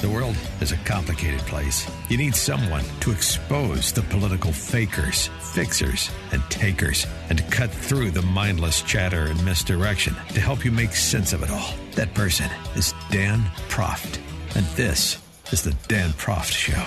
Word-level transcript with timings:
The 0.00 0.08
world 0.08 0.34
is 0.62 0.72
a 0.72 0.78
complicated 0.78 1.40
place. 1.40 1.86
You 2.08 2.16
need 2.16 2.34
someone 2.34 2.84
to 3.00 3.10
expose 3.12 3.92
the 3.92 4.00
political 4.00 4.50
fakers, 4.50 5.26
fixers, 5.52 6.10
and 6.32 6.42
takers, 6.48 7.06
and 7.28 7.36
to 7.36 7.44
cut 7.44 7.70
through 7.70 8.12
the 8.12 8.22
mindless 8.22 8.80
chatter 8.80 9.26
and 9.26 9.44
misdirection 9.44 10.14
to 10.30 10.40
help 10.40 10.64
you 10.64 10.72
make 10.72 10.92
sense 10.92 11.34
of 11.34 11.42
it 11.42 11.50
all. 11.50 11.74
That 11.96 12.14
person 12.14 12.48
is 12.74 12.94
Dan 13.10 13.40
Proft. 13.68 14.18
And 14.56 14.64
this 14.68 15.18
is 15.52 15.64
the 15.64 15.76
Dan 15.86 16.12
Proft 16.12 16.50
Show. 16.50 16.80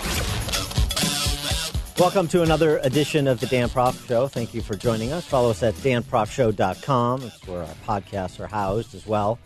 Welcome 2.01 2.27
to 2.29 2.41
another 2.41 2.79
edition 2.79 3.27
of 3.27 3.39
the 3.39 3.45
Dan 3.45 3.69
Proft 3.69 4.07
Show. 4.07 4.27
Thank 4.27 4.55
you 4.55 4.63
for 4.63 4.73
joining 4.73 5.11
us. 5.11 5.23
Follow 5.23 5.51
us 5.51 5.61
at 5.61 5.75
danproftshow.com. 5.75 7.21
It's 7.21 7.47
where 7.47 7.61
our 7.61 7.75
podcasts 7.85 8.39
are 8.39 8.47
housed 8.47 8.95
as 8.95 9.05
well 9.05 9.37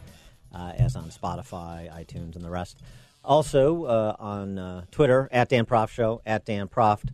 uh, 0.56 0.72
as 0.78 0.96
on 0.96 1.10
Spotify, 1.10 1.92
iTunes, 1.94 2.38
and 2.38 2.46
the 2.46 2.50
rest. 2.50 2.80
Also 3.28 3.84
uh, 3.84 4.16
on 4.18 4.58
uh, 4.58 4.86
Twitter, 4.90 5.28
at 5.32 5.50
Dan 5.50 5.66
Proft 5.66 5.90
Show, 5.90 6.22
at 6.26 6.46
Dan 6.46 6.68
Proft. 6.68 7.10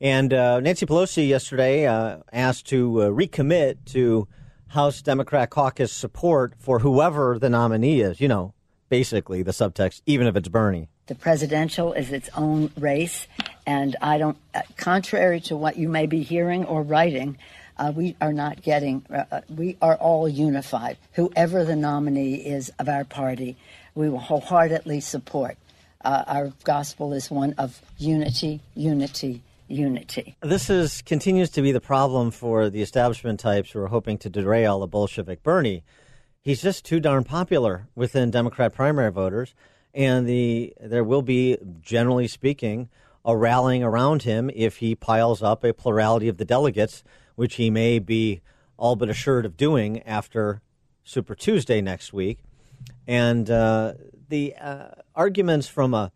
And 0.00 0.32
uh, 0.32 0.58
Nancy 0.60 0.86
Pelosi 0.86 1.28
yesterday 1.28 1.86
uh, 1.86 2.18
asked 2.32 2.66
to 2.68 2.90
recommit 2.92 3.76
to 3.92 4.26
House 4.68 5.02
Democrat 5.02 5.50
caucus 5.50 5.92
support 5.92 6.54
for 6.58 6.78
whoever 6.78 7.38
the 7.38 7.50
nominee 7.50 8.00
is. 8.00 8.18
You 8.20 8.28
know, 8.28 8.54
basically 8.88 9.42
the 9.42 9.52
subtext, 9.52 10.02
even 10.06 10.26
if 10.26 10.36
it's 10.36 10.48
Bernie. 10.48 10.88
The 11.06 11.14
presidential 11.14 11.92
is 11.92 12.12
its 12.12 12.28
own 12.34 12.70
race, 12.78 13.26
and 13.66 13.96
I 14.00 14.18
don't, 14.18 14.38
contrary 14.76 15.40
to 15.42 15.56
what 15.56 15.76
you 15.76 15.88
may 15.88 16.06
be 16.06 16.22
hearing 16.22 16.64
or 16.64 16.82
writing, 16.82 17.36
uh, 17.76 17.92
we 17.94 18.16
are 18.20 18.32
not 18.32 18.62
getting, 18.62 19.04
uh, 19.10 19.40
we 19.48 19.76
are 19.82 19.96
all 19.96 20.28
unified. 20.28 20.98
Whoever 21.12 21.64
the 21.64 21.74
nominee 21.74 22.34
is 22.34 22.70
of 22.78 22.88
our 22.88 23.04
party, 23.04 23.56
we 23.94 24.08
will 24.08 24.18
wholeheartedly 24.18 25.00
support. 25.00 25.56
Uh, 26.04 26.24
our 26.26 26.52
gospel 26.64 27.12
is 27.12 27.30
one 27.30 27.54
of 27.58 27.80
unity, 27.98 28.60
unity, 28.74 29.42
unity. 29.68 30.36
This 30.42 30.68
is 30.68 31.02
continues 31.02 31.50
to 31.50 31.62
be 31.62 31.72
the 31.72 31.80
problem 31.80 32.30
for 32.30 32.70
the 32.70 32.82
establishment 32.82 33.40
types 33.40 33.70
who 33.70 33.80
are 33.80 33.88
hoping 33.88 34.18
to 34.18 34.30
derail 34.30 34.82
a 34.82 34.86
Bolshevik 34.86 35.42
Bernie. 35.42 35.84
He's 36.40 36.60
just 36.60 36.84
too 36.84 36.98
darn 36.98 37.24
popular 37.24 37.86
within 37.94 38.30
Democrat 38.30 38.74
primary 38.74 39.12
voters, 39.12 39.54
and 39.94 40.26
the 40.26 40.74
there 40.80 41.04
will 41.04 41.22
be, 41.22 41.56
generally 41.80 42.26
speaking, 42.26 42.88
a 43.24 43.36
rallying 43.36 43.84
around 43.84 44.22
him 44.22 44.50
if 44.52 44.78
he 44.78 44.96
piles 44.96 45.42
up 45.42 45.62
a 45.62 45.72
plurality 45.72 46.28
of 46.28 46.38
the 46.38 46.44
delegates, 46.44 47.04
which 47.36 47.54
he 47.54 47.70
may 47.70 48.00
be 48.00 48.40
all 48.76 48.96
but 48.96 49.08
assured 49.08 49.46
of 49.46 49.56
doing 49.56 50.02
after 50.02 50.60
Super 51.04 51.36
Tuesday 51.36 51.80
next 51.80 52.12
week. 52.12 52.38
And 53.06 53.50
uh, 53.50 53.94
the 54.28 54.54
uh, 54.56 54.88
arguments 55.14 55.68
from 55.68 55.94
a 55.94 56.12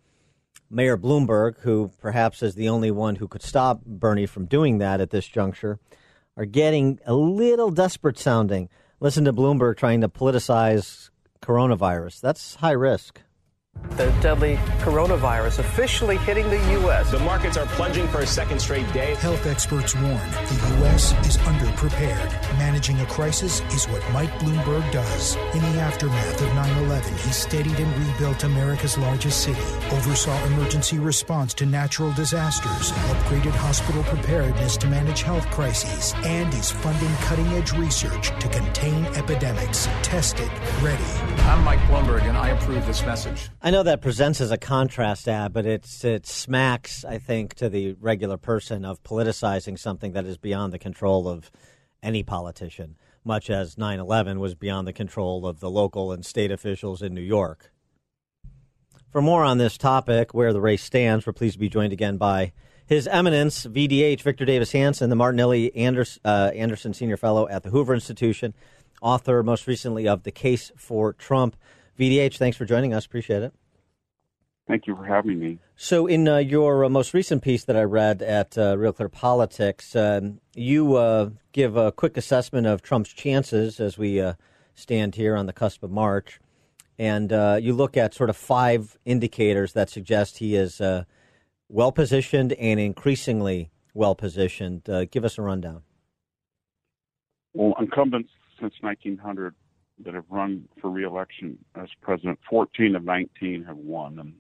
Mayor 0.71 0.97
Bloomberg, 0.97 1.61
who 1.61 1.91
perhaps 2.01 2.43
is 2.43 2.55
the 2.55 2.69
only 2.69 2.91
one 2.91 3.17
who 3.17 3.29
could 3.29 3.43
stop 3.43 3.85
Bernie 3.85 4.27
from 4.27 4.47
doing 4.47 4.79
that 4.79 5.01
at 5.01 5.11
this 5.11 5.27
juncture, 5.27 5.79
are 6.37 6.45
getting 6.45 6.99
a 7.07 7.15
little 7.15 7.71
desperate 7.71 8.19
sounding. 8.19 8.69
Listen 9.01 9.25
to 9.25 9.33
Bloomberg 9.33 9.77
trying 9.77 10.01
to 10.01 10.09
politicize 10.09 11.11
coronavirus. 11.41 12.21
That's 12.21 12.57
high 12.57 12.73
risk. 12.73 13.23
The 13.97 14.11
deadly 14.21 14.57
coronavirus 14.81 15.61
officially 15.61 16.19
hitting 16.19 16.51
the 16.51 16.73
U.S. 16.73 17.11
The 17.11 17.19
markets 17.21 17.57
are 17.57 17.65
plunging 17.65 18.07
for 18.09 18.21
a 18.21 18.27
second 18.27 18.61
straight 18.61 18.93
day. 18.93 19.15
Health 19.15 19.47
experts 19.47 19.95
warn 19.95 20.31
the 20.31 20.77
U.S. 20.81 21.13
is 21.27 21.39
underprepared. 21.39 22.59
Managing 22.59 23.01
a 23.01 23.07
crisis 23.07 23.63
is 23.73 23.87
what 23.87 24.03
Mike 24.13 24.33
Bloomberg 24.39 24.93
does. 24.93 25.37
In 25.55 25.63
the 25.63 25.81
aftermath 25.81 26.43
of 26.43 26.55
9 26.55 26.85
11, 26.85 27.11
he 27.15 27.31
steadied 27.31 27.81
and 27.81 28.07
rebuilt 28.07 28.45
America's 28.45 28.99
largest 28.99 29.43
city, 29.43 29.63
oversaw 29.91 30.45
emergency 30.45 30.99
response 30.99 31.55
to 31.55 31.65
natural 31.65 32.13
disasters, 32.13 32.93
upgraded 32.93 33.53
hospital 33.53 34.03
preparedness 34.03 34.77
to 34.77 34.89
manage 34.89 35.23
health 35.23 35.47
crises, 35.51 36.13
and 36.23 36.53
is 36.53 36.71
funding 36.71 37.15
cutting 37.23 37.47
edge 37.49 37.73
research 37.73 38.29
to 38.41 38.49
contain 38.49 39.07
epidemics. 39.17 39.89
Tested, 40.03 40.51
ready. 40.83 41.03
I'm 41.45 41.65
Mike 41.65 41.81
Bloomberg, 41.89 42.25
and 42.25 42.37
I 42.37 42.51
approve 42.51 42.87
this 42.87 43.01
message. 43.07 43.49
I 43.67 43.71
know 43.71 43.83
that 43.83 44.01
presents 44.01 44.41
as 44.41 44.53
a 44.53 44.57
contrast 44.57 45.27
ad, 45.27 45.53
but 45.53 45.67
it's 45.67 46.05
it 46.05 46.25
smacks, 46.25 47.05
I 47.05 47.19
think, 47.19 47.55
to 47.55 47.69
the 47.69 47.95
regular 47.95 48.37
person 48.37 48.85
of 48.85 49.03
politicizing 49.03 49.77
something 49.77 50.13
that 50.13 50.25
is 50.25 50.39
beyond 50.39 50.73
the 50.73 50.79
control 50.79 51.27
of 51.27 51.51
any 52.01 52.23
politician, 52.23 52.97
much 53.25 53.51
as 53.51 53.75
9/11 53.75 54.39
was 54.39 54.55
beyond 54.55 54.87
the 54.87 54.93
control 54.93 55.45
of 55.49 55.59
the 55.59 55.69
local 55.69 56.13
and 56.13 56.25
state 56.25 56.53
officials 56.53 57.03
in 57.03 57.13
New 57.13 57.21
York. 57.21 57.73
For 59.11 59.21
more 59.21 59.43
on 59.43 59.59
this 59.59 59.77
topic, 59.77 60.33
where 60.33 60.53
the 60.53 60.61
race 60.61 60.85
stands, 60.85 61.27
we're 61.27 61.33
pleased 61.33 61.55
to 61.55 61.59
be 61.59 61.69
joined 61.69 61.93
again 61.93 62.19
by 62.19 62.53
His 62.87 63.09
Eminence, 63.09 63.67
VDH 63.67 64.23
Victor 64.23 64.45
Davis 64.45 64.71
Hanson, 64.71 65.11
the 65.11 65.17
Martin 65.17 65.41
and 65.41 65.47
Illie 65.47 65.75
Anderson, 65.75 66.21
uh, 66.25 66.53
Anderson 66.55 66.95
Senior 66.95 67.17
Fellow 67.17 67.49
at 67.49 67.65
the 67.65 67.71
Hoover 67.71 67.95
Institution, 67.95 68.55
author 69.03 69.43
most 69.43 69.67
recently 69.67 70.07
of 70.07 70.23
The 70.23 70.31
Case 70.31 70.71
for 70.77 71.13
Trump. 71.15 71.57
VDH, 71.99 72.37
thanks 72.37 72.57
for 72.57 72.65
joining 72.65 72.93
us. 72.95 73.07
Appreciate 73.07 73.43
it. 73.43 73.53
Thank 74.67 74.89
you 74.89 74.97
for 74.97 75.05
having 75.05 75.39
me. 75.39 75.59
So, 75.77 76.07
in 76.07 76.27
uh, 76.27 76.39
your 76.39 76.85
uh, 76.85 76.89
most 76.89 77.15
recent 77.15 77.43
piece 77.43 77.65
that 77.65 77.77
I 77.77 77.83
read 77.83 78.21
at 78.21 78.59
uh, 78.59 78.77
Real 78.77 78.93
Clear 78.93 79.09
Politics, 79.09 79.95
um, 79.95 80.41
you 80.55 80.97
uh, 80.97 81.31
give 81.53 81.77
a 81.77 81.93
quick 81.93 82.17
assessment 82.17 82.67
of 82.67 82.83
Trump's 82.83 83.13
chances 83.13 83.79
as 83.79 83.97
we 83.97 84.21
uh, 84.21 84.35
stand 84.75 85.15
here 85.15 85.37
on 85.37 85.47
the 85.47 85.53
cusp 85.53 85.85
of 85.85 85.93
March. 85.93 86.41
And 86.99 87.33
uh, 87.33 87.59
you 87.61 87.75
look 87.75 87.97
at 87.97 88.15
sort 88.15 88.29
of 88.29 88.37
five 88.37 88.99
indicators 89.05 89.75
that 89.75 89.89
suggest 89.89 90.39
he 90.39 90.57
is 90.57 90.81
well 91.69 91.93
positioned 91.93 92.55
and 92.55 92.81
increasingly 92.81 93.71
well 93.95 94.15
positioned. 94.15 94.89
give 95.11 95.25
us 95.25 95.39
a 95.39 95.43
rundown. 95.43 95.83
Well, 97.55 97.75
incumbents 97.79 98.31
since 98.59 98.75
1900 98.81 99.55
that 100.05 100.15
have 100.15 100.25
run 100.31 100.69
for 100.81 100.91
reelection 100.91 101.59
as 101.75 101.89
president, 102.03 102.39
14 102.49 102.97
of 102.97 103.05
19 103.05 103.65
have 103.65 103.77
won, 103.77 104.19
and 104.19 104.35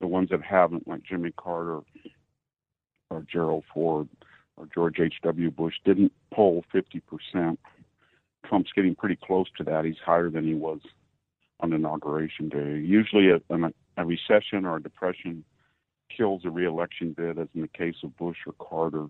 the 0.00 0.06
ones 0.06 0.28
that 0.30 0.42
haven't, 0.42 0.86
like 0.86 1.02
Jimmy 1.02 1.32
Carter 1.36 1.80
or 3.10 3.24
Gerald 3.30 3.64
Ford 3.72 4.08
or 4.56 4.68
George 4.72 5.00
H.W. 5.00 5.50
Bush, 5.50 5.74
didn't 5.84 6.12
poll 6.32 6.64
50%. 6.74 7.56
Trump's 8.46 8.72
getting 8.74 8.94
pretty 8.94 9.16
close 9.16 9.46
to 9.56 9.64
that. 9.64 9.84
He's 9.84 9.96
higher 10.04 10.30
than 10.30 10.44
he 10.44 10.54
was 10.54 10.80
on 11.60 11.72
inauguration 11.72 12.48
day. 12.48 12.78
Usually, 12.78 13.30
a, 13.30 13.40
a 13.96 14.04
recession 14.04 14.64
or 14.64 14.76
a 14.76 14.82
depression 14.82 15.44
kills 16.14 16.42
a 16.44 16.50
reelection 16.50 17.12
bid, 17.12 17.38
as 17.38 17.48
in 17.54 17.62
the 17.62 17.68
case 17.68 17.96
of 18.04 18.16
Bush 18.16 18.36
or 18.46 18.54
Carter, 18.58 19.06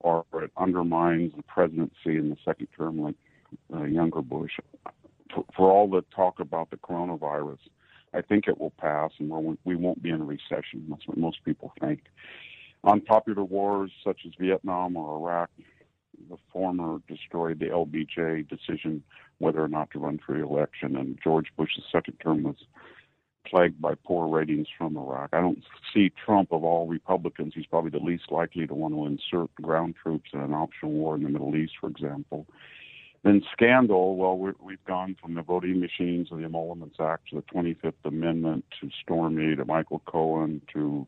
or 0.00 0.24
it 0.34 0.50
undermines 0.56 1.32
the 1.36 1.42
presidency 1.44 2.16
in 2.16 2.30
the 2.30 2.36
second 2.44 2.68
term, 2.76 3.00
like 3.00 3.14
uh, 3.74 3.84
younger 3.84 4.22
Bush. 4.22 4.52
For, 5.34 5.44
for 5.56 5.70
all 5.70 5.88
the 5.88 6.04
talk 6.14 6.40
about 6.40 6.70
the 6.70 6.76
coronavirus, 6.76 7.58
I 8.14 8.20
think 8.20 8.46
it 8.46 8.60
will 8.60 8.72
pass, 8.78 9.10
and 9.18 9.30
we're, 9.30 9.56
we 9.64 9.76
won't 9.76 10.02
be 10.02 10.10
in 10.10 10.20
a 10.20 10.24
recession. 10.24 10.86
That's 10.88 11.06
what 11.06 11.16
most 11.16 11.44
people 11.44 11.72
think. 11.80 12.00
Unpopular 12.84 13.44
wars 13.44 13.90
such 14.04 14.20
as 14.26 14.32
Vietnam 14.38 14.96
or 14.96 15.16
Iraq, 15.16 15.50
the 16.28 16.36
former 16.52 16.98
destroyed 17.08 17.58
the 17.58 17.66
LBJ 17.66 18.48
decision 18.48 19.02
whether 19.38 19.62
or 19.62 19.68
not 19.68 19.90
to 19.92 19.98
run 19.98 20.20
for 20.24 20.34
re-election, 20.34 20.96
and 20.96 21.18
George 21.22 21.46
Bush's 21.56 21.84
second 21.90 22.18
term 22.22 22.42
was 22.42 22.56
plagued 23.46 23.80
by 23.80 23.94
poor 24.04 24.28
ratings 24.28 24.68
from 24.76 24.96
Iraq. 24.96 25.30
I 25.32 25.40
don't 25.40 25.62
see 25.92 26.12
Trump 26.24 26.52
of 26.52 26.64
all 26.64 26.86
Republicans. 26.86 27.52
He's 27.54 27.66
probably 27.66 27.90
the 27.90 27.98
least 27.98 28.30
likely 28.30 28.66
to 28.66 28.74
want 28.74 28.94
to 28.94 29.06
insert 29.06 29.52
ground 29.56 29.94
troops 30.00 30.30
in 30.32 30.40
an 30.40 30.54
optional 30.54 30.92
war 30.92 31.16
in 31.16 31.22
the 31.22 31.28
Middle 31.28 31.56
East, 31.56 31.74
for 31.80 31.88
example. 31.88 32.46
Then 33.24 33.42
scandal, 33.52 34.16
well, 34.16 34.36
we 34.36 34.72
have 34.72 34.84
gone 34.84 35.16
from 35.20 35.34
the 35.34 35.42
voting 35.42 35.78
machines 35.78 36.32
of 36.32 36.38
the 36.38 36.44
Emoluments 36.44 36.96
Act 36.98 37.28
to 37.30 37.36
the 37.36 37.42
25th 37.42 37.92
Amendment 38.04 38.64
to 38.80 38.90
Stormy 39.02 39.54
to 39.54 39.64
Michael 39.64 40.02
Cohen 40.06 40.60
to 40.72 41.06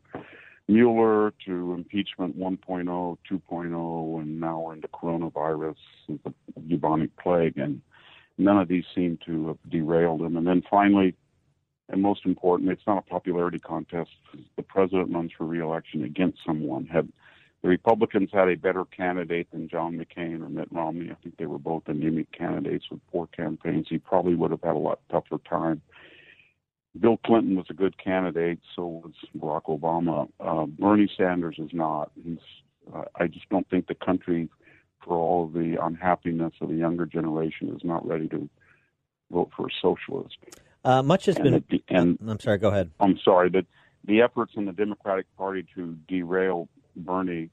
Mueller 0.69 1.33
to 1.45 1.73
impeachment 1.73 2.37
1.0, 2.37 3.17
2.0, 3.29 4.21
and 4.21 4.39
now 4.39 4.59
we're 4.61 4.73
into 4.73 4.87
coronavirus, 4.87 5.75
the 6.07 6.33
bubonic 6.67 7.15
plague, 7.17 7.57
and 7.57 7.81
none 8.37 8.57
of 8.59 8.69
these 8.69 8.85
seem 8.95 9.19
to 9.25 9.47
have 9.49 9.57
derailed 9.69 10.21
him. 10.21 10.37
And 10.37 10.47
then 10.47 10.63
finally, 10.69 11.15
and 11.89 12.01
most 12.01 12.25
important, 12.25 12.71
it's 12.71 12.87
not 12.87 12.97
a 12.97 13.09
popularity 13.09 13.59
contest. 13.59 14.09
The 14.55 14.63
president 14.63 15.13
runs 15.13 15.31
for 15.37 15.45
reelection 15.45 16.03
against 16.03 16.39
someone. 16.45 16.85
Had 16.87 17.09
the 17.65 17.69
Republicans 17.69 18.29
had 18.31 18.47
a 18.47 18.55
better 18.55 18.85
candidate 18.85 19.49
than 19.51 19.67
John 19.67 19.97
McCain 19.97 20.43
or 20.43 20.49
Mitt 20.49 20.67
Romney, 20.71 21.09
I 21.09 21.15
think 21.15 21.37
they 21.37 21.47
were 21.47 21.57
both 21.57 21.81
anemic 21.87 22.31
candidates 22.31 22.85
with 22.91 22.99
poor 23.11 23.25
campaigns. 23.25 23.87
He 23.89 23.97
probably 23.97 24.35
would 24.35 24.51
have 24.51 24.61
had 24.61 24.75
a 24.75 24.77
lot 24.77 24.99
tougher 25.09 25.39
time. 25.49 25.81
Bill 26.99 27.17
Clinton 27.25 27.55
was 27.55 27.65
a 27.71 27.73
good 27.73 27.97
candidate, 27.97 28.59
so 28.75 28.85
was 29.03 29.13
Barack 29.35 29.63
Obama. 29.63 30.29
Uh, 30.39 30.67
Bernie 30.67 31.09
Sanders 31.17 31.55
is 31.57 31.71
not. 31.73 32.11
He's. 32.23 32.37
Uh, 32.93 33.05
I 33.15 33.25
just 33.25 33.49
don't 33.49 33.67
think 33.67 33.87
the 33.87 33.95
country, 33.95 34.47
for 35.03 35.17
all 35.17 35.47
the 35.47 35.75
unhappiness 35.81 36.53
of 36.61 36.69
the 36.69 36.75
younger 36.75 37.07
generation, 37.07 37.75
is 37.75 37.83
not 37.83 38.07
ready 38.07 38.27
to 38.27 38.47
vote 39.31 39.49
for 39.57 39.65
a 39.65 39.71
socialist. 39.81 40.37
Uh, 40.83 41.01
much 41.01 41.25
has 41.25 41.35
and 41.37 41.43
been. 41.45 41.53
It, 41.55 41.83
and 41.89 42.19
I'm 42.27 42.39
sorry. 42.39 42.59
Go 42.59 42.67
ahead. 42.67 42.91
I'm 42.99 43.17
sorry 43.25 43.49
that 43.49 43.65
the 44.03 44.21
efforts 44.21 44.53
in 44.55 44.65
the 44.65 44.71
Democratic 44.71 45.25
Party 45.35 45.65
to 45.73 45.97
derail 46.07 46.69
Bernie 46.95 47.49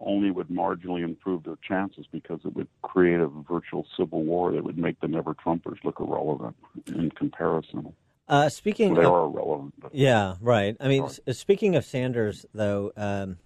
only 0.00 0.30
would 0.30 0.48
marginally 0.48 1.02
improve 1.02 1.44
their 1.44 1.58
chances 1.66 2.06
because 2.10 2.40
it 2.44 2.54
would 2.54 2.68
create 2.82 3.20
a 3.20 3.26
virtual 3.26 3.86
civil 3.96 4.22
war 4.22 4.52
that 4.52 4.64
would 4.64 4.78
make 4.78 4.98
the 5.00 5.08
never 5.08 5.34
Trumpers 5.34 5.82
look 5.84 6.00
irrelevant 6.00 6.56
in 6.86 7.10
comparison. 7.10 7.92
Uh, 8.28 8.48
speaking, 8.48 8.92
well, 8.92 9.00
they 9.00 9.06
of, 9.06 9.12
are 9.12 9.24
irrelevant. 9.26 9.74
But, 9.78 9.94
yeah, 9.94 10.36
right. 10.40 10.76
I 10.80 10.88
mean, 10.88 11.04
s- 11.04 11.20
speaking 11.32 11.76
of 11.76 11.84
Sanders, 11.84 12.46
though, 12.54 12.92
um, 12.96 13.38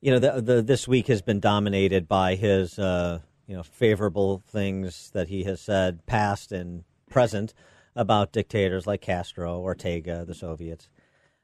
you 0.00 0.10
know, 0.10 0.18
the, 0.18 0.40
the, 0.40 0.62
this 0.62 0.88
week 0.88 1.08
has 1.08 1.20
been 1.20 1.40
dominated 1.40 2.08
by 2.08 2.36
his, 2.36 2.78
uh, 2.78 3.20
you 3.46 3.56
know, 3.56 3.62
favorable 3.62 4.42
things 4.46 5.10
that 5.10 5.28
he 5.28 5.44
has 5.44 5.60
said, 5.60 6.06
past 6.06 6.52
and 6.52 6.84
present, 7.10 7.52
about 7.96 8.32
dictators 8.32 8.86
like 8.86 9.00
Castro, 9.00 9.58
Ortega, 9.60 10.24
the 10.24 10.34
Soviets, 10.34 10.88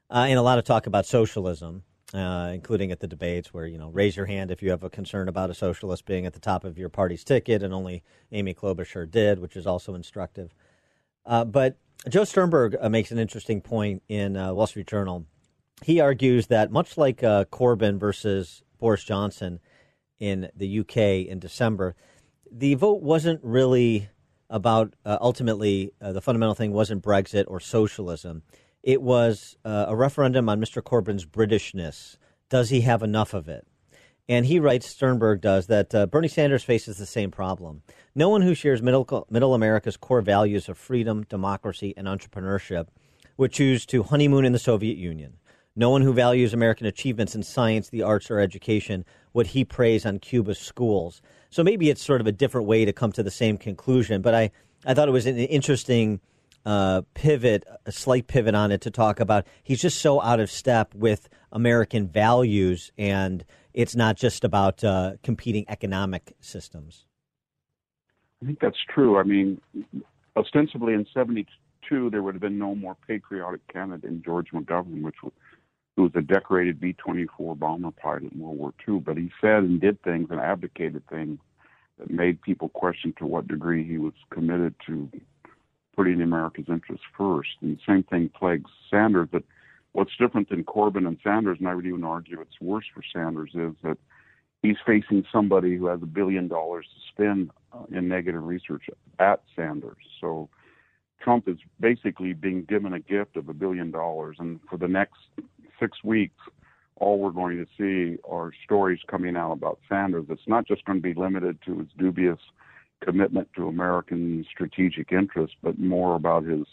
uh, 0.09 0.25
and 0.27 0.37
a 0.39 0.41
lot 0.41 0.57
of 0.57 0.63
talk 0.63 0.87
about 0.87 1.05
socialism. 1.05 1.83
Uh, 2.13 2.51
including 2.53 2.91
at 2.91 2.99
the 2.99 3.07
debates 3.07 3.53
where 3.53 3.65
you 3.65 3.77
know 3.77 3.87
raise 3.87 4.17
your 4.17 4.25
hand 4.25 4.51
if 4.51 4.61
you 4.61 4.69
have 4.69 4.83
a 4.83 4.89
concern 4.89 5.29
about 5.29 5.49
a 5.49 5.53
socialist 5.53 6.05
being 6.05 6.25
at 6.25 6.33
the 6.33 6.41
top 6.41 6.65
of 6.65 6.77
your 6.77 6.89
party's 6.89 7.23
ticket, 7.23 7.63
and 7.63 7.73
only 7.73 8.03
Amy 8.33 8.53
Klobuchar 8.53 9.09
did, 9.09 9.39
which 9.39 9.55
is 9.55 9.65
also 9.65 9.95
instructive. 9.95 10.53
Uh, 11.25 11.45
but 11.45 11.77
Joe 12.09 12.25
Sternberg 12.25 12.75
uh, 12.81 12.89
makes 12.89 13.11
an 13.11 13.17
interesting 13.17 13.61
point 13.61 14.03
in 14.09 14.35
uh, 14.35 14.53
Wall 14.53 14.67
Street 14.67 14.87
Journal. 14.87 15.25
He 15.83 16.01
argues 16.01 16.47
that 16.47 16.69
much 16.69 16.97
like 16.97 17.23
uh, 17.23 17.45
Corbyn 17.45 17.97
versus 17.97 18.61
Boris 18.77 19.05
Johnson 19.05 19.61
in 20.19 20.49
the 20.53 20.81
UK 20.81 20.97
in 21.29 21.39
December, 21.39 21.95
the 22.51 22.73
vote 22.73 23.01
wasn't 23.01 23.39
really 23.41 24.09
about 24.49 24.97
uh, 25.05 25.17
ultimately 25.21 25.93
the 26.01 26.19
fundamental 26.19 26.55
thing 26.55 26.73
wasn't 26.73 27.01
Brexit 27.01 27.45
or 27.47 27.61
socialism. 27.61 28.43
It 28.83 29.01
was 29.01 29.57
uh, 29.63 29.85
a 29.87 29.95
referendum 29.95 30.49
on 30.49 30.59
Mr. 30.59 30.81
Corbyn's 30.81 31.25
Britishness. 31.25 32.17
Does 32.49 32.69
he 32.69 32.81
have 32.81 33.03
enough 33.03 33.33
of 33.33 33.47
it? 33.47 33.67
And 34.27 34.45
he 34.45 34.59
writes, 34.59 34.87
Sternberg 34.87 35.41
does, 35.41 35.67
that 35.67 35.93
uh, 35.93 36.05
Bernie 36.05 36.27
Sanders 36.27 36.63
faces 36.63 36.97
the 36.97 37.05
same 37.05 37.31
problem. 37.31 37.81
No 38.15 38.29
one 38.29 38.41
who 38.41 38.53
shares 38.53 38.81
middle, 38.81 39.27
middle 39.29 39.53
America's 39.53 39.97
core 39.97 40.21
values 40.21 40.69
of 40.69 40.77
freedom, 40.77 41.23
democracy, 41.23 41.93
and 41.97 42.07
entrepreneurship 42.07 42.87
would 43.37 43.51
choose 43.51 43.85
to 43.87 44.03
honeymoon 44.03 44.45
in 44.45 44.53
the 44.53 44.59
Soviet 44.59 44.97
Union. 44.97 45.37
No 45.75 45.89
one 45.89 46.01
who 46.01 46.13
values 46.13 46.53
American 46.53 46.85
achievements 46.85 47.35
in 47.35 47.43
science, 47.43 47.89
the 47.89 48.03
arts, 48.03 48.29
or 48.29 48.39
education 48.39 49.05
would 49.33 49.47
he 49.47 49.63
praise 49.63 50.05
on 50.05 50.19
Cuba's 50.19 50.59
schools. 50.59 51.21
So 51.49 51.63
maybe 51.63 51.89
it's 51.89 52.03
sort 52.03 52.21
of 52.21 52.27
a 52.27 52.31
different 52.31 52.67
way 52.67 52.85
to 52.85 52.93
come 52.93 53.11
to 53.13 53.23
the 53.23 53.31
same 53.31 53.57
conclusion. 53.57 54.21
But 54.21 54.35
I, 54.35 54.51
I 54.85 54.93
thought 54.93 55.07
it 55.07 55.11
was 55.11 55.25
an 55.25 55.37
interesting 55.37 56.19
uh, 56.65 57.01
pivot, 57.13 57.65
a 57.85 57.91
slight 57.91 58.27
pivot 58.27 58.55
on 58.55 58.71
it 58.71 58.81
to 58.81 58.91
talk 58.91 59.19
about 59.19 59.45
he's 59.63 59.81
just 59.81 59.99
so 59.99 60.21
out 60.21 60.39
of 60.39 60.49
step 60.51 60.93
with 60.93 61.29
American 61.51 62.07
values, 62.07 62.91
and 62.97 63.43
it's 63.73 63.95
not 63.95 64.17
just 64.17 64.43
about 64.43 64.83
uh, 64.83 65.13
competing 65.23 65.65
economic 65.67 66.33
systems. 66.39 67.05
I 68.41 68.45
think 68.45 68.59
that's 68.59 68.77
true. 68.93 69.17
I 69.19 69.23
mean, 69.23 69.61
ostensibly 70.35 70.93
in 70.93 71.05
'72 71.13 72.09
there 72.09 72.23
would 72.23 72.35
have 72.35 72.41
been 72.41 72.59
no 72.59 72.75
more 72.75 72.95
patriotic 73.07 73.61
candidate 73.67 74.03
than 74.03 74.23
George 74.23 74.51
McGovern, 74.51 75.01
which 75.01 75.21
was, 75.23 75.33
who 75.95 76.03
was 76.03 76.11
a 76.15 76.21
decorated 76.21 76.79
B-24 76.79 77.59
bomber 77.59 77.91
pilot 77.91 78.31
in 78.31 78.39
World 78.39 78.57
War 78.57 78.73
II. 78.87 78.99
But 78.99 79.17
he 79.17 79.31
said 79.41 79.63
and 79.63 79.81
did 79.81 80.01
things 80.03 80.27
and 80.29 80.39
advocated 80.39 81.03
things 81.09 81.39
that 81.99 82.09
made 82.09 82.41
people 82.41 82.69
question 82.69 83.13
to 83.17 83.25
what 83.25 83.47
degree 83.47 83.87
he 83.87 83.97
was 83.97 84.13
committed 84.31 84.73
to 84.87 85.09
putting 85.95 86.21
America's 86.21 86.65
interests 86.69 87.05
first. 87.17 87.49
And 87.61 87.77
the 87.77 87.81
same 87.87 88.03
thing 88.03 88.29
plagues 88.37 88.69
Sanders. 88.89 89.29
But 89.31 89.43
what's 89.93 90.15
different 90.19 90.49
than 90.49 90.63
Corbyn 90.63 91.07
and 91.07 91.17
Sanders, 91.23 91.57
and 91.59 91.67
I 91.67 91.75
would 91.75 91.85
even 91.85 92.03
argue 92.03 92.39
it's 92.41 92.61
worse 92.61 92.85
for 92.93 93.03
Sanders, 93.13 93.51
is 93.53 93.73
that 93.83 93.97
he's 94.61 94.77
facing 94.85 95.25
somebody 95.31 95.75
who 95.75 95.87
has 95.87 96.01
a 96.01 96.07
billion 96.07 96.47
dollars 96.47 96.87
to 96.93 97.13
spend 97.13 97.51
uh, 97.73 97.83
in 97.91 98.07
negative 98.07 98.43
research 98.43 98.83
at 99.19 99.41
Sanders. 99.55 99.97
So 100.19 100.49
Trump 101.21 101.47
is 101.47 101.57
basically 101.79 102.33
being 102.33 102.63
given 102.63 102.93
a 102.93 102.99
gift 102.99 103.37
of 103.37 103.49
a 103.49 103.53
billion 103.53 103.91
dollars. 103.91 104.37
And 104.39 104.59
for 104.69 104.77
the 104.77 104.87
next 104.87 105.19
six 105.79 106.03
weeks, 106.03 106.37
all 106.97 107.19
we're 107.19 107.31
going 107.31 107.57
to 107.57 107.65
see 107.77 108.19
are 108.29 108.51
stories 108.63 108.99
coming 109.07 109.35
out 109.35 109.53
about 109.53 109.79
Sanders. 109.89 110.25
It's 110.29 110.47
not 110.47 110.67
just 110.67 110.85
going 110.85 110.99
to 110.99 111.03
be 111.03 111.19
limited 111.19 111.57
to 111.65 111.79
his 111.79 111.87
dubious 111.97 112.39
commitment 113.01 113.49
to 113.55 113.67
American 113.67 114.45
strategic 114.51 115.11
interests, 115.11 115.55
but 115.61 115.79
more 115.79 116.15
about 116.15 116.45
his 116.45 116.65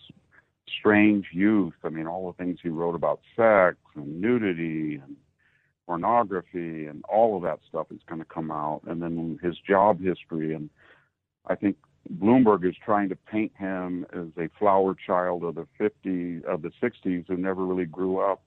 strange 0.79 1.27
youth. 1.33 1.75
I 1.85 1.89
mean, 1.89 2.07
all 2.07 2.27
the 2.27 2.43
things 2.43 2.59
he 2.63 2.69
wrote 2.69 2.95
about 2.95 3.21
sex 3.35 3.77
and 3.95 4.21
nudity 4.21 5.01
and 5.03 5.17
pornography 5.87 6.87
and 6.87 7.03
all 7.09 7.37
of 7.37 7.43
that 7.43 7.61
stuff 7.69 7.87
is 7.91 8.01
going 8.07 8.21
to 8.21 8.27
come 8.27 8.51
out. 8.51 8.83
And 8.87 9.03
then 9.03 9.39
his 9.43 9.57
job 9.67 10.01
history. 10.03 10.55
And 10.55 10.69
I 11.47 11.55
think 11.55 11.77
Bloomberg 12.21 12.69
is 12.69 12.77
trying 12.85 13.09
to 13.09 13.17
paint 13.17 13.53
him 13.59 14.05
as 14.13 14.27
a 14.39 14.51
flower 14.59 14.95
child 14.95 15.45
of 15.45 15.55
the 15.55 15.67
50s, 15.81 16.45
of 16.45 16.63
the 16.63 16.73
60s 16.83 17.27
who 17.27 17.37
never 17.37 17.65
really 17.65 17.87
grew 17.87 18.19
up. 18.19 18.43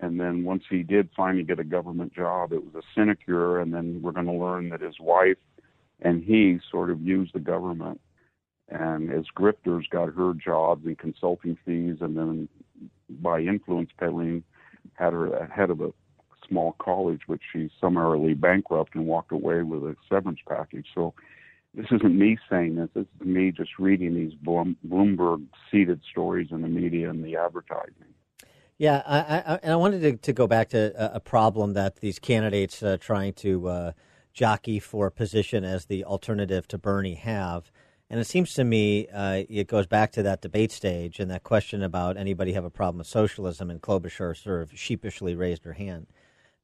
And 0.00 0.18
then 0.18 0.42
once 0.42 0.64
he 0.68 0.82
did 0.82 1.08
finally 1.16 1.44
get 1.44 1.60
a 1.60 1.64
government 1.64 2.12
job, 2.12 2.52
it 2.52 2.64
was 2.64 2.74
a 2.74 2.82
sinecure. 2.96 3.60
And 3.60 3.72
then 3.72 4.00
we're 4.02 4.10
going 4.10 4.26
to 4.26 4.32
learn 4.32 4.68
that 4.70 4.80
his 4.80 4.96
wife 4.98 5.36
and 6.02 6.22
he 6.22 6.60
sort 6.70 6.90
of 6.90 7.00
used 7.00 7.32
the 7.32 7.40
government. 7.40 8.00
And 8.68 9.10
as 9.12 9.24
grifters 9.36 9.88
got 9.90 10.14
her 10.14 10.34
jobs 10.34 10.84
and 10.86 10.98
consulting 10.98 11.56
fees 11.64 11.98
and 12.00 12.16
then 12.16 12.48
by 13.08 13.40
influence 13.40 13.90
peddling 13.98 14.44
had 14.94 15.12
her 15.12 15.46
head 15.54 15.70
of 15.70 15.80
a 15.80 15.92
small 16.48 16.72
college 16.78 17.20
which 17.26 17.42
she 17.52 17.70
summarily 17.80 18.34
bankrupted 18.34 18.96
and 18.96 19.06
walked 19.06 19.32
away 19.32 19.62
with 19.62 19.82
a 19.84 19.96
severance 20.08 20.40
package. 20.48 20.86
So 20.94 21.14
this 21.74 21.86
isn't 21.90 22.18
me 22.18 22.38
saying 22.50 22.76
this. 22.76 22.88
This 22.94 23.06
is 23.20 23.26
me 23.26 23.52
just 23.52 23.78
reading 23.78 24.14
these 24.14 24.32
bloomberg 24.34 25.44
seeded 25.70 26.00
stories 26.10 26.48
in 26.50 26.62
the 26.62 26.68
media 26.68 27.10
and 27.10 27.24
the 27.24 27.36
advertising. 27.36 28.12
Yeah 28.78 29.02
I, 29.06 29.18
I, 29.18 29.58
and 29.62 29.72
i 29.72 29.76
wanted 29.76 30.00
to, 30.00 30.16
to 30.16 30.32
go 30.32 30.46
back 30.46 30.70
to 30.70 31.14
a, 31.14 31.20
problem 31.20 31.74
that 31.74 31.96
these 31.96 32.18
candidates 32.18 32.82
uh, 32.82 32.96
trying 32.98 33.34
to 33.34 33.68
uh, 33.68 33.92
jockey 34.32 34.78
for 34.78 35.10
position 35.10 35.64
as 35.64 35.86
the 35.86 36.04
alternative 36.04 36.66
to 36.68 36.78
Bernie 36.78 37.14
have. 37.14 37.70
And 38.10 38.20
it 38.20 38.26
seems 38.26 38.54
to 38.54 38.64
me 38.64 39.08
uh, 39.08 39.44
it 39.48 39.68
goes 39.68 39.86
back 39.86 40.12
to 40.12 40.22
that 40.22 40.42
debate 40.42 40.72
stage 40.72 41.18
and 41.18 41.30
that 41.30 41.44
question 41.44 41.82
about 41.82 42.16
anybody 42.16 42.52
have 42.52 42.64
a 42.64 42.70
problem 42.70 42.98
with 42.98 43.06
socialism, 43.06 43.70
and 43.70 43.80
Klobuchar 43.80 44.36
sort 44.36 44.62
of 44.62 44.78
sheepishly 44.78 45.34
raised 45.34 45.64
her 45.64 45.72
hand. 45.72 46.06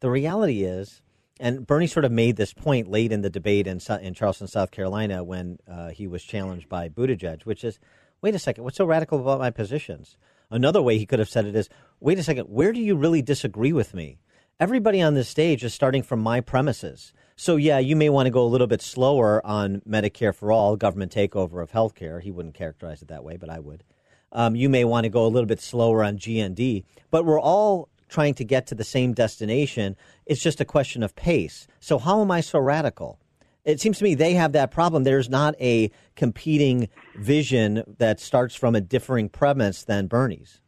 The 0.01 0.11
reality 0.11 0.65
is, 0.65 1.01
and 1.41 1.67
Bernie 1.67 1.87
sort 1.87 2.05
of 2.05 2.13
made 2.13 2.37
this 2.37 2.53
point 2.53 2.89
late 2.89 3.13
in 3.13 3.23
the 3.23 3.31
debate 3.31 3.67
in, 3.67 3.81
in 4.01 4.15
Charleston, 4.15 4.49
South 4.49 4.71
Carolina, 4.71 5.23
when 5.25 5.59
uh, 5.71 5.89
he 5.91 6.07
was 6.07 6.23
challenged 6.23 6.69
by 6.69 6.89
Buttigieg, 6.89 7.43
which 7.45 7.65
is, 7.65 7.79
wait 8.21 8.35
a 8.35 8.39
second, 8.39 8.65
what's 8.65 8.77
so 8.77 8.85
radical 8.85 9.21
about 9.21 9.39
my 9.39 9.51
positions? 9.51 10.17
Another 10.51 10.83
way 10.83 10.99
he 10.99 11.07
could 11.07 11.19
have 11.19 11.29
said 11.29 11.47
it 11.47 11.55
is, 11.55 11.69
wait 12.01 12.19
a 12.19 12.23
second, 12.23 12.47
where 12.47 12.73
do 12.73 12.81
you 12.81 12.97
really 12.97 13.23
disagree 13.23 13.73
with 13.73 13.95
me? 13.95 14.19
Everybody 14.59 15.01
on 15.01 15.15
this 15.15 15.29
stage 15.29 15.63
is 15.63 15.73
starting 15.73 16.03
from 16.03 16.21
my 16.21 16.41
premises. 16.41 17.13
So, 17.41 17.55
yeah, 17.55 17.79
you 17.79 17.95
may 17.95 18.09
want 18.09 18.27
to 18.27 18.31
go 18.31 18.43
a 18.43 18.51
little 18.51 18.67
bit 18.67 18.83
slower 18.83 19.41
on 19.47 19.81
Medicare 19.89 20.35
for 20.35 20.51
all, 20.51 20.75
government 20.75 21.15
takeover 21.15 21.63
of 21.63 21.71
healthcare. 21.71 22.21
He 22.21 22.33
wouldn't 22.33 22.57
characterize 22.57 23.01
it 23.01 23.07
that 23.09 23.23
way, 23.23 23.37
but 23.37 23.49
I 23.49 23.61
would. 23.61 23.85
Um, 24.33 24.57
you 24.57 24.69
may 24.69 24.85
want 24.85 25.05
to 25.05 25.09
go 25.09 25.25
a 25.25 25.29
little 25.29 25.47
bit 25.47 25.61
slower 25.61 26.03
on 26.03 26.19
GND, 26.19 26.83
but 27.13 27.25
we're 27.25 27.41
all 27.41 27.91
trying 28.09 28.35
to 28.35 28.45
get 28.45 28.67
to 28.67 28.75
the 28.75 28.83
same 28.83 29.13
destination. 29.13 29.95
It's 30.27 30.43
just 30.43 30.61
a 30.61 30.65
question 30.65 31.05
of 31.05 31.15
pace. 31.15 31.69
So, 31.79 32.01
how 32.01 32.21
am 32.23 32.33
I 32.33 32.41
so 32.41 32.59
radical? 32.59 33.21
It 33.65 33.81
seems 33.81 33.99
to 33.99 34.05
me 34.05 34.17
they 34.17 34.35
have 34.35 34.51
that 34.53 34.73
problem. 34.73 35.05
There's 35.05 35.31
not 35.31 35.55
a 35.61 35.93
competing 36.17 36.89
vision 37.17 37.85
that 37.99 38.19
starts 38.19 38.57
from 38.57 38.75
a 38.75 38.81
differing 38.81 39.29
premise 39.29 39.85
than 39.85 40.09
Bernie's. 40.09 40.61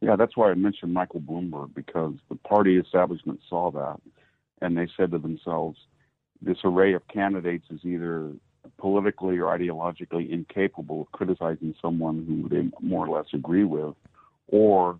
Yeah, 0.00 0.16
that's 0.16 0.38
why 0.38 0.52
I 0.52 0.54
mentioned 0.54 0.94
Michael 0.94 1.20
Bloomberg 1.20 1.74
because 1.74 2.14
the 2.30 2.36
party 2.36 2.78
establishment 2.78 3.40
saw 3.46 3.70
that 3.72 4.00
and 4.60 4.76
they 4.76 4.88
said 4.96 5.10
to 5.12 5.18
themselves, 5.18 5.78
this 6.42 6.58
array 6.64 6.94
of 6.94 7.06
candidates 7.08 7.66
is 7.70 7.80
either 7.84 8.32
politically 8.78 9.38
or 9.38 9.56
ideologically 9.56 10.30
incapable 10.30 11.02
of 11.02 11.12
criticizing 11.12 11.74
someone 11.80 12.24
who 12.26 12.48
they 12.48 12.70
more 12.80 13.06
or 13.06 13.16
less 13.18 13.26
agree 13.32 13.64
with, 13.64 13.94
or 14.48 14.98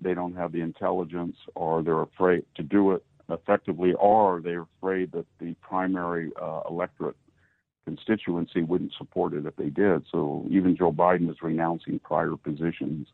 they 0.00 0.14
don't 0.14 0.36
have 0.36 0.52
the 0.52 0.60
intelligence, 0.60 1.36
or 1.54 1.82
they're 1.82 2.02
afraid 2.02 2.44
to 2.56 2.62
do 2.62 2.92
it 2.92 3.04
effectively, 3.28 3.94
or 3.94 4.40
they're 4.42 4.66
afraid 4.78 5.12
that 5.12 5.26
the 5.38 5.54
primary 5.60 6.30
uh, 6.40 6.60
electorate 6.68 7.16
constituency 7.84 8.62
wouldn't 8.62 8.92
support 8.96 9.34
it 9.34 9.46
if 9.46 9.56
they 9.56 9.70
did. 9.70 10.04
So 10.10 10.46
even 10.50 10.76
Joe 10.76 10.92
Biden 10.92 11.30
is 11.30 11.36
renouncing 11.42 12.00
prior 12.00 12.36
positions. 12.36 13.08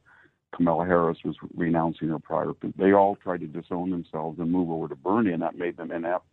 Kamala 0.54 0.86
Harris 0.86 1.18
was 1.24 1.36
renouncing 1.54 2.08
her 2.08 2.18
prior. 2.18 2.52
They 2.76 2.92
all 2.92 3.16
tried 3.16 3.40
to 3.40 3.46
disown 3.46 3.90
themselves 3.90 4.38
and 4.38 4.50
move 4.50 4.70
over 4.70 4.88
to 4.88 4.96
Bernie, 4.96 5.32
and 5.32 5.42
that 5.42 5.58
made 5.58 5.76
them 5.76 5.92
inept 5.92 6.26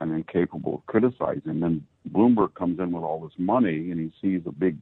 and 0.00 0.12
incapable 0.12 0.76
of 0.76 0.86
criticizing. 0.86 1.42
And 1.46 1.62
Then 1.62 1.86
Bloomberg 2.10 2.54
comes 2.54 2.78
in 2.78 2.92
with 2.92 3.04
all 3.04 3.20
this 3.20 3.38
money, 3.38 3.90
and 3.90 4.00
he 4.00 4.12
sees 4.20 4.42
a 4.46 4.52
big 4.52 4.76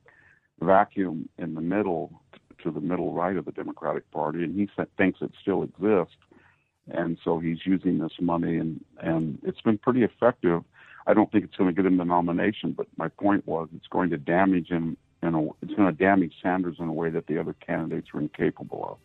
vacuum 0.60 1.28
in 1.38 1.54
the 1.54 1.60
middle, 1.60 2.20
to 2.62 2.70
the 2.70 2.80
middle 2.80 3.12
right 3.12 3.36
of 3.36 3.44
the 3.44 3.52
Democratic 3.52 4.10
Party, 4.10 4.42
and 4.44 4.54
he 4.58 4.68
thinks 4.96 5.20
it 5.20 5.32
still 5.40 5.62
exists. 5.62 6.16
And 6.92 7.18
so 7.24 7.38
he's 7.38 7.64
using 7.64 7.98
this 7.98 8.12
money, 8.20 8.58
and 8.58 8.84
and 9.00 9.38
it's 9.44 9.60
been 9.60 9.78
pretty 9.78 10.02
effective. 10.02 10.64
I 11.06 11.14
don't 11.14 11.30
think 11.30 11.44
it's 11.44 11.56
going 11.56 11.72
to 11.72 11.74
get 11.74 11.86
him 11.86 11.96
the 11.96 12.04
nomination, 12.04 12.72
but 12.72 12.86
my 12.96 13.08
point 13.08 13.46
was 13.46 13.68
it's 13.74 13.86
going 13.86 14.10
to 14.10 14.16
damage 14.16 14.68
him. 14.68 14.96
In 15.23 15.35
a, 15.35 15.45
it's 15.62 15.75
going 15.76 15.87
to 15.87 15.93
damage 15.93 16.35
Sanders 16.43 16.76
in 16.81 16.88
a 16.88 16.93
way 16.93 17.11
that 17.11 17.26
the 17.26 17.38
other 17.38 17.55
candidates 17.55 18.09
are 18.12 18.21
incapable 18.21 18.85
of. 18.93 18.99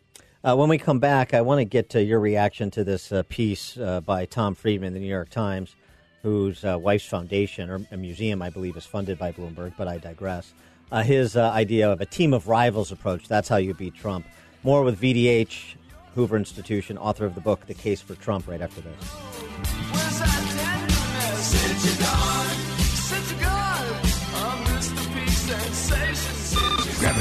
Uh, 0.44 0.56
when 0.56 0.70
we 0.70 0.78
come 0.78 1.00
back, 1.00 1.34
I 1.34 1.42
want 1.42 1.60
to 1.60 1.66
get 1.66 1.90
to 1.90 2.04
your 2.04 2.20
reaction 2.20 2.72
to 2.72 2.84
this 2.84 3.12
uh, 3.12 3.24
piece 3.28 3.78
uh, 3.78 4.02
by 4.02 4.26
Tom 4.26 4.56
Friedman, 4.56 4.94
the 4.94 5.00
New 5.00 5.08
York 5.08 5.30
Times, 5.30 5.76
whose 6.24 6.64
uh, 6.64 6.78
wife's 6.80 7.06
foundation 7.06 7.70
or 7.70 7.86
a 7.92 7.98
museum, 7.98 8.42
I 8.42 8.50
believe, 8.50 8.78
is 8.78 8.86
funded 8.86 9.20
by 9.20 9.32
Bloomberg. 9.32 9.74
But 9.78 9.88
I 9.88 9.98
digress. 9.98 10.54
Uh, 10.92 11.04
his 11.04 11.36
uh, 11.36 11.52
idea 11.52 11.92
of 11.92 12.02
a 12.02 12.06
team 12.06 12.34
of 12.34 12.48
rivals 12.48 12.92
approach. 12.92 13.28
That's 13.28 13.50
how 13.50 13.58
you 13.58 13.74
beat 13.74 13.96
Trump. 13.96 14.26
More 14.64 14.84
with 14.84 15.02
VDH, 15.02 15.76
Hoover 16.16 16.38
Institution, 16.38 16.98
author 16.98 17.26
of 17.26 17.36
the 17.36 17.42
book 17.42 17.66
"The 17.66 17.74
Case 17.74 18.02
for 18.02 18.16
Trump." 18.16 18.48
Right 18.48 18.62
after 18.62 18.82
this. 18.82 18.94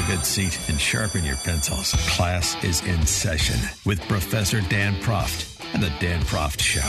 Good 0.07 0.25
seat 0.25 0.57
and 0.69 0.79
sharpen 0.79 1.25
your 1.25 1.35
pencils. 1.35 1.91
Class 2.15 2.55
is 2.63 2.81
in 2.85 3.05
session 3.05 3.59
with 3.85 4.01
Professor 4.07 4.61
Dan 4.69 4.95
Proft 5.01 5.61
and 5.73 5.83
the 5.83 5.91
Dan 5.99 6.21
Proft 6.21 6.61
Show. 6.61 6.79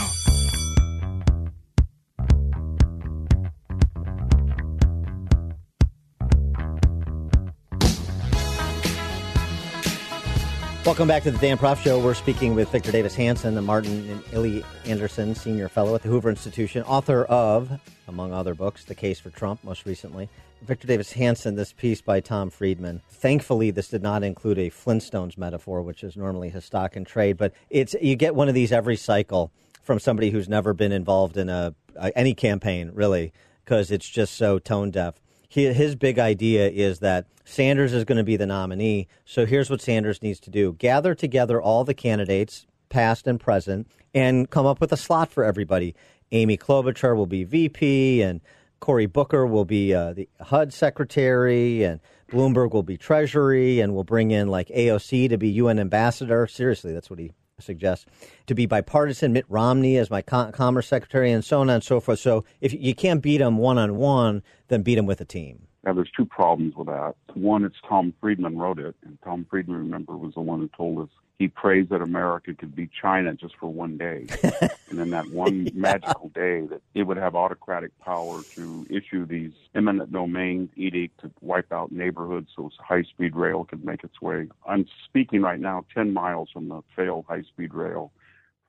Welcome 10.85 11.09
back 11.09 11.23
to 11.23 11.31
the 11.31 11.37
Dan 11.39 11.57
Proft 11.57 11.83
Show. 11.83 11.99
We're 11.99 12.13
speaking 12.13 12.55
with 12.55 12.69
Victor 12.69 12.93
Davis 12.93 13.15
Hanson 13.15 13.57
and 13.57 13.67
Martin 13.67 14.09
and 14.09 14.23
Illie 14.31 14.63
Anderson, 14.85 15.35
Senior 15.35 15.67
Fellow 15.67 15.93
at 15.93 16.03
the 16.03 16.09
Hoover 16.09 16.29
Institution, 16.29 16.83
author 16.83 17.25
of, 17.25 17.69
among 18.07 18.31
other 18.31 18.55
books, 18.55 18.85
The 18.85 18.95
Case 18.95 19.19
for 19.19 19.29
Trump, 19.29 19.61
most 19.65 19.85
recently. 19.85 20.29
Victor 20.61 20.87
Davis 20.87 21.13
Hanson, 21.13 21.55
this 21.55 21.73
piece 21.73 22.01
by 22.01 22.19
Tom 22.19 22.49
Friedman. 22.49 23.01
Thankfully, 23.09 23.71
this 23.71 23.87
did 23.87 24.03
not 24.03 24.23
include 24.23 24.57
a 24.57 24.69
Flintstones 24.69 25.37
metaphor, 25.37 25.81
which 25.81 26.03
is 26.03 26.15
normally 26.17 26.49
his 26.49 26.65
stock 26.65 26.95
and 26.95 27.07
trade, 27.07 27.37
but 27.37 27.53
it's 27.69 27.95
you 28.01 28.15
get 28.15 28.35
one 28.35 28.47
of 28.47 28.55
these 28.55 28.71
every 28.71 28.95
cycle 28.95 29.51
from 29.81 29.99
somebody 29.99 30.29
who's 30.29 30.49
never 30.49 30.73
been 30.73 30.91
involved 30.91 31.37
in 31.37 31.49
a, 31.49 31.73
a 31.95 32.17
any 32.17 32.33
campaign, 32.33 32.91
really, 32.93 33.31
because 33.63 33.89
it's 33.89 34.07
just 34.07 34.35
so 34.35 34.59
tone 34.59 34.91
deaf 34.91 35.15
he, 35.49 35.73
his 35.73 35.95
big 35.95 36.19
idea 36.19 36.69
is 36.69 36.99
that 36.99 37.25
Sanders 37.43 37.91
is 37.91 38.05
going 38.05 38.19
to 38.19 38.23
be 38.23 38.37
the 38.37 38.45
nominee. 38.45 39.07
So 39.25 39.45
here's 39.45 39.69
what 39.69 39.81
Sanders 39.81 40.21
needs 40.21 40.39
to 40.41 40.51
do 40.51 40.73
gather 40.73 41.15
together 41.15 41.61
all 41.61 41.83
the 41.83 41.95
candidates, 41.95 42.67
past 42.87 43.27
and 43.27 43.39
present, 43.39 43.87
and 44.13 44.49
come 44.49 44.67
up 44.67 44.79
with 44.79 44.93
a 44.93 44.97
slot 44.97 45.31
for 45.31 45.43
everybody. 45.43 45.95
Amy 46.31 46.57
Klobuchar 46.57 47.15
will 47.15 47.25
be 47.25 47.43
VP, 47.43 48.21
and 48.21 48.39
Cory 48.79 49.05
Booker 49.05 49.45
will 49.45 49.65
be 49.65 49.93
uh, 49.93 50.13
the 50.13 50.29
HUD 50.41 50.73
secretary, 50.73 51.83
and 51.83 51.99
Bloomberg 52.31 52.71
will 52.71 52.83
be 52.83 52.97
treasury, 52.97 53.79
and 53.79 53.93
we'll 53.93 54.03
bring 54.03 54.31
in 54.31 54.47
like 54.47 54.67
AOC 54.69 55.29
to 55.29 55.37
be 55.37 55.49
UN 55.49 55.79
ambassador. 55.79 56.47
Seriously, 56.47 56.93
that's 56.93 57.09
what 57.09 57.19
he 57.19 57.31
suggests. 57.59 58.05
to 58.47 58.55
be 58.55 58.65
bipartisan. 58.65 59.33
Mitt 59.33 59.45
Romney 59.49 59.97
as 59.97 60.09
my 60.09 60.21
Commerce 60.21 60.87
Secretary, 60.87 61.31
and 61.31 61.43
so 61.43 61.61
on 61.61 61.69
and 61.69 61.83
so 61.83 61.99
forth. 61.99 62.19
So 62.19 62.45
if 62.61 62.73
you 62.73 62.95
can't 62.95 63.21
beat 63.21 63.41
him 63.41 63.57
one 63.57 63.77
on 63.77 63.95
one, 63.97 64.43
then 64.67 64.81
beat 64.81 64.97
him 64.97 65.05
with 65.05 65.21
a 65.21 65.25
team. 65.25 65.67
Now, 65.83 65.93
there's 65.93 66.11
two 66.15 66.25
problems 66.25 66.75
with 66.75 66.87
that. 66.87 67.15
One, 67.33 67.63
it's 67.63 67.75
Tom 67.87 68.13
Friedman 68.19 68.57
wrote 68.57 68.79
it, 68.79 68.95
and 69.05 69.17
Tom 69.23 69.45
Friedman, 69.49 69.77
remember, 69.77 70.17
was 70.17 70.33
the 70.33 70.41
one 70.41 70.59
who 70.59 70.69
told 70.75 70.99
us 70.99 71.09
he 71.39 71.47
prays 71.47 71.87
that 71.89 72.01
America 72.01 72.53
could 72.53 72.75
be 72.75 72.89
China 73.01 73.33
just 73.33 73.55
for 73.55 73.67
one 73.67 73.97
day. 73.97 74.25
and 74.89 74.99
then 74.99 75.09
that 75.11 75.31
one 75.31 75.65
yeah. 75.65 75.71
magical 75.73 76.27
day 76.35 76.65
that 76.65 76.81
it 76.93 77.03
would 77.03 77.15
have 77.15 77.33
autocratic 77.33 77.97
power 77.99 78.41
to 78.55 78.85
issue 78.89 79.25
these 79.25 79.53
eminent 79.73 80.11
domain 80.11 80.69
edict 80.75 81.21
to 81.21 81.31
wipe 81.39 81.71
out 81.71 81.93
neighborhoods 81.93 82.49
so 82.53 82.69
high 82.77 83.03
speed 83.03 83.37
rail 83.37 83.63
could 83.63 83.85
make 83.85 84.03
its 84.03 84.21
way. 84.21 84.49
I'm 84.67 84.85
speaking 85.05 85.41
right 85.41 85.61
now 85.61 85.85
10 85.93 86.13
miles 86.13 86.49
from 86.51 86.67
the 86.67 86.81
failed 86.93 87.23
high 87.29 87.43
speed 87.43 87.73
rail 87.73 88.11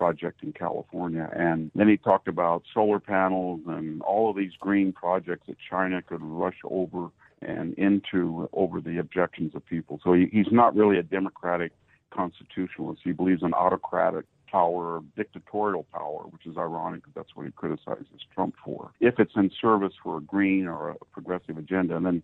project 0.01 0.43
in 0.43 0.51
California. 0.55 1.29
And 1.37 1.71
then 1.75 1.87
he 1.87 1.99
talked 1.99 2.27
about 2.27 2.63
solar 2.73 2.99
panels 2.99 3.61
and 3.67 4.01
all 4.01 4.31
of 4.31 4.37
these 4.37 4.53
green 4.59 4.95
projects 4.95 5.47
that 5.47 5.59
China 5.71 6.01
could 6.01 6.23
rush 6.23 6.57
over 6.65 7.11
and 7.43 7.75
into 7.75 8.49
over 8.55 8.81
the 8.81 8.97
objections 8.99 9.55
of 9.55 9.65
people. 9.67 10.01
So 10.03 10.15
he, 10.15 10.27
he's 10.33 10.51
not 10.51 10.75
really 10.75 10.99
a 10.99 11.03
democratic 11.03 11.73
constitutionalist. 12.15 13.03
He 13.05 13.13
believes 13.13 13.43
in 13.43 13.53
autocratic 13.53 14.25
power, 14.51 15.01
dictatorial 15.17 15.87
power, 15.93 16.23
which 16.31 16.47
is 16.47 16.57
ironic 16.57 17.03
because 17.03 17.13
that's 17.15 17.37
what 17.37 17.45
he 17.45 17.53
criticizes 17.53 18.07
Trump 18.35 18.55
for. 18.65 18.93
If 19.01 19.19
it's 19.19 19.37
in 19.37 19.51
service 19.61 19.93
for 20.03 20.17
a 20.17 20.23
green 20.23 20.67
or 20.67 20.91
a 20.91 21.05
progressive 21.13 21.59
agenda, 21.59 21.95
and 21.97 22.07
then 22.07 22.23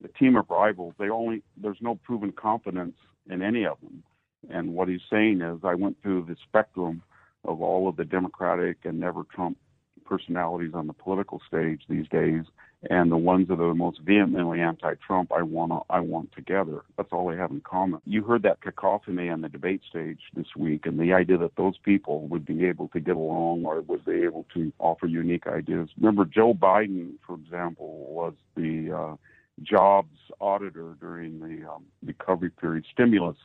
the 0.00 0.08
team 0.08 0.36
of 0.36 0.46
rivals, 0.48 0.94
they 0.98 1.10
only 1.10 1.42
there's 1.62 1.82
no 1.82 1.96
proven 1.96 2.32
competence 2.32 2.96
in 3.28 3.42
any 3.42 3.66
of 3.66 3.76
them. 3.82 4.02
And 4.48 4.72
what 4.72 4.88
he's 4.88 5.02
saying 5.10 5.42
is, 5.42 5.60
I 5.64 5.74
went 5.74 6.00
through 6.02 6.24
the 6.26 6.36
spectrum 6.48 7.02
of 7.44 7.62
all 7.62 7.88
of 7.88 7.96
the 7.96 8.04
Democratic 8.04 8.78
and 8.84 9.00
never 9.00 9.22
Trump 9.34 9.56
personalities 10.04 10.72
on 10.74 10.86
the 10.88 10.92
political 10.92 11.40
stage 11.46 11.82
these 11.88 12.08
days, 12.08 12.44
and 12.88 13.12
the 13.12 13.16
ones 13.16 13.46
that 13.48 13.60
are 13.60 13.68
the 13.68 13.74
most 13.74 14.00
vehemently 14.00 14.60
anti-Trump, 14.60 15.30
I 15.32 15.42
want 15.42 15.70
to, 15.70 15.80
I 15.88 16.00
want 16.00 16.32
together. 16.34 16.82
That's 16.96 17.10
all 17.12 17.28
they 17.28 17.36
have 17.36 17.50
in 17.50 17.60
common. 17.60 18.00
You 18.06 18.24
heard 18.24 18.42
that 18.42 18.60
cacophony 18.60 19.28
on 19.28 19.42
the 19.42 19.48
debate 19.48 19.82
stage 19.88 20.20
this 20.34 20.46
week, 20.56 20.86
and 20.86 20.98
the 20.98 21.12
idea 21.12 21.38
that 21.38 21.56
those 21.56 21.78
people 21.78 22.26
would 22.28 22.44
be 22.44 22.64
able 22.64 22.88
to 22.88 23.00
get 23.00 23.16
along 23.16 23.64
or 23.66 23.82
would 23.82 24.04
be 24.04 24.22
able 24.24 24.46
to 24.54 24.72
offer 24.78 25.06
unique 25.06 25.46
ideas. 25.46 25.90
Remember, 25.98 26.24
Joe 26.24 26.54
Biden, 26.54 27.12
for 27.26 27.34
example, 27.34 28.06
was 28.08 28.34
the 28.56 28.92
uh, 28.92 29.16
jobs 29.62 30.16
auditor 30.40 30.96
during 31.00 31.38
the 31.38 31.70
um, 31.70 31.84
recovery 32.04 32.50
period 32.50 32.86
stimulus 32.90 33.36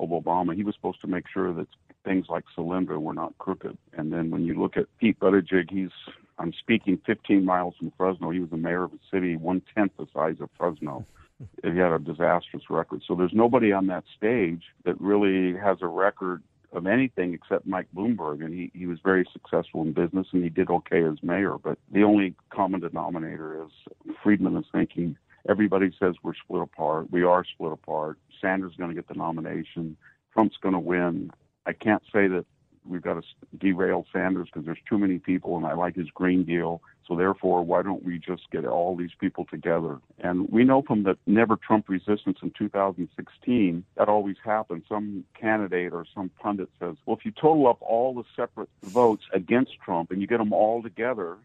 of 0.00 0.10
Obama. 0.10 0.54
He 0.54 0.64
was 0.64 0.74
supposed 0.74 1.00
to 1.02 1.06
make 1.06 1.24
sure 1.32 1.54
that 1.54 1.68
things 2.04 2.26
like 2.28 2.44
Solyndra 2.56 3.00
were 3.00 3.14
not 3.14 3.36
crooked. 3.38 3.76
And 3.92 4.12
then 4.12 4.30
when 4.30 4.44
you 4.44 4.60
look 4.60 4.76
at 4.76 4.86
Pete 4.98 5.18
Buttigieg, 5.20 5.70
he's 5.70 5.90
I'm 6.38 6.52
speaking 6.54 6.98
15 7.04 7.44
miles 7.44 7.74
from 7.78 7.92
Fresno. 7.98 8.30
He 8.30 8.40
was 8.40 8.50
the 8.50 8.56
mayor 8.56 8.84
of 8.84 8.92
a 8.92 8.98
city 9.14 9.36
one 9.36 9.62
tenth 9.74 9.92
the 9.98 10.06
size 10.14 10.36
of 10.40 10.48
Fresno. 10.56 11.04
he 11.62 11.76
had 11.76 11.92
a 11.92 11.98
disastrous 11.98 12.64
record. 12.70 13.02
So 13.06 13.14
there's 13.14 13.34
nobody 13.34 13.72
on 13.72 13.86
that 13.88 14.04
stage 14.16 14.62
that 14.84 15.00
really 15.00 15.58
has 15.58 15.78
a 15.82 15.86
record 15.86 16.42
of 16.72 16.86
anything 16.86 17.34
except 17.34 17.66
Mike 17.66 17.88
Bloomberg, 17.94 18.44
and 18.44 18.54
he, 18.54 18.70
he 18.74 18.86
was 18.86 18.98
very 19.02 19.26
successful 19.32 19.82
in 19.82 19.92
business 19.92 20.28
and 20.32 20.44
he 20.44 20.50
did 20.50 20.70
okay 20.70 21.02
as 21.04 21.22
mayor. 21.22 21.56
But 21.58 21.78
the 21.90 22.04
only 22.04 22.34
common 22.50 22.80
denominator 22.80 23.64
is 23.64 24.14
Friedman 24.22 24.56
is 24.56 24.66
thinking 24.72 25.16
everybody 25.48 25.90
says 25.98 26.14
we're 26.22 26.34
split 26.34 26.62
apart. 26.62 27.10
We 27.10 27.22
are 27.22 27.44
split 27.44 27.72
apart. 27.72 28.18
Sanders 28.40 28.72
is 28.72 28.76
going 28.76 28.90
to 28.90 28.94
get 28.94 29.08
the 29.08 29.14
nomination. 29.14 29.96
Trump's 30.32 30.56
going 30.62 30.74
to 30.74 30.78
win. 30.80 31.30
I 31.66 31.72
can't 31.72 32.02
say 32.12 32.26
that 32.28 32.44
we've 32.86 33.02
got 33.02 33.22
to 33.22 33.22
derail 33.58 34.06
Sanders 34.12 34.48
because 34.52 34.66
there's 34.66 34.78
too 34.88 34.98
many 34.98 35.18
people, 35.18 35.56
and 35.56 35.66
I 35.66 35.74
like 35.74 35.96
his 35.96 36.08
Green 36.10 36.44
Deal. 36.44 36.82
So 37.06 37.16
therefore, 37.16 37.64
why 37.64 37.82
don't 37.82 38.04
we 38.04 38.18
just 38.18 38.42
get 38.52 38.64
all 38.64 38.96
these 38.96 39.10
people 39.18 39.44
together? 39.44 39.98
And 40.18 40.48
we 40.50 40.64
know 40.64 40.82
from 40.82 41.02
the 41.02 41.16
Never 41.26 41.56
Trump 41.56 41.88
resistance 41.88 42.38
in 42.42 42.52
2016 42.56 43.84
that 43.96 44.08
always 44.08 44.36
happens. 44.44 44.84
Some 44.88 45.24
candidate 45.38 45.92
or 45.92 46.04
some 46.14 46.30
pundit 46.40 46.70
says, 46.78 46.96
"Well, 47.04 47.16
if 47.16 47.24
you 47.24 47.32
total 47.32 47.66
up 47.68 47.78
all 47.80 48.14
the 48.14 48.24
separate 48.36 48.68
votes 48.84 49.24
against 49.32 49.72
Trump 49.84 50.10
and 50.10 50.20
you 50.20 50.26
get 50.26 50.38
them 50.38 50.52
all 50.52 50.82
together." 50.82 51.38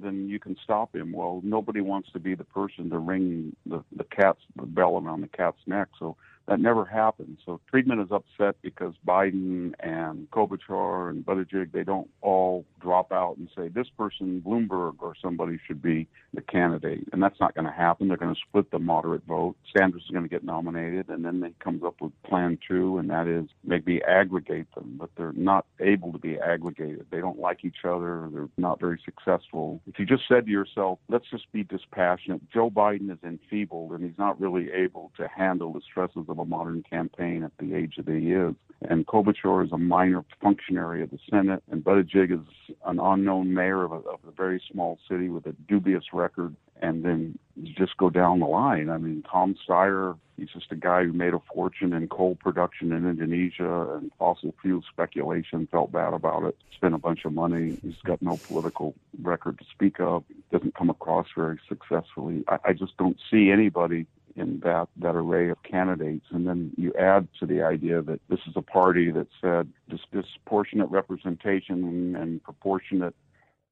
Then 0.00 0.30
you 0.30 0.38
can 0.38 0.56
stop 0.64 0.94
him. 0.94 1.12
Well, 1.12 1.42
nobody 1.44 1.82
wants 1.82 2.10
to 2.12 2.20
be 2.20 2.34
the 2.34 2.44
person 2.44 2.88
to 2.88 2.98
ring 2.98 3.54
the, 3.66 3.84
the 3.94 4.04
cat's 4.04 4.40
the 4.56 4.64
bell 4.64 4.96
around 4.96 5.20
the 5.20 5.28
cat's 5.28 5.60
neck. 5.66 5.88
So 5.98 6.16
that 6.48 6.60
never 6.60 6.84
happened. 6.84 7.38
So 7.46 7.60
Friedman 7.70 8.00
is 8.00 8.10
upset 8.10 8.56
because 8.62 8.94
Biden 9.06 9.74
and 9.80 10.28
Klobuchar 10.30 11.10
and 11.10 11.24
Buttigieg, 11.24 11.72
they 11.72 11.84
don't 11.84 12.10
all 12.22 12.64
drop 12.80 13.12
out 13.12 13.36
and 13.36 13.48
say 13.56 13.68
this 13.68 13.88
person, 13.96 14.42
Bloomberg 14.44 14.96
or 14.98 15.14
somebody 15.20 15.58
should 15.66 15.80
be 15.80 16.08
the 16.34 16.40
candidate. 16.40 17.08
And 17.12 17.22
that's 17.22 17.38
not 17.40 17.54
going 17.54 17.66
to 17.66 17.72
happen. 17.72 18.08
They're 18.08 18.16
going 18.16 18.34
to 18.34 18.40
split 18.48 18.70
the 18.70 18.78
moderate 18.78 19.24
vote. 19.26 19.56
Sanders 19.76 20.02
is 20.02 20.10
going 20.10 20.24
to 20.24 20.28
get 20.28 20.42
nominated 20.42 21.08
and 21.08 21.24
then 21.24 21.40
they 21.40 21.52
comes 21.62 21.82
up 21.84 22.00
with 22.00 22.12
plan 22.24 22.58
two 22.66 22.98
and 22.98 23.10
that 23.10 23.28
is 23.28 23.48
maybe 23.64 24.02
aggregate 24.02 24.74
them, 24.74 24.96
but 24.98 25.10
they're 25.16 25.32
not 25.32 25.66
able 25.78 26.12
to 26.12 26.18
be 26.18 26.38
aggregated. 26.38 27.06
They 27.10 27.20
don't 27.20 27.38
like 27.38 27.64
each 27.64 27.84
other. 27.84 28.28
They're 28.32 28.48
not 28.56 28.80
very 28.80 29.00
successful. 29.04 29.80
If 29.86 29.98
you 29.98 30.06
just 30.06 30.24
said 30.26 30.46
to 30.46 30.50
yourself, 30.50 30.98
let's 31.08 31.30
just 31.30 31.50
be 31.52 31.62
dispassionate. 31.62 32.40
Joe 32.50 32.70
Biden 32.70 33.12
is 33.12 33.18
enfeebled 33.22 33.92
and 33.92 34.02
he's 34.02 34.18
not 34.18 34.40
really 34.40 34.70
able 34.72 35.12
to 35.16 35.28
handle 35.28 35.72
the 35.72 35.80
stresses 35.80 36.26
of 36.30 36.38
a 36.38 36.44
modern 36.44 36.82
campaign 36.82 37.42
at 37.42 37.52
the 37.58 37.74
age 37.74 37.94
that 37.96 38.08
he 38.08 38.32
is. 38.32 38.54
And 38.82 39.06
Klobuchar 39.06 39.64
is 39.64 39.72
a 39.72 39.78
minor 39.78 40.24
functionary 40.40 41.02
of 41.02 41.10
the 41.10 41.18
Senate, 41.28 41.62
and 41.70 41.84
Buttigieg 41.84 42.32
is 42.32 42.74
an 42.86 42.98
unknown 42.98 43.52
mayor 43.52 43.84
of 43.84 43.92
a, 43.92 43.96
of 43.96 44.20
a 44.26 44.30
very 44.30 44.62
small 44.72 44.98
city 45.08 45.28
with 45.28 45.46
a 45.46 45.52
dubious 45.68 46.04
record. 46.14 46.56
And 46.80 47.04
then 47.04 47.38
you 47.56 47.74
just 47.74 47.98
go 47.98 48.08
down 48.08 48.40
the 48.40 48.46
line. 48.46 48.88
I 48.88 48.96
mean, 48.96 49.22
Tom 49.30 49.54
Steyer, 49.68 50.16
he's 50.38 50.48
just 50.48 50.72
a 50.72 50.76
guy 50.76 51.04
who 51.04 51.12
made 51.12 51.34
a 51.34 51.42
fortune 51.52 51.92
in 51.92 52.08
coal 52.08 52.36
production 52.36 52.92
in 52.92 53.06
Indonesia 53.06 53.96
and 53.96 54.10
fossil 54.18 54.54
fuel 54.62 54.82
speculation, 54.90 55.68
felt 55.70 55.92
bad 55.92 56.14
about 56.14 56.44
it, 56.44 56.56
spent 56.74 56.94
a 56.94 56.98
bunch 56.98 57.26
of 57.26 57.34
money. 57.34 57.78
He's 57.82 58.00
got 58.06 58.22
no 58.22 58.38
political 58.48 58.94
record 59.20 59.58
to 59.58 59.64
speak 59.70 60.00
of, 60.00 60.24
doesn't 60.50 60.74
come 60.74 60.88
across 60.88 61.26
very 61.36 61.60
successfully. 61.68 62.44
I, 62.48 62.58
I 62.64 62.72
just 62.72 62.96
don't 62.96 63.18
see 63.30 63.50
anybody 63.50 64.06
in 64.36 64.60
that 64.60 64.88
that 64.96 65.16
array 65.16 65.50
of 65.50 65.62
candidates. 65.62 66.26
And 66.30 66.46
then 66.46 66.72
you 66.76 66.92
add 66.94 67.28
to 67.40 67.46
the 67.46 67.62
idea 67.62 68.02
that 68.02 68.20
this 68.28 68.40
is 68.46 68.54
a 68.56 68.62
party 68.62 69.10
that 69.10 69.28
said 69.40 69.68
this 69.88 70.00
disproportionate 70.12 70.90
representation 70.90 72.16
and, 72.16 72.42
proportionate 72.42 73.14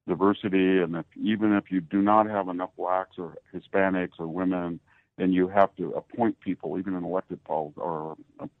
diversity, 0.07 0.79
and 0.79 0.95
if 0.95 1.05
even 1.21 1.53
if 1.53 1.71
you 1.71 1.81
do 1.81 2.01
not 2.01 2.27
have 2.27 2.49
enough 2.49 2.71
blacks 2.77 3.17
or 3.17 3.35
Hispanics 3.53 4.19
or 4.19 4.27
women, 4.27 4.79
then 5.17 5.33
you 5.33 5.47
have 5.49 5.75
to 5.75 5.91
appoint 5.91 6.39
people, 6.39 6.79
even 6.79 6.95
in 6.95 7.03
elected 7.03 7.43
polls 7.43 7.73
or 7.75 8.15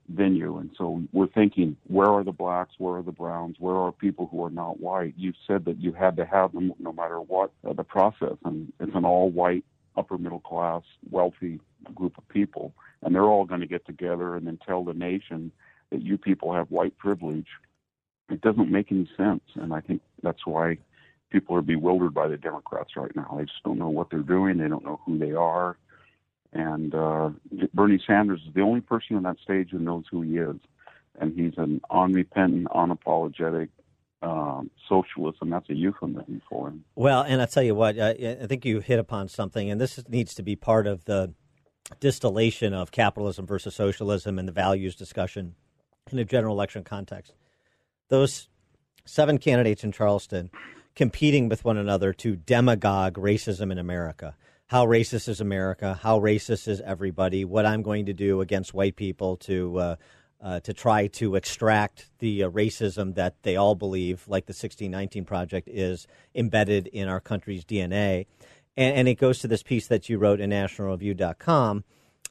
venue. 0.09 0.57
And 0.57 0.69
so 0.77 1.01
we're 1.13 1.27
thinking, 1.27 1.77
where 1.87 2.09
are 2.09 2.23
the 2.23 2.33
blacks? 2.33 2.73
Where 2.77 2.97
are 2.97 3.01
the 3.01 3.13
browns? 3.13 3.55
Where 3.59 3.77
are 3.77 3.91
people 3.91 4.27
who 4.27 4.43
are 4.43 4.49
not 4.49 4.79
white? 4.79 5.13
You 5.17 5.33
said 5.47 5.65
that 5.65 5.79
you 5.79 5.93
had 5.93 6.17
to 6.17 6.25
have 6.25 6.51
them 6.51 6.73
no 6.77 6.91
matter 6.91 7.19
what 7.19 7.51
uh, 7.67 7.73
the 7.73 7.83
process, 7.83 8.35
and 8.43 8.71
it's 8.79 8.93
an 8.93 9.05
all-white 9.05 9.63
upper 9.97 10.17
middle 10.17 10.39
class, 10.39 10.83
wealthy 11.09 11.59
group 11.95 12.17
of 12.17 12.27
people, 12.29 12.73
and 13.01 13.13
they're 13.13 13.23
all 13.23 13.45
going 13.45 13.61
to 13.61 13.67
get 13.67 13.85
together 13.85 14.35
and 14.35 14.45
then 14.47 14.59
tell 14.65 14.83
the 14.83 14.93
nation 14.93 15.51
that 15.91 16.01
you 16.01 16.17
people 16.17 16.53
have 16.53 16.69
white 16.69 16.97
privilege. 16.97 17.47
It 18.29 18.41
doesn't 18.41 18.71
make 18.71 18.91
any 18.91 19.09
sense, 19.17 19.41
and 19.55 19.73
I 19.73 19.81
think 19.81 20.01
that's 20.21 20.45
why 20.45 20.77
people 21.31 21.55
are 21.55 21.61
bewildered 21.61 22.13
by 22.13 22.27
the 22.27 22.37
Democrats 22.37 22.91
right 22.95 23.15
now. 23.15 23.35
They 23.37 23.45
just 23.45 23.63
don't 23.63 23.79
know 23.79 23.89
what 23.89 24.09
they're 24.09 24.19
doing. 24.19 24.57
They 24.57 24.67
don't 24.67 24.85
know 24.85 24.99
who 25.05 25.17
they 25.17 25.31
are. 25.31 25.77
And 26.53 26.95
uh, 26.95 27.29
Bernie 27.73 28.01
Sanders 28.05 28.41
is 28.47 28.53
the 28.53 28.61
only 28.61 28.81
person 28.81 29.15
on 29.15 29.23
that 29.23 29.37
stage 29.43 29.69
who 29.71 29.79
knows 29.79 30.05
who 30.09 30.21
he 30.21 30.37
is, 30.37 30.55
and 31.19 31.37
he's 31.37 31.53
an 31.57 31.81
unrepentant, 31.91 32.67
unapologetic 32.67 33.69
um, 34.21 34.69
socialist, 34.87 35.39
and 35.41 35.51
that's 35.51 35.69
a 35.69 35.75
euphemism 35.75 36.41
for 36.49 36.67
him. 36.67 36.83
Well, 36.95 37.21
and 37.21 37.41
I 37.41 37.45
tell 37.45 37.63
you 37.63 37.75
what, 37.75 37.99
I, 37.99 38.37
I 38.41 38.47
think 38.47 38.65
you 38.65 38.79
hit 38.79 38.99
upon 38.99 39.29
something, 39.29 39.69
and 39.69 39.79
this 39.79 40.01
needs 40.09 40.33
to 40.35 40.43
be 40.43 40.55
part 40.55 40.87
of 40.87 41.05
the 41.05 41.33
distillation 41.99 42.73
of 42.73 42.91
capitalism 42.91 43.47
versus 43.47 43.75
socialism 43.75 44.37
and 44.37 44.47
the 44.47 44.51
values 44.51 44.95
discussion 44.95 45.55
in 46.11 46.19
a 46.19 46.25
general 46.25 46.55
election 46.55 46.83
context. 46.83 47.33
Those 48.09 48.47
seven 49.05 49.37
candidates 49.37 49.83
in 49.83 49.91
Charleston 49.91 50.51
competing 50.95 51.49
with 51.49 51.63
one 51.63 51.77
another 51.77 52.13
to 52.13 52.35
demagogue 52.35 53.15
racism 53.15 53.71
in 53.71 53.77
America. 53.77 54.35
How 54.67 54.85
racist 54.85 55.27
is 55.27 55.41
America? 55.41 55.99
How 56.03 56.19
racist 56.19 56.67
is 56.67 56.81
everybody? 56.81 57.43
What 57.43 57.65
I'm 57.65 57.81
going 57.81 58.05
to 58.05 58.13
do 58.13 58.41
against 58.41 58.73
white 58.73 58.95
people 58.95 59.37
to 59.37 59.79
uh, 59.79 59.95
uh, 60.41 60.59
to 60.61 60.73
try 60.73 61.07
to 61.07 61.35
extract 61.35 62.09
the 62.19 62.43
uh, 62.43 62.49
racism 62.49 63.15
that 63.15 63.35
they 63.43 63.55
all 63.55 63.75
believe, 63.75 64.25
like 64.27 64.45
the 64.45 64.51
1619 64.51 65.25
Project, 65.25 65.67
is 65.67 66.07
embedded 66.33 66.87
in 66.87 67.07
our 67.07 67.19
country's 67.19 67.65
DNA. 67.65 68.25
And, 68.77 68.95
and 68.95 69.07
it 69.07 69.15
goes 69.15 69.39
to 69.39 69.47
this 69.47 69.63
piece 69.63 69.87
that 69.87 70.07
you 70.07 70.17
wrote 70.17 70.39
in 70.39 70.51
nationalreview.com 70.51 71.83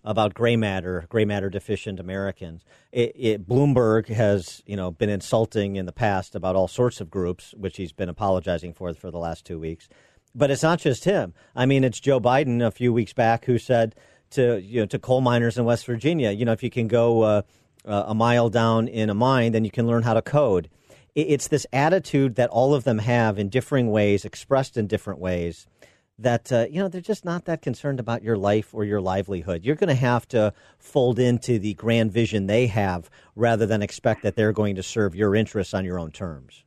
about 0.05 0.33
gray 0.33 0.57
matter, 0.57 1.07
gray 1.11 1.25
matter 1.25 1.51
deficient 1.51 2.01
Americans. 2.01 2.65
It, 2.93 3.13
it, 3.15 3.49
Bloomberg 3.49 4.09
has, 4.09 4.63
you 4.65 4.77
know, 4.77 4.91
been 4.91 5.11
insulting 5.11 5.77
in 5.77 5.87
the 5.87 5.93
past 5.93 6.35
about 6.35 6.57
all 6.57 6.69
sorts 6.69 7.01
of 7.01 7.11
groups, 7.11 7.53
which 7.57 7.77
he's 7.77 7.93
been 7.93 8.09
apologizing 8.09 8.73
for 8.73 8.95
for 8.95 9.11
the 9.11 9.19
last 9.19 9.45
two 9.45 9.59
weeks. 9.59 9.89
But 10.35 10.51
it's 10.51 10.63
not 10.63 10.79
just 10.79 11.05
him. 11.05 11.35
I 11.55 11.67
mean, 11.67 11.85
it's 11.85 12.01
Joe 12.01 12.21
Biden 12.21 12.65
a 12.65 12.71
few 12.71 12.93
weeks 12.93 13.13
back 13.13 13.45
who 13.45 13.59
said 13.59 13.95
to 14.31 14.61
you 14.61 14.81
know 14.81 14.87
to 14.87 14.99
coal 14.99 15.21
miners 15.21 15.59
in 15.59 15.65
West 15.65 15.85
Virginia, 15.85 16.31
you 16.31 16.45
know, 16.45 16.53
if 16.53 16.63
you 16.63 16.71
can 16.71 16.87
go 16.87 17.23
uh, 17.23 17.43
uh, 17.89 18.05
a 18.07 18.15
mile 18.15 18.51
down 18.51 18.87
in 18.87 19.11
a 19.11 19.15
mine, 19.15 19.53
then 19.53 19.65
you 19.65 19.71
can 19.71 19.87
learn 19.87 20.03
how 20.03 20.15
to 20.15 20.23
code. 20.23 20.69
It's 21.15 21.49
this 21.49 21.67
attitude 21.73 22.37
that 22.37 22.51
all 22.51 22.75
of 22.75 22.85
them 22.85 22.99
have 22.99 23.39
in 23.39 23.49
differing 23.49 23.91
ways, 23.91 24.25
expressed 24.25 24.77
in 24.77 24.87
different 24.87 25.19
ways. 25.19 25.67
That 26.21 26.53
uh, 26.53 26.67
you 26.69 26.81
know 26.81 26.89
they're 26.89 27.01
just 27.01 27.25
not 27.25 27.45
that 27.45 27.63
concerned 27.63 28.01
about 28.01 28.23
your 28.23 28.37
life 28.37 28.75
or 28.75 28.85
your 28.85 29.01
livelihood. 29.01 29.65
You're 29.65 29.77
going 29.77 29.89
to 29.89 29.95
have 29.95 30.27
to 30.29 30.53
fold 30.79 31.19
into 31.19 31.61
the 31.61 31.75
grand 31.75 32.13
vision 32.13 32.47
they 32.47 32.67
have, 32.67 33.09
rather 33.37 33.67
than 33.67 33.83
expect 33.83 34.23
that 34.23 34.35
they're 34.35 34.53
going 34.53 34.75
to 34.77 34.83
serve 34.83 35.15
your 35.15 35.37
interests 35.37 35.75
on 35.75 35.85
your 35.85 35.99
own 35.99 36.11
terms. 36.11 36.65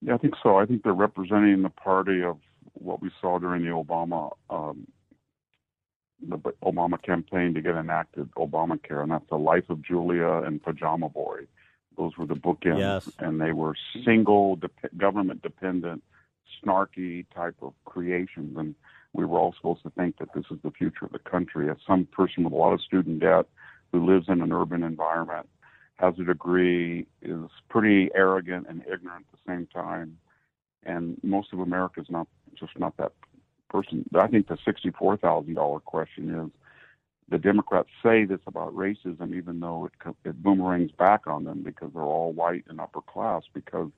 Yeah, 0.00 0.14
I 0.14 0.18
think 0.18 0.34
so. 0.40 0.56
I 0.56 0.66
think 0.66 0.84
they're 0.84 0.92
representing 0.92 1.62
the 1.62 1.70
party 1.70 2.22
of 2.22 2.38
what 2.74 3.02
we 3.02 3.10
saw 3.20 3.38
during 3.40 3.64
the 3.64 3.70
Obama 3.70 4.30
um, 4.50 4.86
the 6.26 6.36
Obama 6.64 7.00
campaign 7.00 7.54
to 7.54 7.60
get 7.60 7.74
enacted 7.74 8.30
Obamacare, 8.32 9.02
and 9.02 9.12
that's 9.12 9.28
the 9.28 9.38
life 9.38 9.68
of 9.68 9.82
Julia 9.82 10.42
and 10.44 10.62
Pajama 10.62 11.08
Boy. 11.08 11.46
Those 11.96 12.16
were 12.16 12.26
the 12.26 12.34
bookends, 12.34 12.78
yes. 12.78 13.10
and 13.18 13.40
they 13.40 13.52
were 13.52 13.74
single, 14.04 14.56
de- 14.56 14.70
government 14.96 15.42
dependent, 15.42 16.02
snarky 16.62 17.26
type 17.34 17.56
of 17.62 17.72
creations. 17.84 18.56
And 18.56 18.74
we 19.12 19.24
were 19.24 19.38
all 19.38 19.54
supposed 19.56 19.82
to 19.82 19.90
think 19.90 20.18
that 20.18 20.32
this 20.34 20.44
is 20.50 20.58
the 20.62 20.70
future 20.70 21.04
of 21.04 21.12
the 21.12 21.18
country. 21.18 21.68
As 21.68 21.76
some 21.86 22.06
person 22.06 22.44
with 22.44 22.52
a 22.52 22.56
lot 22.56 22.72
of 22.72 22.80
student 22.82 23.20
debt 23.20 23.46
who 23.92 24.04
lives 24.04 24.26
in 24.28 24.42
an 24.42 24.52
urban 24.52 24.82
environment, 24.82 25.48
has 25.96 26.14
a 26.20 26.24
degree, 26.24 27.06
is 27.22 27.50
pretty 27.68 28.10
arrogant 28.14 28.66
and 28.68 28.82
ignorant 28.82 29.26
at 29.32 29.38
the 29.38 29.52
same 29.52 29.66
time, 29.66 30.16
and 30.84 31.18
most 31.24 31.52
of 31.52 31.58
America 31.58 32.00
is 32.00 32.06
not 32.08 32.28
just 32.58 32.78
not 32.78 32.96
that 32.96 33.12
person. 33.68 34.04
I 34.14 34.26
think 34.26 34.48
the 34.48 34.58
sixty-four 34.64 35.16
thousand 35.18 35.54
dollar 35.54 35.80
question 35.80 36.34
is: 36.34 36.50
the 37.28 37.38
Democrats 37.38 37.88
say 38.02 38.24
this 38.24 38.40
about 38.46 38.74
racism, 38.74 39.34
even 39.34 39.60
though 39.60 39.86
it, 39.86 40.14
it 40.24 40.42
boomerangs 40.42 40.92
back 40.92 41.26
on 41.26 41.44
them 41.44 41.62
because 41.62 41.90
they're 41.92 42.02
all 42.02 42.32
white 42.32 42.64
and 42.68 42.80
upper 42.80 43.00
class, 43.02 43.42
because 43.52 43.90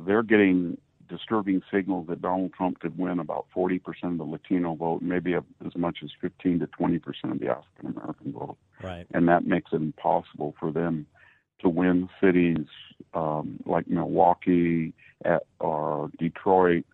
they're 0.00 0.22
getting 0.22 0.78
disturbing 1.08 1.62
signals 1.72 2.06
that 2.08 2.22
Donald 2.22 2.52
Trump 2.54 2.80
could 2.80 2.96
win 2.96 3.18
about 3.18 3.46
40% 3.54 3.80
of 4.04 4.18
the 4.18 4.24
Latino 4.24 4.74
vote, 4.74 5.02
maybe 5.02 5.34
as 5.34 5.76
much 5.76 5.98
as 6.02 6.10
15 6.20 6.60
to 6.60 6.66
20% 6.66 7.00
of 7.24 7.38
the 7.38 7.48
African 7.48 7.96
American 7.96 8.32
vote. 8.32 8.56
Right. 8.82 9.06
And 9.12 9.28
that 9.28 9.46
makes 9.46 9.72
it 9.72 9.76
impossible 9.76 10.54
for 10.58 10.72
them 10.72 11.06
to 11.60 11.68
win 11.68 12.08
cities 12.20 12.66
um, 13.14 13.60
like 13.66 13.88
Milwaukee 13.88 14.94
at, 15.24 15.44
or 15.60 16.10
Detroit 16.18 16.84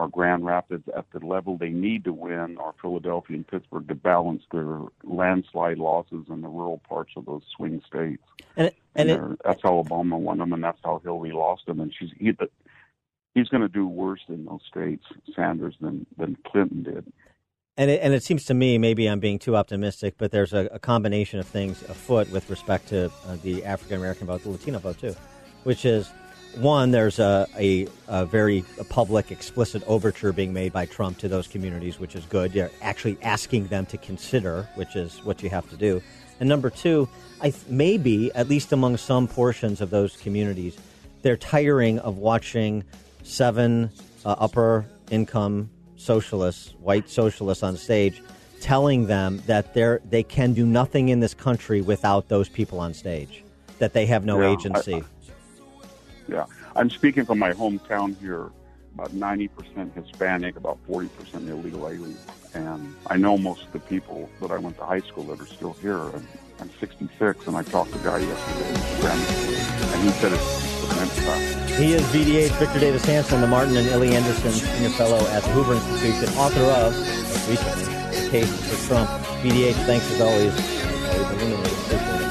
or 0.00 0.08
Grand 0.08 0.46
Rapids 0.46 0.88
at 0.96 1.04
the 1.12 1.24
level 1.24 1.58
they 1.58 1.68
need 1.68 2.04
to 2.04 2.12
win, 2.12 2.56
or 2.56 2.74
Philadelphia 2.80 3.36
and 3.36 3.46
Pittsburgh 3.46 3.86
to 3.88 3.94
balance 3.94 4.42
their 4.50 4.80
landslide 5.04 5.76
losses 5.76 6.24
in 6.30 6.40
the 6.40 6.48
rural 6.48 6.80
parts 6.88 7.12
of 7.16 7.26
those 7.26 7.42
swing 7.54 7.82
states. 7.86 8.22
And, 8.56 8.68
it, 8.68 8.76
and, 8.94 9.10
and 9.10 9.32
it, 9.32 9.40
that's 9.44 9.60
how 9.62 9.82
Obama 9.82 10.18
won 10.18 10.38
them, 10.38 10.54
and 10.54 10.64
that's 10.64 10.80
how 10.82 11.02
Hillary 11.04 11.32
lost 11.32 11.66
them. 11.66 11.80
And 11.80 11.92
she's 11.96 12.08
he, 12.18 12.32
he's 13.34 13.48
going 13.48 13.60
to 13.60 13.68
do 13.68 13.86
worse 13.86 14.22
in 14.28 14.46
those 14.46 14.62
states, 14.66 15.04
Sanders, 15.36 15.74
than 15.82 16.06
than 16.16 16.38
Clinton 16.46 16.82
did. 16.82 17.12
And 17.76 17.90
it, 17.90 18.00
and 18.02 18.14
it 18.14 18.22
seems 18.22 18.44
to 18.46 18.54
me, 18.54 18.78
maybe 18.78 19.06
I'm 19.06 19.20
being 19.20 19.38
too 19.38 19.54
optimistic, 19.54 20.14
but 20.16 20.30
there's 20.30 20.54
a, 20.54 20.68
a 20.72 20.78
combination 20.78 21.40
of 21.40 21.46
things 21.46 21.82
afoot 21.82 22.30
with 22.30 22.48
respect 22.48 22.88
to 22.88 23.10
uh, 23.26 23.36
the 23.42 23.64
African 23.66 23.98
American 23.98 24.26
vote, 24.26 24.42
the 24.42 24.50
Latino 24.50 24.78
vote 24.78 24.98
too, 24.98 25.14
which 25.64 25.84
is 25.84 26.10
one, 26.56 26.90
there's 26.90 27.18
a, 27.18 27.46
a, 27.56 27.86
a 28.08 28.26
very 28.26 28.64
a 28.78 28.84
public, 28.84 29.30
explicit 29.30 29.82
overture 29.86 30.32
being 30.32 30.52
made 30.52 30.72
by 30.72 30.86
Trump 30.86 31.18
to 31.18 31.28
those 31.28 31.46
communities, 31.46 31.98
which 31.98 32.16
is 32.16 32.24
good. 32.26 32.54
You're 32.54 32.70
actually 32.82 33.18
asking 33.22 33.68
them 33.68 33.86
to 33.86 33.98
consider, 33.98 34.68
which 34.74 34.96
is 34.96 35.24
what 35.24 35.42
you 35.42 35.50
have 35.50 35.68
to 35.70 35.76
do. 35.76 36.02
And 36.40 36.48
number 36.48 36.70
two, 36.70 37.08
I 37.42 37.52
maybe 37.68 38.32
at 38.34 38.48
least 38.48 38.72
among 38.72 38.96
some 38.96 39.28
portions 39.28 39.80
of 39.80 39.90
those 39.90 40.16
communities, 40.16 40.76
they're 41.22 41.36
tiring 41.36 41.98
of 42.00 42.18
watching 42.18 42.84
seven 43.22 43.90
uh, 44.24 44.34
upper 44.38 44.86
income 45.10 45.70
socialists, 45.96 46.74
white 46.80 47.08
socialists 47.10 47.62
on 47.62 47.76
stage, 47.76 48.22
telling 48.60 49.06
them 49.06 49.42
that 49.46 49.74
they're 49.74 50.00
they 50.08 50.22
can 50.22 50.52
do 50.52 50.66
nothing 50.66 51.10
in 51.10 51.20
this 51.20 51.34
country 51.34 51.80
without 51.80 52.28
those 52.28 52.48
people 52.48 52.80
on 52.80 52.92
stage, 52.94 53.44
that 53.78 53.92
they 53.92 54.06
have 54.06 54.24
no 54.24 54.40
Yeah, 54.40 54.52
agency. 54.52 54.94
I- 54.94 55.02
Yeah, 56.30 56.46
I'm 56.76 56.90
speaking 56.90 57.24
from 57.24 57.38
my 57.38 57.52
hometown 57.52 58.18
here. 58.18 58.50
About 58.94 59.10
90% 59.12 59.94
Hispanic, 59.94 60.56
about 60.56 60.78
40% 60.88 61.48
illegal 61.48 61.88
aliens. 61.88 62.26
And 62.54 62.94
I 63.06 63.16
know 63.16 63.38
most 63.38 63.66
of 63.66 63.72
the 63.72 63.78
people 63.78 64.28
that 64.40 64.50
I 64.50 64.58
went 64.58 64.76
to 64.78 64.84
high 64.84 65.00
school 65.00 65.24
that 65.24 65.40
are 65.40 65.46
still 65.46 65.74
here. 65.74 65.98
And 65.98 66.26
I'm 66.58 66.70
66, 66.80 67.46
and 67.46 67.56
I 67.56 67.62
talked 67.62 67.92
to 67.92 68.00
a 68.00 68.02
guy 68.02 68.18
yesterday, 68.18 68.68
and 68.68 70.02
he 70.02 70.10
said 70.18 70.32
it's 70.32 70.92
an 70.92 71.02
impact. 71.02 71.70
He 71.80 71.92
is 71.94 72.02
VDH 72.02 72.58
Victor 72.58 72.80
Davis 72.80 73.04
Hanson, 73.04 73.40
the 73.40 73.46
Martin 73.46 73.76
and 73.76 73.86
Illie 73.88 74.14
Anderson 74.14 74.50
Senior 74.50 74.90
Fellow 74.90 75.24
at 75.28 75.42
the 75.44 75.50
Hoover 75.50 75.74
Institution, 75.74 76.36
author 76.36 76.60
of, 76.60 76.92
most 76.98 77.48
recently, 77.48 77.84
The 77.84 78.30
Case 78.30 78.68
for 78.68 78.88
Trump. 78.88 79.08
VDH, 79.42 79.74
thanks 79.86 80.10
as 80.10 80.20
always. 80.20 80.52
Always 81.10 81.42
illuminating. 81.42 81.78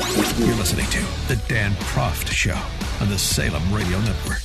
Appreciate 0.01 0.39
it. 0.39 0.45
You're 0.45 0.55
listening 0.57 0.85
to 0.87 0.99
The 1.27 1.41
Dan 1.47 1.71
Proft 1.75 2.27
Show 2.27 2.59
on 3.01 3.07
the 3.07 3.17
Salem 3.17 3.63
Radio 3.73 3.97
Network. 4.01 4.41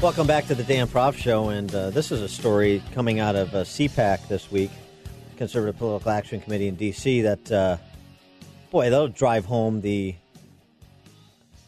Welcome 0.00 0.26
back 0.26 0.46
to 0.48 0.54
the 0.54 0.62
Dan 0.62 0.86
Proft 0.86 1.16
Show, 1.16 1.48
and 1.48 1.74
uh, 1.74 1.90
this 1.90 2.12
is 2.12 2.20
a 2.20 2.28
story 2.28 2.82
coming 2.92 3.18
out 3.18 3.34
of 3.34 3.54
uh, 3.54 3.64
CPAC 3.64 4.28
this 4.28 4.52
week, 4.52 4.70
Conservative 5.36 5.78
Political 5.78 6.10
Action 6.10 6.40
Committee 6.40 6.68
in 6.68 6.76
D.C. 6.76 7.22
That, 7.22 7.50
uh, 7.50 7.78
boy, 8.70 8.90
they'll 8.90 9.08
drive 9.08 9.46
home 9.46 9.80
the 9.80 10.14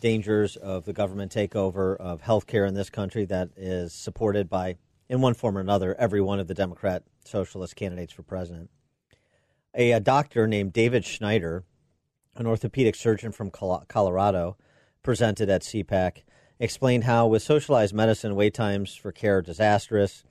dangers 0.00 0.56
of 0.56 0.84
the 0.84 0.92
government 0.92 1.32
takeover 1.32 1.96
of 1.96 2.22
healthcare 2.22 2.66
in 2.68 2.74
this 2.74 2.90
country 2.90 3.24
that 3.26 3.50
is 3.56 3.92
supported 3.92 4.48
by, 4.48 4.76
in 5.08 5.20
one 5.20 5.34
form 5.34 5.56
or 5.56 5.60
another, 5.60 5.94
every 5.98 6.20
one 6.20 6.40
of 6.40 6.48
the 6.48 6.54
Democrat 6.54 7.02
socialist 7.24 7.76
candidates 7.76 8.12
for 8.12 8.22
president. 8.22 8.70
A, 9.74 9.92
a 9.92 10.00
doctor 10.00 10.46
named 10.46 10.72
David 10.72 11.04
Schneider, 11.04 11.64
an 12.34 12.46
orthopedic 12.46 12.94
surgeon 12.94 13.32
from 13.32 13.50
Colorado, 13.50 14.56
presented 15.02 15.48
at 15.50 15.62
CPAC, 15.62 16.22
explained 16.58 17.04
how 17.04 17.26
with 17.26 17.42
socialized 17.42 17.94
medicine, 17.94 18.34
wait 18.34 18.54
times 18.54 18.94
for 18.94 19.12
care 19.12 19.38
are 19.38 19.42
disastrous. 19.42 20.24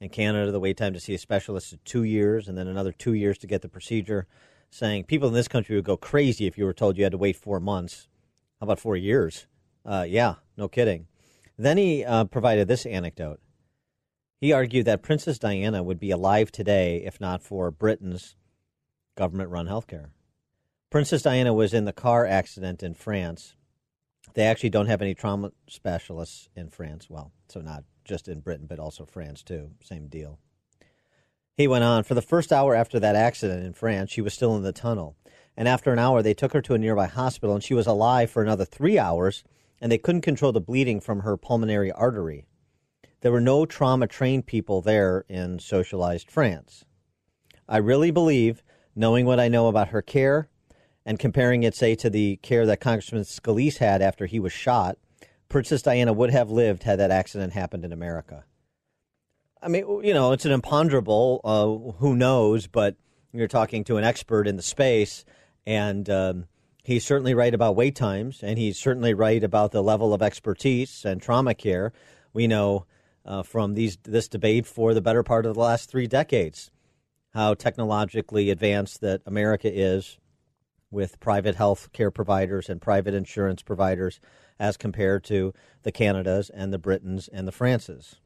In 0.00 0.08
Canada, 0.08 0.50
the 0.50 0.60
wait 0.60 0.76
time 0.76 0.94
to 0.94 1.00
see 1.00 1.14
a 1.14 1.18
specialist 1.18 1.72
is 1.72 1.78
two 1.84 2.02
years 2.02 2.48
and 2.48 2.58
then 2.58 2.66
another 2.66 2.92
two 2.92 3.14
years 3.14 3.38
to 3.38 3.46
get 3.46 3.62
the 3.62 3.68
procedure, 3.68 4.26
saying 4.70 5.04
people 5.04 5.28
in 5.28 5.34
this 5.34 5.48
country 5.48 5.76
would 5.76 5.84
go 5.84 5.96
crazy 5.96 6.46
if 6.46 6.58
you 6.58 6.64
were 6.64 6.72
told 6.72 6.96
you 6.96 7.04
had 7.04 7.12
to 7.12 7.18
wait 7.18 7.36
four 7.36 7.60
months. 7.60 8.08
How 8.62 8.66
about 8.66 8.78
four 8.78 8.96
years? 8.96 9.48
Uh, 9.84 10.06
yeah, 10.08 10.36
no 10.56 10.68
kidding. 10.68 11.08
Then 11.58 11.78
he 11.78 12.04
uh, 12.04 12.26
provided 12.26 12.68
this 12.68 12.86
anecdote. 12.86 13.40
He 14.40 14.52
argued 14.52 14.86
that 14.86 15.02
Princess 15.02 15.36
Diana 15.36 15.82
would 15.82 15.98
be 15.98 16.12
alive 16.12 16.52
today 16.52 17.02
if 17.04 17.20
not 17.20 17.42
for 17.42 17.72
Britain's 17.72 18.36
government 19.16 19.50
run 19.50 19.66
healthcare. 19.66 20.10
Princess 20.90 21.22
Diana 21.22 21.52
was 21.52 21.74
in 21.74 21.86
the 21.86 21.92
car 21.92 22.24
accident 22.24 22.84
in 22.84 22.94
France. 22.94 23.56
They 24.34 24.44
actually 24.44 24.70
don't 24.70 24.86
have 24.86 25.02
any 25.02 25.16
trauma 25.16 25.50
specialists 25.66 26.48
in 26.54 26.68
France. 26.68 27.10
Well, 27.10 27.32
so 27.48 27.62
not 27.62 27.82
just 28.04 28.28
in 28.28 28.38
Britain, 28.38 28.66
but 28.68 28.78
also 28.78 29.04
France, 29.04 29.42
too. 29.42 29.72
Same 29.82 30.06
deal. 30.06 30.38
He 31.56 31.66
went 31.66 31.82
on 31.82 32.04
For 32.04 32.14
the 32.14 32.22
first 32.22 32.52
hour 32.52 32.76
after 32.76 33.00
that 33.00 33.16
accident 33.16 33.66
in 33.66 33.72
France, 33.72 34.12
she 34.12 34.20
was 34.22 34.34
still 34.34 34.54
in 34.54 34.62
the 34.62 34.70
tunnel. 34.70 35.16
And 35.56 35.68
after 35.68 35.92
an 35.92 35.98
hour, 35.98 36.22
they 36.22 36.34
took 36.34 36.52
her 36.52 36.62
to 36.62 36.74
a 36.74 36.78
nearby 36.78 37.06
hospital, 37.06 37.54
and 37.54 37.62
she 37.62 37.74
was 37.74 37.86
alive 37.86 38.30
for 38.30 38.42
another 38.42 38.64
three 38.64 38.98
hours, 38.98 39.44
and 39.80 39.92
they 39.92 39.98
couldn't 39.98 40.22
control 40.22 40.52
the 40.52 40.60
bleeding 40.60 41.00
from 41.00 41.20
her 41.20 41.36
pulmonary 41.36 41.92
artery. 41.92 42.46
There 43.20 43.32
were 43.32 43.40
no 43.40 43.66
trauma 43.66 44.06
trained 44.06 44.46
people 44.46 44.80
there 44.80 45.24
in 45.28 45.58
socialized 45.58 46.30
France. 46.30 46.84
I 47.68 47.76
really 47.76 48.10
believe, 48.10 48.62
knowing 48.96 49.26
what 49.26 49.40
I 49.40 49.48
know 49.48 49.68
about 49.68 49.88
her 49.88 50.02
care 50.02 50.48
and 51.04 51.18
comparing 51.18 51.62
it, 51.62 51.74
say, 51.74 51.94
to 51.96 52.10
the 52.10 52.36
care 52.36 52.66
that 52.66 52.80
Congressman 52.80 53.22
Scalise 53.22 53.78
had 53.78 54.02
after 54.02 54.26
he 54.26 54.40
was 54.40 54.52
shot, 54.52 54.98
Princess 55.48 55.82
Diana 55.82 56.12
would 56.12 56.30
have 56.30 56.50
lived 56.50 56.84
had 56.84 56.98
that 56.98 57.10
accident 57.10 57.52
happened 57.52 57.84
in 57.84 57.92
America. 57.92 58.44
I 59.60 59.68
mean, 59.68 59.84
you 60.02 60.14
know, 60.14 60.32
it's 60.32 60.44
an 60.44 60.52
imponderable. 60.52 61.40
Uh, 61.44 61.92
who 61.98 62.16
knows? 62.16 62.66
But 62.66 62.96
you're 63.32 63.48
talking 63.48 63.84
to 63.84 63.96
an 63.96 64.04
expert 64.04 64.48
in 64.48 64.56
the 64.56 64.62
space, 64.62 65.24
and 65.66 66.08
um, 66.10 66.46
he's 66.84 67.04
certainly 67.04 67.34
right 67.34 67.54
about 67.54 67.76
wait 67.76 67.96
times, 67.96 68.42
and 68.42 68.58
he's 68.58 68.78
certainly 68.78 69.14
right 69.14 69.42
about 69.42 69.72
the 69.72 69.82
level 69.82 70.12
of 70.14 70.22
expertise 70.22 71.04
and 71.04 71.20
trauma 71.20 71.54
care. 71.54 71.92
We 72.32 72.46
know 72.46 72.86
uh, 73.24 73.42
from 73.42 73.74
these 73.74 73.98
this 74.02 74.28
debate 74.28 74.66
for 74.66 74.94
the 74.94 75.00
better 75.00 75.22
part 75.22 75.46
of 75.46 75.54
the 75.54 75.60
last 75.60 75.90
three 75.90 76.06
decades 76.06 76.70
how 77.34 77.54
technologically 77.54 78.50
advanced 78.50 79.00
that 79.00 79.22
America 79.26 79.70
is 79.72 80.18
with 80.90 81.20
private 81.20 81.54
health 81.54 81.90
care 81.92 82.10
providers 82.10 82.68
and 82.68 82.80
private 82.80 83.14
insurance 83.14 83.62
providers 83.62 84.20
as 84.58 84.76
compared 84.76 85.24
to 85.24 85.54
the 85.82 85.92
Canadas 85.92 86.50
and 86.50 86.72
the 86.72 86.78
Britons 86.78 87.28
and 87.28 87.48
the 87.48 87.52
Frances. 87.52 88.16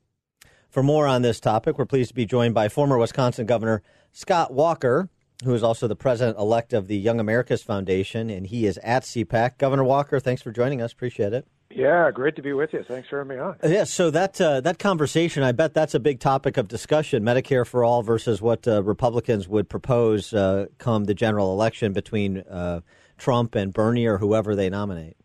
For 0.68 0.82
more 0.82 1.06
on 1.06 1.22
this 1.22 1.38
topic, 1.38 1.78
we're 1.78 1.86
pleased 1.86 2.08
to 2.08 2.14
be 2.14 2.26
joined 2.26 2.54
by 2.54 2.68
former 2.68 2.98
Wisconsin 2.98 3.46
Governor 3.46 3.82
Scott 4.12 4.52
Walker, 4.52 5.08
who 5.44 5.54
is 5.54 5.62
also 5.62 5.86
the 5.86 5.96
president 5.96 6.38
elect 6.38 6.72
of 6.72 6.88
the 6.88 6.96
Young 6.96 7.20
Americas 7.20 7.62
Foundation, 7.62 8.30
and 8.30 8.46
he 8.46 8.66
is 8.66 8.78
at 8.78 9.02
CPAC. 9.02 9.58
Governor 9.58 9.84
Walker, 9.84 10.18
thanks 10.20 10.42
for 10.42 10.50
joining 10.50 10.80
us. 10.80 10.92
Appreciate 10.92 11.32
it. 11.32 11.46
Yeah, 11.70 12.10
great 12.10 12.36
to 12.36 12.42
be 12.42 12.52
with 12.52 12.72
you. 12.72 12.84
Thanks 12.86 13.08
for 13.08 13.18
having 13.18 13.36
me 13.36 13.42
on. 13.42 13.56
Yeah, 13.62 13.84
so 13.84 14.10
that 14.10 14.40
uh, 14.40 14.60
that 14.62 14.78
conversation, 14.78 15.42
I 15.42 15.52
bet 15.52 15.74
that's 15.74 15.94
a 15.94 16.00
big 16.00 16.20
topic 16.20 16.56
of 16.56 16.68
discussion: 16.68 17.22
Medicare 17.22 17.66
for 17.66 17.84
all 17.84 18.02
versus 18.02 18.40
what 18.40 18.66
uh, 18.66 18.82
Republicans 18.82 19.48
would 19.48 19.68
propose 19.68 20.32
uh, 20.32 20.66
come 20.78 21.04
the 21.04 21.14
general 21.14 21.52
election 21.52 21.92
between 21.92 22.38
uh, 22.38 22.80
Trump 23.18 23.54
and 23.54 23.74
Bernie 23.74 24.06
or 24.06 24.18
whoever 24.18 24.54
they 24.54 24.70
nominate. 24.70 25.16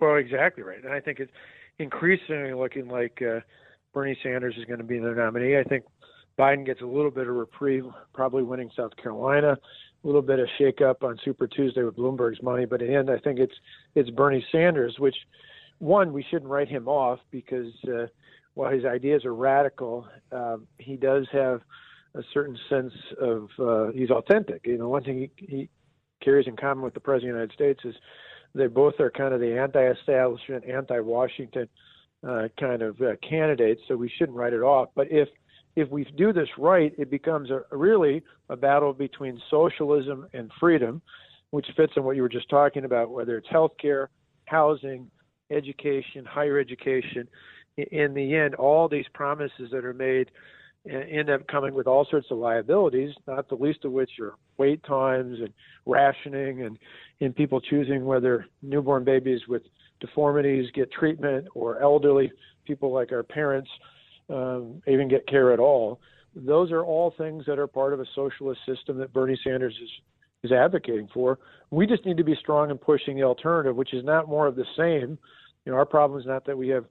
Well, 0.00 0.16
exactly 0.16 0.62
right, 0.62 0.82
and 0.82 0.92
I 0.92 1.00
think 1.00 1.18
it's 1.18 1.32
increasingly 1.78 2.54
looking 2.54 2.88
like 2.88 3.20
uh, 3.20 3.40
Bernie 3.92 4.18
Sanders 4.22 4.54
is 4.56 4.64
going 4.66 4.78
to 4.78 4.84
be 4.84 4.98
the 4.98 5.10
nominee. 5.10 5.58
I 5.58 5.64
think 5.64 5.84
Biden 6.38 6.64
gets 6.64 6.80
a 6.82 6.86
little 6.86 7.10
bit 7.10 7.26
of 7.26 7.34
reprieve, 7.34 7.84
probably 8.14 8.42
winning 8.42 8.70
South 8.76 8.96
Carolina, 8.96 9.56
a 10.04 10.06
little 10.06 10.22
bit 10.22 10.38
of 10.38 10.48
shakeup 10.60 11.02
on 11.02 11.18
Super 11.24 11.48
Tuesday 11.48 11.82
with 11.82 11.96
Bloomberg's 11.96 12.42
money, 12.42 12.64
but 12.64 12.80
in 12.80 12.88
the 12.88 12.94
end, 12.94 13.10
I 13.10 13.18
think 13.18 13.40
it's 13.40 13.54
it's 13.94 14.10
Bernie 14.10 14.44
Sanders, 14.52 14.96
which 14.98 15.16
one 15.78 16.12
we 16.12 16.24
shouldn't 16.30 16.50
write 16.50 16.68
him 16.68 16.88
off 16.88 17.18
because 17.30 17.72
uh, 17.88 18.06
while 18.54 18.70
his 18.70 18.84
ideas 18.84 19.24
are 19.24 19.34
radical, 19.34 20.06
uh, 20.32 20.56
he 20.78 20.96
does 20.96 21.26
have 21.32 21.60
a 22.14 22.22
certain 22.32 22.58
sense 22.68 22.92
of 23.20 23.48
uh, 23.58 23.90
he's 23.92 24.10
authentic. 24.10 24.66
You 24.66 24.78
know, 24.78 24.88
one 24.88 25.02
thing 25.02 25.30
he, 25.36 25.46
he 25.46 25.68
carries 26.22 26.46
in 26.46 26.56
common 26.56 26.84
with 26.84 26.94
the 26.94 27.00
president 27.00 27.30
of 27.30 27.48
the 27.48 27.54
United 27.54 27.54
States 27.54 27.80
is 27.84 28.00
they 28.54 28.66
both 28.66 28.94
are 28.98 29.10
kind 29.10 29.34
of 29.34 29.40
the 29.40 29.58
anti-establishment, 29.58 30.64
anti-Washington 30.64 31.68
uh, 32.26 32.48
kind 32.58 32.82
of 32.82 33.00
uh, 33.00 33.12
candidates. 33.28 33.80
So 33.88 33.96
we 33.96 34.10
shouldn't 34.18 34.36
write 34.36 34.52
it 34.52 34.62
off. 34.62 34.88
But 34.94 35.08
if 35.10 35.28
if 35.78 35.88
we 35.90 36.04
do 36.16 36.32
this 36.32 36.48
right, 36.58 36.92
it 36.98 37.08
becomes 37.08 37.50
a, 37.50 37.62
really 37.70 38.22
a 38.48 38.56
battle 38.56 38.92
between 38.92 39.40
socialism 39.48 40.26
and 40.32 40.50
freedom, 40.58 41.00
which 41.50 41.66
fits 41.76 41.92
in 41.96 42.02
what 42.02 42.16
you 42.16 42.22
were 42.22 42.28
just 42.28 42.50
talking 42.50 42.84
about, 42.84 43.10
whether 43.10 43.36
it's 43.36 43.46
healthcare, 43.46 44.08
housing, 44.46 45.08
education, 45.52 46.24
higher 46.24 46.58
education. 46.58 47.28
In 47.76 48.12
the 48.12 48.34
end, 48.34 48.56
all 48.56 48.88
these 48.88 49.06
promises 49.14 49.70
that 49.70 49.84
are 49.84 49.94
made 49.94 50.32
end 50.90 51.30
up 51.30 51.46
coming 51.46 51.74
with 51.74 51.86
all 51.86 52.04
sorts 52.10 52.26
of 52.32 52.38
liabilities, 52.38 53.14
not 53.28 53.48
the 53.48 53.54
least 53.54 53.84
of 53.84 53.92
which 53.92 54.10
are 54.20 54.34
wait 54.56 54.82
times 54.82 55.38
and 55.38 55.52
rationing 55.86 56.62
and, 56.62 56.76
and 57.20 57.36
people 57.36 57.60
choosing 57.60 58.04
whether 58.04 58.46
newborn 58.62 59.04
babies 59.04 59.42
with 59.48 59.62
deformities 60.00 60.68
get 60.74 60.90
treatment 60.90 61.46
or 61.54 61.80
elderly 61.80 62.32
people 62.66 62.92
like 62.92 63.12
our 63.12 63.22
parents 63.22 63.70
um, 64.28 64.82
even 64.86 65.08
get 65.08 65.26
care 65.26 65.52
at 65.52 65.58
all. 65.58 66.00
Those 66.34 66.70
are 66.70 66.84
all 66.84 67.12
things 67.16 67.44
that 67.46 67.58
are 67.58 67.66
part 67.66 67.92
of 67.92 68.00
a 68.00 68.06
socialist 68.14 68.60
system 68.66 68.98
that 68.98 69.12
Bernie 69.12 69.38
Sanders 69.42 69.76
is 69.82 69.90
is 70.44 70.52
advocating 70.52 71.08
for. 71.12 71.38
We 71.70 71.86
just 71.86 72.06
need 72.06 72.16
to 72.18 72.24
be 72.24 72.36
strong 72.36 72.70
in 72.70 72.78
pushing 72.78 73.16
the 73.16 73.24
alternative, 73.24 73.74
which 73.74 73.92
is 73.92 74.04
not 74.04 74.28
more 74.28 74.46
of 74.46 74.54
the 74.54 74.64
same. 74.76 75.18
You 75.64 75.72
know, 75.72 75.74
our 75.78 75.84
problem 75.84 76.20
is 76.20 76.26
not 76.26 76.44
that 76.46 76.56
we 76.56 76.68
have 76.68 76.84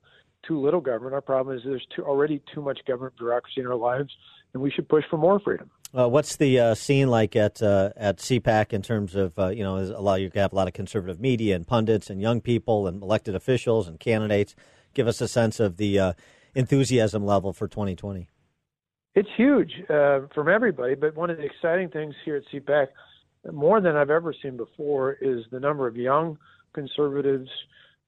too 0.45 0.59
little 0.59 0.81
government. 0.81 1.13
Our 1.13 1.21
problem 1.21 1.55
is 1.57 1.63
there's 1.63 1.85
too, 1.95 2.03
already 2.03 2.41
too 2.53 2.61
much 2.61 2.79
government 2.85 3.15
bureaucracy 3.17 3.61
in 3.61 3.67
our 3.67 3.75
lives, 3.75 4.09
and 4.53 4.61
we 4.61 4.69
should 4.69 4.89
push 4.89 5.05
for 5.09 5.17
more 5.17 5.39
freedom. 5.39 5.69
Uh, 5.97 6.09
what's 6.09 6.35
the 6.35 6.59
uh, 6.59 6.75
scene 6.75 7.07
like 7.07 7.35
at 7.35 7.61
uh, 7.63 7.91
at 7.95 8.17
CPAC 8.17 8.73
in 8.73 8.81
terms 8.81 9.15
of 9.15 9.37
uh, 9.39 9.47
you 9.47 9.63
know 9.63 9.77
a 9.77 10.01
lot 10.01 10.19
you 10.19 10.29
have 10.35 10.51
a 10.51 10.55
lot 10.55 10.67
of 10.67 10.73
conservative 10.73 11.19
media 11.19 11.55
and 11.55 11.65
pundits 11.65 12.09
and 12.09 12.21
young 12.21 12.41
people 12.41 12.87
and 12.87 13.01
elected 13.01 13.35
officials 13.35 13.87
and 13.87 13.99
candidates. 13.99 14.53
Give 14.93 15.07
us 15.07 15.21
a 15.21 15.27
sense 15.27 15.59
of 15.59 15.77
the 15.77 15.99
uh, 15.99 16.13
enthusiasm 16.57 17.23
level 17.23 17.53
for 17.53 17.67
2020. 17.67 18.27
It's 19.15 19.29
huge 19.37 19.71
uh, 19.89 20.21
from 20.33 20.49
everybody, 20.49 20.95
but 20.95 21.15
one 21.15 21.29
of 21.29 21.37
the 21.37 21.43
exciting 21.43 21.89
things 21.89 22.15
here 22.25 22.35
at 22.35 22.43
CPAC 22.51 22.87
more 23.51 23.79
than 23.79 23.95
I've 23.95 24.09
ever 24.09 24.33
seen 24.41 24.57
before 24.57 25.13
is 25.21 25.45
the 25.51 25.59
number 25.59 25.87
of 25.87 25.95
young 25.95 26.37
conservatives, 26.73 27.49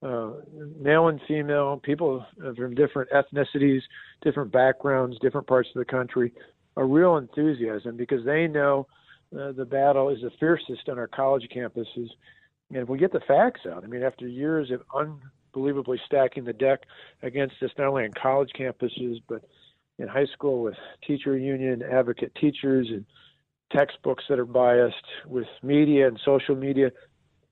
uh, 0.04 0.32
male 0.80 1.08
and 1.08 1.20
female, 1.28 1.80
people 1.84 2.26
from 2.56 2.76
different 2.76 3.10
ethnicities, 3.12 3.82
different 4.24 4.52
backgrounds, 4.52 5.18
different 5.22 5.48
parts 5.48 5.70
of 5.74 5.80
the 5.80 5.86
country, 5.86 6.34
a 6.76 6.84
real 6.84 7.18
enthusiasm 7.18 7.98
because 7.98 8.26
they 8.26 8.48
know 8.48 8.88
uh, 9.38 9.52
the 9.52 9.66
battle 9.66 10.10
is 10.10 10.22
the 10.22 10.32
fiercest 10.40 10.90
on 10.90 10.98
our 10.98 11.08
college 11.08 11.48
campuses. 11.56 12.10
And 12.70 12.78
if 12.84 12.90
we 12.90 12.98
get 12.98 13.12
the 13.12 13.22
facts 13.28 13.62
out, 13.70 13.84
I 13.84 13.88
mean, 13.88 14.04
after 14.04 14.28
years 14.28 14.72
of 14.72 14.82
unbelievably 15.54 16.00
stacking 16.06 16.44
the 16.44 16.54
deck 16.54 16.82
against 17.24 17.56
us, 17.62 17.72
not 17.78 17.88
only 17.88 18.04
on 18.04 18.12
college 18.22 18.50
campuses, 18.58 19.22
but 19.28 19.44
in 19.98 20.08
high 20.08 20.28
school 20.34 20.62
with 20.62 20.76
teacher 21.06 21.38
union 21.38 21.84
advocate 21.84 22.34
teachers 22.40 22.88
and 22.90 23.06
textbooks 23.72 24.24
that 24.30 24.40
are 24.40 24.46
biased, 24.46 24.96
with 25.28 25.46
media 25.62 26.08
and 26.08 26.20
social 26.26 26.56
media. 26.56 26.92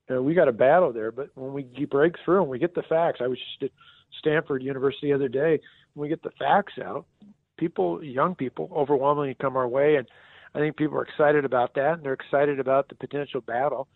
You 0.08 0.16
know, 0.16 0.22
we 0.22 0.34
got 0.34 0.48
a 0.48 0.52
battle 0.52 0.92
there, 0.92 1.12
but 1.12 1.30
when 1.34 1.52
we 1.52 1.62
break 1.86 2.14
through 2.24 2.42
and 2.42 2.50
we 2.50 2.58
get 2.58 2.74
the 2.74 2.82
facts, 2.82 3.20
I 3.22 3.28
was 3.28 3.38
just 3.38 3.70
at 3.70 3.70
Stanford 4.18 4.62
University 4.62 5.08
the 5.08 5.12
other 5.12 5.28
day. 5.28 5.60
When 5.94 6.02
we 6.02 6.08
get 6.08 6.22
the 6.22 6.32
facts 6.38 6.74
out, 6.82 7.06
people, 7.58 8.02
young 8.02 8.34
people, 8.34 8.70
overwhelmingly 8.74 9.36
come 9.40 9.56
our 9.56 9.68
way, 9.68 9.96
and 9.96 10.08
I 10.54 10.58
think 10.58 10.76
people 10.76 10.96
are 10.98 11.04
excited 11.04 11.44
about 11.44 11.74
that, 11.74 11.94
and 11.94 12.02
they're 12.02 12.14
excited 12.14 12.58
about 12.58 12.88
the 12.88 12.94
potential 12.94 13.40
battle 13.40 13.86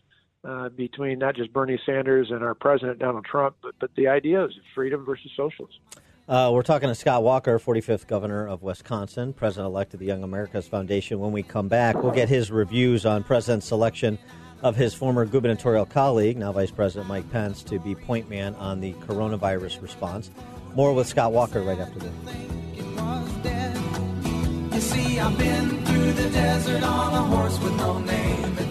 uh, 0.43 0.69
between 0.69 1.19
not 1.19 1.35
just 1.35 1.53
Bernie 1.53 1.79
Sanders 1.85 2.29
and 2.31 2.43
our 2.43 2.53
president 2.53 2.99
Donald 2.99 3.25
Trump, 3.25 3.55
but 3.61 3.73
but 3.79 3.91
the 3.95 4.07
idea 4.07 4.45
is 4.45 4.51
freedom 4.75 5.05
versus 5.05 5.31
socialism. 5.35 5.79
Uh, 6.27 6.49
we're 6.53 6.63
talking 6.63 6.87
to 6.87 6.95
Scott 6.95 7.21
Walker, 7.21 7.59
45th 7.59 8.07
governor 8.07 8.47
of 8.47 8.63
Wisconsin, 8.63 9.33
president 9.33 9.67
elect 9.67 9.93
of 9.93 9.99
the 9.99 10.05
Young 10.05 10.23
America's 10.23 10.67
Foundation. 10.67 11.19
When 11.19 11.33
we 11.33 11.43
come 11.43 11.67
back, 11.67 12.01
we'll 12.01 12.13
get 12.13 12.29
his 12.29 12.49
reviews 12.49 13.05
on 13.05 13.25
president's 13.25 13.67
selection 13.67 14.17
of 14.61 14.77
his 14.77 14.93
former 14.93 15.25
gubernatorial 15.25 15.85
colleague, 15.85 16.37
now 16.37 16.53
Vice 16.53 16.71
President 16.71 17.09
Mike 17.09 17.29
Pence, 17.29 17.61
to 17.63 17.77
be 17.77 17.93
point 17.93 18.29
man 18.29 18.55
on 18.55 18.79
the 18.79 18.93
coronavirus 18.93 19.81
response. 19.81 20.31
More 20.75 20.93
with 20.93 21.07
Scott 21.07 21.33
Walker 21.33 21.61
right 21.61 21.79
after 21.79 21.99
this. 21.99 22.13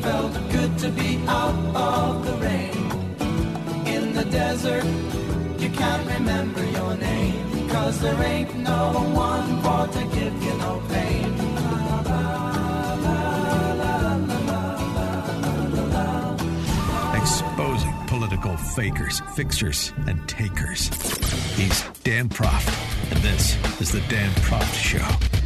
Felt 0.02 0.32
good 0.50 0.78
to 0.78 0.88
be 0.90 1.22
out 1.28 1.54
of 1.76 2.26
the 2.26 2.32
rain. 2.44 3.86
In 3.86 4.12
the 4.14 4.24
desert, 4.24 4.84
you 5.60 5.70
can't 5.70 6.18
remember 6.18 6.64
your 6.64 6.96
name. 6.96 7.68
Cause 7.68 8.00
there 8.00 8.20
ain't 8.22 8.52
no 8.56 8.92
one 9.14 9.62
for 9.62 9.86
to 9.86 10.04
give 10.16 10.42
you 10.42 10.54
no 10.58 10.82
pain. 10.88 11.32
Exposing 17.14 17.94
political 18.08 18.56
fakers, 18.56 19.20
fixers, 19.36 19.92
and 20.08 20.28
takers. 20.28 20.88
He's 21.54 21.82
Dan 22.02 22.28
Proft, 22.28 22.68
and 23.12 23.22
this 23.22 23.56
is 23.80 23.92
the 23.92 24.00
Dan 24.08 24.30
Proft 24.42 24.74
Show. 24.74 25.41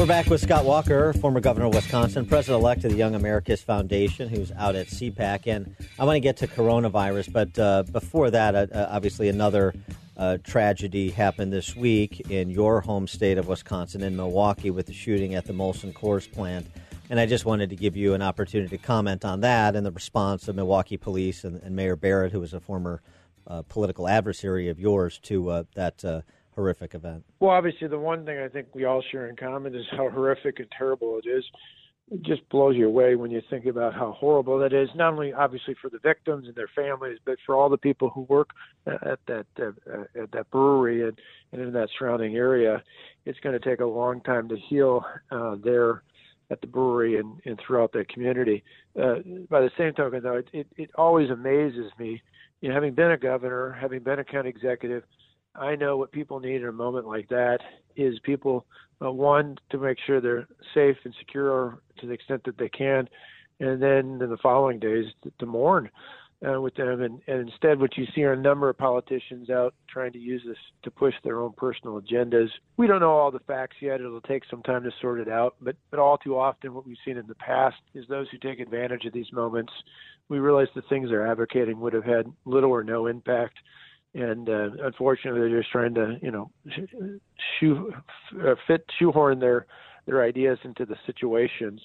We're 0.00 0.06
back 0.06 0.28
with 0.28 0.40
Scott 0.40 0.64
Walker, 0.64 1.12
former 1.12 1.40
governor 1.40 1.66
of 1.66 1.74
Wisconsin, 1.74 2.24
president 2.24 2.62
elect 2.62 2.84
of 2.84 2.92
the 2.92 2.96
Young 2.96 3.14
America's 3.14 3.60
Foundation, 3.60 4.30
who's 4.30 4.50
out 4.52 4.74
at 4.74 4.86
CPAC. 4.86 5.46
And 5.46 5.76
I 5.98 6.06
want 6.06 6.16
to 6.16 6.20
get 6.20 6.38
to 6.38 6.46
coronavirus, 6.46 7.30
but 7.30 7.58
uh, 7.58 7.82
before 7.82 8.30
that, 8.30 8.54
uh, 8.54 8.66
uh, 8.72 8.88
obviously, 8.90 9.28
another 9.28 9.74
uh, 10.16 10.38
tragedy 10.42 11.10
happened 11.10 11.52
this 11.52 11.76
week 11.76 12.30
in 12.30 12.48
your 12.48 12.80
home 12.80 13.06
state 13.06 13.36
of 13.36 13.46
Wisconsin, 13.46 14.02
in 14.02 14.16
Milwaukee, 14.16 14.70
with 14.70 14.86
the 14.86 14.94
shooting 14.94 15.34
at 15.34 15.44
the 15.44 15.52
Molson 15.52 15.92
Coors 15.92 16.32
plant. 16.32 16.66
And 17.10 17.20
I 17.20 17.26
just 17.26 17.44
wanted 17.44 17.68
to 17.68 17.76
give 17.76 17.94
you 17.94 18.14
an 18.14 18.22
opportunity 18.22 18.74
to 18.74 18.82
comment 18.82 19.26
on 19.26 19.42
that 19.42 19.76
and 19.76 19.84
the 19.84 19.92
response 19.92 20.48
of 20.48 20.56
Milwaukee 20.56 20.96
police 20.96 21.44
and, 21.44 21.60
and 21.62 21.76
Mayor 21.76 21.94
Barrett, 21.94 22.32
who 22.32 22.40
was 22.40 22.54
a 22.54 22.60
former 22.60 23.02
uh, 23.46 23.64
political 23.68 24.08
adversary 24.08 24.70
of 24.70 24.80
yours, 24.80 25.18
to 25.24 25.50
uh, 25.50 25.64
that 25.74 26.02
horrific 26.54 26.94
event? 26.94 27.24
Well, 27.40 27.50
obviously, 27.50 27.88
the 27.88 27.98
one 27.98 28.24
thing 28.24 28.38
I 28.38 28.48
think 28.48 28.68
we 28.74 28.84
all 28.84 29.02
share 29.10 29.28
in 29.28 29.36
common 29.36 29.74
is 29.74 29.84
how 29.90 30.08
horrific 30.10 30.58
and 30.58 30.68
terrible 30.76 31.20
it 31.22 31.28
is. 31.28 31.44
It 32.10 32.22
just 32.22 32.48
blows 32.48 32.74
you 32.74 32.88
away 32.88 33.14
when 33.14 33.30
you 33.30 33.40
think 33.48 33.66
about 33.66 33.94
how 33.94 34.12
horrible 34.18 34.58
that 34.58 34.72
is, 34.72 34.88
not 34.96 35.12
only 35.12 35.32
obviously 35.32 35.76
for 35.80 35.88
the 35.88 36.00
victims 36.00 36.48
and 36.48 36.56
their 36.56 36.70
families, 36.74 37.18
but 37.24 37.36
for 37.46 37.54
all 37.54 37.68
the 37.68 37.78
people 37.78 38.10
who 38.10 38.22
work 38.22 38.50
at 38.86 39.20
that 39.28 39.46
uh, 39.60 40.20
at 40.20 40.32
that 40.32 40.50
brewery 40.50 41.06
and, 41.06 41.16
and 41.52 41.62
in 41.62 41.72
that 41.72 41.88
surrounding 41.96 42.34
area. 42.34 42.82
It's 43.26 43.38
going 43.40 43.58
to 43.58 43.64
take 43.64 43.80
a 43.80 43.86
long 43.86 44.20
time 44.22 44.48
to 44.48 44.56
heal 44.56 45.04
uh, 45.30 45.54
there 45.62 46.02
at 46.50 46.60
the 46.60 46.66
brewery 46.66 47.18
and, 47.18 47.40
and 47.44 47.60
throughout 47.64 47.92
the 47.92 48.04
community. 48.12 48.64
Uh, 49.00 49.16
by 49.48 49.60
the 49.60 49.70
same 49.78 49.92
token, 49.92 50.22
though, 50.22 50.36
it, 50.36 50.48
it, 50.52 50.66
it 50.76 50.90
always 50.96 51.30
amazes 51.30 51.92
me, 51.98 52.20
you 52.60 52.68
know, 52.68 52.74
having 52.74 52.94
been 52.94 53.12
a 53.12 53.16
governor, 53.16 53.76
having 53.80 54.02
been 54.02 54.18
a 54.18 54.24
county 54.24 54.48
executive, 54.48 55.04
I 55.54 55.76
know 55.76 55.96
what 55.96 56.12
people 56.12 56.40
need 56.40 56.62
in 56.62 56.68
a 56.68 56.72
moment 56.72 57.06
like 57.06 57.28
that 57.28 57.58
is 57.96 58.18
people, 58.20 58.66
uh, 59.04 59.10
one, 59.10 59.58
to 59.70 59.78
make 59.78 59.98
sure 60.06 60.20
they're 60.20 60.48
safe 60.74 60.96
and 61.04 61.14
secure 61.18 61.80
to 61.98 62.06
the 62.06 62.12
extent 62.12 62.44
that 62.44 62.58
they 62.58 62.68
can, 62.68 63.08
and 63.58 63.82
then 63.82 64.20
in 64.22 64.30
the 64.30 64.38
following 64.42 64.78
days 64.78 65.06
to, 65.38 65.46
mourn 65.46 65.90
uh, 66.48 66.60
with 66.60 66.74
them. 66.76 67.02
And, 67.02 67.20
and 67.26 67.48
instead, 67.48 67.80
what 67.80 67.96
you 67.96 68.06
see 68.14 68.22
are 68.22 68.32
a 68.32 68.40
number 68.40 68.68
of 68.68 68.78
politicians 68.78 69.50
out 69.50 69.74
trying 69.88 70.12
to 70.12 70.18
use 70.18 70.42
this 70.46 70.56
to 70.84 70.90
push 70.90 71.14
their 71.24 71.40
own 71.40 71.52
personal 71.56 72.00
agendas. 72.00 72.48
We 72.76 72.86
don't 72.86 73.00
know 73.00 73.10
all 73.10 73.30
the 73.30 73.40
facts 73.40 73.76
yet. 73.80 74.00
It'll 74.00 74.20
take 74.22 74.44
some 74.48 74.62
time 74.62 74.84
to 74.84 74.90
sort 75.00 75.20
it 75.20 75.28
out. 75.28 75.56
But, 75.60 75.76
but 75.90 76.00
all 76.00 76.16
too 76.16 76.38
often, 76.38 76.74
what 76.74 76.86
we've 76.86 76.96
seen 77.04 77.18
in 77.18 77.26
the 77.26 77.34
past 77.34 77.76
is 77.94 78.06
those 78.08 78.28
who 78.30 78.38
take 78.38 78.60
advantage 78.60 79.04
of 79.04 79.12
these 79.12 79.32
moments. 79.32 79.72
We 80.28 80.38
realize 80.38 80.68
the 80.74 80.82
things 80.88 81.10
they're 81.10 81.26
advocating 81.26 81.80
would 81.80 81.92
have 81.92 82.04
had 82.04 82.26
little 82.44 82.70
or 82.70 82.84
no 82.84 83.08
impact 83.08 83.58
and 84.14 84.48
uh, 84.48 84.70
unfortunately 84.82 85.40
they're 85.40 85.60
just 85.60 85.70
trying 85.70 85.94
to 85.94 86.16
you 86.22 86.30
know 86.30 86.50
shoe 87.58 87.92
uh, 88.44 88.54
fit 88.66 88.84
shoehorn 88.98 89.38
their 89.38 89.66
their 90.06 90.22
ideas 90.22 90.58
into 90.64 90.84
the 90.84 90.96
situations 91.06 91.80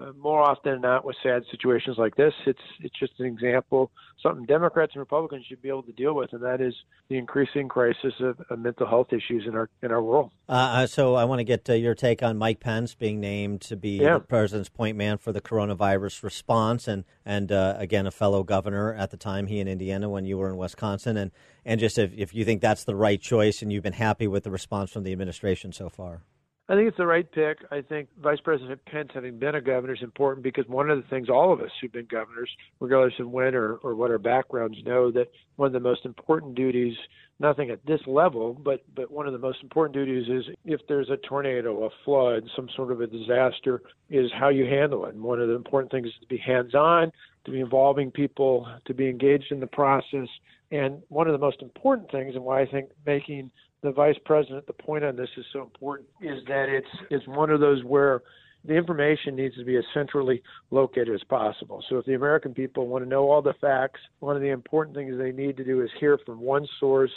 uh, 0.00 0.12
more 0.18 0.42
often 0.42 0.72
than 0.72 0.80
not 0.80 1.04
with 1.04 1.16
sad 1.22 1.42
situations 1.50 1.96
like 1.98 2.16
this 2.16 2.32
it's 2.46 2.60
it's 2.80 2.98
just 2.98 3.12
an 3.18 3.26
example 3.26 3.90
something 4.22 4.44
democrats 4.46 4.92
and 4.94 5.00
republicans 5.00 5.44
should 5.46 5.62
be 5.62 5.68
able 5.68 5.82
to 5.82 5.92
deal 5.92 6.14
with 6.14 6.32
and 6.32 6.42
that 6.42 6.60
is 6.60 6.74
the 7.08 7.16
increasing 7.16 7.68
crisis 7.68 8.12
of, 8.20 8.40
of 8.50 8.58
mental 8.58 8.86
health 8.86 9.12
issues 9.12 9.44
in 9.46 9.54
our 9.54 9.68
in 9.82 9.92
our 9.92 10.02
world. 10.02 10.30
Uh, 10.48 10.52
uh 10.52 10.86
so 10.86 11.14
i 11.14 11.24
want 11.24 11.38
to 11.38 11.44
get 11.44 11.68
uh, 11.68 11.72
your 11.72 11.94
take 11.94 12.22
on 12.22 12.36
mike 12.36 12.60
pence 12.60 12.94
being 12.94 13.20
named 13.20 13.60
to 13.60 13.76
be 13.76 13.98
yeah. 13.98 14.14
the 14.14 14.20
president's 14.20 14.68
point 14.68 14.96
man 14.96 15.18
for 15.18 15.32
the 15.32 15.40
coronavirus 15.40 16.22
response 16.22 16.88
and 16.88 17.04
and 17.24 17.52
uh, 17.52 17.74
again 17.78 18.06
a 18.06 18.10
fellow 18.10 18.42
governor 18.42 18.94
at 18.94 19.10
the 19.10 19.16
time 19.16 19.46
he 19.46 19.60
in 19.60 19.68
indiana 19.68 20.08
when 20.08 20.24
you 20.24 20.38
were 20.38 20.48
in 20.48 20.56
wisconsin. 20.56 21.16
And 21.16 21.30
and 21.64 21.80
just 21.80 21.98
if, 21.98 22.12
if 22.14 22.34
you 22.34 22.44
think 22.44 22.60
that's 22.60 22.84
the 22.84 22.94
right 22.94 23.20
choice 23.20 23.62
and 23.62 23.72
you've 23.72 23.82
been 23.82 23.94
happy 23.94 24.26
with 24.26 24.44
the 24.44 24.50
response 24.50 24.90
from 24.90 25.02
the 25.02 25.12
administration 25.12 25.72
so 25.72 25.88
far 25.88 26.22
I 26.66 26.76
think 26.76 26.88
it's 26.88 26.96
the 26.96 27.06
right 27.06 27.30
pick. 27.30 27.58
I 27.70 27.82
think 27.82 28.08
Vice 28.22 28.40
President 28.42 28.80
Pence, 28.86 29.10
having 29.12 29.38
been 29.38 29.54
a 29.54 29.60
governor, 29.60 29.92
is 29.92 30.02
important 30.02 30.42
because 30.42 30.66
one 30.66 30.88
of 30.88 30.96
the 30.96 31.06
things 31.08 31.28
all 31.28 31.52
of 31.52 31.60
us 31.60 31.70
who've 31.78 31.92
been 31.92 32.06
governors, 32.06 32.48
regardless 32.80 33.20
of 33.20 33.28
when 33.28 33.54
or, 33.54 33.74
or 33.76 33.94
what 33.94 34.10
our 34.10 34.18
backgrounds, 34.18 34.78
know 34.82 35.10
that 35.10 35.28
one 35.56 35.66
of 35.66 35.74
the 35.74 35.80
most 35.80 36.06
important 36.06 36.54
duties, 36.54 36.94
nothing 37.38 37.68
at 37.68 37.84
this 37.84 38.00
level, 38.06 38.54
but 38.54 38.82
but 38.94 39.10
one 39.10 39.26
of 39.26 39.34
the 39.34 39.38
most 39.38 39.62
important 39.62 39.92
duties 39.92 40.26
is 40.30 40.54
if 40.64 40.80
there's 40.88 41.10
a 41.10 41.18
tornado, 41.28 41.84
a 41.84 41.90
flood, 42.02 42.44
some 42.56 42.70
sort 42.74 42.90
of 42.92 43.02
a 43.02 43.06
disaster, 43.06 43.82
is 44.08 44.30
how 44.32 44.48
you 44.48 44.64
handle 44.64 45.04
it. 45.04 45.14
And 45.14 45.22
one 45.22 45.42
of 45.42 45.48
the 45.48 45.54
important 45.54 45.92
things 45.92 46.06
is 46.06 46.14
to 46.22 46.26
be 46.28 46.38
hands-on, 46.38 47.12
to 47.44 47.50
be 47.50 47.60
involving 47.60 48.10
people, 48.10 48.66
to 48.86 48.94
be 48.94 49.10
engaged 49.10 49.52
in 49.52 49.60
the 49.60 49.66
process. 49.66 50.28
And 50.72 51.02
one 51.08 51.26
of 51.26 51.32
the 51.32 51.38
most 51.38 51.60
important 51.60 52.10
things, 52.10 52.34
and 52.34 52.42
why 52.42 52.62
I 52.62 52.66
think 52.66 52.88
making 53.04 53.50
the 53.84 53.92
vice 53.92 54.16
president, 54.24 54.66
the 54.66 54.72
point 54.72 55.04
on 55.04 55.14
this 55.14 55.28
is 55.36 55.44
so 55.52 55.60
important, 55.60 56.08
is 56.22 56.42
that 56.48 56.70
it's 56.70 56.88
it's 57.10 57.26
one 57.28 57.50
of 57.50 57.60
those 57.60 57.84
where 57.84 58.22
the 58.64 58.74
information 58.74 59.36
needs 59.36 59.54
to 59.56 59.64
be 59.64 59.76
as 59.76 59.84
centrally 59.92 60.42
located 60.70 61.14
as 61.14 61.22
possible. 61.24 61.84
So 61.90 61.98
if 61.98 62.06
the 62.06 62.14
American 62.14 62.54
people 62.54 62.86
want 62.88 63.04
to 63.04 63.08
know 63.08 63.30
all 63.30 63.42
the 63.42 63.52
facts, 63.60 64.00
one 64.20 64.36
of 64.36 64.42
the 64.42 64.48
important 64.48 64.96
things 64.96 65.18
they 65.18 65.32
need 65.32 65.58
to 65.58 65.64
do 65.64 65.82
is 65.82 65.90
hear 66.00 66.18
from 66.24 66.40
one 66.40 66.66
source, 66.80 67.10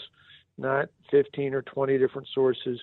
not 0.57 0.89
15 1.09 1.53
or 1.53 1.61
20 1.61 1.97
different 1.97 2.27
sources. 2.35 2.77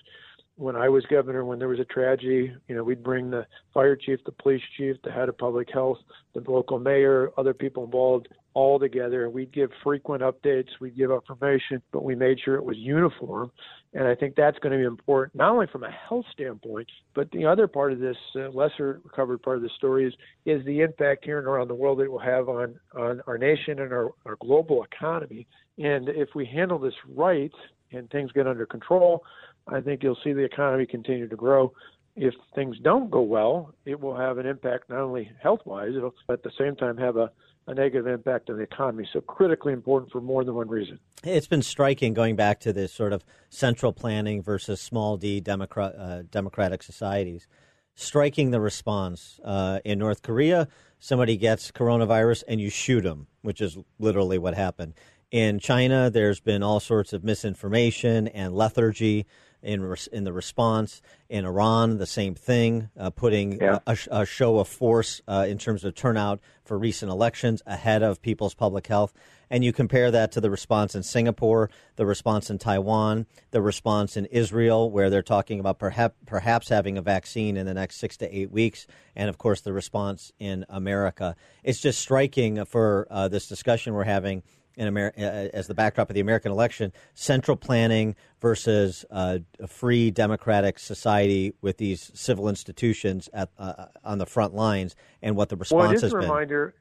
When 0.57 0.75
I 0.75 0.87
was 0.87 1.05
governor, 1.07 1.43
when 1.43 1.59
there 1.59 1.67
was 1.67 1.79
a 1.79 1.85
tragedy, 1.85 2.53
you 2.67 2.75
know, 2.75 2.83
we'd 2.83 3.03
bring 3.03 3.29
the 3.29 3.45
fire 3.73 3.95
chief, 3.95 4.19
the 4.25 4.31
police 4.31 4.61
chief, 4.77 4.95
the 5.03 5.11
head 5.11 5.27
of 5.27 5.37
public 5.37 5.69
health, 5.71 5.97
the 6.33 6.49
local 6.49 6.79
mayor, 6.79 7.29
other 7.37 7.53
people 7.53 7.83
involved 7.83 8.29
all 8.53 8.79
together. 8.79 9.29
We'd 9.29 9.51
give 9.51 9.69
frequent 9.83 10.23
updates, 10.23 10.69
we'd 10.79 10.95
give 10.95 11.11
information, 11.11 11.81
but 11.91 12.05
we 12.05 12.15
made 12.15 12.39
sure 12.39 12.55
it 12.55 12.63
was 12.63 12.77
uniform. 12.77 13.51
And 13.93 14.07
I 14.07 14.15
think 14.15 14.35
that's 14.35 14.57
going 14.59 14.71
to 14.71 14.77
be 14.77 14.85
important, 14.85 15.35
not 15.35 15.51
only 15.51 15.67
from 15.67 15.83
a 15.83 15.91
health 15.91 16.25
standpoint, 16.31 16.87
but 17.13 17.29
the 17.31 17.45
other 17.45 17.67
part 17.67 17.91
of 17.91 17.99
this, 17.99 18.17
uh, 18.37 18.49
lesser 18.49 19.01
covered 19.13 19.41
part 19.41 19.57
of 19.57 19.63
the 19.63 19.69
story 19.77 20.07
is, 20.07 20.13
is 20.45 20.65
the 20.65 20.81
impact 20.81 21.25
here 21.25 21.37
and 21.37 21.47
around 21.47 21.67
the 21.67 21.75
world 21.75 21.99
that 21.99 22.03
it 22.03 22.11
will 22.11 22.19
have 22.19 22.47
on, 22.47 22.79
on 22.97 23.21
our 23.27 23.37
nation 23.37 23.79
and 23.79 23.91
our, 23.91 24.11
our 24.25 24.37
global 24.39 24.85
economy. 24.85 25.47
And 25.77 26.07
if 26.07 26.29
we 26.33 26.45
handle 26.45 26.79
this 26.79 26.93
right 27.13 27.51
and 27.91 28.09
things 28.09 28.31
get 28.31 28.47
under 28.47 28.65
control, 28.65 29.21
I 29.67 29.81
think 29.81 30.03
you'll 30.03 30.17
see 30.23 30.33
the 30.33 30.43
economy 30.43 30.85
continue 30.85 31.27
to 31.27 31.35
grow. 31.35 31.73
If 32.15 32.33
things 32.53 32.77
don't 32.81 33.11
go 33.11 33.21
well, 33.21 33.73
it 33.85 33.99
will 33.99 34.15
have 34.15 34.37
an 34.37 34.45
impact 34.45 34.89
not 34.89 34.99
only 34.99 35.29
health 35.41 35.61
wise, 35.65 35.93
it'll 35.95 36.13
at 36.29 36.43
the 36.43 36.51
same 36.57 36.75
time 36.75 36.97
have 36.97 37.17
a, 37.17 37.29
a 37.67 37.73
negative 37.73 38.07
impact 38.07 38.49
on 38.49 38.57
the 38.57 38.63
economy. 38.63 39.07
So, 39.11 39.19
critically 39.21 39.73
important 39.73 40.11
for 40.11 40.21
more 40.21 40.45
than 40.45 40.55
one 40.55 40.69
reason. 40.69 40.99
It's 41.23 41.47
been 41.47 41.63
striking 41.63 42.13
going 42.13 42.35
back 42.35 42.59
to 42.61 42.71
this 42.71 42.93
sort 42.93 43.11
of 43.11 43.25
central 43.49 43.91
planning 43.91 44.41
versus 44.41 44.79
small 44.79 45.17
d 45.17 45.41
democrat, 45.41 45.95
uh, 45.97 46.21
democratic 46.29 46.83
societies. 46.83 47.47
Striking 47.95 48.51
the 48.51 48.61
response. 48.61 49.39
Uh, 49.43 49.79
in 49.83 49.99
North 49.99 50.21
Korea, 50.21 50.67
somebody 50.99 51.37
gets 51.37 51.71
coronavirus 51.71 52.43
and 52.47 52.61
you 52.61 52.69
shoot 52.69 53.01
them, 53.01 53.27
which 53.41 53.61
is 53.61 53.77
literally 53.99 54.37
what 54.37 54.53
happened. 54.53 54.93
In 55.31 55.59
China, 55.59 56.09
there's 56.09 56.39
been 56.39 56.63
all 56.63 56.79
sorts 56.79 57.11
of 57.11 57.23
misinformation 57.23 58.27
and 58.29 58.55
lethargy 58.55 59.25
in 59.65 59.95
in 60.11 60.23
the 60.23 60.31
response. 60.33 61.01
In 61.27 61.43
Iran, 61.45 61.97
the 61.97 62.05
same 62.05 62.35
thing, 62.35 62.89
uh, 62.97 63.09
putting 63.09 63.59
Yeah. 63.59 63.79
a, 63.87 63.97
a 64.11 64.25
show 64.25 64.59
of 64.59 64.67
force 64.67 65.21
uh, 65.27 65.45
in 65.49 65.57
terms 65.57 65.83
of 65.83 65.95
turnout 65.95 66.39
for 66.63 66.77
recent 66.77 67.11
elections 67.11 67.61
ahead 67.65 68.03
of 68.03 68.21
people's 68.21 68.53
public 68.53 68.87
health. 68.87 69.11
And 69.49 69.63
you 69.63 69.71
compare 69.73 70.09
that 70.09 70.31
to 70.33 70.41
the 70.41 70.49
response 70.49 70.95
in 70.95 71.03
Singapore, 71.03 71.69
the 71.97 72.05
response 72.05 72.49
in 72.49 72.57
Taiwan, 72.57 73.27
the 73.51 73.61
response 73.61 74.17
in 74.17 74.25
Israel, 74.25 74.89
where 74.89 75.09
they're 75.09 75.21
talking 75.21 75.59
about 75.59 75.77
perhaps 75.77 76.15
perhaps 76.25 76.69
having 76.69 76.97
a 76.97 77.01
vaccine 77.01 77.55
in 77.57 77.65
the 77.65 77.73
next 77.73 77.97
six 77.97 78.17
to 78.17 78.35
eight 78.35 78.51
weeks, 78.51 78.87
and 79.15 79.29
of 79.29 79.37
course 79.37 79.61
the 79.61 79.73
response 79.73 80.31
in 80.39 80.65
America. 80.69 81.35
It's 81.63 81.79
just 81.79 81.99
striking 81.99 82.63
for 82.65 83.07
uh, 83.11 83.27
this 83.27 83.47
discussion 83.47 83.93
we're 83.93 84.03
having 84.03 84.41
in 84.77 84.97
as 84.97 85.67
the 85.67 85.73
backdrop 85.73 86.09
of 86.09 86.13
the 86.13 86.19
American 86.19 86.51
election, 86.51 86.91
central 87.13 87.57
planning 87.57 88.15
versus 88.41 89.05
uh, 89.09 89.39
a 89.59 89.67
free 89.67 90.11
democratic 90.11 90.79
society 90.79 91.53
with 91.61 91.77
these 91.77 92.11
civil 92.13 92.49
institutions 92.49 93.29
at 93.33 93.49
uh, 93.57 93.85
on 94.03 94.17
the 94.17 94.25
front 94.25 94.53
lines, 94.53 94.95
and 95.21 95.35
what 95.35 95.49
the 95.49 95.55
response 95.55 95.79
well, 95.79 95.91
it 95.91 95.95
is 95.95 96.01
has 96.01 96.13
a 96.13 96.15
been. 96.15 96.29
reminder. 96.29 96.73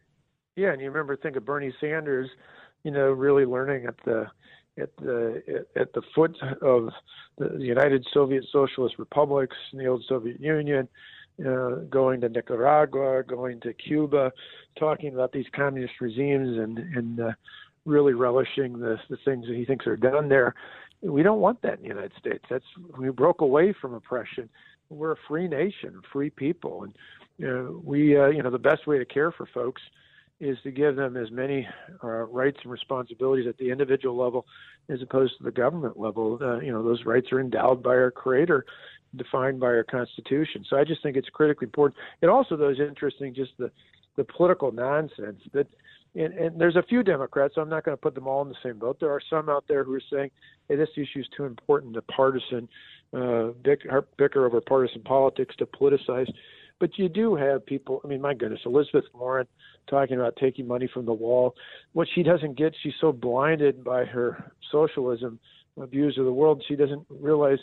Yeah, 0.57 0.73
and 0.73 0.81
you 0.81 0.89
remember 0.89 1.17
think 1.17 1.37
of 1.37 1.45
Bernie 1.45 1.75
Sanders, 1.81 2.31
you 2.85 2.91
know, 2.91 3.11
really 3.11 3.45
learning 3.45 3.87
at 3.87 3.97
the 4.05 4.27
at 4.79 4.97
the 4.97 5.65
at 5.77 5.93
the 5.93 6.03
foot 6.15 6.37
of 6.63 6.91
the 7.39 7.59
United 7.59 8.07
Soviet 8.13 8.45
Socialist 8.53 8.97
Republics 8.99 9.57
in 9.73 9.79
the 9.79 9.87
old 9.87 10.05
Soviet 10.09 10.41
Union, 10.41 10.89
uh, 11.45 11.77
going 11.91 12.21
to 12.21 12.29
Nicaragua, 12.29 13.23
going 13.25 13.61
to 13.61 13.73
Cuba, 13.73 14.33
talking 14.79 15.13
about 15.13 15.33
these 15.33 15.47
communist 15.55 15.95
regimes 16.01 16.59
and 16.59 16.79
and 16.79 17.21
uh, 17.21 17.33
really 17.85 18.15
relishing 18.15 18.79
the 18.79 18.99
the 19.09 19.19
things 19.25 19.47
that 19.47 19.57
he 19.57 19.65
thinks 19.65 19.87
are 19.87 19.97
done 19.97 20.29
there. 20.29 20.55
We 21.03 21.23
don't 21.23 21.41
want 21.41 21.61
that 21.63 21.75
in 21.75 21.83
the 21.83 21.89
United 21.89 22.13
States. 22.19 22.45
That's 22.49 22.65
we 22.99 23.11
broke 23.11 23.41
away 23.41 23.75
from 23.81 23.95
oppression. 23.95 24.49
We're 24.89 25.13
a 25.13 25.17
free 25.29 25.49
nation, 25.49 26.01
free 26.13 26.31
people, 26.31 26.85
and 26.85 26.95
you 27.39 27.47
know, 27.47 27.81
we 27.85 28.17
uh, 28.19 28.29
you 28.29 28.43
know 28.43 28.51
the 28.51 28.59
best 28.59 28.87
way 28.87 28.99
to 28.99 29.05
care 29.05 29.33
for 29.33 29.47
folks 29.53 29.83
is 30.41 30.59
to 30.65 30.71
give 30.71 30.97
them 30.97 31.17
as 31.17 31.31
many 31.31 31.67
uh, 32.03 32.09
rights 32.09 32.59
and 32.63 32.73
responsibilities 32.73 33.47
at 33.49 33.57
the 33.59 33.71
individual 33.71 34.17
level 34.17 34.45
as 34.89 35.01
opposed 35.01 35.37
to 35.39 35.45
the 35.45 35.51
government 35.51 35.99
level. 35.99 36.39
Uh, 36.41 36.59
you 36.59 36.73
know, 36.73 36.83
those 36.83 37.05
rights 37.05 37.33
are 37.33 37.41
endowed 37.41 37.83
by 37.83 37.91
our 37.91 38.11
Creator, 38.11 38.65
defined 39.17 39.61
by 39.61 39.69
our 39.69 39.85
Constitution. 39.85 40.65
So 40.69 40.77
I 40.77 40.85
just 40.85 41.03
think 41.03 41.17
it's 41.17 41.29
critically 41.29 41.67
important. 41.67 41.97
It 42.21 42.29
also, 42.29 42.57
though, 42.57 42.71
is 42.71 42.81
interesting 42.81 43.35
just 43.35 43.53
the 43.59 43.71
the 44.17 44.25
political 44.25 44.73
nonsense 44.73 45.43
that. 45.53 45.67
And, 46.15 46.33
and 46.35 46.61
there's 46.61 46.77
a 46.77 46.83
few 46.83 47.03
Democrats. 47.03 47.55
I'm 47.57 47.69
not 47.69 47.85
going 47.85 47.97
to 47.97 48.01
put 48.01 48.15
them 48.15 48.29
all 48.29 48.43
in 48.43 48.49
the 48.49 48.55
same 48.63 48.79
boat. 48.79 48.99
There 49.01 49.11
are 49.11 49.21
some 49.29 49.49
out 49.49 49.65
there 49.69 49.83
who 49.85 49.95
are 49.95 50.03
saying, 50.13 50.31
"Hey, 50.69 50.77
this 50.77 50.91
issue 50.97 51.21
is 51.21 51.27
too 51.37 51.45
important 51.45 51.95
to 51.95 52.03
partisan 52.03 52.69
uh, 53.13 53.49
bicker, 53.63 54.07
bicker 54.17 54.47
over 54.47 54.61
partisan 54.61 55.03
politics 55.03 55.55
to 55.57 55.67
politicize." 55.67 56.33
But 56.81 56.99
you 56.99 57.09
do 57.09 57.35
have 57.35 57.67
people. 57.67 58.01
I 58.05 58.09
mean, 58.09 58.21
my 58.21 58.35
goodness, 58.35 58.61
Elizabeth 58.65 59.05
Warren 59.13 59.47
talking 59.89 60.17
about 60.17 60.37
taking 60.37 60.67
money 60.67 60.89
from 60.93 61.05
the 61.05 61.13
wall. 61.13 61.55
What 61.93 62.09
she 62.15 62.23
doesn't 62.23 62.57
get, 62.57 62.75
she's 62.83 62.95
so 63.01 63.13
blinded 63.13 63.83
by 63.83 64.05
her 64.05 64.53
socialism 64.71 65.39
views 65.77 66.17
of 66.19 66.25
the 66.25 66.33
world, 66.33 66.63
she 66.69 66.77
doesn't 66.77 67.05
realize. 67.11 67.59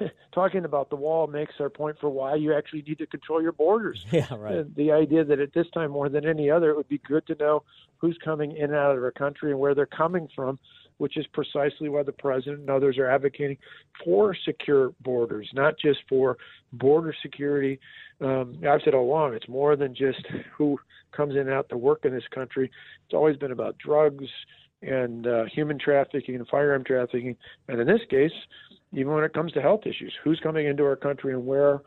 talking 0.32 0.64
about 0.64 0.90
the 0.90 0.96
wall 0.96 1.26
makes 1.26 1.54
our 1.60 1.70
point 1.70 1.96
for 2.00 2.08
why 2.08 2.34
you 2.34 2.54
actually 2.54 2.82
need 2.82 2.98
to 2.98 3.06
control 3.06 3.42
your 3.42 3.52
borders. 3.52 4.04
Yeah, 4.12 4.26
right. 4.34 4.54
And 4.54 4.74
the 4.74 4.90
idea 4.90 5.24
that 5.24 5.38
at 5.38 5.52
this 5.52 5.66
time 5.72 5.90
more 5.90 6.08
than 6.08 6.26
any 6.26 6.50
other, 6.50 6.70
it 6.70 6.76
would 6.76 6.88
be 6.88 6.98
good 6.98 7.26
to 7.28 7.34
know 7.36 7.62
who's 7.98 8.18
coming 8.24 8.56
in 8.56 8.64
and 8.64 8.74
out 8.74 8.96
of 8.96 9.02
our 9.02 9.10
country 9.12 9.50
and 9.50 9.60
where 9.60 9.74
they're 9.74 9.86
coming 9.86 10.28
from, 10.34 10.58
which 10.96 11.16
is 11.16 11.26
precisely 11.28 11.88
why 11.88 12.02
the 12.02 12.12
president 12.12 12.60
and 12.60 12.70
others 12.70 12.98
are 12.98 13.08
advocating 13.08 13.58
for 14.04 14.34
secure 14.44 14.92
borders, 15.02 15.48
not 15.52 15.74
just 15.78 16.00
for 16.08 16.36
border 16.72 17.14
security. 17.22 17.78
Um, 18.20 18.58
I've 18.68 18.80
said 18.84 18.94
all 18.94 19.04
along, 19.04 19.34
it's 19.34 19.48
more 19.48 19.76
than 19.76 19.94
just 19.94 20.26
who 20.56 20.78
comes 21.12 21.34
in 21.34 21.40
and 21.42 21.50
out 21.50 21.68
to 21.68 21.76
work 21.76 22.04
in 22.04 22.12
this 22.12 22.26
country. 22.34 22.70
It's 23.04 23.14
always 23.14 23.36
been 23.36 23.52
about 23.52 23.78
drugs 23.78 24.26
and 24.82 25.26
uh, 25.26 25.44
human 25.52 25.78
trafficking 25.78 26.36
and 26.36 26.46
firearm 26.48 26.84
trafficking, 26.84 27.36
and 27.68 27.80
in 27.80 27.86
this 27.86 28.00
case, 28.08 28.32
even 28.92 29.12
when 29.12 29.24
it 29.24 29.32
comes 29.32 29.52
to 29.52 29.60
health 29.60 29.82
issues, 29.86 30.14
who's 30.22 30.40
coming 30.40 30.66
into 30.66 30.84
our 30.84 30.96
country 30.96 31.32
and 31.32 31.46
where. 31.46 31.80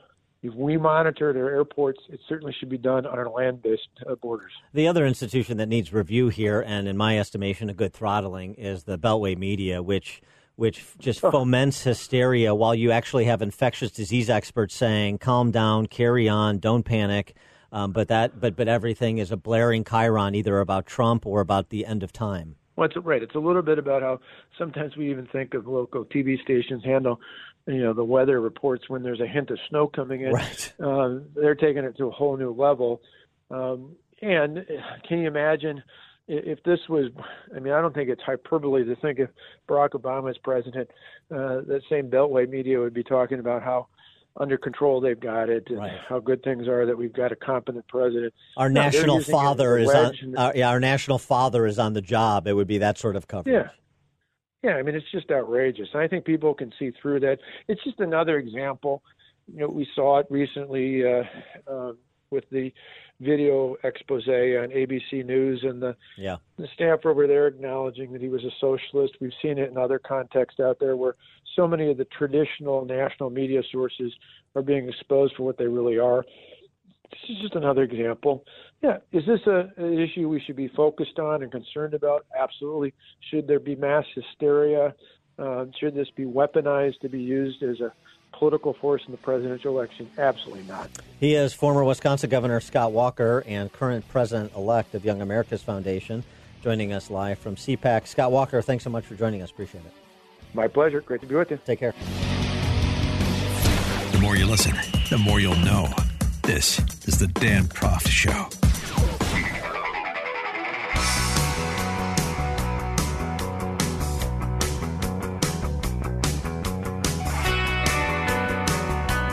If 0.43 0.55
we 0.55 0.75
monitor 0.75 1.33
their 1.33 1.51
airports, 1.51 1.99
it 2.09 2.19
certainly 2.27 2.51
should 2.59 2.69
be 2.69 2.79
done 2.79 3.05
on 3.05 3.19
our 3.19 3.29
land-based 3.29 3.89
uh, 4.09 4.15
borders. 4.15 4.51
The 4.73 4.87
other 4.87 5.05
institution 5.05 5.57
that 5.57 5.67
needs 5.67 5.93
review 5.93 6.29
here, 6.29 6.61
and 6.61 6.87
in 6.87 6.97
my 6.97 7.19
estimation, 7.19 7.69
a 7.69 7.75
good 7.75 7.93
throttling, 7.93 8.55
is 8.55 8.85
the 8.85 8.97
Beltway 8.97 9.37
media, 9.37 9.83
which 9.83 10.19
which 10.55 10.83
just 10.97 11.21
foments 11.21 11.83
hysteria 11.83 12.55
while 12.55 12.73
you 12.73 12.89
actually 12.89 13.25
have 13.25 13.43
infectious 13.43 13.91
disease 13.91 14.31
experts 14.31 14.73
saying, 14.73 15.19
"Calm 15.19 15.51
down, 15.51 15.85
carry 15.85 16.27
on, 16.27 16.57
don't 16.57 16.85
panic." 16.85 17.35
Um, 17.71 17.91
but 17.91 18.07
that, 18.07 18.39
but 18.39 18.55
but 18.55 18.67
everything 18.67 19.19
is 19.19 19.31
a 19.31 19.37
blaring 19.37 19.83
chyron, 19.83 20.35
either 20.35 20.59
about 20.59 20.87
Trump 20.87 21.27
or 21.27 21.41
about 21.41 21.69
the 21.69 21.85
end 21.85 22.01
of 22.01 22.11
time. 22.11 22.55
Well, 22.81 22.89
it's 22.89 23.05
right. 23.05 23.21
It's 23.21 23.35
a 23.35 23.39
little 23.39 23.61
bit 23.61 23.77
about 23.77 24.01
how 24.01 24.19
sometimes 24.57 24.97
we 24.97 25.11
even 25.11 25.27
think 25.27 25.53
of 25.53 25.67
local 25.67 26.03
TV 26.03 26.41
stations 26.41 26.83
handle, 26.83 27.21
you 27.67 27.83
know, 27.83 27.93
the 27.93 28.03
weather 28.03 28.41
reports 28.41 28.89
when 28.89 29.03
there's 29.03 29.19
a 29.19 29.27
hint 29.27 29.51
of 29.51 29.59
snow 29.69 29.85
coming 29.85 30.21
in. 30.21 30.31
Right. 30.31 30.73
Uh, 30.83 31.19
they're 31.35 31.53
taking 31.53 31.83
it 31.83 31.95
to 31.97 32.07
a 32.07 32.09
whole 32.09 32.35
new 32.37 32.51
level. 32.51 33.03
Um, 33.51 33.91
and 34.23 34.65
can 35.07 35.19
you 35.19 35.27
imagine 35.27 35.83
if 36.27 36.63
this 36.63 36.79
was? 36.89 37.11
I 37.55 37.59
mean, 37.59 37.71
I 37.71 37.81
don't 37.81 37.93
think 37.93 38.09
it's 38.09 38.23
hyperbole 38.23 38.83
to 38.83 38.95
think 38.95 39.19
if 39.19 39.29
Barack 39.69 39.91
Obama 39.91 40.31
is 40.31 40.37
president, 40.39 40.89
uh, 41.29 41.61
that 41.67 41.81
same 41.87 42.09
Beltway 42.09 42.49
media 42.49 42.79
would 42.79 42.95
be 42.95 43.03
talking 43.03 43.37
about 43.37 43.61
how 43.61 43.89
under 44.37 44.57
control 44.57 45.01
they've 45.01 45.19
got 45.19 45.49
it 45.49 45.67
and 45.69 45.81
how 46.07 46.19
good 46.19 46.41
things 46.43 46.67
are 46.67 46.85
that 46.85 46.97
we've 46.97 47.13
got 47.13 47.31
a 47.31 47.35
competent 47.35 47.85
president. 47.87 48.33
Our 48.57 48.69
No, 48.69 48.81
national 48.83 49.17
using 49.17 49.17
it 49.17 49.21
as 49.21 49.27
a 49.27 49.31
father 49.31 49.77
is 49.77 49.89
on. 49.93 50.15
and- 50.21 50.37
Uh, 50.37 50.51
yeah, 50.55 50.69
our 50.69 50.79
national 50.79 51.17
father 51.17 51.65
is 51.65 51.77
on 51.77 51.93
the 51.93 52.01
job. 52.01 52.47
It 52.47 52.53
would 52.53 52.67
be 52.67 52.77
that 52.77 52.97
sort 52.97 53.15
of 53.15 53.27
coverage. 53.27 53.53
Yeah. 53.53 53.69
Yeah, 54.63 54.75
I 54.75 54.83
mean 54.83 54.95
it's 54.95 55.09
just 55.11 55.31
outrageous. 55.31 55.89
I 55.95 56.07
think 56.07 56.23
people 56.23 56.53
can 56.53 56.71
see 56.77 56.91
through 57.01 57.19
that. 57.21 57.39
It's 57.67 57.83
just 57.83 57.99
another 57.99 58.37
example. 58.37 59.01
You 59.51 59.61
know, 59.61 59.67
we 59.67 59.87
saw 59.95 60.19
it 60.19 60.27
recently 60.29 61.03
uh, 61.05 61.23
uh, 61.67 61.93
with 62.29 62.45
the 62.51 62.71
video 63.21 63.75
expose 63.83 64.27
on 64.27 64.71
ABC 64.71 65.23
News 65.23 65.63
and 65.63 65.81
the 65.81 65.95
Yeah. 66.17 66.37
the 66.57 66.67
staff 66.73 67.05
over 67.05 67.27
there 67.27 67.47
acknowledging 67.47 68.11
that 68.13 68.21
he 68.21 68.29
was 68.29 68.43
a 68.43 68.51
socialist. 68.59 69.15
We've 69.21 69.33
seen 69.41 69.57
it 69.57 69.69
in 69.69 69.77
other 69.77 69.99
contexts 69.99 70.59
out 70.59 70.79
there 70.79 70.97
where 70.97 71.15
so 71.55 71.67
many 71.67 71.89
of 71.91 71.97
the 71.97 72.05
traditional 72.05 72.83
national 72.85 73.29
media 73.29 73.61
sources 73.71 74.13
are 74.55 74.61
being 74.61 74.89
exposed 74.89 75.35
for 75.35 75.43
what 75.43 75.57
they 75.57 75.67
really 75.67 75.99
are. 75.99 76.25
This 77.11 77.29
is 77.29 77.41
just 77.41 77.55
another 77.55 77.83
example. 77.83 78.45
Yeah, 78.81 78.97
is 79.11 79.25
this 79.25 79.41
a, 79.45 79.69
an 79.77 79.99
issue 79.99 80.27
we 80.29 80.39
should 80.39 80.55
be 80.55 80.69
focused 80.69 81.19
on 81.19 81.43
and 81.43 81.51
concerned 81.51 81.93
about? 81.93 82.25
Absolutely. 82.37 82.93
Should 83.29 83.47
there 83.47 83.59
be 83.59 83.75
mass 83.75 84.05
hysteria? 84.15 84.95
Uh, 85.37 85.65
should 85.79 85.93
this 85.93 86.09
be 86.15 86.23
weaponized 86.23 86.99
to 87.01 87.09
be 87.09 87.19
used 87.19 87.63
as 87.63 87.79
a 87.81 87.91
political 88.31 88.73
force 88.73 89.03
in 89.05 89.11
the 89.11 89.17
presidential 89.17 89.77
election? 89.77 90.09
Absolutely 90.17 90.63
not. 90.63 90.89
He 91.19 91.35
is 91.35 91.53
former 91.53 91.83
Wisconsin 91.83 92.29
Governor 92.29 92.59
Scott 92.59 92.91
Walker 92.91 93.43
and 93.47 93.71
current 93.71 94.07
president 94.09 94.53
elect 94.55 94.95
of 94.95 95.05
Young 95.05 95.21
America's 95.21 95.61
Foundation, 95.61 96.23
joining 96.63 96.93
us 96.93 97.09
live 97.09 97.39
from 97.39 97.55
CPAC. 97.55 98.07
Scott 98.07 98.31
Walker, 98.31 98.61
thanks 98.61 98.83
so 98.83 98.89
much 98.89 99.05
for 99.05 99.15
joining 99.15 99.41
us. 99.41 99.51
Appreciate 99.51 99.85
it. 99.85 99.93
My 100.53 100.67
pleasure. 100.67 101.01
Great 101.01 101.21
to 101.21 101.27
be 101.27 101.35
with 101.35 101.51
you. 101.51 101.59
Take 101.65 101.79
care. 101.79 101.93
The 104.11 104.19
more 104.19 104.35
you 104.35 104.45
listen, 104.45 104.75
the 105.09 105.17
more 105.17 105.39
you'll 105.39 105.55
know. 105.57 105.87
This 106.43 106.79
is 107.07 107.19
The 107.19 107.27
Dan 107.27 107.65
Proft 107.65 108.07
Show. 108.07 108.49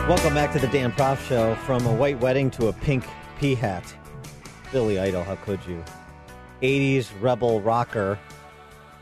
Welcome 0.09 0.33
back 0.33 0.51
to 0.53 0.59
the 0.59 0.65
Dan 0.69 0.91
Proft 0.91 1.27
Show. 1.27 1.53
From 1.67 1.85
a 1.85 1.93
white 1.93 2.19
wedding 2.19 2.49
to 2.51 2.69
a 2.69 2.73
pink 2.73 3.05
pea 3.39 3.53
hat. 3.53 3.83
Billy 4.71 4.97
Idol, 4.97 5.23
how 5.23 5.35
could 5.35 5.63
you? 5.67 5.83
80s 6.63 7.09
rebel 7.21 7.61
rocker 7.61 8.17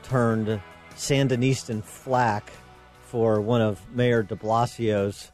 turned 0.04 0.62
Sandinistan 0.98 1.82
flack 1.82 2.52
for 3.06 3.40
one 3.40 3.62
of 3.62 3.80
Mayor 3.96 4.22
de 4.22 4.36
Blasio's 4.36 5.32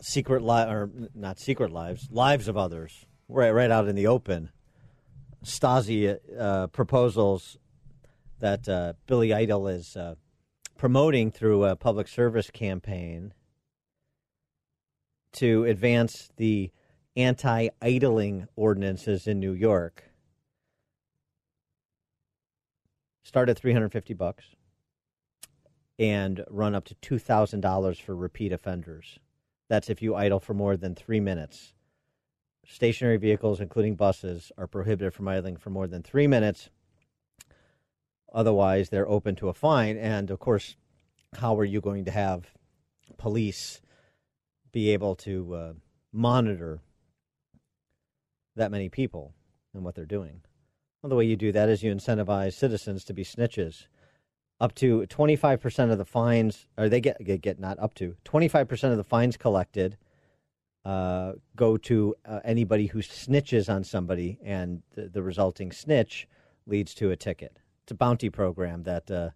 secret 0.00 0.42
li- 0.42 0.62
or 0.62 0.88
not 1.14 1.38
secret 1.38 1.70
lives, 1.70 2.08
lives 2.10 2.48
of 2.48 2.56
others, 2.56 3.04
right, 3.28 3.50
right 3.50 3.70
out 3.70 3.86
in 3.86 3.96
the 3.96 4.06
open. 4.06 4.48
Stasi 5.44 6.16
uh, 6.40 6.68
proposals 6.68 7.58
that 8.40 8.66
uh, 8.70 8.94
Billy 9.06 9.34
Idol 9.34 9.68
is 9.68 9.98
uh, 9.98 10.14
promoting 10.78 11.30
through 11.30 11.64
a 11.64 11.76
public 11.76 12.08
service 12.08 12.48
campaign 12.50 13.34
to 15.34 15.64
advance 15.64 16.30
the 16.36 16.70
anti-idling 17.16 18.48
ordinances 18.56 19.26
in 19.26 19.38
New 19.38 19.52
York. 19.52 20.04
Start 23.22 23.48
at 23.48 23.58
350 23.58 24.14
bucks 24.14 24.44
and 25.98 26.44
run 26.50 26.74
up 26.74 26.84
to 26.84 26.94
$2,000 26.96 28.00
for 28.00 28.16
repeat 28.16 28.52
offenders. 28.52 29.18
That's 29.68 29.88
if 29.88 30.02
you 30.02 30.14
idle 30.14 30.40
for 30.40 30.54
more 30.54 30.76
than 30.76 30.94
3 30.94 31.20
minutes. 31.20 31.72
Stationary 32.66 33.16
vehicles 33.16 33.60
including 33.60 33.94
buses 33.94 34.50
are 34.58 34.66
prohibited 34.66 35.14
from 35.14 35.28
idling 35.28 35.56
for 35.56 35.70
more 35.70 35.86
than 35.86 36.02
3 36.02 36.26
minutes. 36.26 36.70
Otherwise, 38.32 38.88
they're 38.88 39.08
open 39.08 39.36
to 39.36 39.48
a 39.48 39.54
fine 39.54 39.96
and 39.96 40.30
of 40.30 40.38
course, 40.38 40.76
how 41.38 41.58
are 41.58 41.64
you 41.64 41.80
going 41.80 42.04
to 42.04 42.10
have 42.10 42.50
police 43.16 43.80
be 44.74 44.90
able 44.90 45.14
to 45.14 45.54
uh, 45.54 45.72
monitor 46.12 46.80
that 48.56 48.72
many 48.72 48.88
people 48.88 49.32
and 49.72 49.84
what 49.84 49.94
they're 49.94 50.04
doing. 50.04 50.40
Well, 51.00 51.10
the 51.10 51.16
way 51.16 51.24
you 51.24 51.36
do 51.36 51.52
that 51.52 51.68
is 51.68 51.82
you 51.82 51.94
incentivize 51.94 52.54
citizens 52.54 53.04
to 53.04 53.14
be 53.14 53.24
snitches. 53.24 53.86
Up 54.60 54.74
to 54.76 55.02
25% 55.02 55.92
of 55.92 55.98
the 55.98 56.04
fines, 56.04 56.66
or 56.76 56.88
they 56.88 57.00
get, 57.00 57.22
get, 57.40 57.60
not 57.60 57.78
up 57.78 57.94
to, 57.94 58.16
25% 58.24 58.90
of 58.90 58.96
the 58.96 59.04
fines 59.04 59.36
collected 59.36 59.96
uh, 60.84 61.32
go 61.54 61.76
to 61.76 62.14
uh, 62.26 62.40
anybody 62.44 62.86
who 62.86 62.98
snitches 62.98 63.72
on 63.72 63.84
somebody, 63.84 64.38
and 64.44 64.82
the, 64.94 65.08
the, 65.08 65.22
resulting 65.22 65.72
snitch 65.72 66.28
leads 66.66 66.94
to 66.94 67.10
a 67.10 67.16
ticket. 67.16 67.58
It's 67.84 67.92
a 67.92 67.94
bounty 67.94 68.28
program 68.28 68.82
that 68.82 69.10
uh, 69.10 69.30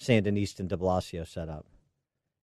Sandinista 0.00 0.60
and 0.60 0.68
de 0.68 0.76
Blasio 0.76 1.26
set 1.26 1.48
up. 1.48 1.66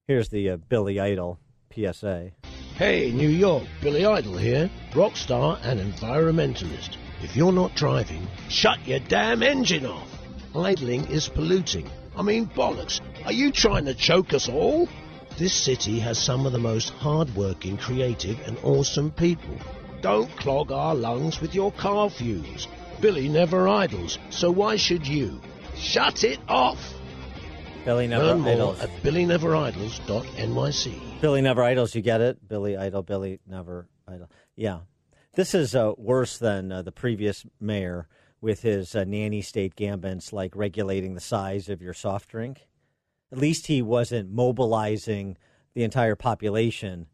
Here's 0.07 0.29
the 0.29 0.49
uh, 0.49 0.57
Billy 0.57 0.99
Idol 0.99 1.39
PSA. 1.73 2.31
Hey, 2.75 3.11
New 3.11 3.29
York, 3.29 3.63
Billy 3.81 4.05
Idol 4.05 4.37
here, 4.37 4.69
rock 4.95 5.15
star 5.15 5.57
and 5.63 5.79
environmentalist. 5.79 6.97
If 7.21 7.35
you're 7.35 7.53
not 7.53 7.75
driving, 7.75 8.27
shut 8.49 8.85
your 8.85 8.99
damn 8.99 9.41
engine 9.41 9.85
off. 9.85 10.09
Idling 10.55 11.05
is 11.07 11.29
polluting. 11.29 11.89
I 12.17 12.21
mean, 12.21 12.47
bollocks. 12.47 13.01
Are 13.25 13.33
you 13.33 13.51
trying 13.51 13.85
to 13.85 13.93
choke 13.93 14.33
us 14.33 14.49
all? 14.49 14.89
This 15.37 15.53
city 15.53 15.99
has 15.99 16.17
some 16.17 16.45
of 16.45 16.53
the 16.53 16.59
most 16.59 16.89
hard-working, 16.91 17.77
creative 17.77 18.39
and 18.47 18.57
awesome 18.63 19.11
people. 19.11 19.57
Don't 20.01 20.29
clog 20.37 20.71
our 20.71 20.95
lungs 20.95 21.41
with 21.41 21.55
your 21.55 21.71
car 21.71 22.09
fumes. 22.09 22.67
Billy 23.01 23.27
never 23.27 23.67
idles, 23.67 24.17
so 24.29 24.51
why 24.51 24.77
should 24.77 25.05
you? 25.05 25.41
Shut 25.75 26.23
it 26.23 26.39
off! 26.47 26.93
Billy 27.85 28.07
Never 28.07 28.25
Learn 28.25 28.41
more 28.41 28.53
Idles. 28.53 28.81
at 28.81 28.89
billyneveridles.nyc. 29.03 31.21
Billy 31.21 31.41
Never 31.41 31.63
Idles, 31.63 31.93
you 31.93 32.01
get 32.01 32.19
it? 32.19 32.47
Billy 32.47 32.75
Idol, 32.75 33.03
Billy 33.03 33.39
Never 33.45 33.87
Idol. 34.07 34.31
Yeah. 34.55 34.79
This 35.35 35.53
is 35.53 35.75
uh, 35.75 35.93
worse 35.95 36.39
than 36.39 36.71
uh, 36.71 36.81
the 36.81 36.91
previous 36.91 37.45
mayor 37.59 38.07
with 38.41 38.63
his 38.63 38.95
uh, 38.95 39.03
nanny 39.03 39.43
state 39.43 39.75
gambits, 39.75 40.33
like 40.33 40.55
regulating 40.55 41.13
the 41.13 41.21
size 41.21 41.69
of 41.69 41.81
your 41.81 41.93
soft 41.93 42.29
drink. 42.29 42.67
At 43.31 43.37
least 43.37 43.67
he 43.67 43.83
wasn't 43.83 44.31
mobilizing 44.31 45.37
the 45.75 45.83
entire 45.83 46.15
population 46.15 47.05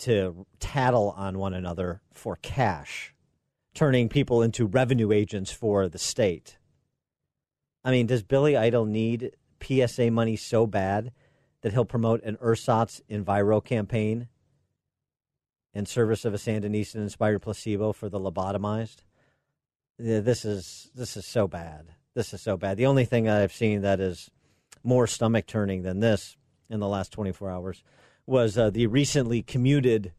to 0.00 0.46
tattle 0.60 1.14
on 1.16 1.38
one 1.38 1.54
another 1.54 2.00
for 2.12 2.36
cash, 2.36 3.12
turning 3.74 4.08
people 4.08 4.42
into 4.42 4.66
revenue 4.66 5.10
agents 5.10 5.50
for 5.50 5.88
the 5.88 5.98
state. 5.98 6.58
I 7.84 7.90
mean, 7.90 8.06
does 8.06 8.22
Billy 8.22 8.56
Idol 8.56 8.84
need 8.84 9.32
PSA 9.62 10.10
money 10.10 10.36
so 10.36 10.66
bad 10.66 11.12
that 11.62 11.72
he'll 11.72 11.84
promote 11.84 12.22
an 12.24 12.36
ersatz 12.42 13.00
Enviro 13.08 13.64
campaign 13.64 14.28
in 15.74 15.86
service 15.86 16.24
of 16.24 16.34
a 16.34 16.38
Sandinista 16.38 16.96
inspired 16.96 17.40
placebo 17.40 17.92
for 17.92 18.08
the 18.08 18.20
lobotomized. 18.20 19.04
This 19.98 20.44
is 20.44 20.90
this 20.94 21.16
is 21.16 21.24
so 21.24 21.46
bad. 21.46 21.94
This 22.14 22.34
is 22.34 22.42
so 22.42 22.56
bad. 22.56 22.76
The 22.76 22.86
only 22.86 23.04
thing 23.04 23.28
I've 23.28 23.52
seen 23.52 23.82
that 23.82 24.00
is 24.00 24.30
more 24.82 25.06
stomach 25.06 25.46
turning 25.46 25.82
than 25.82 26.00
this 26.00 26.36
in 26.68 26.80
the 26.80 26.88
last 26.88 27.12
24 27.12 27.50
hours 27.50 27.84
was 28.26 28.58
uh, 28.58 28.70
the 28.70 28.86
recently 28.86 29.42
commuted 29.42 30.12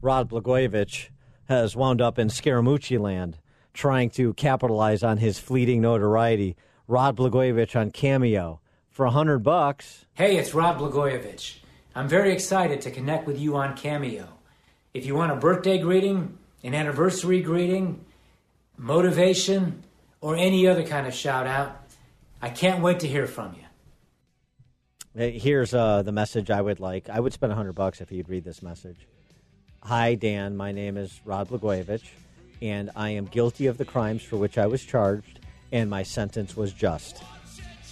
Rod 0.00 0.28
Blagojevich 0.28 1.08
has 1.46 1.76
wound 1.76 2.00
up 2.00 2.18
in 2.18 2.28
Scaramucci 2.28 2.98
land 2.98 3.38
trying 3.72 4.10
to 4.10 4.34
capitalize 4.34 5.02
on 5.02 5.18
his 5.18 5.38
fleeting 5.38 5.80
notoriety. 5.80 6.56
Rod 6.86 7.16
Blagojevich 7.16 7.78
on 7.78 7.90
Cameo 7.90 8.60
for 8.94 9.04
a 9.04 9.10
hundred 9.10 9.40
bucks. 9.40 10.06
Hey, 10.14 10.36
it's 10.36 10.54
Rod 10.54 10.78
Blagojevich. 10.78 11.56
I'm 11.96 12.08
very 12.08 12.32
excited 12.32 12.80
to 12.82 12.92
connect 12.92 13.26
with 13.26 13.38
you 13.38 13.56
on 13.56 13.76
Cameo. 13.76 14.28
If 14.94 15.04
you 15.04 15.16
want 15.16 15.32
a 15.32 15.36
birthday 15.36 15.78
greeting, 15.78 16.38
an 16.62 16.74
anniversary 16.74 17.42
greeting, 17.42 18.04
motivation, 18.78 19.82
or 20.20 20.36
any 20.36 20.68
other 20.68 20.84
kind 20.84 21.08
of 21.08 21.14
shout 21.14 21.48
out, 21.48 21.88
I 22.40 22.50
can't 22.50 22.82
wait 22.82 23.00
to 23.00 23.08
hear 23.08 23.26
from 23.26 23.56
you. 23.56 23.62
Here's 25.28 25.74
uh, 25.74 26.02
the 26.02 26.12
message 26.12 26.48
I 26.50 26.60
would 26.60 26.78
like. 26.78 27.08
I 27.08 27.18
would 27.18 27.32
spend 27.32 27.52
a 27.52 27.56
hundred 27.56 27.74
bucks 27.74 28.00
if 28.00 28.12
you'd 28.12 28.28
read 28.28 28.44
this 28.44 28.62
message. 28.62 29.08
Hi, 29.82 30.14
Dan. 30.14 30.56
My 30.56 30.70
name 30.70 30.96
is 30.96 31.20
Rod 31.24 31.48
Blagojevich, 31.48 32.08
and 32.62 32.90
I 32.94 33.10
am 33.10 33.24
guilty 33.24 33.66
of 33.66 33.76
the 33.76 33.84
crimes 33.84 34.22
for 34.22 34.36
which 34.36 34.56
I 34.56 34.68
was 34.68 34.84
charged, 34.84 35.40
and 35.72 35.90
my 35.90 36.04
sentence 36.04 36.56
was 36.56 36.72
just. 36.72 37.24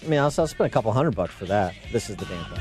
I 0.05 0.09
mean, 0.09 0.18
I'll, 0.18 0.32
I'll 0.36 0.46
spend 0.46 0.66
a 0.66 0.70
couple 0.70 0.90
hundred 0.92 1.14
bucks 1.14 1.32
for 1.32 1.44
that. 1.46 1.74
This 1.92 2.11
is 2.11 2.16
the 2.16 2.24
Dan 2.24 2.44
Proft. 2.44 2.61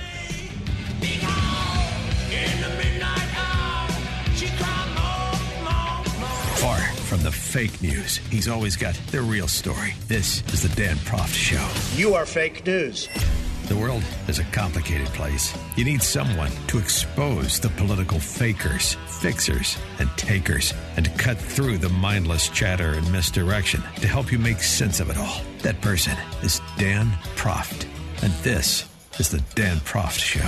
Far 6.60 6.78
from 6.78 7.24
the 7.24 7.32
fake 7.32 7.82
news, 7.82 8.18
he's 8.30 8.48
always 8.48 8.76
got 8.76 8.94
the 9.10 9.22
real 9.22 9.48
story. 9.48 9.94
This 10.08 10.44
is 10.54 10.62
the 10.62 10.70
Dan 10.76 10.98
Proft 10.98 11.34
Show. 11.34 11.68
You 12.00 12.14
are 12.14 12.26
fake 12.26 12.66
news. 12.68 13.08
The 13.72 13.78
world 13.78 14.04
is 14.28 14.38
a 14.38 14.44
complicated 14.52 15.08
place. 15.08 15.58
You 15.78 15.86
need 15.86 16.04
someone 16.04 16.52
to 16.68 16.78
expose 16.78 17.58
the 17.58 17.70
political 17.70 18.20
fakers, 18.20 18.96
fixers, 19.08 19.78
and 19.98 20.10
takers, 20.18 20.74
and 20.98 21.06
to 21.06 21.12
cut 21.12 21.38
through 21.38 21.78
the 21.78 21.88
mindless 21.88 22.50
chatter 22.50 22.96
and 22.96 23.10
misdirection 23.14 23.82
to 24.02 24.10
help 24.10 24.30
you 24.30 24.40
make 24.40 24.62
sense 24.62 25.00
of 25.00 25.10
it 25.10 25.18
all. 25.18 25.40
That 25.60 25.80
person 25.80 26.18
is 26.44 26.60
Dan 26.78 27.12
Proft. 27.38 27.88
And 28.22 28.34
this 28.44 28.90
is 29.20 29.30
the 29.30 29.40
Dan 29.56 29.78
Proft 29.78 30.20
Show. 30.20 30.42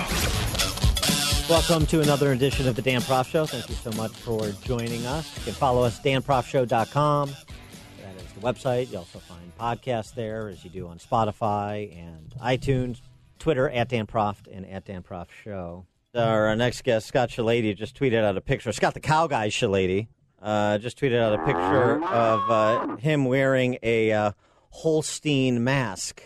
Welcome 1.49 1.85
to 1.85 2.01
another 2.01 2.33
edition 2.33 2.67
of 2.67 2.75
the 2.75 2.81
Dan 2.81 2.99
Proft 2.99 3.29
Show. 3.29 3.45
Thank 3.45 3.69
you 3.69 3.75
so 3.75 3.91
much 3.93 4.11
for 4.11 4.49
joining 4.65 5.05
us. 5.05 5.33
You 5.37 5.43
can 5.45 5.53
follow 5.53 5.83
us, 5.83 5.97
danproftshow.com. 6.01 7.29
That 7.29 8.15
is 8.17 8.33
the 8.33 8.41
website. 8.41 8.91
You 8.91 8.97
also 8.97 9.19
find 9.19 9.57
podcasts 9.57 10.13
there, 10.13 10.49
as 10.49 10.65
you 10.65 10.69
do 10.69 10.89
on 10.89 10.97
Spotify 10.97 11.97
and 11.97 12.35
iTunes. 12.41 12.99
Twitter, 13.43 13.69
at 13.69 13.89
Dan 13.89 14.07
Proft 14.07 14.47
and 14.49 14.65
at 14.65 14.85
Dan 14.85 15.03
Proft 15.03 15.31
Show. 15.43 15.85
Our 16.15 16.55
next 16.55 16.85
guest, 16.85 17.07
Scott 17.07 17.27
Shellady, 17.27 17.75
just 17.75 17.99
tweeted 17.99 18.23
out 18.23 18.37
a 18.37 18.41
picture. 18.41 18.71
Scott 18.71 18.93
the 18.93 19.01
Cow 19.01 19.27
Guy 19.27 19.49
Shellady 19.49 20.07
uh, 20.41 20.77
just 20.77 20.97
tweeted 20.97 21.19
out 21.19 21.33
a 21.33 21.39
picture 21.39 22.01
of 22.05 22.49
uh, 22.49 22.95
him 22.97 23.25
wearing 23.25 23.79
a 23.83 24.13
uh, 24.13 24.31
Holstein 24.69 25.61
mask. 25.61 26.23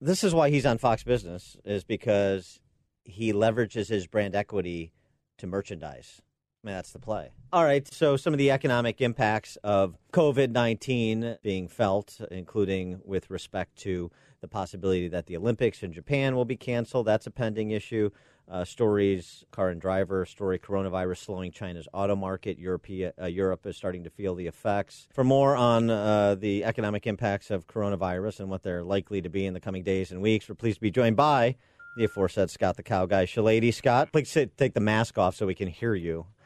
This 0.00 0.24
is 0.24 0.34
why 0.34 0.50
he's 0.50 0.66
on 0.66 0.78
Fox 0.78 1.04
Business, 1.04 1.56
is 1.64 1.84
because 1.84 2.58
he 3.04 3.32
leverages 3.32 3.88
his 3.88 4.08
brand 4.08 4.34
equity 4.34 4.92
to 5.36 5.46
merchandise. 5.46 6.22
I 6.62 6.66
mean, 6.66 6.74
that's 6.74 6.90
the 6.90 6.98
play. 6.98 7.30
All 7.52 7.64
right. 7.64 7.86
So, 7.92 8.16
some 8.16 8.34
of 8.34 8.38
the 8.38 8.50
economic 8.50 9.00
impacts 9.00 9.56
of 9.62 9.96
COVID 10.12 10.50
19 10.50 11.38
being 11.42 11.68
felt, 11.68 12.20
including 12.30 13.00
with 13.04 13.30
respect 13.30 13.76
to 13.78 14.10
the 14.40 14.48
possibility 14.48 15.08
that 15.08 15.26
the 15.26 15.36
Olympics 15.36 15.82
in 15.82 15.92
Japan 15.92 16.34
will 16.34 16.44
be 16.44 16.56
canceled. 16.56 17.06
That's 17.06 17.26
a 17.26 17.30
pending 17.30 17.70
issue. 17.70 18.10
uh, 18.50 18.64
stories, 18.64 19.44
car 19.50 19.68
and 19.68 19.80
driver 19.80 20.24
story, 20.24 20.58
coronavirus 20.58 21.18
slowing 21.18 21.52
China's 21.52 21.86
auto 21.92 22.16
market. 22.16 22.58
Europe, 22.58 22.86
uh, 23.20 23.26
Europe 23.26 23.66
is 23.66 23.76
starting 23.76 24.04
to 24.04 24.10
feel 24.10 24.34
the 24.34 24.46
effects. 24.46 25.06
For 25.12 25.24
more 25.24 25.54
on 25.54 25.90
uh, 25.90 26.34
the 26.34 26.64
economic 26.64 27.06
impacts 27.06 27.50
of 27.50 27.66
coronavirus 27.66 28.40
and 28.40 28.48
what 28.48 28.62
they're 28.62 28.82
likely 28.82 29.20
to 29.22 29.28
be 29.28 29.44
in 29.44 29.54
the 29.54 29.60
coming 29.60 29.82
days 29.82 30.10
and 30.10 30.22
weeks, 30.22 30.48
we're 30.48 30.54
pleased 30.54 30.76
to 30.76 30.80
be 30.80 30.90
joined 30.90 31.16
by 31.16 31.56
the 31.96 32.04
aforesaid 32.04 32.50
Scott 32.50 32.76
the 32.76 32.82
Cow 32.82 33.06
Guy. 33.06 33.24
Shellady 33.24 33.72
Scott, 33.72 34.12
please 34.12 34.36
take 34.56 34.74
the 34.74 34.80
mask 34.80 35.18
off 35.18 35.34
so 35.34 35.46
we 35.46 35.54
can 35.54 35.68
hear 35.68 35.94
you. 35.94 36.26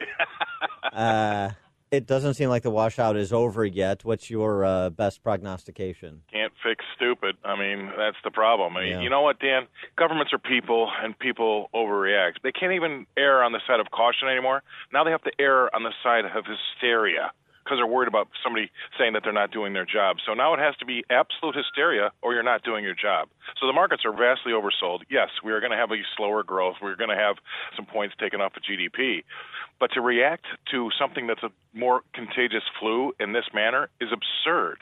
Uh, 0.93 1.53
it 1.93 2.07
doesn't 2.07 2.35
seem 2.35 2.49
like 2.49 2.63
the 2.63 2.71
washout 2.71 3.17
is 3.17 3.33
over 3.33 3.65
yet. 3.65 4.03
What's 4.03 4.31
your 4.31 4.65
uh, 4.65 4.91
best 4.91 5.23
prognostication? 5.23 6.23
Can't 6.33 6.53
fix 6.63 6.85
stupid. 6.97 7.37
I 7.45 7.59
mean, 7.59 7.91
that's 7.97 8.17
the 8.25 8.31
problem. 8.31 8.77
I 8.77 8.81
mean, 8.81 8.91
Yeah. 8.91 9.01
You 9.01 9.11
know 9.11 9.21
what, 9.21 9.39
Dan? 9.39 9.67
Governments 9.97 10.33
are 10.33 10.39
people, 10.39 10.91
and 11.03 11.19
people 11.19 11.69
overreact. 11.75 12.43
They 12.43 12.53
can't 12.53 12.73
even 12.73 13.07
err 13.19 13.43
on 13.43 13.53
the 13.53 13.61
side 13.67 13.79
of 13.81 13.91
caution 13.91 14.29
anymore. 14.29 14.63
Now 14.93 15.05
they 15.05 15.11
have 15.11 15.23
to 15.25 15.33
err 15.39 15.75
on 15.75 15.83
the 15.83 15.93
side 16.03 16.25
of 16.25 16.45
hysteria 16.47 17.33
because 17.65 17.79
they're 17.79 17.87
worried 17.87 18.09
about 18.09 18.29
somebody 18.43 18.71
saying 18.99 19.13
that 19.15 19.23
they're 19.25 19.33
not 19.33 19.51
doing 19.51 19.73
their 19.73 19.87
job. 19.87 20.17
So 20.25 20.35
now 20.35 20.55
it 20.55 20.61
has 20.61 20.77
to 20.77 20.87
be 20.87 21.05
absolute 21.11 21.57
hysteria, 21.57 22.11
or 22.23 22.35
you're 22.35 22.43
not 22.43 22.63
doing 22.63 22.85
your 22.85 22.95
job. 22.95 23.29
So 23.61 23.67
the 23.67 23.73
markets 23.73 24.03
are 24.05 24.13
vastly 24.13 24.53
oversold. 24.53 25.01
Yes, 25.11 25.29
we 25.45 25.53
are 25.53 25.61
going 25.61 25.73
to 25.73 25.79
have 25.79 25.91
a 25.91 26.01
slower 26.17 26.43
growth. 26.43 26.77
We're 26.83 26.97
going 26.97 27.11
to 27.11 27.17
have 27.17 27.37
some 27.77 27.87
points 27.87 28.15
taken 28.19 28.41
off 28.41 28.53
of 28.57 28.63
GDP. 28.63 29.25
But 29.79 29.91
to 29.95 30.01
react 30.01 30.47
to 30.71 30.91
something 30.99 31.27
that's 31.27 31.43
a 31.43 31.51
more 31.75 32.03
contagious 32.15 32.63
flu 32.79 33.13
in 33.19 33.33
this 33.33 33.47
manner 33.53 33.89
is 34.01 34.11
absurd. 34.13 34.79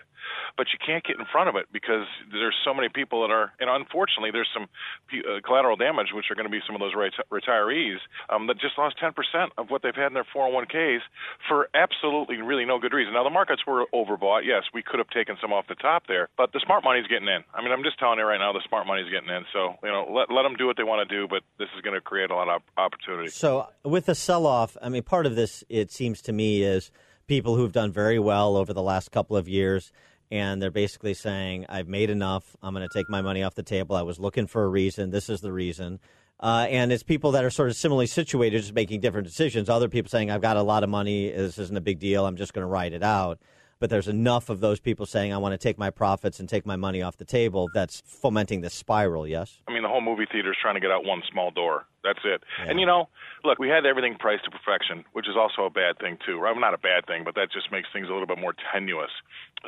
But 0.56 0.68
you 0.72 0.78
can't 0.84 1.04
get 1.04 1.18
in 1.18 1.26
front 1.30 1.48
of 1.48 1.56
it 1.56 1.66
because 1.72 2.06
there's 2.30 2.56
so 2.64 2.74
many 2.74 2.88
people 2.88 3.22
that 3.22 3.32
are, 3.32 3.52
and 3.60 3.70
unfortunately, 3.70 4.30
there's 4.30 4.50
some 4.52 4.68
uh, 5.12 5.40
collateral 5.44 5.76
damage, 5.76 6.08
which 6.12 6.30
are 6.30 6.34
going 6.34 6.46
to 6.46 6.52
be 6.52 6.60
some 6.66 6.74
of 6.74 6.80
those 6.80 6.94
reti- 6.94 7.26
retirees 7.32 7.98
um, 8.28 8.46
that 8.46 8.58
just 8.60 8.76
lost 8.78 8.96
10% 9.02 9.12
of 9.58 9.70
what 9.70 9.82
they've 9.82 9.94
had 9.94 10.08
in 10.08 10.14
their 10.14 10.26
401ks 10.34 11.00
for 11.48 11.68
absolutely 11.74 12.40
really 12.42 12.64
no 12.64 12.78
good 12.78 12.92
reason. 12.92 13.14
Now, 13.14 13.24
the 13.24 13.30
markets 13.30 13.62
were 13.66 13.86
overbought. 13.94 14.42
Yes, 14.44 14.64
we 14.74 14.82
could 14.82 14.98
have 14.98 15.10
taken 15.10 15.36
some 15.40 15.52
off 15.52 15.66
the 15.68 15.74
top 15.74 16.06
there, 16.06 16.28
but 16.36 16.52
the 16.52 16.60
smart 16.64 16.84
money's 16.84 17.06
getting 17.06 17.28
in. 17.28 17.44
I 17.54 17.62
mean, 17.62 17.72
I'm 17.72 17.82
just 17.82 17.98
telling 17.98 18.18
you 18.18 18.24
right 18.24 18.38
now, 18.38 18.52
the 18.52 18.62
smart 18.68 18.86
money's 18.86 19.10
getting 19.10 19.28
in. 19.28 19.44
So, 19.52 19.74
you 19.82 19.90
know, 19.90 20.06
let, 20.10 20.30
let 20.30 20.42
them 20.42 20.56
do 20.56 20.66
what 20.66 20.76
they 20.76 20.84
want 20.84 21.08
to 21.08 21.14
do, 21.14 21.28
but 21.28 21.42
this 21.58 21.68
is 21.76 21.82
going 21.82 21.94
to 21.94 22.00
create 22.00 22.30
a 22.30 22.34
lot 22.34 22.48
of 22.48 22.62
opportunity. 22.76 23.28
So, 23.28 23.68
with 23.84 24.06
the 24.06 24.14
sell 24.14 24.46
off, 24.46 24.76
I 24.82 24.88
mean, 24.88 25.02
part 25.02 25.26
of 25.26 25.36
this, 25.36 25.64
it 25.68 25.90
seems 25.90 26.20
to 26.22 26.32
me, 26.32 26.62
is 26.62 26.90
people 27.26 27.56
who've 27.56 27.72
done 27.72 27.92
very 27.92 28.18
well 28.18 28.56
over 28.56 28.72
the 28.72 28.82
last 28.82 29.12
couple 29.12 29.36
of 29.36 29.48
years. 29.48 29.92
And 30.30 30.62
they're 30.62 30.70
basically 30.70 31.14
saying, 31.14 31.66
I've 31.68 31.88
made 31.88 32.08
enough. 32.08 32.56
I'm 32.62 32.72
going 32.72 32.86
to 32.88 32.94
take 32.94 33.08
my 33.10 33.20
money 33.20 33.42
off 33.42 33.54
the 33.54 33.64
table. 33.64 33.96
I 33.96 34.02
was 34.02 34.20
looking 34.20 34.46
for 34.46 34.62
a 34.62 34.68
reason. 34.68 35.10
This 35.10 35.28
is 35.28 35.40
the 35.40 35.52
reason. 35.52 35.98
Uh, 36.38 36.66
and 36.70 36.92
it's 36.92 37.02
people 37.02 37.32
that 37.32 37.44
are 37.44 37.50
sort 37.50 37.68
of 37.68 37.76
similarly 37.76 38.06
situated, 38.06 38.60
just 38.60 38.72
making 38.74 39.00
different 39.00 39.26
decisions. 39.26 39.68
Other 39.68 39.88
people 39.88 40.08
saying, 40.08 40.30
I've 40.30 40.40
got 40.40 40.56
a 40.56 40.62
lot 40.62 40.84
of 40.84 40.88
money. 40.88 41.30
This 41.30 41.58
isn't 41.58 41.76
a 41.76 41.80
big 41.82 41.98
deal. 41.98 42.24
I'm 42.26 42.36
just 42.36 42.54
going 42.54 42.62
to 42.62 42.68
ride 42.68 42.92
it 42.92 43.02
out. 43.02 43.40
But 43.80 43.88
there's 43.88 44.08
enough 44.08 44.50
of 44.50 44.60
those 44.60 44.78
people 44.78 45.06
saying, 45.06 45.32
I 45.32 45.38
want 45.38 45.54
to 45.54 45.58
take 45.58 45.78
my 45.78 45.88
profits 45.88 46.38
and 46.38 46.48
take 46.48 46.66
my 46.66 46.76
money 46.76 47.00
off 47.00 47.16
the 47.16 47.24
table 47.24 47.68
that's 47.72 48.02
fomenting 48.04 48.60
this 48.60 48.74
spiral, 48.74 49.26
yes? 49.26 49.62
I 49.66 49.72
mean, 49.72 49.82
the 49.82 49.88
whole 49.88 50.02
movie 50.02 50.26
theater 50.30 50.52
is 50.52 50.58
trying 50.60 50.74
to 50.74 50.80
get 50.80 50.90
out 50.90 51.04
one 51.04 51.22
small 51.32 51.50
door. 51.50 51.86
That's 52.02 52.20
it. 52.24 52.42
And 52.66 52.80
you 52.80 52.86
know, 52.86 53.08
look, 53.44 53.58
we 53.58 53.68
had 53.68 53.84
everything 53.84 54.16
priced 54.18 54.44
to 54.44 54.50
perfection, 54.50 55.04
which 55.12 55.28
is 55.28 55.36
also 55.36 55.64
a 55.64 55.70
bad 55.70 55.98
thing 55.98 56.16
too. 56.24 56.40
Well, 56.40 56.58
not 56.58 56.72
a 56.72 56.78
bad 56.78 57.06
thing, 57.06 57.24
but 57.24 57.34
that 57.34 57.52
just 57.52 57.70
makes 57.70 57.88
things 57.92 58.08
a 58.08 58.12
little 58.12 58.26
bit 58.26 58.38
more 58.38 58.54
tenuous. 58.72 59.10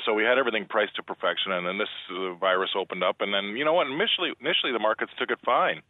So 0.04 0.14
we 0.14 0.24
had 0.24 0.38
everything 0.38 0.64
priced 0.64 0.96
to 0.96 1.02
perfection, 1.02 1.52
and 1.52 1.66
then 1.66 1.76
this 1.76 1.92
uh, 2.08 2.32
virus 2.34 2.70
opened 2.76 3.04
up, 3.04 3.20
and 3.20 3.34
then 3.34 3.56
you 3.56 3.64
know 3.64 3.74
what? 3.74 3.86
Initially, 3.86 4.32
initially 4.40 4.72
the 4.72 4.80
markets 4.80 5.12
took 5.18 5.30
it 5.30 5.38
fine, 5.44 5.82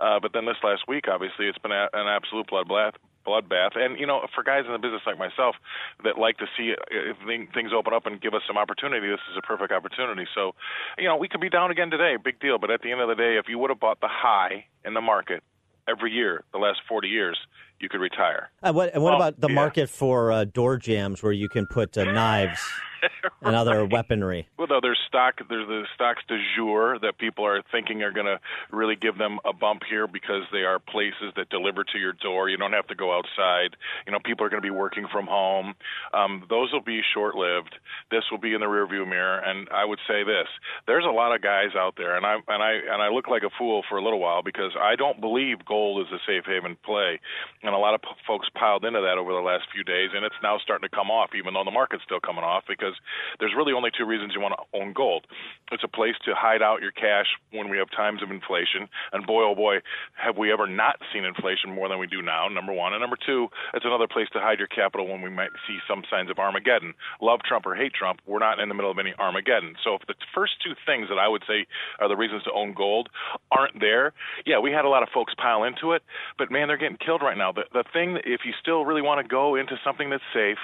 uh, 0.00 0.20
but 0.20 0.32
then 0.32 0.46
this 0.46 0.62
last 0.62 0.86
week, 0.86 1.06
obviously, 1.10 1.46
it's 1.46 1.58
been 1.58 1.72
a, 1.72 1.88
an 1.92 2.06
absolute 2.06 2.46
bloodbath. 2.46 2.94
Bloodbath, 3.28 3.76
and 3.76 4.00
you 4.00 4.06
know, 4.06 4.24
for 4.34 4.42
guys 4.42 4.64
in 4.64 4.72
the 4.72 4.78
business 4.78 5.02
like 5.04 5.18
myself 5.18 5.54
that 6.02 6.16
like 6.16 6.38
to 6.38 6.46
see 6.56 6.72
uh, 6.72 7.12
things 7.52 7.70
open 7.76 7.92
up 7.92 8.06
and 8.06 8.20
give 8.20 8.32
us 8.32 8.40
some 8.46 8.56
opportunity, 8.56 9.06
this 9.08 9.20
is 9.30 9.36
a 9.36 9.42
perfect 9.42 9.72
opportunity. 9.72 10.24
So, 10.34 10.52
you 10.96 11.04
know, 11.04 11.16
we 11.16 11.28
could 11.28 11.42
be 11.42 11.50
down 11.50 11.70
again 11.70 11.90
today, 11.90 12.16
big 12.16 12.40
deal. 12.40 12.58
But 12.58 12.70
at 12.70 12.80
the 12.80 12.90
end 12.90 13.02
of 13.02 13.08
the 13.08 13.14
day, 13.14 13.36
if 13.36 13.48
you 13.48 13.58
would 13.58 13.68
have 13.68 13.80
bought 13.80 14.00
the 14.00 14.08
high 14.08 14.64
in 14.84 14.94
the 14.94 15.02
market 15.02 15.42
every 15.86 16.12
year 16.12 16.44
the 16.52 16.58
last 16.58 16.80
40 16.88 17.08
years, 17.08 17.38
you 17.80 17.88
could 17.88 18.00
retire. 18.00 18.50
And 18.62 18.74
what, 18.74 18.94
and 18.94 19.02
what 19.02 19.12
Well, 19.12 19.16
about 19.16 19.40
the 19.40 19.48
yeah. 19.48 19.54
market 19.54 19.88
for 19.90 20.32
uh, 20.32 20.44
door 20.44 20.76
jams 20.76 21.22
where 21.22 21.32
you 21.32 21.48
can 21.48 21.66
put 21.66 21.96
uh, 21.96 22.04
knives 22.04 22.60
and 23.42 23.54
other 23.54 23.84
weaponry? 23.84 24.48
Well, 24.58 24.66
though 24.66 24.80
there's 24.82 24.98
stock, 25.06 25.34
there's 25.48 25.66
the 25.68 25.84
stocks 25.94 26.22
de 26.28 26.38
jour 26.56 26.98
that 27.00 27.18
people 27.18 27.44
are 27.46 27.62
thinking 27.70 28.02
are 28.02 28.12
going 28.12 28.26
to 28.26 28.40
really 28.70 28.96
give 28.96 29.18
them 29.18 29.38
a 29.44 29.52
bump 29.52 29.82
here 29.88 30.06
because 30.06 30.42
they 30.52 30.62
are 30.64 30.78
places 30.78 31.32
that 31.36 31.48
deliver 31.50 31.84
to 31.84 31.98
your 31.98 32.12
door. 32.14 32.48
You 32.48 32.56
don't 32.56 32.72
have 32.72 32.86
to 32.88 32.94
go 32.94 33.16
outside. 33.16 33.76
You 34.06 34.12
know, 34.12 34.18
people 34.24 34.44
are 34.44 34.48
going 34.48 34.62
to 34.62 34.66
be 34.66 34.74
working 34.74 35.06
from 35.12 35.26
home. 35.26 35.74
Um, 36.12 36.44
those 36.50 36.72
will 36.72 36.82
be 36.82 37.00
short-lived. 37.14 37.74
This 38.10 38.24
will 38.30 38.38
be 38.38 38.54
in 38.54 38.60
the 38.60 38.66
rearview 38.66 39.08
mirror. 39.08 39.38
And 39.38 39.68
I 39.70 39.84
would 39.84 40.00
say 40.08 40.24
this: 40.24 40.48
there's 40.86 41.04
a 41.04 41.12
lot 41.14 41.34
of 41.34 41.42
guys 41.42 41.76
out 41.76 41.94
there, 41.96 42.16
and 42.16 42.26
I 42.26 42.36
and 42.48 42.62
I 42.62 42.72
and 42.92 43.02
I 43.02 43.08
look 43.08 43.28
like 43.28 43.42
a 43.42 43.50
fool 43.56 43.82
for 43.88 43.98
a 43.98 44.02
little 44.02 44.20
while 44.20 44.42
because 44.42 44.72
I 44.78 44.96
don't 44.96 45.20
believe 45.20 45.64
gold 45.64 46.06
is 46.06 46.12
a 46.12 46.18
safe 46.26 46.44
haven 46.46 46.76
play, 46.84 47.20
and 47.68 47.76
a 47.76 47.78
lot 47.78 47.92
of 47.92 48.00
p- 48.00 48.08
folks 48.26 48.48
piled 48.56 48.84
into 48.88 49.00
that 49.04 49.20
over 49.20 49.36
the 49.36 49.44
last 49.44 49.68
few 49.68 49.84
days, 49.84 50.10
and 50.16 50.24
it's 50.24 50.40
now 50.42 50.56
starting 50.56 50.88
to 50.88 50.94
come 50.94 51.12
off, 51.12 51.36
even 51.36 51.52
though 51.52 51.68
the 51.68 51.70
market's 51.70 52.02
still 52.02 52.18
coming 52.18 52.42
off 52.42 52.64
because 52.66 52.96
there's 53.38 53.52
really 53.52 53.76
only 53.76 53.90
two 53.92 54.08
reasons 54.08 54.32
you 54.34 54.40
want 54.40 54.56
to 54.56 54.64
own 54.72 54.96
gold. 54.96 55.28
It's 55.70 55.84
a 55.84 55.88
place 55.88 56.16
to 56.24 56.32
hide 56.32 56.64
out 56.64 56.80
your 56.80 56.96
cash 56.96 57.28
when 57.52 57.68
we 57.68 57.76
have 57.76 57.92
times 57.92 58.24
of 58.24 58.32
inflation, 58.32 58.88
and 59.12 59.28
boy 59.28 59.44
oh 59.44 59.54
boy, 59.54 59.84
have 60.16 60.40
we 60.40 60.50
ever 60.50 60.66
not 60.66 60.96
seen 61.12 61.28
inflation 61.28 61.74
more 61.74 61.88
than 61.88 61.98
we 61.98 62.06
do 62.06 62.22
now. 62.22 62.48
Number 62.48 62.72
one, 62.72 62.96
and 62.96 63.00
number 63.04 63.18
two, 63.20 63.48
it's 63.74 63.84
another 63.84 64.08
place 64.08 64.28
to 64.32 64.40
hide 64.40 64.58
your 64.58 64.72
capital 64.72 65.06
when 65.06 65.20
we 65.20 65.28
might 65.28 65.52
see 65.68 65.76
some 65.84 66.02
signs 66.10 66.30
of 66.30 66.38
Armageddon. 66.38 66.94
Love 67.20 67.40
Trump 67.44 67.66
or 67.66 67.74
hate 67.74 67.92
Trump, 67.92 68.20
we're 68.26 68.40
not 68.40 68.60
in 68.60 68.68
the 68.68 68.74
middle 68.74 68.90
of 68.90 68.98
any 68.98 69.12
Armageddon. 69.18 69.76
So 69.84 69.94
if 69.94 70.06
the 70.08 70.14
first 70.34 70.52
two 70.64 70.72
things 70.86 71.08
that 71.10 71.18
I 71.18 71.28
would 71.28 71.44
say 71.46 71.66
are 72.00 72.08
the 72.08 72.16
reasons 72.16 72.44
to 72.44 72.52
own 72.52 72.72
gold 72.72 73.10
aren't 73.52 73.78
there, 73.80 74.14
yeah, 74.46 74.58
we 74.58 74.72
had 74.72 74.84
a 74.84 74.88
lot 74.88 75.02
of 75.02 75.10
folks 75.12 75.34
pile 75.36 75.64
into 75.64 75.92
it, 75.92 76.02
but 76.38 76.50
man, 76.50 76.68
they're 76.68 76.80
getting 76.80 76.96
killed 76.96 77.20
right 77.22 77.36
now. 77.36 77.52
The 77.58 77.82
the 77.82 77.84
thing, 77.92 78.18
if 78.24 78.40
you 78.44 78.52
still 78.60 78.84
really 78.84 79.02
want 79.02 79.20
to 79.24 79.28
go 79.28 79.56
into 79.56 79.76
something 79.84 80.10
that's 80.10 80.22
safe, 80.32 80.58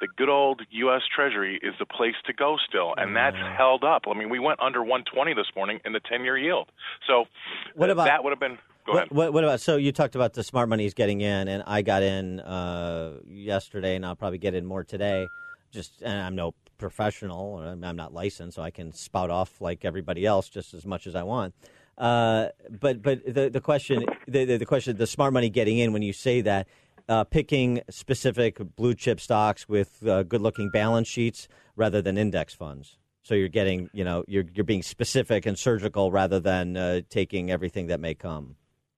the 0.00 0.08
good 0.16 0.28
old 0.28 0.62
U.S. 0.70 1.02
Treasury 1.14 1.58
is 1.62 1.74
the 1.78 1.86
place 1.86 2.14
to 2.26 2.32
go 2.32 2.56
still, 2.68 2.94
and 2.96 3.14
that's 3.14 3.36
held 3.56 3.84
up. 3.84 4.02
I 4.10 4.14
mean, 4.18 4.30
we 4.30 4.38
went 4.38 4.60
under 4.60 4.80
120 4.80 5.34
this 5.34 5.46
morning 5.54 5.80
in 5.84 5.92
the 5.92 6.00
10-year 6.00 6.38
yield. 6.38 6.68
So 7.06 7.26
What 7.74 7.90
about- 7.90 8.06
that 8.06 8.24
would 8.24 8.30
have 8.30 8.40
been. 8.40 8.58
Go 8.86 8.92
what, 8.92 8.98
ahead. 8.98 9.10
What, 9.10 9.32
what 9.34 9.44
about 9.44 9.60
so 9.60 9.76
you 9.76 9.92
talked 9.92 10.14
about 10.14 10.32
the 10.32 10.42
smart 10.42 10.68
money 10.70 10.86
is 10.86 10.94
getting 10.94 11.20
in, 11.20 11.48
and 11.48 11.62
I 11.66 11.82
got 11.82 12.02
in 12.02 12.40
uh, 12.40 13.18
yesterday, 13.28 13.94
and 13.96 14.06
I'll 14.06 14.16
probably 14.16 14.38
get 14.38 14.54
in 14.54 14.64
more 14.64 14.84
today. 14.84 15.28
Just 15.70 16.00
and 16.02 16.20
I'm 16.22 16.34
no 16.34 16.54
professional, 16.78 17.58
I'm 17.58 17.96
not 17.96 18.14
licensed, 18.14 18.56
so 18.56 18.62
I 18.62 18.70
can 18.70 18.92
spout 18.92 19.28
off 19.28 19.60
like 19.60 19.84
everybody 19.84 20.24
else 20.24 20.48
just 20.48 20.72
as 20.72 20.86
much 20.86 21.06
as 21.06 21.14
I 21.14 21.22
want. 21.22 21.54
Uh, 22.00 22.48
but 22.80 23.02
but 23.02 23.22
the 23.26 23.50
the 23.50 23.60
question 23.60 24.04
the, 24.26 24.56
the 24.56 24.66
question 24.66 24.96
the 24.96 25.06
smart 25.06 25.32
money 25.34 25.50
getting 25.50 25.78
in 25.78 25.92
when 25.92 26.02
you 26.02 26.12
say 26.12 26.40
that. 26.40 26.66
Uh, 27.08 27.24
picking 27.24 27.80
specific 27.90 28.60
blue 28.76 28.94
chip 28.94 29.18
stocks 29.18 29.68
with 29.68 30.06
uh, 30.06 30.22
good 30.22 30.40
looking 30.40 30.70
balance 30.70 31.08
sheets 31.08 31.48
rather 31.74 32.00
than 32.00 32.16
index 32.16 32.54
funds. 32.54 32.98
So 33.24 33.34
you're 33.34 33.48
getting, 33.48 33.90
you 33.92 34.04
know, 34.04 34.22
you're 34.28 34.44
you're 34.54 34.64
being 34.64 34.84
specific 34.84 35.44
and 35.44 35.58
surgical 35.58 36.12
rather 36.12 36.38
than 36.38 36.76
uh, 36.76 37.00
taking 37.10 37.50
everything 37.50 37.88
that 37.88 37.98
may 37.98 38.14
come. 38.14 38.54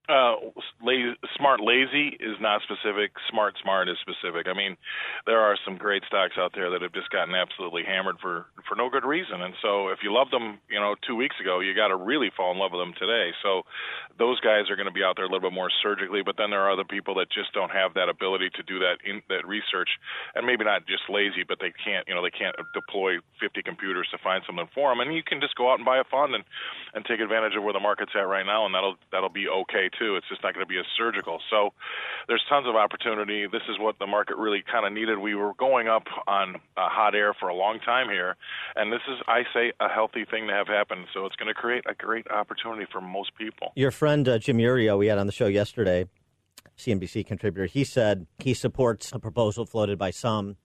Uh, 0.09 0.35
lazy, 0.83 1.15
smart 1.39 1.61
lazy 1.63 2.19
is 2.19 2.35
not 2.41 2.63
specific. 2.67 3.15
Smart 3.31 3.55
smart 3.63 3.89
is 3.89 3.97
specific. 4.03 4.51
I 4.51 4.55
mean, 4.55 4.77
there 5.27 5.39
are 5.39 5.55
some 5.65 5.79
great 5.79 6.03
stocks 6.11 6.35
out 6.37 6.51
there 6.55 6.71
that 6.71 6.83
have 6.83 6.93
just 6.93 7.11
gotten 7.11 7.35
absolutely 7.35 7.85
hammered 7.87 8.19
for 8.19 8.47
for 8.67 8.75
no 8.75 8.91
good 8.91 9.05
reason. 9.07 9.43
And 9.43 9.55
so, 9.63 9.95
if 9.95 10.03
you 10.03 10.13
loved 10.13 10.33
them, 10.35 10.59
you 10.67 10.81
know, 10.81 10.97
two 11.07 11.15
weeks 11.15 11.37
ago, 11.39 11.61
you 11.61 11.75
got 11.75 11.95
to 11.95 11.97
really 11.97 12.35
fall 12.35 12.51
in 12.51 12.59
love 12.59 12.75
with 12.75 12.83
them 12.83 12.99
today. 12.99 13.31
So, 13.47 13.63
those 14.19 14.41
guys 14.43 14.67
are 14.71 14.77
going 14.77 14.91
to 14.91 14.95
be 14.95 15.07
out 15.07 15.15
there 15.15 15.25
a 15.25 15.31
little 15.31 15.47
bit 15.47 15.55
more 15.55 15.71
surgically. 15.71 16.27
But 16.27 16.35
then 16.35 16.51
there 16.51 16.67
are 16.67 16.75
other 16.75 16.89
people 16.89 17.15
that 17.23 17.31
just 17.31 17.55
don't 17.55 17.71
have 17.71 17.95
that 17.95 18.11
ability 18.11 18.51
to 18.59 18.63
do 18.67 18.83
that 18.83 18.99
in 19.07 19.23
that 19.31 19.47
research, 19.47 19.89
and 20.35 20.43
maybe 20.43 20.67
not 20.67 20.83
just 20.91 21.07
lazy, 21.07 21.47
but 21.47 21.63
they 21.63 21.71
can't, 21.79 22.03
you 22.11 22.15
know, 22.19 22.27
they 22.27 22.35
can't 22.35 22.59
deploy 22.75 23.23
50 23.39 23.63
computers 23.63 24.11
to 24.11 24.19
find 24.19 24.43
something 24.51 24.67
for 24.75 24.91
them. 24.91 24.99
And 24.99 25.15
you 25.15 25.23
can 25.23 25.39
just 25.39 25.55
go 25.55 25.71
out 25.71 25.79
and 25.79 25.87
buy 25.87 26.03
a 26.03 26.11
fund 26.11 26.35
and 26.35 26.43
and 26.91 27.07
take 27.07 27.23
advantage 27.23 27.55
of 27.55 27.63
where 27.63 27.73
the 27.73 27.81
market's 27.81 28.19
at 28.19 28.27
right 28.27 28.45
now, 28.45 28.67
and 28.67 28.75
that'll 28.75 28.99
that'll 29.15 29.31
be 29.31 29.47
okay 29.47 29.92
too. 29.99 30.17
It's 30.17 30.29
just 30.29 30.43
not 30.43 30.55
going 30.55 30.65
to 30.65 30.69
be 30.69 30.79
as 30.79 30.87
surgical. 30.97 31.39
So 31.51 31.71
there's 32.29 32.43
tons 32.49 32.67
of 32.69 32.77
opportunity. 32.77 33.47
This 33.47 33.63
is 33.69 33.79
what 33.79 33.99
the 33.99 34.07
market 34.07 34.37
really 34.37 34.63
kind 34.71 34.87
of 34.87 34.93
needed. 34.93 35.19
We 35.19 35.35
were 35.35 35.53
going 35.55 35.89
up 35.89 36.05
on 36.27 36.57
uh, 36.77 36.89
hot 36.89 37.15
air 37.15 37.35
for 37.39 37.49
a 37.49 37.55
long 37.55 37.79
time 37.81 38.09
here, 38.09 38.37
and 38.77 38.93
this 38.93 39.01
is, 39.09 39.19
I 39.27 39.43
say, 39.55 39.73
a 39.81 39.89
healthy 39.89 40.25
thing 40.25 40.47
to 40.49 40.53
have 40.53 40.69
happen. 40.69 41.07
So 41.15 41.27
it's 41.27 41.37
going 41.37 41.49
to 41.49 41.55
create 41.55 41.85
a 41.89 41.95
great 41.95 42.31
opportunity 42.31 42.87
for 42.91 43.01
most 43.01 43.33
people. 43.37 43.73
Your 43.75 43.91
friend 43.91 44.29
uh, 44.29 44.39
Jim 44.39 44.59
Iuorio, 44.59 44.99
we 44.99 45.07
had 45.07 45.19
on 45.19 45.27
the 45.27 45.33
show 45.33 45.47
yesterday, 45.47 46.07
CNBC 46.79 47.27
contributor, 47.27 47.67
he 47.67 47.85
said 47.85 48.27
he 48.39 48.55
supports 48.55 49.13
a 49.13 49.19
proposal 49.19 49.67
floated 49.67 49.99
by 49.99 50.11
some, 50.11 50.57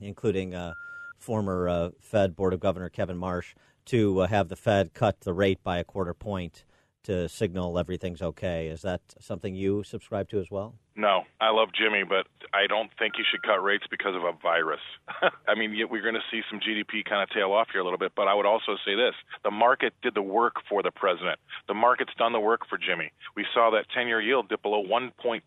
including 0.00 0.54
uh, 0.54 0.74
former 1.18 1.68
uh, 1.68 1.90
Fed 2.00 2.34
Board 2.34 2.52
of 2.52 2.60
Governor 2.60 2.88
Kevin 2.88 3.18
Warsh, 3.18 3.54
to 3.86 4.20
uh, 4.20 4.26
have 4.26 4.48
the 4.48 4.56
Fed 4.56 4.94
cut 4.94 5.20
the 5.20 5.32
rate 5.32 5.62
by 5.62 5.78
a 5.78 5.84
quarter 5.84 6.14
point 6.14 6.64
to 7.04 7.28
signal 7.28 7.78
everything's 7.78 8.22
okay. 8.22 8.68
Is 8.68 8.82
that 8.82 9.00
something 9.20 9.54
you 9.54 9.82
subscribe 9.84 10.28
to 10.30 10.40
as 10.40 10.50
well? 10.50 10.74
No, 10.94 11.22
I 11.40 11.50
love 11.50 11.70
Jimmy, 11.72 12.04
but 12.04 12.26
I 12.52 12.66
don't 12.66 12.90
think 12.98 13.14
you 13.16 13.24
should 13.30 13.42
cut 13.42 13.62
rates 13.62 13.84
because 13.90 14.14
of 14.14 14.24
a 14.24 14.32
virus. 14.42 14.80
I 15.48 15.54
mean, 15.54 15.74
we're 15.90 16.02
going 16.02 16.14
to 16.14 16.28
see 16.30 16.42
some 16.50 16.60
GDP 16.60 17.04
kind 17.04 17.22
of 17.22 17.30
tail 17.30 17.52
off 17.52 17.68
here 17.72 17.80
a 17.80 17.84
little 17.84 17.98
bit, 17.98 18.12
but 18.14 18.28
I 18.28 18.34
would 18.34 18.44
also 18.44 18.76
say 18.84 18.94
this 18.94 19.14
the 19.42 19.50
market 19.50 19.94
did 20.02 20.14
the 20.14 20.22
work 20.22 20.56
for 20.68 20.82
the 20.82 20.90
president. 20.90 21.40
The 21.66 21.74
market's 21.74 22.12
done 22.18 22.32
the 22.32 22.40
work 22.40 22.68
for 22.68 22.76
Jimmy. 22.76 23.10
We 23.36 23.46
saw 23.54 23.70
that 23.70 23.86
10 23.94 24.06
year 24.06 24.20
yield 24.20 24.50
dip 24.50 24.62
below 24.62 24.84
1.2% 24.84 25.40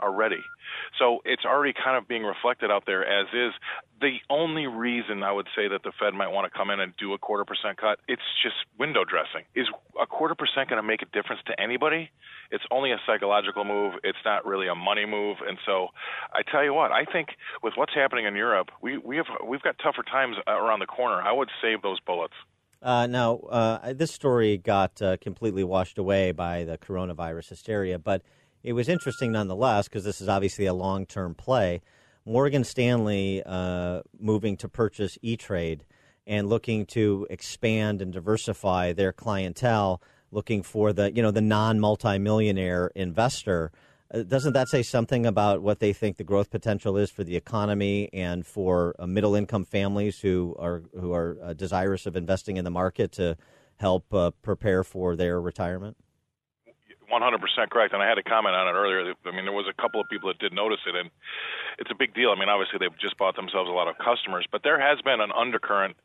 already. 0.00 0.42
So 0.98 1.20
it's 1.24 1.44
already 1.44 1.72
kind 1.72 1.96
of 1.96 2.08
being 2.08 2.24
reflected 2.24 2.70
out 2.70 2.84
there 2.86 3.06
as 3.06 3.26
is. 3.32 3.52
The 4.00 4.18
only 4.30 4.66
reason 4.66 5.22
I 5.22 5.30
would 5.30 5.46
say 5.54 5.68
that 5.68 5.84
the 5.84 5.92
Fed 6.00 6.12
might 6.12 6.26
want 6.28 6.50
to 6.50 6.58
come 6.58 6.70
in 6.70 6.80
and 6.80 6.92
do 6.98 7.12
a 7.12 7.18
quarter 7.18 7.44
percent 7.44 7.78
cut, 7.78 8.00
it's 8.08 8.22
just 8.42 8.56
window 8.76 9.04
dressing. 9.04 9.46
Is 9.54 9.68
a 10.00 10.06
quarter 10.06 10.34
percent 10.34 10.68
going 10.68 10.82
to 10.82 10.86
make 10.86 11.02
a 11.02 11.06
difference 11.12 11.40
to 11.46 11.60
anybody? 11.60 12.10
It's 12.50 12.64
only 12.72 12.90
a 12.90 13.00
psychological 13.06 13.64
move. 13.64 13.94
It's 14.02 14.18
not 14.24 14.44
really 14.44 14.68
a 14.72 14.74
money 14.74 15.06
move. 15.06 15.38
And 15.46 15.58
so 15.64 15.88
I 16.32 16.42
tell 16.50 16.64
you 16.64 16.74
what, 16.74 16.90
I 16.90 17.04
think 17.04 17.28
with 17.62 17.74
what's 17.76 17.94
happening 17.94 18.26
in 18.26 18.34
Europe, 18.34 18.70
we, 18.82 18.98
we 18.98 19.16
have 19.16 19.26
we've 19.46 19.62
got 19.62 19.76
tougher 19.82 20.02
times 20.02 20.36
around 20.46 20.80
the 20.80 20.86
corner. 20.86 21.20
I 21.22 21.32
would 21.32 21.50
save 21.60 21.82
those 21.82 22.00
bullets. 22.00 22.34
Uh, 22.82 23.06
now, 23.06 23.36
uh, 23.48 23.92
this 23.92 24.10
story 24.10 24.58
got 24.58 25.00
uh, 25.00 25.16
completely 25.18 25.62
washed 25.62 25.98
away 25.98 26.32
by 26.32 26.64
the 26.64 26.76
coronavirus 26.76 27.50
hysteria, 27.50 27.96
but 27.96 28.22
it 28.64 28.72
was 28.72 28.88
interesting 28.88 29.30
nonetheless 29.30 29.88
because 29.88 30.02
this 30.02 30.20
is 30.20 30.28
obviously 30.28 30.66
a 30.66 30.74
long 30.74 31.06
term 31.06 31.34
play. 31.34 31.80
Morgan 32.24 32.64
Stanley 32.64 33.42
uh, 33.44 34.02
moving 34.18 34.56
to 34.58 34.68
purchase 34.68 35.18
E 35.22 35.36
Trade 35.36 35.84
and 36.26 36.48
looking 36.48 36.86
to 36.86 37.26
expand 37.30 38.00
and 38.00 38.12
diversify 38.12 38.92
their 38.92 39.12
clientele, 39.12 40.00
looking 40.30 40.62
for 40.62 40.92
the 40.92 41.12
you 41.12 41.22
know 41.22 41.30
the 41.30 41.40
non 41.40 41.80
multimillionaire 41.80 42.90
investor. 42.94 43.72
Uh, 44.12 44.22
doesn't 44.22 44.52
that 44.52 44.68
say 44.68 44.82
something 44.82 45.24
about 45.24 45.62
what 45.62 45.80
they 45.80 45.92
think 45.92 46.16
the 46.16 46.24
growth 46.24 46.50
potential 46.50 46.96
is 46.96 47.10
for 47.10 47.24
the 47.24 47.36
economy 47.36 48.10
and 48.12 48.46
for 48.46 48.94
uh, 48.98 49.06
middle 49.06 49.34
income 49.34 49.64
families 49.64 50.20
who 50.20 50.54
are 50.58 50.82
who 50.98 51.12
are 51.12 51.38
uh, 51.42 51.52
desirous 51.52 52.06
of 52.06 52.16
investing 52.16 52.56
in 52.56 52.64
the 52.64 52.70
market 52.70 53.12
to 53.12 53.36
help 53.76 54.12
uh, 54.12 54.30
prepare 54.42 54.84
for 54.84 55.16
their 55.16 55.40
retirement? 55.40 55.96
100% 57.12 57.68
correct. 57.70 57.92
And 57.92 58.02
I 58.02 58.08
had 58.08 58.16
a 58.16 58.22
comment 58.22 58.54
on 58.54 58.68
it 58.68 58.78
earlier. 58.78 59.12
I 59.26 59.36
mean, 59.36 59.44
there 59.44 59.52
was 59.52 59.68
a 59.68 59.80
couple 59.80 60.00
of 60.00 60.08
people 60.08 60.28
that 60.28 60.38
did 60.38 60.54
notice 60.54 60.80
it, 60.86 60.94
and 60.94 61.10
it's 61.78 61.90
a 61.90 61.94
big 61.94 62.14
deal. 62.14 62.30
I 62.30 62.38
mean, 62.40 62.48
obviously 62.48 62.78
they've 62.80 62.98
just 62.98 63.18
bought 63.18 63.36
themselves 63.36 63.68
a 63.68 63.72
lot 63.72 63.88
of 63.88 63.98
customers, 63.98 64.46
but 64.50 64.62
there 64.64 64.80
has 64.80 65.00
been 65.02 65.20
an 65.20 65.30
undercurrent 65.30 65.96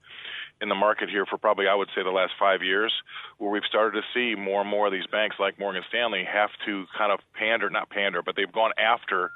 in 0.61 0.69
the 0.69 0.75
market 0.75 1.09
here 1.09 1.25
for 1.25 1.37
probably 1.37 1.67
I 1.67 1.75
would 1.75 1.89
say 1.95 2.03
the 2.03 2.09
last 2.09 2.33
five 2.39 2.61
years, 2.63 2.93
where 3.37 3.51
we've 3.51 3.67
started 3.67 4.01
to 4.01 4.05
see 4.13 4.39
more 4.39 4.61
and 4.61 4.69
more 4.69 4.87
of 4.87 4.93
these 4.93 5.07
banks 5.11 5.35
like 5.39 5.59
Morgan 5.59 5.83
Stanley 5.89 6.23
have 6.31 6.49
to 6.65 6.85
kind 6.97 7.11
of 7.11 7.19
pander, 7.33 7.69
not 7.69 7.89
pander, 7.89 8.21
but 8.21 8.35
they've 8.35 8.51
gone 8.51 8.71
after 8.77 9.31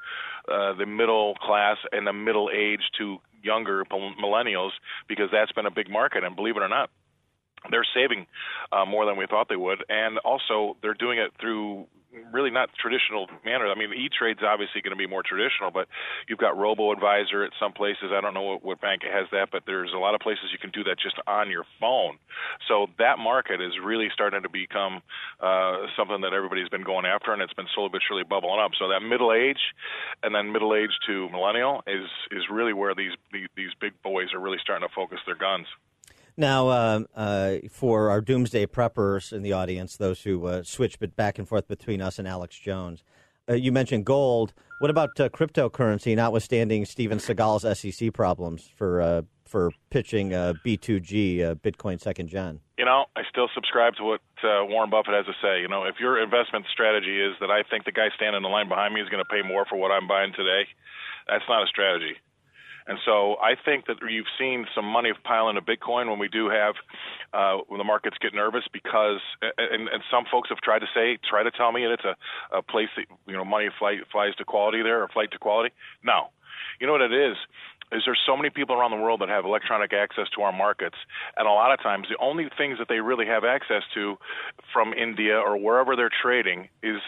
uh, 0.51 0.73
the 0.73 0.85
middle 0.85 1.35
class 1.35 1.77
and 1.91 2.05
the 2.05 2.13
middle 2.13 2.49
age 2.53 2.81
to 2.97 3.17
younger 3.43 3.83
millennials 3.85 4.71
because 5.07 5.29
that's 5.31 5.51
been 5.51 5.65
a 5.65 5.71
big 5.71 5.89
market. 5.89 6.23
And 6.23 6.35
believe 6.35 6.57
it 6.57 6.63
or 6.63 6.69
not, 6.69 6.89
they're 7.69 7.85
saving 7.93 8.25
uh, 8.71 8.85
more 8.85 9.05
than 9.05 9.17
we 9.17 9.27
thought 9.27 9.49
they 9.49 9.55
would, 9.55 9.83
and 9.89 10.17
also 10.19 10.77
they're 10.81 10.93
doing 10.93 11.19
it 11.19 11.31
through 11.39 11.87
really 12.31 12.51
not 12.51 12.69
traditional 12.75 13.27
manner. 13.45 13.67
I 13.67 13.75
mean, 13.75 13.93
E-Trade's 13.93 14.41
obviously 14.43 14.81
going 14.81 14.91
to 14.91 14.99
be 14.99 15.07
more 15.07 15.23
traditional, 15.23 15.71
but 15.71 15.87
you've 16.27 16.39
got 16.39 16.57
Robo 16.57 16.91
Advisor 16.91 17.43
at 17.43 17.51
some 17.59 17.71
places. 17.73 18.11
I 18.11 18.21
don't 18.21 18.33
know 18.33 18.41
what, 18.41 18.63
what 18.63 18.81
bank 18.81 19.03
has 19.03 19.27
that, 19.31 19.49
but 19.51 19.63
there's 19.65 19.93
a 19.95 19.97
lot 19.97 20.13
of 20.13 20.21
places 20.21 20.51
you 20.51 20.59
can 20.59 20.71
do 20.71 20.83
that 20.85 20.99
just 20.99 21.15
on 21.27 21.49
your 21.49 21.63
phone. 21.79 22.17
So 22.67 22.87
that 22.99 23.17
market 23.19 23.61
is 23.61 23.71
really 23.83 24.09
starting 24.13 24.43
to 24.43 24.49
become 24.49 25.01
uh, 25.39 25.87
something 25.97 26.21
that 26.21 26.33
everybody's 26.33 26.69
been 26.69 26.83
going 26.83 27.05
after, 27.05 27.33
and 27.33 27.41
it's 27.41 27.53
been 27.53 27.67
slowly 27.73 27.89
but 27.91 28.01
surely 28.05 28.23
bubbling 28.23 28.59
up. 28.59 28.71
So 28.77 28.89
that 28.89 29.01
middle 29.01 29.31
age, 29.31 29.61
and 30.23 30.35
then 30.35 30.51
middle 30.51 30.75
age 30.75 30.91
to 31.07 31.29
millennial 31.29 31.83
is 31.87 32.07
is 32.31 32.43
really 32.51 32.73
where 32.73 32.95
these 32.95 33.13
these, 33.31 33.47
these 33.55 33.71
big 33.79 33.93
boys 34.03 34.33
are 34.33 34.39
really 34.39 34.59
starting 34.61 34.87
to 34.87 34.93
focus 34.93 35.19
their 35.25 35.35
guns. 35.35 35.67
Now, 36.37 36.69
uh, 36.69 36.99
uh, 37.15 37.55
for 37.69 38.09
our 38.09 38.21
doomsday 38.21 38.65
preppers 38.65 39.33
in 39.33 39.41
the 39.43 39.53
audience, 39.53 39.97
those 39.97 40.23
who 40.23 40.45
uh, 40.47 40.63
switch 40.63 40.97
back 41.15 41.37
and 41.37 41.47
forth 41.47 41.67
between 41.67 42.01
us 42.01 42.19
and 42.19 42.27
Alex 42.27 42.57
Jones, 42.57 43.03
uh, 43.49 43.53
you 43.53 43.71
mentioned 43.71 44.05
gold. 44.05 44.53
What 44.79 44.89
about 44.89 45.19
uh, 45.19 45.29
cryptocurrency, 45.29 46.15
notwithstanding 46.15 46.85
Steven 46.85 47.17
Seagal's 47.19 47.65
SEC 47.77 48.13
problems 48.13 48.69
for 48.75 49.01
uh, 49.01 49.21
for 49.45 49.71
pitching 49.89 50.29
B2G, 50.29 51.59
Bitcoin 51.59 51.99
second 51.99 52.29
gen? 52.29 52.61
You 52.77 52.85
know, 52.85 53.05
I 53.17 53.23
still 53.29 53.49
subscribe 53.53 53.95
to 53.95 54.03
what 54.03 54.21
Warren 54.41 54.89
Buffett 54.89 55.13
has 55.13 55.25
to 55.25 55.33
say. 55.41 55.59
You 55.59 55.67
know, 55.67 55.83
if 55.83 55.95
your 55.99 56.23
investment 56.23 56.65
strategy 56.71 57.19
is 57.19 57.35
that 57.41 57.51
I 57.51 57.63
think 57.69 57.83
the 57.83 57.91
guy 57.91 58.07
standing 58.15 58.37
in 58.37 58.43
the 58.43 58.49
line 58.49 58.69
behind 58.69 58.93
me 58.93 59.01
is 59.01 59.09
going 59.09 59.23
to 59.23 59.27
pay 59.27 59.41
more 59.45 59.65
for 59.65 59.75
what 59.75 59.91
I'm 59.91 60.07
buying 60.07 60.31
today, 60.31 60.69
that's 61.27 61.43
not 61.49 61.63
a 61.63 61.67
strategy. 61.67 62.15
And 62.87 62.97
so 63.05 63.35
I 63.41 63.53
think 63.55 63.85
that 63.87 63.97
you've 64.09 64.31
seen 64.39 64.65
some 64.75 64.85
money 64.85 65.11
pile 65.23 65.49
into 65.49 65.61
Bitcoin 65.61 66.09
when 66.09 66.19
we 66.19 66.27
do 66.27 66.49
have 66.49 66.75
uh, 67.33 67.63
when 67.67 67.77
the 67.77 67.83
markets 67.83 68.17
get 68.21 68.33
nervous 68.33 68.63
because 68.71 69.19
and, 69.41 69.87
and 69.87 70.03
some 70.09 70.25
folks 70.31 70.49
have 70.49 70.59
tried 70.59 70.79
to 70.79 70.87
say 70.93 71.17
try 71.27 71.43
to 71.43 71.51
tell 71.51 71.71
me 71.71 71.83
that 71.83 71.93
it's 71.93 72.05
a, 72.05 72.57
a 72.57 72.61
place 72.61 72.89
that 72.95 73.05
you 73.27 73.33
know 73.33 73.45
money 73.45 73.69
fly, 73.77 73.97
flies 74.11 74.35
to 74.35 74.45
quality 74.45 74.81
there 74.81 75.03
or 75.03 75.07
flight 75.09 75.31
to 75.31 75.37
quality. 75.37 75.73
No, 76.03 76.29
you 76.79 76.87
know 76.87 76.93
what 76.93 77.01
it 77.01 77.13
is? 77.13 77.37
Is 77.91 78.03
there's 78.05 78.21
so 78.25 78.37
many 78.37 78.49
people 78.49 78.73
around 78.75 78.91
the 78.91 79.03
world 79.03 79.19
that 79.19 79.27
have 79.27 79.43
electronic 79.43 79.91
access 79.91 80.27
to 80.35 80.41
our 80.43 80.53
markets 80.53 80.95
and 81.35 81.45
a 81.45 81.51
lot 81.51 81.73
of 81.73 81.83
times 81.83 82.07
the 82.09 82.17
only 82.23 82.47
things 82.57 82.77
that 82.79 82.87
they 82.87 83.01
really 83.01 83.25
have 83.25 83.43
access 83.43 83.83
to 83.93 84.17
from 84.71 84.93
India 84.93 85.37
or 85.37 85.57
wherever 85.57 85.97
they're 85.97 86.09
trading 86.21 86.69
is 86.81 87.01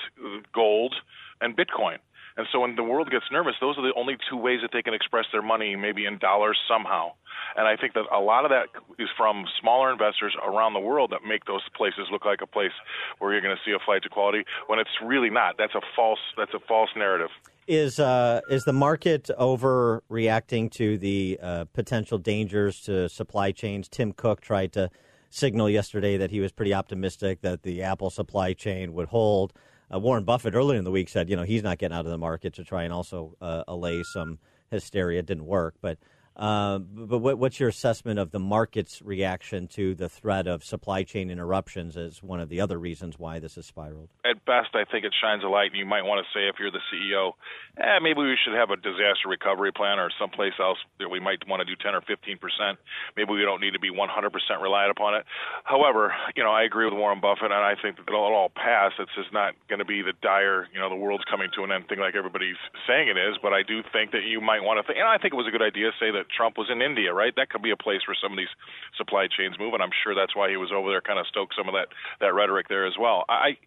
gold 0.53 0.93
and 1.39 1.55
bitcoin 1.55 1.99
and 2.37 2.47
so 2.51 2.59
when 2.61 2.75
the 2.75 2.83
world 2.83 3.11
gets 3.11 3.25
nervous, 3.31 3.53
those 3.61 3.77
are 3.77 3.83
the 3.83 3.93
only 3.95 4.17
two 4.29 4.37
ways 4.37 4.59
that 4.61 4.71
they 4.73 4.81
can 4.81 4.93
express 4.93 5.25
their 5.31 5.41
money, 5.41 5.75
maybe 5.75 6.05
in 6.05 6.17
dollars 6.17 6.57
somehow. 6.67 7.11
And 7.55 7.67
I 7.67 7.75
think 7.75 7.93
that 7.93 8.05
a 8.11 8.19
lot 8.19 8.45
of 8.45 8.51
that 8.51 8.67
is 8.97 9.09
from 9.15 9.45
smaller 9.61 9.91
investors 9.91 10.35
around 10.43 10.73
the 10.73 10.79
world 10.79 11.11
that 11.11 11.27
make 11.27 11.45
those 11.45 11.61
places 11.75 12.07
look 12.11 12.25
like 12.25 12.39
a 12.41 12.47
place 12.47 12.71
where 13.19 13.31
you're 13.33 13.41
going 13.41 13.55
to 13.55 13.61
see 13.63 13.75
a 13.75 13.83
flight 13.85 14.03
to 14.03 14.09
quality 14.09 14.43
when 14.67 14.79
it's 14.79 14.89
really 15.03 15.29
not. 15.29 15.55
That's 15.57 15.75
a 15.75 15.81
false. 15.95 16.19
That's 16.37 16.53
a 16.53 16.59
false 16.67 16.89
narrative. 16.95 17.29
Is 17.67 17.99
uh, 17.99 18.41
is 18.49 18.65
the 18.65 18.73
market 18.73 19.29
overreacting 19.39 20.71
to 20.71 20.97
the 20.97 21.39
uh, 21.41 21.65
potential 21.73 22.17
dangers 22.17 22.81
to 22.81 23.07
supply 23.09 23.51
chains? 23.51 23.87
Tim 23.87 24.11
Cook 24.11 24.41
tried 24.41 24.73
to 24.73 24.89
signal 25.29 25.69
yesterday 25.69 26.17
that 26.17 26.31
he 26.31 26.39
was 26.39 26.51
pretty 26.51 26.73
optimistic 26.73 27.41
that 27.41 27.63
the 27.63 27.81
Apple 27.81 28.09
supply 28.09 28.53
chain 28.53 28.93
would 28.93 29.07
hold. 29.07 29.53
Uh, 29.93 29.99
Warren 29.99 30.23
Buffett 30.23 30.55
earlier 30.55 30.77
in 30.77 30.83
the 30.83 30.91
week 30.91 31.09
said, 31.09 31.29
you 31.29 31.35
know, 31.35 31.43
he's 31.43 31.63
not 31.63 31.77
getting 31.77 31.95
out 31.95 32.05
of 32.05 32.11
the 32.11 32.17
market 32.17 32.53
to 32.53 32.63
try 32.63 32.83
and 32.83 32.93
also 32.93 33.35
uh, 33.41 33.63
allay 33.67 34.01
some 34.03 34.39
hysteria. 34.71 35.19
It 35.19 35.25
didn't 35.25 35.45
work, 35.45 35.75
but 35.81 35.97
uh, 36.35 36.79
but 36.79 37.19
what, 37.19 37.37
what's 37.37 37.59
your 37.59 37.69
assessment 37.69 38.17
of 38.17 38.31
the 38.31 38.39
market's 38.39 39.01
reaction 39.01 39.67
to 39.67 39.93
the 39.93 40.09
threat 40.09 40.47
of 40.47 40.63
supply 40.63 41.03
chain 41.03 41.29
interruptions 41.29 41.95
as 41.95 42.23
one 42.23 42.39
of 42.39 42.49
the 42.49 42.59
other 42.59 42.79
reasons 42.79 43.19
why 43.19 43.37
this 43.37 43.55
has 43.55 43.65
spiraled? 43.65 44.09
At 44.25 44.43
best, 44.45 44.73
I 44.73 44.83
think 44.89 45.05
it 45.05 45.13
shines 45.21 45.43
a 45.43 45.47
light. 45.47 45.71
And 45.71 45.79
you 45.79 45.85
might 45.85 46.01
want 46.01 46.25
to 46.25 46.27
say, 46.33 46.49
if 46.49 46.55
you're 46.57 46.71
the 46.71 46.81
CEO, 46.89 47.33
eh, 47.77 47.99
maybe 48.01 48.21
we 48.21 48.37
should 48.41 48.57
have 48.57 48.71
a 48.71 48.77
disaster 48.77 49.29
recovery 49.29 49.71
plan 49.71 49.99
or 49.99 50.09
someplace 50.19 50.57
else 50.59 50.79
that 50.99 51.09
we 51.09 51.19
might 51.19 51.45
want 51.47 51.61
to 51.61 51.65
do 51.65 51.77
10 51.77 51.93
or 51.93 52.01
15 52.01 52.37
percent. 52.41 52.81
Maybe 53.15 53.29
we 53.29 53.45
don't 53.45 53.61
need 53.61 53.77
to 53.77 53.79
be 53.79 53.91
100 53.91 54.09
percent 54.33 54.57
reliant 54.61 54.89
upon 54.89 55.13
it. 55.13 55.25
However, 55.63 56.13
you 56.35 56.43
know, 56.43 56.51
I 56.51 56.63
agree 56.63 56.85
with 56.85 56.97
Warren 56.97 57.21
Buffett, 57.21 57.53
and 57.53 57.61
I 57.61 57.77
think 57.77 57.97
that 57.97 58.09
it'll 58.09 58.25
all 58.25 58.49
pass. 58.49 58.93
It's 58.97 59.13
just 59.13 59.29
not 59.33 59.53
going 59.69 59.79
to 59.79 59.85
be 59.85 60.01
the 60.01 60.13
dire, 60.25 60.65
you 60.73 60.79
know, 60.79 60.89
the 60.89 60.97
world's 60.97 61.25
coming 61.29 61.49
to 61.53 61.63
an 61.63 61.71
end 61.71 61.87
thing 61.87 61.99
like 61.99 62.15
everybody's 62.15 62.57
saying 62.89 63.07
it 63.07 63.17
is. 63.17 63.37
But 63.37 63.53
I 63.53 63.61
do 63.61 63.85
think 63.93 64.17
that 64.17 64.25
you 64.25 64.41
might 64.41 64.65
want 64.65 64.81
to 64.81 64.83
think, 64.83 64.97
and 64.97 65.07
I 65.07 65.21
think 65.21 65.33
it 65.33 65.37
was 65.37 65.45
a 65.45 65.53
good 65.53 65.61
idea 65.61 65.93
to 65.93 65.97
say 66.01 66.09
that 66.09 66.22
Trump 66.29 66.57
was 66.57 66.69
in 66.71 66.81
India, 66.81 67.13
right? 67.13 67.33
That 67.35 67.49
could 67.49 67.61
be 67.61 67.71
a 67.71 67.77
place 67.77 68.01
where 68.07 68.17
some 68.21 68.31
of 68.31 68.37
these 68.37 68.51
supply 68.97 69.27
chains 69.27 69.57
move, 69.59 69.73
and 69.73 69.83
I'm 69.83 69.93
sure 70.03 70.15
that's 70.15 70.35
why 70.35 70.49
he 70.49 70.57
was 70.57 70.71
over 70.71 70.89
there, 70.89 71.01
kind 71.01 71.19
of 71.19 71.27
stoke 71.27 71.49
some 71.57 71.67
of 71.67 71.73
that 71.73 71.87
that 72.19 72.33
rhetoric 72.33 72.67
there 72.69 72.85
as 72.85 72.93
well. 72.99 73.25
I, 73.29 73.57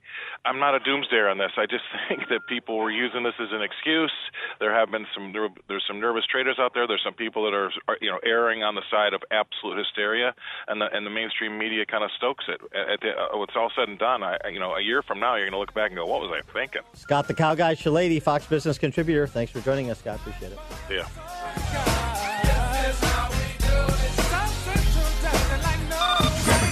I'm 0.44 0.58
not 0.58 0.74
a 0.74 0.80
doomsdayer 0.80 1.30
on 1.30 1.38
this. 1.38 1.52
I 1.56 1.66
just 1.66 1.84
think 2.08 2.28
that 2.28 2.46
people 2.48 2.78
were 2.78 2.90
using 2.90 3.22
this 3.22 3.34
as 3.40 3.48
an 3.52 3.62
excuse. 3.62 4.12
There 4.60 4.72
have 4.72 4.90
been 4.90 5.06
some 5.14 5.32
there's 5.68 5.84
some 5.86 6.00
nervous 6.00 6.24
traders 6.26 6.56
out 6.58 6.72
there. 6.74 6.86
There's 6.86 7.04
some 7.04 7.14
people 7.14 7.44
that 7.44 7.54
are, 7.54 7.70
are 7.88 7.98
you 8.00 8.10
know 8.10 8.18
erring 8.24 8.62
on 8.62 8.74
the 8.74 8.82
side 8.90 9.14
of 9.14 9.22
absolute 9.30 9.78
hysteria, 9.78 10.34
and 10.68 10.80
the 10.80 10.86
and 10.92 11.06
the 11.06 11.10
mainstream 11.10 11.58
media 11.58 11.86
kind 11.86 12.04
of 12.04 12.10
stokes 12.16 12.44
it. 12.48 12.60
At 12.74 13.00
the, 13.00 13.10
uh, 13.10 13.42
it's 13.42 13.56
all 13.56 13.70
said 13.74 13.88
and 13.88 13.98
done, 13.98 14.22
I 14.22 14.36
you 14.48 14.60
know 14.60 14.74
a 14.74 14.80
year 14.80 15.02
from 15.02 15.20
now 15.20 15.36
you're 15.36 15.46
going 15.46 15.52
to 15.52 15.58
look 15.58 15.74
back 15.74 15.90
and 15.90 15.96
go, 15.96 16.06
what 16.06 16.20
was 16.20 16.30
I 16.32 16.40
thinking? 16.52 16.82
Scott 16.94 17.28
the 17.28 17.34
Cow 17.34 17.54
Guy 17.54 17.74
Shellady, 17.74 18.22
Fox 18.22 18.46
Business 18.46 18.78
contributor. 18.78 19.26
Thanks 19.26 19.52
for 19.52 19.60
joining 19.60 19.90
us, 19.90 19.98
Scott. 19.98 20.16
Appreciate 20.16 20.52
it. 20.52 20.58
Yeah. 20.90 22.32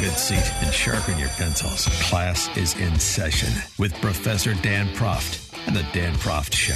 Good 0.05 0.18
seat 0.18 0.52
and 0.62 0.70
sharpen 0.74 1.18
your 1.18 1.30
pencils. 1.30 1.86
Class 2.11 2.55
is 2.59 2.78
in 2.78 2.98
session 2.98 3.48
with 3.78 3.94
Professor 4.02 4.52
Dan 4.61 4.86
Proft 4.88 5.57
and 5.66 5.74
the 5.74 5.82
Dan 5.94 6.12
Proft 6.16 6.52
Show. 6.52 6.74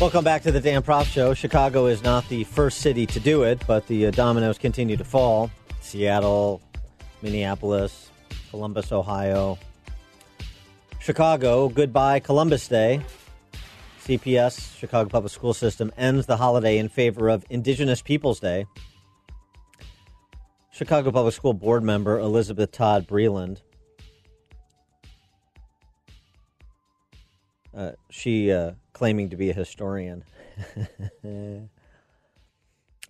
Welcome 0.00 0.22
back 0.22 0.42
to 0.42 0.52
the 0.52 0.60
Dan 0.60 0.82
Proft 0.82 1.06
Show. 1.06 1.34
Chicago 1.34 1.86
is 1.86 2.04
not 2.04 2.28
the 2.28 2.44
first 2.44 2.78
city 2.78 3.06
to 3.06 3.18
do 3.18 3.42
it, 3.42 3.60
but 3.66 3.88
the 3.88 4.06
uh, 4.06 4.10
dominoes 4.12 4.56
continue 4.56 4.96
to 4.96 5.04
fall. 5.04 5.50
Seattle, 5.80 6.60
Minneapolis, 7.22 8.10
Columbus, 8.50 8.92
Ohio. 8.92 9.58
Chicago, 11.02 11.68
goodbye 11.68 12.20
Columbus 12.20 12.68
Day. 12.68 13.02
CPS, 14.04 14.78
Chicago 14.78 15.10
Public 15.10 15.32
School 15.32 15.52
System, 15.52 15.90
ends 15.96 16.26
the 16.26 16.36
holiday 16.36 16.78
in 16.78 16.88
favor 16.88 17.28
of 17.28 17.44
Indigenous 17.50 18.00
Peoples 18.00 18.38
Day. 18.38 18.66
Chicago 20.70 21.10
Public 21.10 21.34
School 21.34 21.54
Board 21.54 21.82
member 21.82 22.20
Elizabeth 22.20 22.70
Todd 22.70 23.08
Breland. 23.08 23.62
Uh, 27.76 27.92
she 28.08 28.52
uh, 28.52 28.70
claiming 28.92 29.28
to 29.30 29.36
be 29.36 29.50
a 29.50 29.54
historian. 29.54 30.22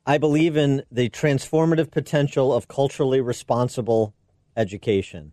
I 0.07 0.17
believe 0.17 0.57
in 0.57 0.83
the 0.91 1.11
transformative 1.11 1.91
potential 1.91 2.55
of 2.55 2.69
culturally 2.69 3.21
responsible 3.21 4.15
education. 4.57 5.33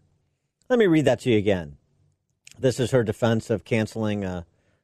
Let 0.69 0.77
me 0.77 0.87
read 0.87 1.05
that 1.05 1.21
to 1.21 1.31
you 1.31 1.37
again. 1.37 1.78
This 2.61 2.77
is 2.77 2.91
her 2.91 3.05
defense 3.05 3.49
of 3.49 3.63
canceling 3.63 4.25
uh, 4.25 4.43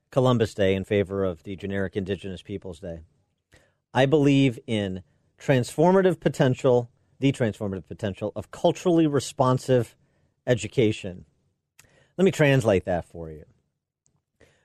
Columbus 0.09 0.53
Day 0.53 0.75
in 0.75 0.85
favor 0.85 1.25
of 1.25 1.43
the 1.43 1.57
generic 1.57 1.97
Indigenous 1.97 2.41
Peoples 2.41 2.79
Day. 2.79 3.01
I 3.93 4.05
believe 4.05 4.57
in 4.65 5.03
transformative 5.37 6.21
potential, 6.21 6.89
the 7.19 7.33
transformative 7.33 7.85
potential 7.85 8.31
of 8.33 8.49
culturally 8.49 9.07
responsive 9.07 9.93
education. 10.47 11.25
Let 12.15 12.23
me 12.23 12.31
translate 12.31 12.85
that 12.85 13.03
for 13.03 13.29
you. 13.29 13.43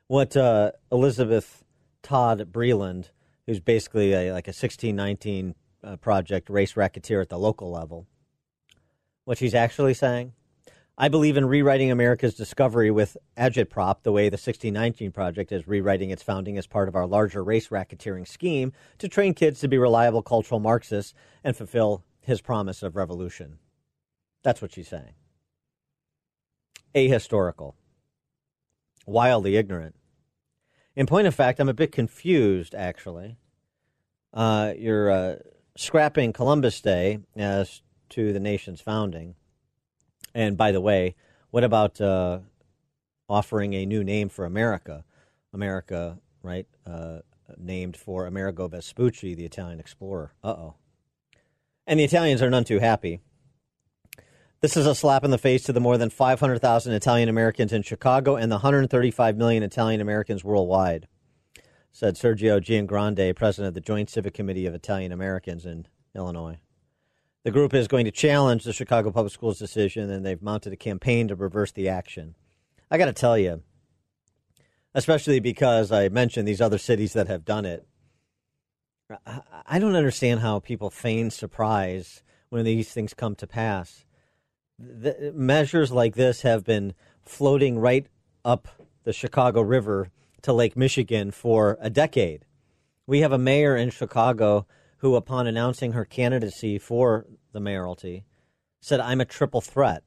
What 0.07 0.37
uh, 0.37 0.71
Elizabeth 0.93 1.65
Todd 2.05 2.53
Breland, 2.53 3.11
who's 3.45 3.59
basically 3.59 4.13
a, 4.13 4.33
like 4.33 4.47
a 4.47 4.55
1619 4.55 5.57
uh, 5.83 5.97
project 5.97 6.49
race 6.49 6.77
racketeer 6.77 7.21
at 7.21 7.29
the 7.29 7.39
local 7.39 7.73
level, 7.73 8.07
what 9.25 9.37
she's 9.37 9.55
actually 9.55 9.95
saying 9.95 10.33
I 11.03 11.09
believe 11.09 11.39
in 11.39 11.47
rewriting 11.47 11.91
America's 11.91 12.35
discovery 12.35 12.91
with 12.91 13.17
agitprop, 13.35 14.03
the 14.03 14.13
way 14.13 14.29
the 14.29 14.35
1619 14.35 15.13
Project 15.13 15.51
is 15.51 15.67
rewriting 15.67 16.11
its 16.11 16.23
founding 16.23 16.59
as 16.59 16.67
part 16.67 16.89
of 16.89 16.95
our 16.95 17.07
larger 17.07 17.43
race 17.43 17.69
racketeering 17.69 18.29
scheme 18.29 18.75
to 18.99 19.09
train 19.09 19.33
kids 19.33 19.61
to 19.61 19.69
be 19.69 19.79
reliable 19.79 20.21
cultural 20.21 20.61
Marxists 20.61 21.15
and 21.43 21.57
fulfill 21.57 22.05
his 22.21 22.43
promise 22.43 22.83
of 22.83 22.97
revolution. 22.97 23.59
That's 24.43 24.61
what 24.61 24.75
she's 24.75 24.89
saying. 24.89 25.15
Ahistorical. 26.95 27.73
Wildly 29.07 29.57
ignorant. 29.57 29.97
In 30.95 31.07
point 31.07 31.27
of 31.27 31.35
fact, 31.35 31.61
I'm 31.61 31.71
a 31.71 31.73
bit 31.73 31.93
confused, 31.93 32.75
actually. 32.75 33.39
Uh, 34.35 34.75
you're 34.77 35.11
uh, 35.11 35.37
scrapping 35.79 36.35
Columbus 36.35 36.79
Day 36.83 37.21
as 37.35 37.81
to 38.11 38.35
the 38.35 38.41
nation's 38.41 38.83
founding 38.83 39.35
and 40.35 40.57
by 40.57 40.73
the 40.73 40.81
way, 40.81 41.15
what 41.51 41.65
about 41.65 42.01
uh, 42.01 42.41
offering 43.29 43.75
a 43.75 43.87
new 43.87 44.05
name 44.05 44.29
for 44.29 44.45
America? 44.45 45.05
America, 45.53 46.19
right? 46.43 46.67
Uh, 46.87 47.21
named 47.59 47.97
for 47.97 48.27
Amerigo 48.27 48.69
Vespucci, 48.69 49.35
the 49.35 49.45
Italian 49.45 49.81
explorer. 49.81 50.33
Uh 50.43 50.49
oh. 50.49 50.75
And 51.87 51.99
the 51.99 52.05
Italians 52.05 52.43
are 52.43 52.51
none 52.51 52.65
too 52.65 52.79
happy. 52.79 53.21
This 54.61 54.77
is 54.77 54.87
a 54.87 54.95
slap 54.95 55.25
in 55.25 55.31
the 55.31 55.39
face 55.39 55.63
to 55.65 55.73
the 55.73 55.81
more 55.81 55.97
than 55.97 56.11
500,000 56.11 56.93
Italian 56.93 57.31
Americans 57.31 57.73
in 57.73 57.83
Chicago 57.83 58.37
and 58.37 58.53
the 58.53 58.57
135 58.57 59.37
million 59.37 59.63
Italian 59.63 60.03
Americans 60.03 60.45
worldwide, 60.45 61.09
said 61.91 62.15
Sergio 62.15 62.61
Giangrande, 62.61 63.35
president 63.35 63.69
of 63.69 63.75
the 63.75 63.81
Joint 63.81 64.11
Civic 64.11 64.35
Committee 64.35 64.67
of 64.67 64.75
Italian 64.75 65.13
Americans 65.13 65.65
in 65.65 65.87
Illinois. 66.15 66.59
The 67.43 67.51
group 67.51 67.73
is 67.73 67.89
going 67.89 68.05
to 68.05 68.11
challenge 68.11 68.65
the 68.65 68.73
Chicago 68.73 69.11
Public 69.11 69.33
Schools 69.33 69.59
decision, 69.59 70.11
and 70.11 70.27
they've 70.27 70.43
mounted 70.43 70.75
a 70.75 70.77
campaign 70.77 71.29
to 71.29 71.35
reverse 71.35 71.73
the 71.73 71.89
action. 71.89 72.35
I 72.91 72.99
got 72.99 73.07
to 73.07 73.15
tell 73.15 73.39
you, 73.39 73.63
especially 74.95 75.41
because 75.41 75.91
I 75.91 76.11
mentioned 76.11 76.47
these 76.47 76.61
other 76.61 76.77
cities 76.77 77.15
that 77.15 77.29
have 77.29 77.47
done 77.47 77.65
it, 77.65 77.87
I 79.67 79.79
don't 79.79 79.97
understand 79.97 80.41
how 80.41 80.59
people 80.61 80.91
feign 80.91 81.31
surprise 81.31 82.23
when 82.51 82.65
these 82.65 82.93
things 82.93 83.15
come 83.15 83.35
to 83.37 83.47
pass. 83.47 84.05
The 84.79 85.33
measures 85.35 85.91
like 85.91 86.17
this 86.17 86.43
have 86.43 86.65
been 86.65 86.95
floating 87.23 87.79
right 87.79 88.07
up 88.45 88.69
the 89.05 89.13
Chicago 89.13 89.63
River 89.63 90.11
to 90.43 90.53
Lake 90.53 90.77
Michigan 90.77 91.31
for 91.31 91.79
a 91.81 91.91
decade. 91.91 92.45
We 93.07 93.21
have 93.21 93.33
a 93.33 93.39
mayor 93.39 93.77
in 93.77 93.91
Chicago 93.91 94.67
who, 95.01 95.17
upon 95.17 95.47
announcing 95.47 95.93
her 95.93 96.05
candidacy 96.05 96.79
for 96.79 97.27
the 97.53 97.61
mayoralty, 97.61 98.25
said, 98.83 99.01
I'm 99.01 99.21
a 99.21 99.25
triple 99.25 99.63
threat. 99.63 100.03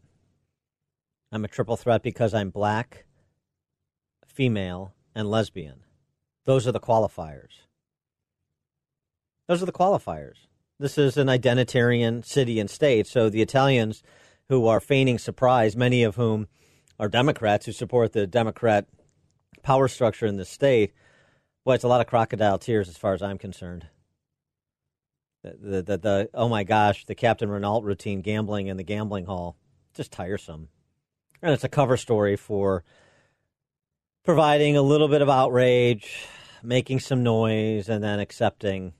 I'm 1.31 1.43
a 1.43 1.47
triple 1.47 1.77
threat 1.77 2.03
because 2.03 2.33
I'm 2.33 2.51
black, 2.51 3.05
female, 4.27 4.93
and 5.15 5.29
lesbian. 5.29 5.81
Those 6.45 6.67
are 6.67 6.71
the 6.71 6.79
qualifiers. 6.79 7.61
Those 9.47 9.63
are 9.63 9.65
the 9.65 9.71
qualifiers. 9.71 10.45
This 10.79 10.99
is 10.99 11.17
an 11.17 11.27
identitarian 11.27 12.23
city 12.23 12.59
and 12.59 12.69
state. 12.69 13.07
So 13.07 13.29
the 13.29 13.41
Italians 13.41 14.03
who 14.49 14.67
are 14.67 14.79
feigning 14.79 15.17
surprise, 15.17 15.75
many 15.75 16.03
of 16.03 16.17
whom 16.17 16.47
are 16.99 17.09
Democrats 17.09 17.65
who 17.65 17.71
support 17.71 18.13
the 18.13 18.27
Democrat 18.27 18.85
power 19.63 19.87
structure 19.87 20.27
in 20.27 20.37
the 20.37 20.45
state, 20.45 20.93
well, 21.65 21.73
it's 21.73 21.83
a 21.83 21.87
lot 21.87 22.01
of 22.01 22.07
crocodile 22.07 22.59
tears 22.59 22.89
as 22.89 22.97
far 22.97 23.15
as 23.15 23.23
I'm 23.23 23.39
concerned 23.39 23.87
the, 25.43 25.81
the, 25.81 25.97
the, 25.97 26.29
oh 26.33 26.49
my 26.49 26.63
gosh, 26.63 27.05
the 27.05 27.15
Captain 27.15 27.49
Renault 27.49 27.81
routine 27.81 28.21
gambling 28.21 28.67
in 28.67 28.77
the 28.77 28.83
gambling 28.83 29.25
hall. 29.25 29.57
Just 29.93 30.11
tiresome. 30.11 30.69
And 31.41 31.53
it's 31.53 31.63
a 31.63 31.69
cover 31.69 31.97
story 31.97 32.35
for 32.35 32.83
providing 34.23 34.77
a 34.77 34.81
little 34.81 35.09
bit 35.09 35.21
of 35.21 35.29
outrage, 35.29 36.25
making 36.63 36.99
some 37.01 37.23
noise, 37.23 37.89
and 37.89 38.03
then 38.03 38.19
accepting 38.19 38.93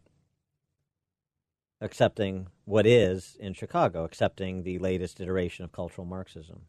accepting 1.82 2.48
what 2.64 2.88
is 2.88 3.36
in 3.40 3.54
Chicago, 3.54 4.06
accepting 4.06 4.64
the 4.64 4.80
latest 4.80 5.20
iteration 5.20 5.66
of 5.66 5.72
cultural 5.72 6.06
Marxism. 6.06 6.62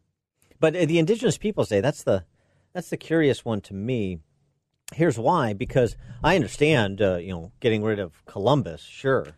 But 0.58 0.74
the 0.74 0.98
Indigenous 0.98 1.38
Peoples 1.38 1.68
Day, 1.68 1.80
that's 1.80 2.02
the 2.02 2.24
that's 2.72 2.90
the 2.90 2.96
curious 2.96 3.44
one 3.44 3.60
to 3.62 3.74
me. 3.74 4.20
Here's 4.92 5.18
why: 5.18 5.52
because 5.52 5.96
I 6.22 6.36
understand, 6.36 7.02
uh, 7.02 7.16
you 7.16 7.32
know, 7.32 7.52
getting 7.60 7.82
rid 7.82 7.98
of 7.98 8.24
Columbus, 8.26 8.82
sure, 8.82 9.36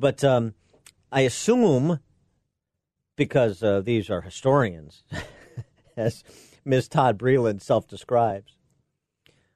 but 0.00 0.24
um, 0.24 0.54
I 1.12 1.20
assume, 1.20 2.00
because 3.16 3.62
uh, 3.62 3.82
these 3.82 4.08
are 4.08 4.22
historians, 4.22 5.04
as 5.96 6.24
Ms. 6.64 6.88
Todd 6.88 7.18
Breland 7.18 7.60
self 7.60 7.86
describes, 7.86 8.56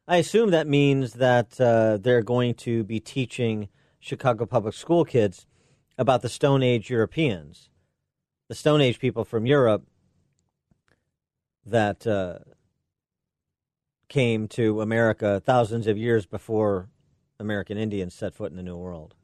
I 0.06 0.18
assume 0.18 0.50
that 0.50 0.66
means 0.66 1.14
that 1.14 1.58
uh, 1.58 1.96
they're 1.96 2.22
going 2.22 2.54
to 2.56 2.84
be 2.84 3.00
teaching 3.00 3.70
Chicago 3.98 4.44
public 4.44 4.74
school 4.74 5.06
kids 5.06 5.46
about 5.96 6.20
the 6.20 6.28
Stone 6.28 6.62
Age 6.62 6.90
Europeans, 6.90 7.70
the 8.48 8.54
Stone 8.54 8.82
Age 8.82 8.98
people 8.98 9.24
from 9.24 9.46
Europe 9.46 9.86
that 11.64 12.06
uh, 12.06 12.40
came 14.08 14.46
to 14.48 14.82
America 14.82 15.40
thousands 15.42 15.86
of 15.86 15.96
years 15.96 16.26
before 16.26 16.90
American 17.40 17.78
Indians 17.78 18.12
set 18.12 18.34
foot 18.34 18.50
in 18.50 18.58
the 18.58 18.62
New 18.62 18.76
World. 18.76 19.14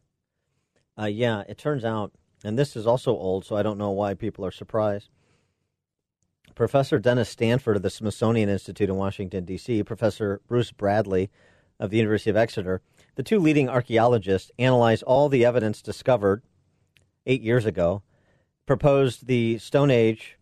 Uh, 0.98 1.06
yeah, 1.06 1.42
it 1.48 1.58
turns 1.58 1.84
out, 1.84 2.12
and 2.44 2.58
this 2.58 2.76
is 2.76 2.86
also 2.86 3.12
old, 3.12 3.44
so 3.44 3.56
I 3.56 3.62
don't 3.62 3.78
know 3.78 3.90
why 3.90 4.14
people 4.14 4.44
are 4.44 4.50
surprised. 4.50 5.08
Professor 6.54 6.98
Dennis 6.98 7.28
Stanford 7.28 7.76
of 7.76 7.82
the 7.82 7.90
Smithsonian 7.90 8.48
Institute 8.48 8.90
in 8.90 8.96
Washington, 8.96 9.44
D.C., 9.44 9.82
Professor 9.84 10.40
Bruce 10.46 10.72
Bradley 10.72 11.30
of 11.78 11.90
the 11.90 11.96
University 11.96 12.30
of 12.30 12.36
Exeter, 12.36 12.82
the 13.14 13.22
two 13.22 13.38
leading 13.38 13.68
archaeologists 13.68 14.50
analyzed 14.58 15.02
all 15.04 15.28
the 15.28 15.44
evidence 15.44 15.80
discovered 15.80 16.42
eight 17.26 17.42
years 17.42 17.64
ago, 17.64 18.02
proposed 18.66 19.26
the 19.26 19.58
Stone 19.58 19.90
Age 19.90 20.38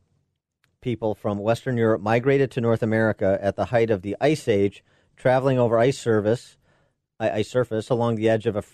people 0.81 1.15
from 1.15 1.39
Western 1.39 1.77
Europe 1.77 2.01
migrated 2.01 2.51
to 2.53 2.61
North 2.61 2.83
America 2.83 3.39
at 3.41 3.57
the 3.57 3.67
height 3.67 3.91
of 3.91 4.03
the 4.03 4.17
Ice 4.21 4.49
Age, 4.49 4.85
traveling 5.17 5.59
over 5.59 5.79
ice 5.79 5.99
ice 7.19 7.49
surface 7.49 7.91
along 7.91 8.17
the 8.17 8.29
edge 8.29 8.47
of 8.47 8.67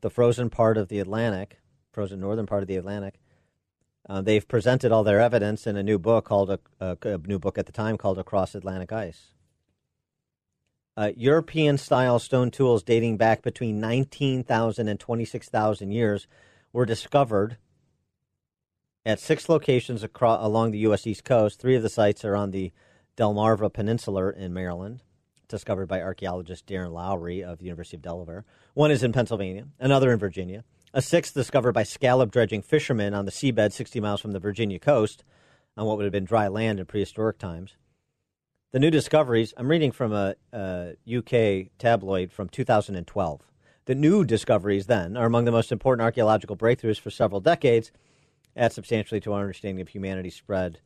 the 0.00 0.10
frozen 0.10 0.50
part 0.50 0.76
of 0.76 0.88
the 0.88 0.98
Atlantic, 0.98 1.58
frozen 1.92 2.20
northern 2.20 2.46
part 2.46 2.62
of 2.62 2.68
the 2.68 2.76
Atlantic. 2.76 3.20
Uh, 4.08 4.20
they've 4.20 4.48
presented 4.48 4.90
all 4.90 5.04
their 5.04 5.20
evidence 5.20 5.66
in 5.66 5.76
a 5.76 5.82
new 5.82 5.98
book 5.98 6.24
called 6.24 6.50
a, 6.50 6.58
a, 6.80 6.96
a 7.02 7.18
new 7.18 7.38
book 7.38 7.56
at 7.56 7.66
the 7.66 7.72
time 7.72 7.96
called 7.96 8.18
Across 8.18 8.54
Atlantic 8.54 8.92
Ice. 8.92 9.28
Uh, 10.96 11.12
European 11.16 11.78
style 11.78 12.18
stone 12.18 12.50
tools 12.50 12.82
dating 12.82 13.16
back 13.16 13.42
between 13.42 13.80
19,000 13.80 14.88
and 14.88 15.00
26,000 15.00 15.90
years 15.90 16.26
were 16.72 16.84
discovered 16.84 17.56
at 19.06 19.20
six 19.20 19.48
locations 19.48 20.02
across, 20.02 20.44
along 20.44 20.70
the 20.70 20.78
U.S. 20.80 21.06
East 21.06 21.24
Coast. 21.24 21.60
Three 21.60 21.76
of 21.76 21.82
the 21.82 21.88
sites 21.88 22.24
are 22.24 22.36
on 22.36 22.50
the 22.50 22.72
Delmarva 23.16 23.72
Peninsula 23.72 24.30
in 24.30 24.52
Maryland. 24.52 25.02
Discovered 25.52 25.86
by 25.86 26.00
archaeologist 26.00 26.64
Darrin 26.64 26.92
Lowery 26.92 27.44
of 27.44 27.58
the 27.58 27.66
University 27.66 27.98
of 27.98 28.02
Delaware. 28.02 28.46
One 28.72 28.90
is 28.90 29.02
in 29.02 29.12
Pennsylvania, 29.12 29.66
another 29.78 30.10
in 30.10 30.18
Virginia. 30.18 30.64
A 30.94 31.02
sixth 31.02 31.34
discovered 31.34 31.72
by 31.72 31.82
scallop 31.82 32.30
dredging 32.30 32.62
fishermen 32.62 33.12
on 33.12 33.26
the 33.26 33.30
seabed 33.30 33.72
60 33.72 34.00
miles 34.00 34.22
from 34.22 34.32
the 34.32 34.38
Virginia 34.38 34.78
coast 34.78 35.24
on 35.76 35.84
what 35.84 35.98
would 35.98 36.04
have 36.04 36.12
been 36.12 36.24
dry 36.24 36.48
land 36.48 36.80
in 36.80 36.86
prehistoric 36.86 37.36
times. 37.36 37.76
The 38.70 38.78
new 38.78 38.90
discoveries, 38.90 39.52
I'm 39.58 39.68
reading 39.68 39.92
from 39.92 40.14
a, 40.14 40.36
a 40.54 40.94
UK 41.06 41.70
tabloid 41.76 42.32
from 42.32 42.48
2012. 42.48 43.42
The 43.84 43.94
new 43.94 44.24
discoveries 44.24 44.86
then 44.86 45.18
are 45.18 45.26
among 45.26 45.44
the 45.44 45.52
most 45.52 45.70
important 45.70 46.02
archaeological 46.02 46.56
breakthroughs 46.56 46.98
for 46.98 47.10
several 47.10 47.42
decades, 47.42 47.92
add 48.56 48.72
substantially 48.72 49.20
to 49.20 49.34
our 49.34 49.42
understanding 49.42 49.82
of 49.82 49.88
humanity's 49.88 50.34
spread 50.34 50.80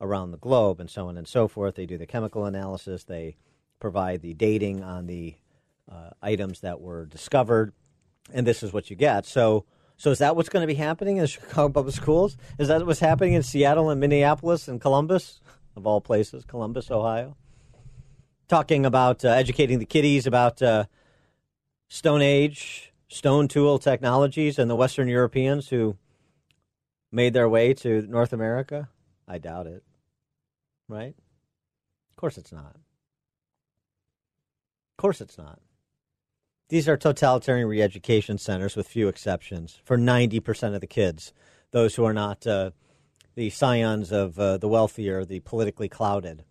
around 0.00 0.30
the 0.30 0.38
globe 0.38 0.80
and 0.80 0.88
so 0.88 1.06
on 1.06 1.18
and 1.18 1.28
so 1.28 1.46
forth. 1.46 1.74
They 1.74 1.84
do 1.84 1.98
the 1.98 2.06
chemical 2.06 2.46
analysis, 2.46 3.04
they 3.04 3.36
provide 3.78 4.22
the 4.22 4.34
dating 4.34 4.82
on 4.82 5.06
the 5.06 5.34
uh, 5.90 6.10
items 6.22 6.60
that 6.60 6.80
were 6.80 7.06
discovered, 7.06 7.72
and 8.32 8.46
this 8.46 8.62
is 8.62 8.72
what 8.72 8.90
you 8.90 8.96
get. 8.96 9.26
So, 9.26 9.64
so 9.96 10.10
is 10.10 10.18
that 10.18 10.36
what's 10.36 10.48
going 10.48 10.62
to 10.62 10.66
be 10.66 10.74
happening 10.74 11.16
in 11.16 11.22
the 11.22 11.28
Chicago 11.28 11.72
public 11.72 11.94
schools? 11.94 12.36
Is 12.58 12.68
that 12.68 12.84
what's 12.86 13.00
happening 13.00 13.34
in 13.34 13.42
Seattle 13.42 13.90
and 13.90 14.00
Minneapolis 14.00 14.68
and 14.68 14.80
Columbus, 14.80 15.40
of 15.76 15.86
all 15.86 16.00
places, 16.00 16.44
Columbus, 16.44 16.90
Ohio? 16.90 17.36
Talking 18.48 18.86
about 18.86 19.24
uh, 19.24 19.28
educating 19.28 19.78
the 19.78 19.86
kiddies 19.86 20.26
about 20.26 20.62
uh, 20.62 20.84
Stone 21.88 22.22
Age, 22.22 22.92
stone 23.08 23.48
tool 23.48 23.78
technologies, 23.78 24.58
and 24.58 24.70
the 24.70 24.76
Western 24.76 25.08
Europeans 25.08 25.68
who 25.68 25.96
made 27.10 27.32
their 27.32 27.48
way 27.48 27.74
to 27.74 28.02
North 28.02 28.32
America? 28.32 28.88
I 29.26 29.38
doubt 29.38 29.66
it. 29.66 29.82
Right? 30.88 31.14
Of 32.10 32.16
course 32.16 32.38
it's 32.38 32.52
not. 32.52 32.76
Of 34.96 35.02
course 35.02 35.20
it's 35.20 35.36
not. 35.36 35.60
These 36.70 36.88
are 36.88 36.96
totalitarian 36.96 37.68
re 37.68 37.82
education 37.82 38.38
centers 38.38 38.76
with 38.76 38.88
few 38.88 39.08
exceptions 39.08 39.78
for 39.84 39.98
90% 39.98 40.74
of 40.74 40.80
the 40.80 40.86
kids, 40.86 41.34
those 41.70 41.94
who 41.94 42.04
are 42.06 42.14
not 42.14 42.46
uh, 42.46 42.70
the 43.34 43.50
scions 43.50 44.10
of 44.10 44.38
uh, 44.38 44.56
the 44.56 44.68
wealthier, 44.68 45.26
the 45.26 45.40
politically 45.40 45.90
clouded. 45.90 46.44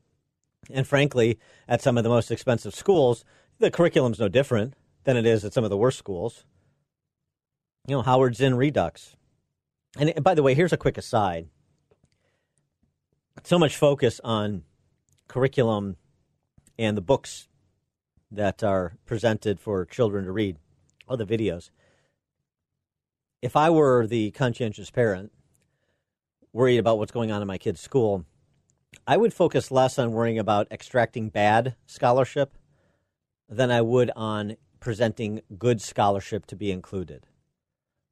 And 0.69 0.87
frankly, 0.87 1.39
at 1.67 1.81
some 1.81 1.97
of 1.97 2.03
the 2.03 2.09
most 2.09 2.29
expensive 2.29 2.75
schools, 2.75 3.25
the 3.57 3.71
curriculum's 3.71 4.19
no 4.19 4.27
different 4.27 4.75
than 5.05 5.17
it 5.17 5.25
is 5.25 5.43
at 5.43 5.53
some 5.53 5.63
of 5.63 5.71
the 5.71 5.77
worst 5.77 5.97
schools. 5.97 6.45
You 7.87 7.95
know, 7.95 8.03
Howard 8.03 8.35
Zinn 8.35 8.53
Redux. 8.53 9.15
And 9.97 10.23
by 10.23 10.35
the 10.35 10.43
way, 10.43 10.53
here's 10.53 10.73
a 10.73 10.77
quick 10.77 10.99
aside. 10.99 11.47
So 13.43 13.57
much 13.57 13.75
focus 13.75 14.21
on 14.23 14.65
curriculum 15.27 15.97
and 16.77 16.95
the 16.95 17.01
books 17.01 17.47
that 18.31 18.63
are 18.63 18.97
presented 19.05 19.59
for 19.59 19.85
children 19.85 20.25
to 20.25 20.31
read, 20.31 20.57
all 21.07 21.17
the 21.17 21.25
videos. 21.25 21.69
If 23.41 23.55
I 23.55 23.69
were 23.69 24.07
the 24.07 24.31
conscientious 24.31 24.89
parent 24.89 25.31
worried 26.51 26.77
about 26.77 26.97
what's 26.97 27.11
going 27.11 27.31
on 27.31 27.41
in 27.41 27.47
my 27.47 27.57
kid's 27.57 27.81
school, 27.81 28.25
I 29.05 29.17
would 29.17 29.33
focus 29.33 29.71
less 29.71 29.99
on 29.99 30.13
worrying 30.13 30.39
about 30.39 30.71
extracting 30.71 31.29
bad 31.29 31.75
scholarship 31.85 32.57
than 33.47 33.71
I 33.71 33.81
would 33.81 34.11
on 34.15 34.55
presenting 34.79 35.41
good 35.57 35.81
scholarship 35.81 36.45
to 36.47 36.55
be 36.55 36.71
included. 36.71 37.27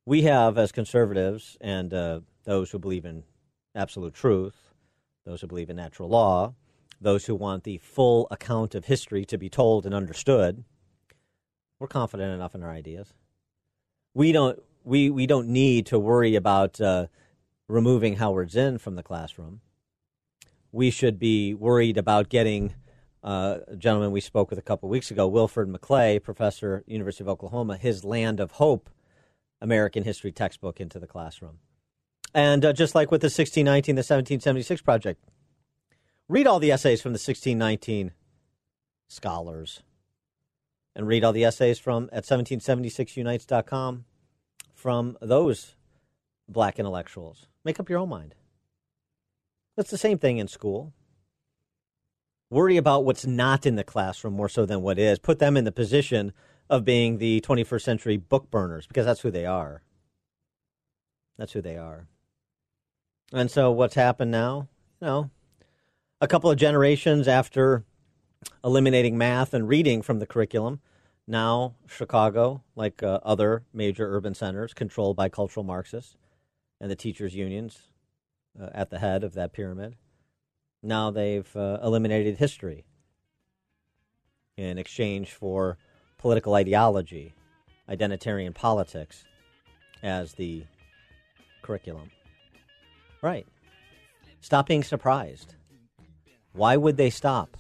We 0.06 0.24
have, 0.24 0.58
as 0.58 0.72
conservatives 0.72 1.58
and 1.62 1.94
uh, 1.94 2.20
those 2.44 2.72
who 2.72 2.80
believe 2.80 3.06
in 3.06 3.24
absolute 3.74 4.14
truth, 4.14 4.74
those 5.26 5.42
who 5.42 5.48
believe 5.48 5.70
in 5.70 5.78
natural 5.78 6.10
law, 6.10 6.54
those 7.04 7.26
who 7.26 7.36
want 7.36 7.64
the 7.64 7.78
full 7.78 8.28
account 8.32 8.76
of 8.76 8.86
history 8.86 9.26
to 9.26 9.38
be 9.38 9.50
told 9.50 9.86
and 9.86 9.94
understood, 9.94 10.64
we're 11.80 11.88
confident 11.88 12.34
enough 12.34 12.56
in 12.56 12.64
our 12.64 12.72
ideas. 12.72 13.14
We 14.14 14.32
don't 14.32 14.60
we, 14.84 15.10
we 15.10 15.26
don't 15.28 15.48
need 15.48 15.86
to 15.88 16.00
worry 16.00 16.36
about 16.36 16.80
uh, 16.82 17.08
removing 17.68 18.18
Howard 18.18 18.52
Zinn 18.52 18.78
from 18.78 18.96
the 18.96 19.04
classroom. 19.04 19.62
We 20.72 20.92
should 20.92 21.20
be 21.20 21.54
worried 21.54 21.98
about 21.98 22.30
getting 22.30 22.74
uh, 23.24 23.60
a 23.68 23.76
gentleman 23.78 24.12
we 24.12 24.20
spoke 24.20 24.50
with 24.50 24.60
a 24.60 24.64
couple 24.64 24.90
weeks 24.90 25.10
ago, 25.10 25.28
Wilfred 25.28 25.70
McClay, 25.70 26.22
professor, 26.22 26.84
University 26.86 27.24
of 27.24 27.30
Oklahoma, 27.30 27.78
his 27.78 28.04
Land 28.04 28.40
of 28.40 28.52
Hope 28.52 28.90
American 29.62 30.04
history 30.04 30.32
textbook 30.32 30.82
into 30.82 31.00
the 31.00 31.08
classroom. 31.08 31.60
And 32.34 32.66
uh, 32.66 32.74
just 32.74 32.96
like 32.96 33.12
with 33.12 33.22
the 33.22 33.28
1619, 33.28 33.96
the 33.96 34.00
1776 34.00 34.82
project, 34.82 35.24
read 36.28 36.48
all 36.48 36.60
the 36.60 36.72
essays 36.72 37.02
from 37.02 37.12
the 37.12 37.18
1619 37.18 38.12
scholars 39.08 39.84
and 40.96 41.08
read 41.08 41.24
all 41.24 41.34
the 41.34 41.46
essays 41.46 41.80
from 41.80 42.10
at 42.12 42.24
1776unites.com 42.24 44.06
from 44.74 45.18
those 45.22 45.76
black 46.48 46.80
intellectuals. 46.80 47.48
Make 47.64 47.80
up 47.80 47.90
your 47.90 48.00
own 48.00 48.10
mind. 48.10 48.36
That's 49.76 49.92
the 49.92 49.98
same 49.98 50.20
thing 50.20 50.38
in 50.38 50.48
school 50.48 50.94
worry 52.54 52.78
about 52.78 53.04
what's 53.04 53.26
not 53.26 53.66
in 53.66 53.76
the 53.76 53.84
classroom 53.84 54.36
more 54.36 54.48
so 54.48 54.66
than 54.66 54.82
what 54.82 55.00
is. 55.00 55.18
Put 55.18 55.40
them 55.40 55.58
in 55.58 55.64
the 55.64 55.72
position 55.72 56.32
of 56.70 56.86
being 56.86 57.18
the 57.18 57.42
21st 57.42 57.82
century 57.82 58.18
book 58.18 58.50
burners 58.52 58.86
because 58.86 59.06
that's 59.06 59.22
who 59.22 59.32
they 59.32 59.46
are. 59.46 59.82
That's 61.38 61.54
who 61.54 61.62
they 61.62 61.78
are. 61.78 62.08
And 63.34 63.50
so 63.50 63.72
what's 63.72 63.96
happened 63.96 64.32
now? 64.32 64.68
You 65.02 65.08
know, 65.08 65.32
a 66.24 66.28
couple 66.28 66.50
of 66.50 66.58
generations 66.58 67.28
after 67.28 67.84
eliminating 68.64 69.18
math 69.18 69.54
and 69.54 69.68
reading 69.68 70.02
from 70.02 70.20
the 70.20 70.26
curriculum, 70.26 70.80
now 71.28 71.76
Chicago, 71.86 72.64
like 72.78 73.04
uh, 73.04 73.20
other 73.24 73.64
major 73.74 74.16
urban 74.16 74.34
centers 74.34 74.74
controlled 74.74 75.18
by 75.18 75.28
cultural 75.28 75.66
Marxists 75.66 76.16
and 76.80 76.90
the 76.90 76.96
teachers' 76.96 77.36
unions 77.36 77.90
uh, 78.58 78.70
at 78.74 78.90
the 78.90 79.00
head 79.00 79.26
of 79.26 79.34
that 79.34 79.52
pyramid, 79.52 79.98
now 80.82 81.12
they've 81.12 81.54
uh, 81.58 81.80
eliminated 81.84 82.38
history 82.38 82.86
in 84.56 84.78
exchange 84.78 85.34
for 85.34 85.78
political 86.18 86.54
ideology, 86.54 87.34
identitarian 87.90 88.54
politics 88.54 89.26
as 90.02 90.36
the 90.36 90.64
curriculum. 91.64 92.12
Right. 93.22 93.46
Stop 94.40 94.68
being 94.68 94.84
surprised. 94.84 95.56
Why 96.54 96.78
would 96.78 96.98
they 96.98 97.10
stop? 97.10 97.58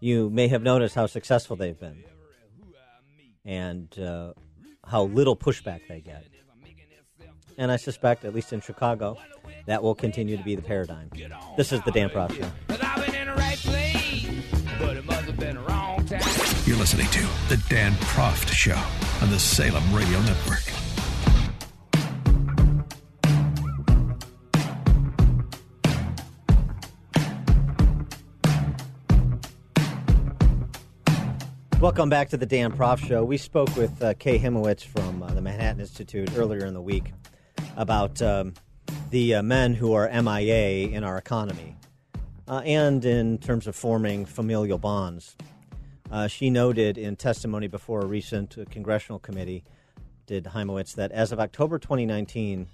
You 0.00 0.30
may 0.30 0.48
have 0.48 0.62
noticed 0.62 0.94
how 0.94 1.06
successful 1.06 1.54
they've 1.56 1.78
been 1.78 2.02
and 3.44 3.96
uh, 3.98 4.32
how 4.84 5.04
little 5.04 5.36
pushback 5.36 5.82
they 5.88 6.00
get. 6.00 6.24
And 7.58 7.70
I 7.70 7.76
suspect, 7.76 8.24
at 8.24 8.34
least 8.34 8.52
in 8.52 8.60
Chicago, 8.60 9.18
that 9.66 9.82
will 9.82 9.94
continue 9.94 10.36
to 10.36 10.42
be 10.42 10.56
the 10.56 10.62
paradigm. 10.62 11.10
This 11.56 11.72
is 11.72 11.80
the 11.82 11.92
Dan 11.92 12.08
Proft 12.08 12.36
Show. 12.36 12.50
You're 16.64 16.78
listening 16.78 17.06
to 17.08 17.20
The 17.48 17.62
Dan 17.68 17.92
Proft 17.92 18.48
Show 18.48 18.80
on 19.20 19.30
the 19.30 19.38
Salem 19.38 19.94
Radio 19.94 20.20
Network. 20.22 20.71
Welcome 31.82 32.10
back 32.10 32.28
to 32.28 32.36
the 32.36 32.46
Dan 32.46 32.70
Proft 32.70 33.08
Show. 33.08 33.24
We 33.24 33.36
spoke 33.36 33.74
with 33.74 34.00
uh, 34.00 34.14
Kay 34.14 34.38
Hymowitz 34.38 34.84
from 34.84 35.20
uh, 35.20 35.34
the 35.34 35.40
Manhattan 35.40 35.80
Institute 35.80 36.30
earlier 36.36 36.64
in 36.64 36.74
the 36.74 36.80
week 36.80 37.12
about 37.76 38.22
um, 38.22 38.54
the 39.10 39.34
uh, 39.34 39.42
men 39.42 39.74
who 39.74 39.92
are 39.92 40.08
MIA 40.08 40.90
in 40.90 41.02
our 41.02 41.18
economy 41.18 41.76
uh, 42.46 42.62
and 42.64 43.04
in 43.04 43.36
terms 43.38 43.66
of 43.66 43.74
forming 43.74 44.24
familial 44.24 44.78
bonds. 44.78 45.36
Uh, 46.08 46.28
she 46.28 46.50
noted 46.50 46.98
in 46.98 47.16
testimony 47.16 47.66
before 47.66 48.02
a 48.02 48.06
recent 48.06 48.56
uh, 48.56 48.64
congressional 48.70 49.18
committee, 49.18 49.64
did 50.26 50.44
Hymowitz, 50.44 50.94
that 50.94 51.10
as 51.10 51.32
of 51.32 51.40
October 51.40 51.80
2019, 51.80 52.68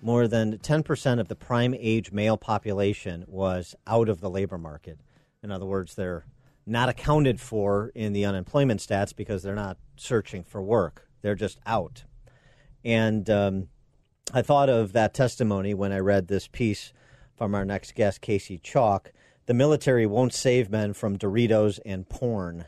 more 0.00 0.28
than 0.28 0.58
10% 0.58 1.18
of 1.18 1.26
the 1.26 1.34
prime 1.34 1.74
age 1.76 2.12
male 2.12 2.36
population 2.36 3.24
was 3.26 3.74
out 3.88 4.08
of 4.08 4.20
the 4.20 4.30
labor 4.30 4.58
market. 4.58 5.00
In 5.42 5.50
other 5.50 5.66
words, 5.66 5.96
they're 5.96 6.24
not 6.66 6.88
accounted 6.88 7.40
for 7.40 7.90
in 7.94 8.12
the 8.12 8.24
unemployment 8.24 8.80
stats 8.80 9.14
because 9.14 9.42
they're 9.42 9.54
not 9.54 9.76
searching 9.96 10.44
for 10.44 10.62
work. 10.62 11.08
They're 11.22 11.34
just 11.34 11.58
out. 11.66 12.04
And 12.84 13.28
um, 13.30 13.68
I 14.32 14.42
thought 14.42 14.68
of 14.68 14.92
that 14.92 15.14
testimony 15.14 15.74
when 15.74 15.92
I 15.92 15.98
read 15.98 16.28
this 16.28 16.48
piece 16.48 16.92
from 17.36 17.54
our 17.54 17.64
next 17.64 17.94
guest, 17.94 18.20
Casey 18.20 18.58
Chalk. 18.58 19.12
The 19.46 19.54
military 19.54 20.06
won't 20.06 20.32
save 20.32 20.70
men 20.70 20.94
from 20.94 21.18
Doritos 21.18 21.78
and 21.84 22.08
porn. 22.08 22.66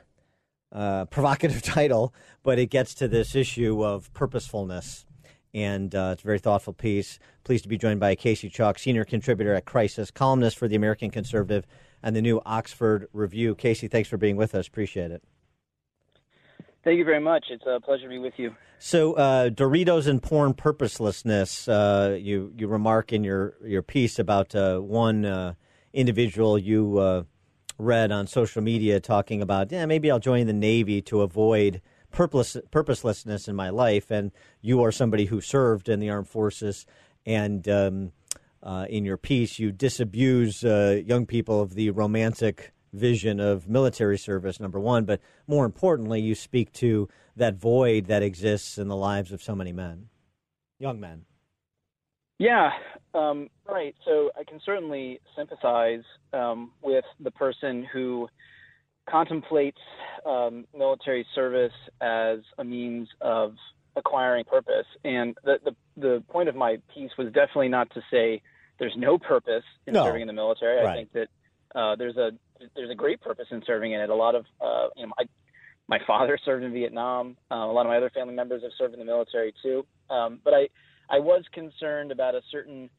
Uh, 0.72 1.04
provocative 1.10 1.62
title, 1.62 2.12
but 2.42 2.58
it 2.58 2.66
gets 2.66 2.92
to 2.94 3.08
this 3.08 3.34
issue 3.34 3.84
of 3.84 4.12
purposefulness. 4.12 5.06
And 5.54 5.94
uh, 5.94 6.10
it's 6.12 6.22
a 6.22 6.26
very 6.26 6.38
thoughtful 6.38 6.74
piece. 6.74 7.18
Pleased 7.44 7.62
to 7.62 7.68
be 7.68 7.78
joined 7.78 8.00
by 8.00 8.14
Casey 8.14 8.50
Chalk, 8.50 8.78
senior 8.78 9.04
contributor 9.04 9.54
at 9.54 9.64
Crisis, 9.64 10.10
columnist 10.10 10.58
for 10.58 10.68
the 10.68 10.76
American 10.76 11.10
Conservative, 11.10 11.66
and 12.06 12.14
the 12.14 12.22
new 12.22 12.40
Oxford 12.46 13.08
Review. 13.12 13.56
Casey, 13.56 13.88
thanks 13.88 14.08
for 14.08 14.16
being 14.16 14.36
with 14.36 14.54
us. 14.54 14.68
Appreciate 14.68 15.10
it. 15.10 15.24
Thank 16.84 16.98
you 16.98 17.04
very 17.04 17.18
much. 17.18 17.46
It's 17.50 17.64
a 17.66 17.80
pleasure 17.80 18.04
to 18.04 18.08
be 18.08 18.18
with 18.18 18.34
you. 18.36 18.54
So, 18.78 19.14
uh, 19.14 19.48
Doritos 19.50 20.06
and 20.06 20.22
porn 20.22 20.54
purposelessness. 20.54 21.66
Uh, 21.66 22.16
you 22.20 22.52
you 22.56 22.68
remark 22.68 23.12
in 23.12 23.24
your 23.24 23.56
your 23.64 23.82
piece 23.82 24.20
about 24.20 24.54
uh, 24.54 24.78
one 24.78 25.24
uh, 25.24 25.54
individual 25.92 26.56
you 26.56 26.98
uh, 26.98 27.22
read 27.76 28.12
on 28.12 28.28
social 28.28 28.62
media 28.62 29.00
talking 29.00 29.42
about, 29.42 29.72
yeah, 29.72 29.84
maybe 29.84 30.08
I'll 30.08 30.20
join 30.20 30.46
the 30.46 30.52
Navy 30.52 31.02
to 31.02 31.22
avoid 31.22 31.82
purpose, 32.12 32.56
purposelessness 32.70 33.48
in 33.48 33.56
my 33.56 33.70
life. 33.70 34.12
And 34.12 34.30
you 34.60 34.80
are 34.84 34.92
somebody 34.92 35.24
who 35.24 35.40
served 35.40 35.88
in 35.88 35.98
the 35.98 36.10
armed 36.10 36.28
forces, 36.28 36.86
and 37.26 37.68
um, 37.68 38.12
uh, 38.62 38.86
in 38.88 39.04
your 39.04 39.16
piece, 39.16 39.58
you 39.58 39.72
disabuse 39.72 40.62
young 40.62 41.26
people 41.26 41.60
of 41.60 41.74
the 41.74 41.90
romantic 41.90 42.72
vision 42.92 43.40
of 43.40 43.68
military 43.68 44.18
service, 44.18 44.58
number 44.58 44.80
one, 44.80 45.04
but 45.04 45.20
more 45.46 45.64
importantly, 45.64 46.20
you 46.20 46.34
speak 46.34 46.72
to 46.72 47.08
that 47.36 47.54
void 47.54 48.06
that 48.06 48.22
exists 48.22 48.78
in 48.78 48.88
the 48.88 48.96
lives 48.96 49.32
of 49.32 49.42
so 49.42 49.54
many 49.54 49.72
men, 49.72 50.08
young 50.78 50.98
men. 50.98 51.24
Yeah, 52.38 52.70
um, 53.14 53.48
right. 53.66 53.94
So 54.04 54.30
I 54.38 54.44
can 54.44 54.60
certainly 54.64 55.20
sympathize 55.36 56.02
um, 56.32 56.72
with 56.82 57.04
the 57.20 57.30
person 57.30 57.86
who 57.90 58.28
contemplates 59.08 59.80
um, 60.26 60.66
military 60.76 61.26
service 61.34 61.72
as 62.00 62.40
a 62.58 62.64
means 62.64 63.08
of 63.20 63.54
acquiring 63.96 64.44
purpose. 64.44 64.86
And 65.04 65.36
the, 65.44 65.56
the, 65.64 65.76
the 66.00 66.24
point 66.28 66.48
of 66.48 66.54
my 66.54 66.76
piece 66.94 67.10
was 67.18 67.28
definitely 67.28 67.68
not 67.68 67.90
to 67.94 68.02
say 68.10 68.42
there's 68.78 68.94
no 68.96 69.18
purpose 69.18 69.64
in 69.86 69.94
No. 69.94 70.04
serving 70.04 70.20
in 70.22 70.26
the 70.26 70.32
military. 70.34 70.84
Right. 70.84 70.92
I 70.92 70.94
think 70.94 71.12
that 71.12 71.28
uh, 71.74 71.96
there's 71.96 72.16
a 72.16 72.30
there's 72.74 72.90
a 72.90 72.94
great 72.94 73.20
purpose 73.20 73.46
in 73.50 73.62
serving 73.66 73.92
in 73.92 74.00
it. 74.00 74.08
A 74.08 74.14
lot 74.14 74.34
of 74.34 74.44
uh, 74.60 74.88
you 74.96 75.06
know, 75.06 75.12
my 75.18 75.24
my 75.88 75.98
father 76.06 76.38
served 76.44 76.64
in 76.64 76.72
Vietnam. 76.72 77.36
Uh, 77.50 77.56
a 77.56 77.72
lot 77.72 77.82
of 77.82 77.88
my 77.88 77.96
other 77.96 78.10
family 78.10 78.34
members 78.34 78.62
have 78.62 78.72
served 78.78 78.94
in 78.94 79.00
the 79.00 79.06
military 79.06 79.52
too. 79.62 79.84
Um, 80.10 80.40
but 80.44 80.54
I 80.54 80.68
I 81.10 81.18
was 81.18 81.44
concerned 81.52 82.12
about 82.12 82.34
a 82.34 82.40
certain 82.50 82.90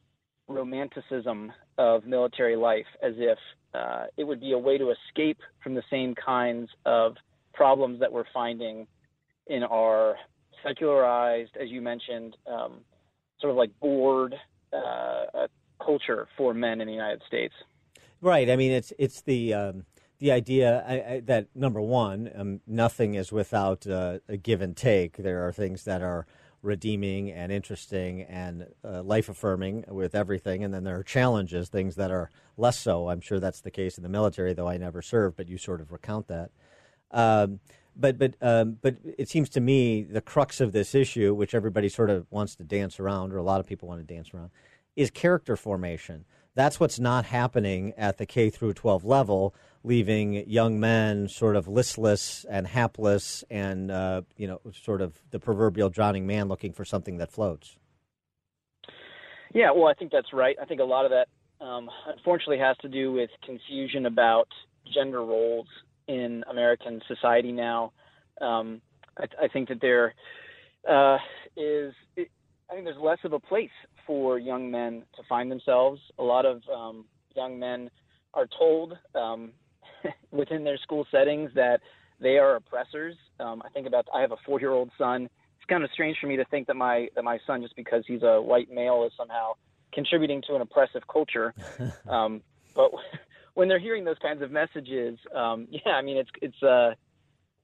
romanticism 0.48 1.52
of 1.76 2.06
military 2.06 2.56
life, 2.56 2.86
as 3.02 3.14
if 3.16 3.38
uh, 3.74 4.04
it 4.16 4.24
would 4.24 4.40
be 4.40 4.52
a 4.52 4.58
way 4.58 4.78
to 4.78 4.90
escape 4.92 5.38
from 5.62 5.74
the 5.74 5.82
same 5.90 6.14
kinds 6.14 6.70
of 6.86 7.16
problems 7.52 8.00
that 8.00 8.12
we're 8.12 8.24
finding 8.32 8.86
in 9.46 9.62
our 9.62 10.16
secularized, 10.62 11.56
as 11.60 11.68
you 11.68 11.80
mentioned, 11.80 12.36
um, 12.46 12.80
sort 13.40 13.50
of 13.50 13.56
like 13.56 13.70
bored 13.80 14.34
uh, 14.72 15.46
culture 15.84 16.28
for 16.36 16.54
men 16.54 16.80
in 16.80 16.86
the 16.86 16.92
United 16.92 17.22
States. 17.26 17.54
Right. 18.20 18.50
I 18.50 18.56
mean, 18.56 18.72
it's 18.72 18.92
it's 18.98 19.22
the 19.22 19.54
um, 19.54 19.84
the 20.18 20.32
idea 20.32 20.84
I, 20.86 21.14
I, 21.14 21.20
that 21.26 21.46
number 21.54 21.80
one, 21.80 22.30
um, 22.34 22.60
nothing 22.66 23.14
is 23.14 23.30
without 23.30 23.86
uh, 23.86 24.18
a 24.28 24.36
give 24.36 24.60
and 24.60 24.76
take. 24.76 25.16
There 25.16 25.46
are 25.46 25.52
things 25.52 25.84
that 25.84 26.02
are 26.02 26.26
redeeming 26.60 27.30
and 27.30 27.52
interesting 27.52 28.22
and 28.22 28.66
uh, 28.84 29.02
life 29.02 29.28
affirming 29.28 29.84
with 29.88 30.14
everything, 30.14 30.64
and 30.64 30.74
then 30.74 30.82
there 30.82 30.98
are 30.98 31.04
challenges, 31.04 31.68
things 31.68 31.94
that 31.94 32.10
are 32.10 32.30
less 32.56 32.76
so. 32.76 33.08
I'm 33.08 33.20
sure 33.20 33.38
that's 33.38 33.60
the 33.60 33.70
case 33.70 33.96
in 33.96 34.02
the 34.02 34.08
military, 34.08 34.52
though 34.54 34.68
I 34.68 34.76
never 34.76 35.00
served, 35.00 35.36
but 35.36 35.48
you 35.48 35.56
sort 35.56 35.80
of 35.80 35.92
recount 35.92 36.26
that. 36.26 36.50
Um, 37.12 37.60
but 37.98 38.18
but 38.18 38.34
um, 38.40 38.78
but 38.80 38.96
it 39.18 39.28
seems 39.28 39.48
to 39.50 39.60
me 39.60 40.02
the 40.02 40.20
crux 40.20 40.60
of 40.60 40.72
this 40.72 40.94
issue, 40.94 41.34
which 41.34 41.54
everybody 41.54 41.88
sort 41.88 42.10
of 42.10 42.26
wants 42.30 42.54
to 42.56 42.64
dance 42.64 43.00
around, 43.00 43.32
or 43.32 43.38
a 43.38 43.42
lot 43.42 43.60
of 43.60 43.66
people 43.66 43.88
want 43.88 44.06
to 44.06 44.14
dance 44.14 44.32
around, 44.32 44.50
is 44.96 45.10
character 45.10 45.56
formation. 45.56 46.24
That's 46.54 46.80
what's 46.80 46.98
not 46.98 47.24
happening 47.26 47.92
at 47.96 48.18
the 48.18 48.26
K 48.26 48.50
through 48.50 48.72
12 48.74 49.04
level, 49.04 49.54
leaving 49.84 50.48
young 50.48 50.80
men 50.80 51.28
sort 51.28 51.54
of 51.54 51.68
listless 51.68 52.44
and 52.50 52.66
hapless, 52.66 53.44
and 53.50 53.90
uh, 53.90 54.22
you 54.36 54.46
know, 54.46 54.60
sort 54.72 55.00
of 55.00 55.20
the 55.30 55.38
proverbial 55.38 55.90
drowning 55.90 56.26
man 56.26 56.48
looking 56.48 56.72
for 56.72 56.84
something 56.84 57.18
that 57.18 57.30
floats. 57.30 57.76
Yeah, 59.54 59.70
well, 59.70 59.86
I 59.86 59.94
think 59.94 60.12
that's 60.12 60.32
right. 60.32 60.56
I 60.60 60.64
think 60.66 60.80
a 60.80 60.84
lot 60.84 61.04
of 61.04 61.10
that, 61.10 61.64
um, 61.64 61.88
unfortunately, 62.06 62.58
has 62.58 62.76
to 62.78 62.88
do 62.88 63.12
with 63.12 63.30
confusion 63.44 64.06
about 64.06 64.48
gender 64.92 65.24
roles 65.24 65.66
in 66.08 66.42
American 66.50 67.00
society 67.06 67.52
now. 67.52 67.92
Um, 68.40 68.80
I, 69.16 69.44
I 69.44 69.48
think 69.48 69.68
that 69.68 69.80
there 69.80 70.14
uh, 70.88 71.18
is, 71.56 71.94
I 72.16 72.74
think 72.74 72.84
there's 72.84 72.96
less 73.00 73.18
of 73.24 73.32
a 73.32 73.40
place 73.40 73.70
for 74.06 74.38
young 74.38 74.70
men 74.70 75.04
to 75.16 75.22
find 75.28 75.50
themselves. 75.50 76.00
A 76.18 76.22
lot 76.22 76.46
of 76.46 76.62
um, 76.74 77.04
young 77.36 77.58
men 77.58 77.90
are 78.34 78.46
told 78.58 78.96
um, 79.14 79.52
within 80.30 80.64
their 80.64 80.78
school 80.78 81.06
settings 81.10 81.50
that 81.54 81.80
they 82.20 82.38
are 82.38 82.56
oppressors. 82.56 83.14
Um, 83.38 83.62
I 83.64 83.68
think 83.68 83.86
about 83.86 84.06
I 84.14 84.20
have 84.20 84.32
a 84.32 84.36
four 84.44 84.60
year 84.60 84.72
old 84.72 84.90
son. 84.98 85.24
It's 85.24 85.66
kind 85.68 85.84
of 85.84 85.90
strange 85.92 86.16
for 86.20 86.26
me 86.26 86.36
to 86.36 86.44
think 86.46 86.66
that 86.66 86.74
my 86.74 87.08
that 87.14 87.22
my 87.22 87.38
son, 87.46 87.62
just 87.62 87.76
because 87.76 88.04
he's 88.06 88.22
a 88.22 88.40
white 88.40 88.70
male, 88.70 89.04
is 89.04 89.12
somehow 89.16 89.52
contributing 89.92 90.42
to 90.48 90.56
an 90.56 90.62
oppressive 90.62 91.02
culture. 91.10 91.54
um, 92.08 92.42
but 92.74 92.90
when 93.58 93.66
they're 93.66 93.80
hearing 93.80 94.04
those 94.04 94.18
kinds 94.22 94.40
of 94.40 94.52
messages, 94.52 95.18
um, 95.34 95.66
yeah, 95.70 95.94
I 95.94 96.02
mean 96.02 96.16
it's 96.16 96.30
it's 96.40 96.62
uh, 96.62 96.94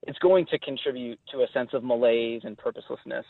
it's 0.03 0.18
going 0.18 0.45
to 0.47 0.59
contribute 0.59 1.20
to 1.30 1.42
a 1.42 1.47
sense 1.55 1.70
of 1.72 1.84
malaise 1.84 2.40
and 2.42 2.59
purposelessness. 2.59 3.24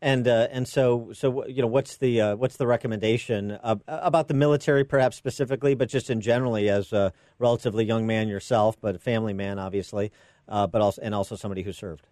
And 0.00 0.28
uh, 0.28 0.46
and 0.52 0.68
so 0.68 1.10
so 1.12 1.44
you 1.48 1.62
know 1.62 1.66
what's 1.66 1.96
the 1.96 2.20
uh, 2.20 2.36
what's 2.36 2.58
the 2.58 2.66
recommendation 2.68 3.58
uh, 3.60 3.74
about 3.88 4.28
the 4.28 4.34
military 4.34 4.84
perhaps 4.84 5.16
specifically, 5.16 5.74
but 5.74 5.88
just 5.88 6.10
in 6.10 6.20
generally 6.20 6.68
as 6.68 6.92
a 6.92 7.12
relatively 7.40 7.84
young 7.84 8.06
man 8.06 8.28
yourself, 8.28 8.80
but 8.80 8.94
a 8.94 8.98
family 9.00 9.32
man 9.32 9.58
obviously, 9.58 10.12
uh, 10.48 10.68
but 10.68 10.80
also 10.80 11.02
and 11.02 11.12
also 11.12 11.34
somebody 11.34 11.62
who 11.62 11.72
served. 11.72 12.06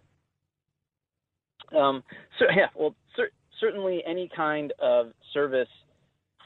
Um, 1.73 2.03
so 2.37 2.47
yeah, 2.53 2.67
well, 2.75 2.95
cer- 3.15 3.31
certainly 3.61 4.03
any 4.05 4.29
kind 4.35 4.73
of 4.79 5.13
service 5.33 5.69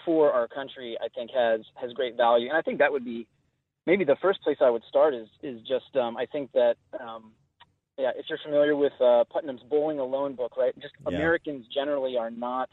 for 0.07 0.31
our 0.31 0.47
country, 0.47 0.97
I 1.03 1.09
think 1.09 1.31
has 1.35 1.59
has 1.75 1.91
great 1.91 2.15
value, 2.15 2.47
and 2.47 2.57
I 2.57 2.61
think 2.61 2.79
that 2.79 2.93
would 2.93 3.03
be 3.03 3.27
maybe 3.85 4.05
the 4.05 4.15
first 4.21 4.41
place 4.41 4.55
I 4.61 4.69
would 4.69 4.83
start 4.87 5.13
is 5.13 5.27
is 5.43 5.59
just 5.67 5.93
um, 5.97 6.15
I 6.15 6.25
think 6.25 6.49
that 6.53 6.75
um, 6.97 7.33
yeah, 7.97 8.11
if 8.15 8.25
you're 8.29 8.39
familiar 8.41 8.77
with 8.77 8.93
uh, 9.01 9.25
Putnam's 9.29 9.61
Bowling 9.69 9.99
Alone 9.99 10.33
book, 10.35 10.55
right? 10.55 10.73
Just 10.79 10.93
Yeah. 11.01 11.17
Americans 11.17 11.65
generally 11.73 12.17
are 12.17 12.31
not 12.31 12.69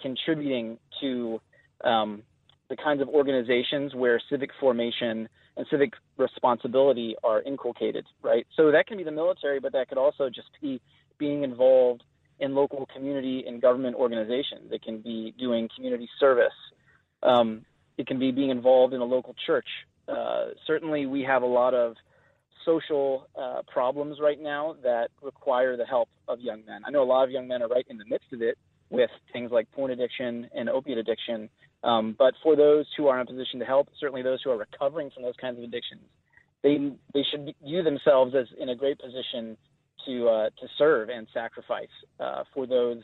contributing 0.00 0.78
to 1.00 1.40
um, 1.82 2.22
the 2.68 2.76
kinds 2.76 3.02
of 3.02 3.08
organizations 3.08 3.92
where 3.94 4.20
civic 4.30 4.50
formation 4.60 5.28
and 5.56 5.66
civic 5.70 5.92
responsibility 6.18 7.16
are 7.24 7.42
inculcated, 7.42 8.06
right? 8.22 8.46
So 8.56 8.70
that 8.70 8.86
can 8.86 8.96
be 8.96 9.04
the 9.04 9.10
military, 9.10 9.58
but 9.58 9.72
that 9.72 9.88
could 9.88 9.98
also 9.98 10.28
just 10.28 10.50
be 10.62 10.80
being 11.18 11.42
involved 11.42 12.04
in 12.38 12.54
local 12.54 12.86
community 12.94 13.44
and 13.46 13.62
government 13.62 13.96
organizations. 13.96 14.70
It 14.70 14.82
can 14.82 15.00
be 15.00 15.34
doing 15.38 15.68
community 15.74 16.08
service. 16.20 16.52
Um, 17.26 17.64
it 17.98 18.06
can 18.06 18.18
be 18.18 18.30
being 18.30 18.50
involved 18.50 18.94
in 18.94 19.00
a 19.00 19.04
local 19.04 19.34
church. 19.46 19.66
Uh, 20.08 20.48
certainly, 20.66 21.06
we 21.06 21.22
have 21.22 21.42
a 21.42 21.46
lot 21.46 21.74
of 21.74 21.96
social 22.64 23.28
uh, 23.40 23.62
problems 23.66 24.18
right 24.20 24.40
now 24.40 24.76
that 24.82 25.08
require 25.22 25.76
the 25.76 25.86
help 25.86 26.08
of 26.28 26.40
young 26.40 26.64
men. 26.66 26.82
I 26.86 26.90
know 26.90 27.02
a 27.02 27.04
lot 27.04 27.24
of 27.24 27.30
young 27.30 27.48
men 27.48 27.62
are 27.62 27.68
right 27.68 27.86
in 27.88 27.98
the 27.98 28.04
midst 28.04 28.32
of 28.32 28.42
it 28.42 28.58
with 28.90 29.10
things 29.32 29.50
like 29.50 29.70
porn 29.72 29.90
addiction 29.90 30.48
and 30.54 30.68
opiate 30.68 30.98
addiction. 30.98 31.48
Um, 31.82 32.14
but 32.18 32.34
for 32.42 32.56
those 32.56 32.86
who 32.96 33.06
are 33.08 33.16
in 33.20 33.22
a 33.22 33.26
position 33.26 33.60
to 33.60 33.64
help, 33.64 33.88
certainly 33.98 34.22
those 34.22 34.40
who 34.42 34.50
are 34.50 34.56
recovering 34.56 35.10
from 35.10 35.22
those 35.22 35.36
kinds 35.40 35.58
of 35.58 35.64
addictions, 35.64 36.02
they 36.62 36.92
they 37.14 37.24
should 37.30 37.54
view 37.64 37.82
themselves 37.82 38.34
as 38.34 38.46
in 38.58 38.68
a 38.68 38.74
great 38.74 38.98
position 38.98 39.56
to 40.06 40.28
uh, 40.28 40.50
to 40.60 40.66
serve 40.78 41.08
and 41.08 41.26
sacrifice 41.32 41.94
uh, 42.18 42.44
for 42.52 42.66
those 42.66 43.02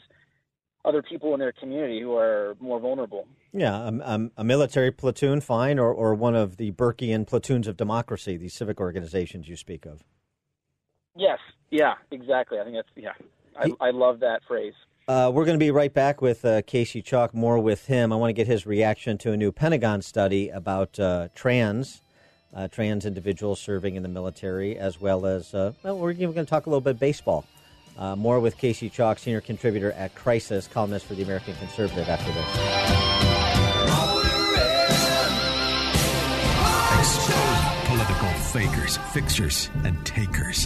other 0.85 1.03
people 1.03 1.33
in 1.35 1.41
their 1.41 1.53
community 1.53 2.01
who 2.01 2.16
are 2.16 2.57
more 2.61 2.80
vulnerable. 2.80 3.26
Yeah, 3.53 3.74
um, 3.74 4.03
um, 4.05 4.33
a 4.37 4.45
military 4.45 4.91
platoon, 4.91 5.41
fine, 5.41 5.78
or, 5.78 5.93
or 5.93 6.14
one 6.14 6.35
of 6.35 6.57
the 6.57 6.72
Burkean 6.72 7.26
platoons 7.26 7.68
of 7.68 7.76
democracy, 7.76 8.37
these 8.37 8.55
civic 8.55 8.80
organizations 8.80 9.49
you 9.49 9.57
speak 9.57 9.87
of. 9.87 10.03
Yes, 11.16 11.39
yeah, 11.70 11.95
exactly. 12.11 12.59
I 12.59 12.64
think 12.64 12.76
that's 12.76 12.89
yeah. 12.97 13.12
I, 13.57 13.89
I 13.89 13.91
love 13.91 14.20
that 14.20 14.41
phrase. 14.49 14.72
Uh, 15.07 15.30
we're 15.35 15.45
going 15.45 15.59
to 15.59 15.62
be 15.62 15.70
right 15.70 15.93
back 15.93 16.22
with 16.22 16.45
uh, 16.45 16.62
Casey 16.62 17.03
Chalk, 17.03 17.35
more 17.35 17.59
with 17.59 17.87
him. 17.87 18.12
I 18.12 18.16
want 18.16 18.30
to 18.30 18.35
get 18.35 18.47
his 18.47 18.66
reaction 18.66 19.18
to 19.18 19.33
a 19.33 19.37
new 19.37 19.53
Pentagon 19.53 20.01
study 20.01 20.49
about 20.49 20.99
uh, 20.99 21.28
trans, 21.35 22.01
uh, 22.55 22.68
trans 22.68 23.05
individuals 23.05 23.61
serving 23.61 23.97
in 23.97 24.03
the 24.03 24.09
military, 24.09 24.78
as 24.78 25.01
well 25.01 25.26
as, 25.26 25.55
uh, 25.55 25.72
well, 25.83 25.99
we're 25.99 26.12
even 26.12 26.33
going 26.33 26.47
to 26.47 26.51
talk 26.51 26.66
a 26.66 26.70
little 26.70 26.80
bit 26.80 26.99
baseball. 26.99 27.45
Uh, 27.97 28.16
more 28.16 28.40
with 28.40 28.57
Casey 28.57 28.88
Chalk, 28.88 29.18
senior 29.18 29.40
contributor 29.40 29.93
at 29.93 30.14
Crisis, 30.14 30.66
columnist 30.66 31.07
for 31.07 31.14
the 31.14 31.22
American 31.22 31.55
Conservative, 31.57 32.09
after 32.09 32.32
this. 32.32 32.47
Expose 36.99 37.88
political 37.88 38.28
fakers, 38.51 38.97
fixers, 39.12 39.70
and 39.84 40.05
takers. 40.07 40.64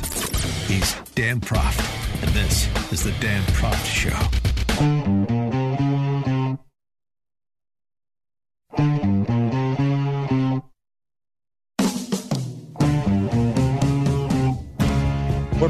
He's 0.68 0.94
Dan 1.14 1.40
Proft, 1.40 1.80
and 2.22 2.30
this 2.32 2.68
is 2.92 3.02
the 3.02 3.12
Dan 3.20 3.42
Proft 3.52 3.84
Show. 3.86 5.45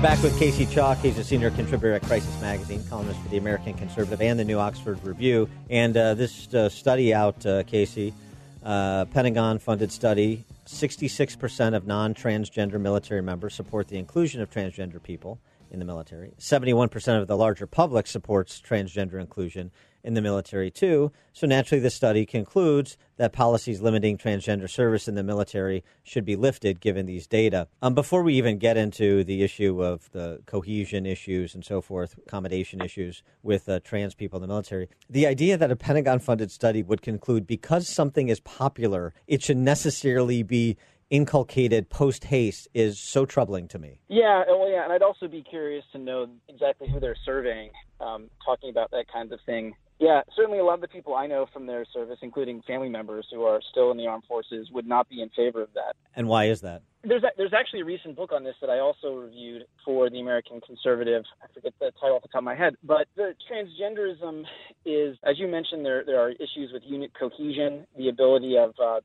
Back 0.07 0.23
with 0.23 0.39
Casey 0.39 0.67
Chalk. 0.67 0.99
He's 0.99 1.19
a 1.19 1.25
senior 1.25 1.51
contributor 1.51 1.93
at 1.93 2.03
Crisis 2.03 2.41
Magazine, 2.41 2.81
columnist 2.89 3.19
for 3.23 3.29
the 3.29 3.39
American 3.39 3.75
Conservative 3.75 4.23
and 4.23 4.39
the 4.39 4.45
New 4.45 4.57
Oxford 4.57 5.05
Review. 5.05 5.49
And 5.69 5.97
uh, 5.97 6.15
this 6.15 6.55
uh, 6.55 6.69
study 6.69 7.13
out, 7.13 7.45
uh, 7.45 7.65
Casey, 7.65 8.15
uh, 8.63 9.07
Pentagon 9.07 9.59
funded 9.59 9.91
study 9.91 10.45
66% 10.65 11.75
of 11.75 11.89
non 11.89 12.15
transgender 12.15 12.81
military 12.81 13.21
members 13.21 13.57
support 13.57 13.89
the 13.89 13.99
inclusion 13.99 14.41
of 14.41 14.49
transgender 14.49 15.03
people 15.03 15.41
in 15.73 15.81
the 15.81 15.85
military. 15.85 16.35
71% 16.39 17.21
of 17.21 17.27
the 17.27 17.37
larger 17.37 17.67
public 17.67 18.07
supports 18.07 18.63
transgender 18.65 19.21
inclusion 19.21 19.73
in 20.07 20.15
the 20.15 20.23
military, 20.23 20.71
too. 20.71 21.13
So 21.33 21.47
naturally, 21.47 21.83
the 21.83 21.91
study 21.91 22.25
concludes 22.25 22.97
that 23.17 23.33
policies 23.33 23.81
limiting 23.81 24.17
transgender 24.17 24.71
service 24.71 25.09
in 25.09 25.17
the 25.17 25.23
military 25.23 25.85
should 26.05 26.25
be 26.25 26.37
lifted 26.37 26.81
given 26.81 27.07
these 27.07 27.27
data. 27.27 27.69
Um, 27.83 27.95
before 27.95 28.23
we 28.23 28.35
even 28.35 28.59
get 28.59 28.77
into 28.77 29.25
the 29.25 29.43
issue 29.43 29.83
of 29.83 30.11
the 30.13 30.41
cohesion 30.47 31.05
issues 31.05 31.55
and 31.55 31.65
so 31.65 31.81
forth, 31.81 32.17
accommodation 32.27 32.81
issues 32.81 33.23
with 33.43 33.69
uh, 33.69 33.81
trans 33.81 34.15
people 34.15 34.39
in 34.39 34.43
the 34.43 34.49
military, 34.49 34.89
the 35.11 35.27
idea 35.27 35.59
that 35.59 35.71
a 35.71 35.77
Pentagon 35.77 36.21
funded 36.21 36.51
study 36.51 36.83
would 36.83 37.03
conclude 37.03 37.47
because 37.47 37.89
something 37.89 38.29
is 38.29 38.41
popular, 38.41 39.13
it 39.27 39.43
should 39.43 39.59
necessarily 39.59 40.43
be 40.43 40.77
inculcated 41.11 41.89
post 41.89 42.25
haste 42.25 42.69
is 42.75 42.99
so 42.99 43.25
troubling 43.25 43.69
to 43.69 43.79
me. 43.79 44.01
Yeah, 44.09 44.43
well, 44.49 44.69
yeah, 44.69 44.85
and 44.85 44.93
I'd 44.93 45.03
also 45.03 45.29
be 45.29 45.43
curious 45.43 45.85
to 45.93 45.99
know 45.99 46.29
exactly 46.49 46.89
who 46.89 46.99
they're 47.01 47.17
surveying, 47.25 47.71
um, 48.01 48.29
talking 48.45 48.71
about 48.71 48.91
that 48.91 49.07
kind 49.13 49.33
of 49.33 49.39
thing. 49.47 49.75
Yeah, 49.99 50.21
certainly 50.35 50.59
a 50.59 50.65
lot 50.65 50.75
of 50.75 50.83
the 50.83 50.89
people 50.89 51.15
I 51.15 51.27
know 51.27 51.47
from 51.53 51.67
their 51.67 51.87
service, 51.93 52.19
including 52.21 52.63
family 52.63 52.91
members 52.91 53.27
who 53.33 53.45
are 53.45 53.61
still 53.71 53.91
in 53.91 53.97
the 53.97 54.07
armed 54.07 54.25
forces, 54.29 54.69
would 54.71 54.87
not 54.87 55.09
be 55.09 55.23
in 55.23 55.31
favor 55.31 55.63
of 55.63 55.73
that. 55.75 55.97
And 56.15 56.29
why 56.29 56.45
is 56.45 56.61
that? 56.61 56.83
There's 57.03 57.23
a, 57.23 57.29
there's 57.37 57.55
actually 57.55 57.81
a 57.81 57.85
recent 57.85 58.17
book 58.17 58.33
on 58.33 58.45
this 58.45 58.57
that 58.61 58.69
I 58.69 58.79
also 58.81 59.15
reviewed 59.15 59.65
for 59.85 60.11
the 60.11 60.21
American 60.21 60.61
Conservative. 60.61 61.25
I 61.43 61.47
forget 61.55 61.73
the 61.81 61.93
title 62.01 62.17
off 62.17 62.23
the 62.23 62.29
top 62.29 62.41
of 62.41 62.45
my 62.45 62.57
head, 62.57 62.75
but 62.83 63.07
the 63.17 63.35
transgenderism 63.51 64.45
is, 64.85 65.17
as 65.25 65.39
you 65.39 65.49
mentioned, 65.49 65.85
there 65.85 66.05
there 66.05 66.21
are 66.21 66.31
issues 66.31 66.73
with 66.73 66.83
unit 66.85 67.13
cohesion, 67.19 67.87
the 67.97 68.09
ability 68.09 68.57
of 68.59 68.75
uh, 68.83 69.01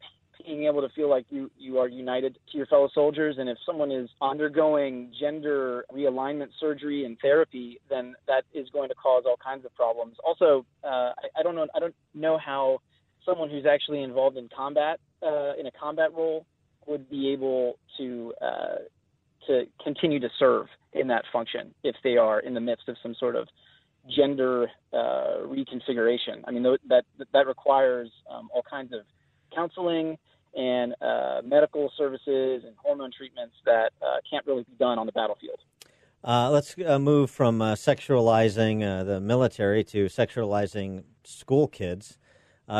being 0.45 0.65
able 0.65 0.81
to 0.81 0.89
feel 0.89 1.09
like 1.09 1.25
you 1.29 1.49
you 1.57 1.77
are 1.77 1.87
united 1.87 2.37
to 2.51 2.57
your 2.57 2.65
fellow 2.67 2.89
soldiers 2.93 3.35
and 3.39 3.49
if 3.49 3.57
someone 3.65 3.91
is 3.91 4.09
undergoing 4.21 5.11
gender 5.19 5.85
realignment 5.93 6.47
surgery 6.59 7.05
and 7.05 7.17
therapy 7.21 7.79
then 7.89 8.15
that 8.27 8.43
is 8.53 8.69
going 8.69 8.89
to 8.89 8.95
cause 8.95 9.23
all 9.25 9.37
kinds 9.43 9.65
of 9.65 9.73
problems 9.75 10.15
also 10.25 10.65
uh, 10.83 11.11
I, 11.17 11.39
I 11.39 11.43
don't 11.43 11.55
know 11.55 11.67
i 11.75 11.79
don't 11.79 11.95
know 12.13 12.37
how 12.37 12.79
someone 13.25 13.49
who's 13.49 13.65
actually 13.65 14.01
involved 14.01 14.37
in 14.37 14.49
combat 14.55 14.99
uh, 15.23 15.53
in 15.59 15.67
a 15.67 15.71
combat 15.71 16.13
role 16.13 16.45
would 16.87 17.09
be 17.09 17.31
able 17.31 17.77
to 17.97 18.33
uh, 18.41 18.75
to 19.47 19.65
continue 19.83 20.19
to 20.19 20.29
serve 20.37 20.67
in 20.93 21.07
that 21.07 21.23
function 21.31 21.73
if 21.83 21.95
they 22.03 22.17
are 22.17 22.39
in 22.39 22.53
the 22.53 22.59
midst 22.59 22.87
of 22.89 22.95
some 23.01 23.15
sort 23.15 23.35
of 23.35 23.47
gender 24.15 24.67
uh, 24.93 25.37
reconfiguration. 25.45 26.41
I 26.45 26.51
mean, 26.51 26.63
that 26.89 27.03
that 27.33 27.47
requires 27.47 28.09
um, 28.29 28.49
all 28.53 28.63
kinds 28.67 28.93
of 28.93 29.01
counseling 29.53 30.17
and 30.55 30.95
uh, 31.01 31.41
medical 31.43 31.91
services 31.97 32.63
and 32.65 32.75
hormone 32.77 33.11
treatments 33.15 33.55
that 33.65 33.91
uh, 34.01 34.17
can't 34.29 34.45
really 34.45 34.63
be 34.63 34.75
done 34.79 34.99
on 34.99 35.05
the 35.05 35.11
battlefield. 35.11 35.59
Uh, 36.23 36.51
let's 36.51 36.75
uh, 36.85 36.99
move 36.99 37.31
from 37.31 37.61
uh, 37.61 37.73
sexualizing 37.73 38.83
uh, 38.83 39.03
the 39.03 39.19
military 39.19 39.83
to 39.83 40.05
sexualizing 40.05 41.03
school 41.23 41.67
kids. 41.67 42.17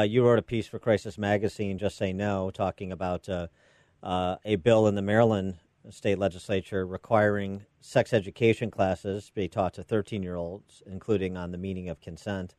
you 0.04 0.24
wrote 0.24 0.38
a 0.38 0.44
piece 0.44 0.68
for 0.68 0.78
Crisis 0.78 1.18
Magazine, 1.18 1.78
Just 1.78 1.98
Say 1.98 2.14
No, 2.14 2.52
talking 2.52 2.92
about 2.92 3.28
a 3.28 4.56
bill 4.58 4.88
in 4.88 4.96
the 4.96 5.02
Maryland 5.02 5.58
state 5.90 6.20
legislature 6.20 6.86
requiring 6.86 7.66
sex 7.80 8.14
education 8.14 8.70
classes 8.70 9.32
be 9.34 9.48
taught 9.48 9.74
to 9.74 9.84
13 9.84 10.22
year 10.22 10.36
olds, 10.36 10.84
including 10.86 11.36
on 11.36 11.52
the 11.52 11.58
meaning 11.58 11.90
of 11.90 12.00
consent. 12.00 12.54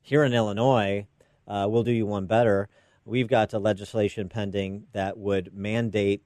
Here 0.00 0.22
in 0.22 0.32
Illinois, 0.32 1.06
we'll 1.48 1.82
do 1.82 1.90
you 1.90 2.06
one 2.06 2.26
better 2.26 2.68
we've 3.08 3.28
got 3.28 3.52
a 3.54 3.58
legislation 3.58 4.28
pending 4.28 4.84
that 4.92 5.16
would 5.16 5.54
mandate 5.54 6.22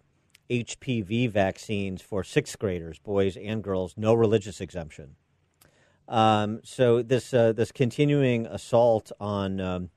HPV 0.51 1.31
vaccines 1.31 2.03
for 2.03 2.25
sixth 2.25 2.59
graders, 2.59 2.99
boys 2.99 3.37
and 3.37 3.63
girls, 3.63 3.95
no 3.97 4.13
religious 4.13 4.61
exemption. 4.61 5.15
Um, 6.09 6.61
so 6.65 7.01
this 7.01 7.33
uh, 7.33 7.53
this 7.53 7.71
continuing 7.73 8.47
assault 8.47 9.13
on 9.21 9.61
um, 9.61 9.91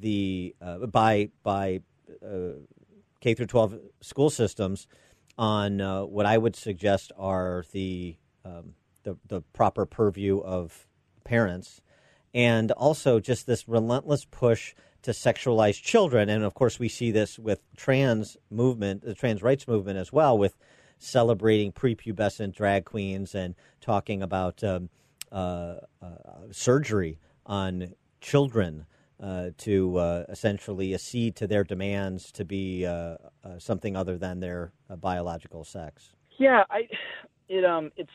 the 0.00 0.54
uh, 0.62 0.86
by 0.86 1.30
by 1.42 1.80
uh, 2.24 2.60
K 3.20 3.34
through 3.34 3.46
12 3.46 3.78
school 4.00 4.30
systems 4.30 4.86
on 5.36 5.80
uh, 5.80 6.04
what 6.04 6.24
I 6.24 6.38
would 6.38 6.54
suggest 6.54 7.10
are 7.18 7.64
the, 7.72 8.16
um, 8.44 8.74
the 9.02 9.16
the 9.26 9.42
proper 9.52 9.84
purview 9.84 10.38
of 10.38 10.86
parents, 11.24 11.82
and 12.32 12.70
also 12.70 13.18
just 13.18 13.46
this 13.46 13.68
relentless 13.68 14.24
push 14.24 14.74
to 15.04 15.12
sexualize 15.12 15.80
children. 15.80 16.28
And 16.28 16.44
of 16.44 16.54
course, 16.54 16.78
we 16.78 16.88
see 16.88 17.10
this 17.10 17.38
with 17.38 17.60
trans 17.76 18.36
movement, 18.50 19.02
the 19.02 19.14
trans 19.14 19.42
rights 19.42 19.68
movement 19.68 19.98
as 19.98 20.12
well, 20.12 20.36
with 20.36 20.56
celebrating 20.98 21.72
prepubescent 21.72 22.54
drag 22.54 22.84
queens 22.84 23.34
and 23.34 23.54
talking 23.80 24.22
about 24.22 24.64
um, 24.64 24.88
uh, 25.30 25.76
uh, 26.02 26.08
surgery 26.50 27.18
on 27.46 27.94
children 28.20 28.86
uh, 29.20 29.50
to 29.58 29.96
uh, 29.98 30.24
essentially 30.28 30.94
accede 30.94 31.36
to 31.36 31.46
their 31.46 31.64
demands 31.64 32.32
to 32.32 32.44
be 32.44 32.86
uh, 32.86 33.16
uh, 33.44 33.58
something 33.58 33.96
other 33.96 34.16
than 34.16 34.40
their 34.40 34.72
biological 35.00 35.64
sex. 35.64 36.14
Yeah, 36.38 36.64
I, 36.70 36.88
it 37.48 37.64
um, 37.64 37.92
it's 37.96 38.10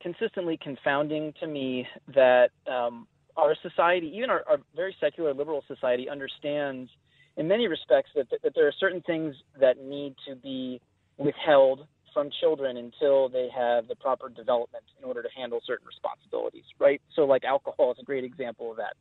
consistently 0.00 0.58
confounding 0.62 1.32
to 1.40 1.46
me 1.46 1.86
that 2.14 2.50
um, 2.70 3.06
our 3.36 3.56
society, 3.62 4.12
even 4.16 4.30
our, 4.30 4.42
our, 4.48 4.58
very 4.74 4.94
secular 5.00 5.34
liberal 5.34 5.64
society, 5.66 6.08
understands 6.08 6.90
in 7.36 7.48
many 7.48 7.66
respects 7.66 8.10
that, 8.14 8.28
that, 8.30 8.54
there 8.54 8.68
are 8.68 8.74
certain 8.78 9.00
things 9.02 9.34
that 9.60 9.82
need 9.82 10.14
to 10.28 10.36
be 10.36 10.80
withheld 11.18 11.86
from 12.12 12.30
children 12.40 12.76
until 12.76 13.28
they 13.28 13.48
have 13.54 13.88
the 13.88 13.96
proper 13.96 14.28
development 14.28 14.84
in 14.98 15.04
order 15.04 15.22
to 15.22 15.28
handle 15.36 15.60
certain 15.66 15.86
responsibilities, 15.86 16.64
right? 16.78 17.02
So, 17.16 17.22
like 17.22 17.44
alcohol 17.44 17.90
is 17.90 17.98
a 18.00 18.04
great 18.04 18.24
example 18.24 18.70
of 18.70 18.76
that. 18.76 18.94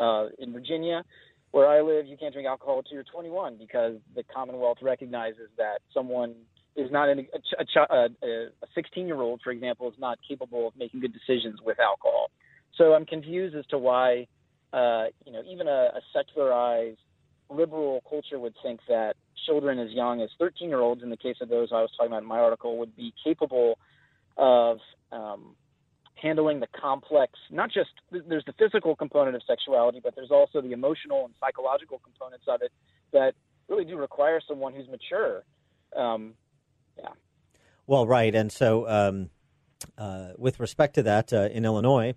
Uh, 0.00 0.28
in 0.38 0.52
Virginia, 0.52 1.04
where 1.52 1.68
I 1.68 1.80
live, 1.80 2.06
you 2.06 2.16
can't 2.18 2.34
drink 2.34 2.48
alcohol 2.48 2.78
until 2.78 2.94
you're 2.94 3.04
21 3.04 3.56
because 3.56 3.94
the 4.14 4.22
Commonwealth 4.24 4.78
recognizes 4.82 5.48
that 5.56 5.78
someone 5.94 6.34
is 6.76 6.90
not 6.90 7.08
in 7.08 7.20
a, 7.20 7.22
a, 7.58 7.96
a, 7.96 8.26
a 8.62 8.66
16 8.74 9.06
year 9.06 9.20
old, 9.20 9.40
for 9.42 9.50
example, 9.50 9.88
is 9.88 9.94
not 9.98 10.18
capable 10.28 10.68
of 10.68 10.76
making 10.76 11.00
good 11.00 11.14
decisions 11.14 11.60
with 11.64 11.78
alcohol. 11.80 12.30
So 12.76 12.94
I'm 12.94 13.06
confused 13.06 13.54
as 13.56 13.66
to 13.66 13.78
why, 13.78 14.26
uh, 14.72 15.06
you 15.24 15.32
know, 15.32 15.42
even 15.48 15.66
a, 15.66 15.92
a 15.94 16.00
secularized 16.12 16.98
liberal 17.48 18.02
culture 18.08 18.38
would 18.38 18.54
think 18.62 18.80
that 18.88 19.16
children 19.46 19.78
as 19.78 19.90
young 19.90 20.20
as 20.20 20.30
13 20.38 20.68
year 20.68 20.80
olds, 20.80 21.02
in 21.02 21.10
the 21.10 21.16
case 21.16 21.36
of 21.40 21.48
those 21.48 21.68
I 21.72 21.80
was 21.80 21.90
talking 21.96 22.12
about 22.12 22.22
in 22.22 22.28
my 22.28 22.38
article, 22.38 22.78
would 22.78 22.96
be 22.96 23.12
capable 23.24 23.78
of 24.36 24.78
um, 25.12 25.56
handling 26.16 26.60
the 26.60 26.66
complex, 26.78 27.32
not 27.50 27.70
just 27.70 27.90
there's 28.10 28.44
the 28.44 28.54
physical 28.58 28.96
component 28.96 29.36
of 29.36 29.42
sexuality, 29.46 30.00
but 30.02 30.14
there's 30.14 30.30
also 30.30 30.60
the 30.60 30.72
emotional 30.72 31.24
and 31.24 31.34
psychological 31.40 31.98
components 31.98 32.44
of 32.48 32.62
it 32.62 32.72
that 33.12 33.34
really 33.68 33.84
do 33.84 33.96
require 33.96 34.40
someone 34.46 34.74
who's 34.74 34.88
mature. 34.88 35.44
Um, 35.94 36.34
yeah. 36.98 37.10
Well, 37.86 38.06
right. 38.06 38.34
And 38.34 38.50
so, 38.50 38.88
um, 38.88 39.30
uh, 39.98 40.30
with 40.36 40.58
respect 40.58 40.94
to 40.94 41.02
that, 41.04 41.32
uh, 41.32 41.48
in 41.52 41.64
Illinois, 41.64 42.14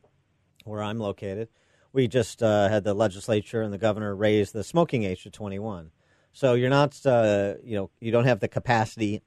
where 0.65 0.81
I'm 0.81 0.99
located, 0.99 1.49
we 1.93 2.07
just 2.07 2.43
uh, 2.43 2.69
had 2.69 2.83
the 2.83 2.93
legislature 2.93 3.61
and 3.61 3.73
the 3.73 3.77
governor 3.77 4.15
raise 4.15 4.51
the 4.51 4.63
smoking 4.63 5.03
age 5.03 5.23
to 5.23 5.29
21. 5.29 5.91
So 6.31 6.53
you're 6.53 6.69
not, 6.69 7.03
uh, 7.05 7.55
you 7.63 7.75
know, 7.75 7.89
you 7.99 8.11
don't 8.11 8.25
have 8.25 8.39
the 8.39 8.47
capacity 8.47 9.21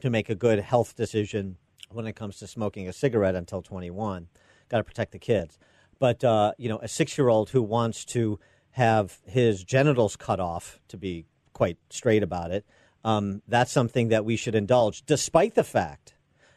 to 0.00 0.10
make 0.10 0.30
a 0.30 0.34
good 0.34 0.60
health 0.60 0.96
decision 0.96 1.56
when 1.90 2.06
it 2.06 2.16
comes 2.16 2.38
to 2.38 2.46
smoking 2.46 2.88
a 2.88 2.92
cigarette 2.92 3.34
until 3.34 3.62
21. 3.62 4.28
Got 4.68 4.78
to 4.78 4.84
protect 4.84 5.12
the 5.12 5.18
kids. 5.18 5.58
But 5.98 6.24
uh, 6.24 6.52
you 6.56 6.68
know, 6.68 6.78
a 6.78 6.88
six-year-old 6.88 7.50
who 7.50 7.62
wants 7.62 8.04
to 8.06 8.40
have 8.72 9.18
his 9.26 9.62
genitals 9.64 10.16
cut 10.16 10.40
off, 10.40 10.80
to 10.88 10.96
be 10.96 11.26
quite 11.52 11.76
straight 11.90 12.22
about 12.22 12.50
it, 12.50 12.64
um, 13.04 13.42
that's 13.46 13.72
something 13.72 14.08
that 14.08 14.24
we 14.24 14.36
should 14.36 14.54
indulge, 14.54 15.04
despite 15.04 15.54
the 15.54 15.64
fact 15.64 16.14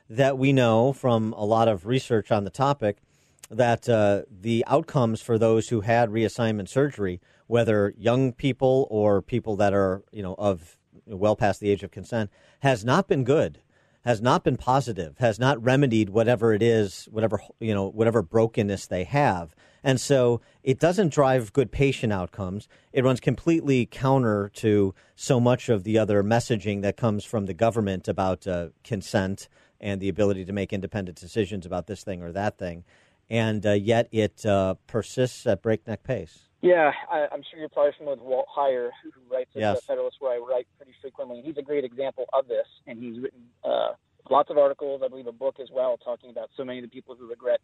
that 0.10 0.38
we 0.38 0.54
know 0.54 0.94
from 0.94 1.34
a 1.34 1.44
lot 1.44 1.68
of 1.68 1.86
research 1.86 2.32
on 2.32 2.44
the 2.44 2.50
topic 2.50 2.98
that 3.58 3.88
uh, 3.90 4.24
the 4.30 4.64
outcomes 4.68 5.22
for 5.22 5.38
those 5.38 5.70
who 5.70 5.82
had 5.82 6.10
reassignment 6.10 6.70
surgery, 6.70 7.22
whether 7.48 7.94
young 7.98 8.34
people 8.34 8.88
or 8.90 9.22
people 9.22 9.56
that 9.58 9.74
are 9.74 10.04
you 10.12 10.24
know 10.24 10.36
of 10.38 10.78
well 11.06 11.36
past 11.36 11.60
the 11.60 11.70
age 11.70 11.84
of 11.84 11.92
consent, 11.92 12.30
has 12.60 12.84
not 12.84 13.08
been 13.08 13.24
good, 13.24 13.60
has 14.06 14.22
not 14.22 14.44
been 14.44 14.58
positive, 14.58 15.18
has 15.20 15.40
not 15.40 15.64
remedied 15.64 16.10
whatever 16.10 16.54
it 16.54 16.62
is, 16.62 17.08
whatever 17.12 17.42
you 17.60 17.74
know, 17.74 17.88
whatever 17.88 18.22
brokenness 18.22 18.88
they 18.88 19.04
have. 19.04 19.56
And 19.84 20.00
so 20.00 20.40
it 20.64 20.80
doesn't 20.80 21.14
drive 21.14 21.52
good 21.52 21.72
patient 21.72 22.14
outcomes. 22.14 22.70
It 22.94 23.04
runs 23.04 23.20
completely 23.20 23.86
counter 23.86 24.50
to 24.56 24.96
so 25.16 25.40
much 25.40 25.68
of 25.68 25.84
the 25.84 25.98
other 25.98 26.24
messaging 26.24 26.82
that 26.84 26.96
comes 26.96 27.26
from 27.26 27.46
the 27.46 27.54
government 27.54 28.08
about 28.08 28.48
uh, 28.48 28.70
consent 28.84 29.50
and 29.82 30.00
the 30.00 30.08
ability 30.08 30.46
to 30.46 30.54
make 30.54 30.72
independent 30.72 31.20
decisions 31.20 31.66
about 31.66 31.88
this 31.88 32.04
thing 32.04 32.22
or 32.22 32.32
that 32.32 32.58
thing. 32.58 32.86
And 33.30 33.66
uh, 33.66 33.72
yet 33.72 34.10
it 34.12 34.46
uh, 34.46 34.76
persists 34.88 35.48
at 35.48 35.62
breakneck 35.62 36.04
pace. 36.04 36.50
Yeah, 36.62 36.92
I, 37.12 37.28
I'm 37.32 37.44
sure 37.50 37.60
you're 37.60 37.70
probably 37.70 37.92
familiar 37.98 38.18
with 38.18 38.26
Walt 38.26 38.46
Heyer, 38.56 38.90
who 39.04 39.12
writes 39.30 39.50
at 39.56 39.62
Yes. 39.62 39.82
the 39.82 39.82
Federalist, 39.82 40.18
where 40.20 40.34
I 40.34 40.38
write 40.38 40.68
pretty 40.78 40.94
frequently. 41.02 41.42
He's 41.44 41.58
a 41.58 41.62
great 41.62 41.84
example 41.84 42.26
of 42.32 42.48
this, 42.48 42.68
and 42.88 42.98
he's 42.98 43.22
written 43.22 43.42
uh, 43.66 43.94
lots 44.30 44.50
of 44.50 44.58
articles, 44.58 45.02
I 45.04 45.10
believe 45.10 45.28
a 45.28 45.34
book 45.34 45.58
as 45.62 45.68
well, 45.74 45.98
talking 45.98 46.30
about 46.30 46.50
so 46.56 46.64
many 46.64 46.80
of 46.80 46.84
the 46.84 46.90
people 46.90 47.16
who 47.16 47.28
regret 47.28 47.60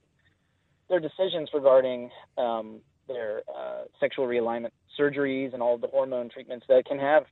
their 0.90 1.00
decisions 1.00 1.50
regarding 1.54 2.10
um, 2.38 2.82
their 3.08 3.44
uh, 3.56 3.84
sexual 4.00 4.26
realignment 4.28 4.72
surgeries 5.00 5.54
and 5.54 5.62
all 5.62 5.76
of 5.76 5.82
the 5.82 5.88
hormone 5.88 6.30
treatments 6.30 6.66
that 6.68 6.86
can 6.86 7.00
have 7.00 7.24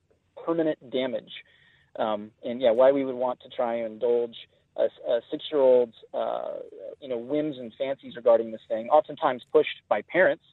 permanent 0.46 0.78
damage. 0.90 1.32
Um, 1.98 2.32
and 2.46 2.62
yeah, 2.62 2.72
why 2.72 2.92
we 2.92 3.04
would 3.04 3.16
want 3.16 3.42
to 3.42 3.50
try 3.50 3.76
and 3.76 3.94
indulge 3.94 4.36
a, 4.78 4.86
a 5.12 5.22
six-year-old's, 5.32 5.96
uh, 6.14 6.54
you 7.02 7.10
know, 7.10 7.18
whims 7.18 7.58
and 7.58 7.74
fancies 7.78 8.16
regarding 8.16 8.52
this 8.52 8.62
thing, 8.68 8.90
oftentimes 8.90 9.44
pushed 9.52 9.82
by 9.90 10.02
parents 10.04 10.44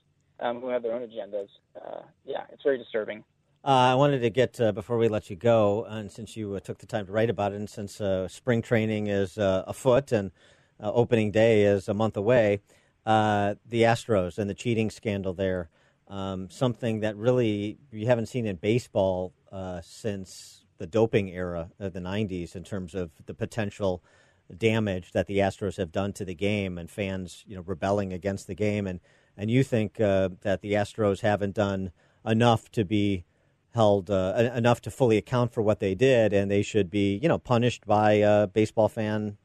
um, 0.40 0.60
who 0.60 0.68
have 0.68 0.82
their 0.82 0.94
own 0.94 1.02
agendas. 1.02 1.48
Uh, 1.76 2.02
yeah, 2.24 2.44
it's 2.52 2.62
very 2.62 2.78
disturbing. 2.78 3.24
Uh, 3.64 3.92
I 3.92 3.94
wanted 3.94 4.20
to 4.20 4.30
get 4.30 4.60
uh, 4.60 4.72
before 4.72 4.98
we 4.98 5.08
let 5.08 5.30
you 5.30 5.36
go, 5.36 5.84
and 5.88 6.12
since 6.12 6.36
you 6.36 6.54
uh, 6.54 6.60
took 6.60 6.78
the 6.78 6.86
time 6.86 7.06
to 7.06 7.12
write 7.12 7.30
about 7.30 7.52
it, 7.52 7.56
and 7.56 7.70
since 7.70 7.98
uh, 7.98 8.28
spring 8.28 8.60
training 8.60 9.06
is 9.06 9.38
uh, 9.38 9.64
afoot 9.66 10.12
and 10.12 10.32
uh, 10.82 10.92
opening 10.92 11.30
day 11.30 11.62
is 11.62 11.88
a 11.88 11.94
month 11.94 12.16
away, 12.16 12.60
uh, 13.06 13.54
the 13.66 13.82
Astros 13.82 14.38
and 14.38 14.50
the 14.50 14.54
cheating 14.54 14.90
scandal 14.90 15.32
there, 15.32 15.70
um, 16.08 16.50
something 16.50 17.00
that 17.00 17.16
really 17.16 17.78
you 17.90 18.06
haven't 18.06 18.26
seen 18.26 18.46
in 18.46 18.56
baseball 18.56 19.32
uh, 19.50 19.80
since 19.82 20.63
the 20.78 20.86
doping 20.86 21.28
era 21.28 21.70
of 21.78 21.92
the 21.92 22.00
'90s, 22.00 22.54
in 22.54 22.64
terms 22.64 22.94
of 22.94 23.10
the 23.26 23.34
potential 23.34 24.02
damage 24.56 25.12
that 25.12 25.26
the 25.26 25.38
Astros 25.38 25.76
have 25.78 25.92
done 25.92 26.12
to 26.14 26.24
the 26.24 26.34
game 26.34 26.76
and 26.78 26.90
fans, 26.90 27.44
you 27.46 27.56
know, 27.56 27.62
rebelling 27.62 28.12
against 28.12 28.46
the 28.46 28.54
game, 28.54 28.86
and 28.86 29.00
and 29.36 29.50
you 29.50 29.64
think 29.64 30.00
uh, 30.00 30.30
that 30.42 30.60
the 30.60 30.72
Astros 30.72 31.20
haven't 31.20 31.54
done 31.54 31.92
enough 32.24 32.70
to 32.72 32.84
be 32.84 33.24
held 33.74 34.10
uh, 34.10 34.50
enough 34.54 34.80
to 34.82 34.90
fully 34.90 35.16
account 35.16 35.52
for 35.52 35.62
what 35.62 35.80
they 35.80 35.94
did, 35.94 36.32
and 36.32 36.50
they 36.50 36.62
should 36.62 36.90
be, 36.90 37.18
you 37.20 37.28
know, 37.28 37.38
punished 37.38 37.84
by 37.86 38.20
uh, 38.20 38.46
baseball 38.46 38.88
fan 38.88 39.36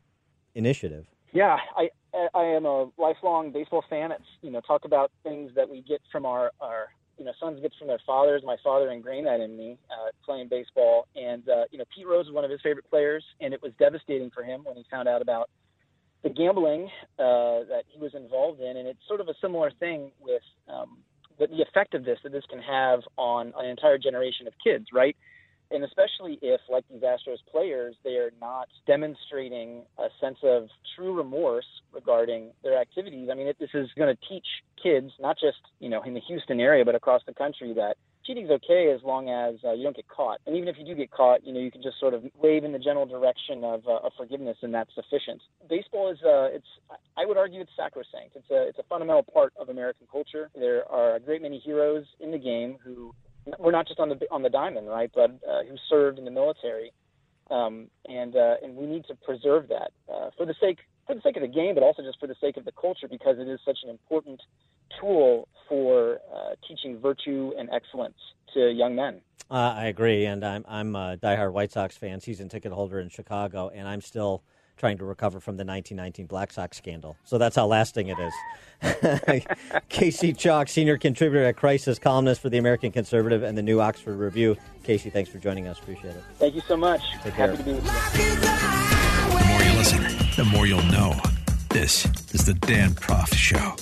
initiative. 0.54 1.08
Yeah, 1.34 1.58
I 1.76 1.90
I 2.34 2.44
am 2.44 2.66
a 2.66 2.90
lifelong 2.98 3.52
baseball 3.52 3.84
fan. 3.90 4.12
It's 4.12 4.24
you 4.42 4.52
know 4.52 4.62
talk 4.62 4.86
about 4.86 5.12
things 5.24 5.52
that 5.56 5.70
we 5.70 5.82
get 5.82 6.02
from 6.12 6.26
our 6.26 6.52
our 6.60 6.90
you 7.20 7.26
know 7.26 7.34
sons 7.40 7.60
get 7.62 7.74
from 7.78 7.88
their 7.88 8.00
fathers. 8.06 8.42
My 8.46 8.56
father 8.64 8.90
ingrained 8.90 9.28
that 9.28 9.42
in 9.42 9.56
me 9.56 9.78
uh, 9.92 10.10
playing 10.26 10.48
baseball, 10.48 11.08
and 11.16 11.48
uh, 11.48 11.66
you 11.70 11.78
know 11.78 11.84
Pete 11.94 12.08
Rose 12.08 12.26
was 12.26 12.34
one 12.34 12.46
of 12.46 12.50
his 12.50 12.62
favorite 12.62 12.90
players, 12.90 13.24
and 13.42 13.54
it 13.54 13.62
was 13.62 13.74
devastating 13.78 14.32
for 14.32 14.44
him 14.44 14.62
when 14.64 14.76
he 14.76 14.86
found 14.90 15.08
out 15.08 15.22
about 15.22 15.50
the 16.24 16.30
gambling 16.30 16.86
uh, 17.20 17.68
that 17.70 17.84
he 17.88 18.00
was 18.00 18.14
involved 18.16 18.62
in, 18.62 18.78
and 18.78 18.88
it's 18.88 19.00
sort 19.08 19.22
of 19.22 19.28
a 19.28 19.34
similar 19.42 19.72
thing 19.80 20.12
with 20.20 20.42
um, 20.68 20.98
the, 21.38 21.48
the 21.48 21.62
effect 21.62 21.94
of 21.94 22.04
this 22.06 22.20
that 22.24 22.32
this 22.32 22.44
can 22.50 22.62
have 22.62 23.02
on 23.18 23.54
an 23.58 23.66
entire 23.66 23.98
generation 23.98 24.48
of 24.48 24.54
kids, 24.64 24.88
right? 24.94 25.16
And 25.72 25.84
especially 25.84 26.40
if, 26.42 26.62
like 26.70 26.84
these 26.92 27.02
Astros 27.02 27.38
players, 27.52 27.96
they 28.04 28.16
are 28.16 28.32
not 28.42 28.68
demonstrating 28.88 29.84
a 29.98 30.08
sense 30.20 30.38
of 30.44 30.68
true 30.96 31.16
remorse 31.16 31.68
regarding 31.94 32.52
their 32.64 32.80
activities. 32.80 33.30
I 33.32 33.36
mean, 33.36 33.52
this 33.60 33.70
is 33.74 33.90
going 33.98 34.16
to 34.16 34.20
teach 34.28 34.46
kids, 34.82 35.12
not 35.20 35.38
just 35.40 35.58
you 35.80 35.90
know 35.90 36.02
in 36.04 36.14
the 36.14 36.22
Houston 36.22 36.60
area, 36.60 36.86
but 36.86 36.96
across 36.96 37.22
the 37.28 37.34
country, 37.34 37.74
that 37.74 37.98
cheating's 38.26 38.50
okay 38.50 38.92
as 38.96 39.02
long 39.04 39.30
as 39.30 39.56
uh, 39.64 39.74
you 39.74 39.84
don't 39.84 39.96
get 39.96 40.08
caught. 40.08 40.40
And 40.46 40.56
even 40.56 40.68
if 40.68 40.76
you 40.78 40.86
do 40.86 40.96
get 40.96 41.12
caught, 41.12 41.46
you 41.46 41.54
know 41.54 41.60
you 41.60 41.72
can 41.72 41.82
just 41.82 42.00
sort 42.00 42.14
of 42.14 42.24
wave 42.42 42.64
in 42.64 42.72
the 42.72 42.80
general 42.80 43.06
direction 43.06 43.64
of, 43.64 43.88
uh, 43.88 43.98
of 43.98 44.12
forgiveness, 44.18 44.58
and 44.62 44.74
that's 44.74 44.94
sufficient. 44.94 45.42
Baseball 45.70 46.12
is, 46.12 46.20
uh, 46.24 46.50
it's 46.52 46.68
I 47.18 47.26
would 47.26 47.38
argue 47.38 47.62
it's 47.62 47.72
sacrosanct. 47.76 48.36
It's 48.36 48.50
a 48.52 48.68
it's 48.68 48.80
a 48.80 48.84
fundamental 48.84 49.24
part 49.24 49.54
of 49.60 49.70
American 49.70 50.08
culture. 50.12 50.50
There 50.56 50.90
are 50.92 51.16
a 51.16 51.20
great 51.20 51.42
many 51.42 51.60
heroes 51.60 52.06
in 52.20 52.32
the 52.32 52.38
game 52.38 52.78
who 52.84 53.14
were 53.58 53.72
not 53.72 53.88
just 53.88 54.00
on 54.00 54.10
the 54.10 54.20
on 54.32 54.42
the 54.44 54.50
diamond, 54.50 54.88
right, 54.88 55.12
but 55.14 55.32
uh, 55.50 55.64
who 55.64 55.76
served 55.90 56.20
in 56.20 56.26
the 56.26 56.32
military, 56.32 56.92
um, 57.50 57.88
and 58.08 58.36
uh, 58.36 58.56
and 58.64 58.76
we 58.76 58.86
need 58.86 59.06
to 59.06 59.16
preserve 59.16 59.68
that 59.70 59.92
uh, 60.12 60.30
for 60.38 60.46
the 60.46 60.56
sake 60.60 60.80
for 61.08 61.16
the 61.16 61.22
sake 61.22 61.36
of 61.36 61.42
the 61.42 61.48
game, 61.48 61.74
but 61.74 61.84
also 61.84 62.04
just 62.04 62.20
for 62.20 62.28
the 62.28 62.36
sake 62.40 62.58
of 62.58 62.66
the 62.66 62.72
culture 62.72 63.08
because 63.08 63.38
it 63.40 63.48
is 63.48 63.60
such 63.66 63.80
an 63.84 63.90
important 63.90 64.42
tool 65.00 65.48
for 65.68 66.20
uh, 66.34 66.56
teaching 66.68 67.00
virtue 67.00 67.52
and 67.58 67.70
excellence 67.72 68.18
to 68.54 68.72
young 68.72 68.96
men. 68.96 69.22
Uh, 69.50 69.74
I 69.76 69.86
agree, 69.86 70.26
and 70.26 70.46
I'm 70.46 70.66
I'm 70.68 70.96
a 70.96 71.18
diehard 71.18 71.54
White 71.54 71.72
Sox 71.72 71.98
fan, 71.98 72.20
season 72.20 72.50
ticket 72.50 72.72
holder 72.72 73.00
in 73.00 73.10
Chicago, 73.10 73.70
and 73.70 73.88
I'm 73.88 74.02
still 74.02 74.44
trying 74.80 74.98
to 74.98 75.06
recover 75.06 75.40
from 75.40 75.58
the 75.58 75.66
1919 75.66 76.26
Black 76.26 76.52
Sox 76.52 76.78
scandal. 76.78 77.18
So 77.26 77.38
that's 77.38 77.56
how 77.56 77.68
lasting 77.68 78.08
it 78.08 78.18
is. 78.18 79.46
Casey 79.90 80.34
Chalk, 80.34 80.70
senior 80.70 80.98
contributor 80.98 81.46
at 81.46 81.58
Crisis, 81.58 82.00
columnist 82.00 82.42
for 82.42 82.50
the 82.50 82.58
American 82.58 82.92
Conservative 82.92 83.44
and 83.44 83.58
the 83.58 83.62
New 83.62 83.82
Oxford 83.82 84.16
Review. 84.16 84.56
Casey, 84.84 85.10
thanks 85.10 85.30
for 85.30 85.38
joining 85.38 85.68
us. 85.68 85.78
Appreciate 85.80 86.16
it. 86.16 86.24
Thank 86.38 86.56
you 86.56 86.62
so 86.62 86.78
much. 86.78 87.02
Take 87.22 87.34
care. 87.36 87.52
Happy 87.52 87.58
to 87.58 87.64
be 87.64 87.74
with 87.74 87.86
you. 87.86 87.90
The 89.38 89.46
more 89.48 89.62
you 89.62 89.78
listen, 89.78 90.04
the 90.38 90.46
more 90.46 90.66
you'll 90.66 90.82
know. 90.84 91.20
This 91.70 92.06
is 92.34 92.46
the 92.46 92.54
Dan 92.56 92.92
Proft 92.92 93.36
Show. 93.36 93.76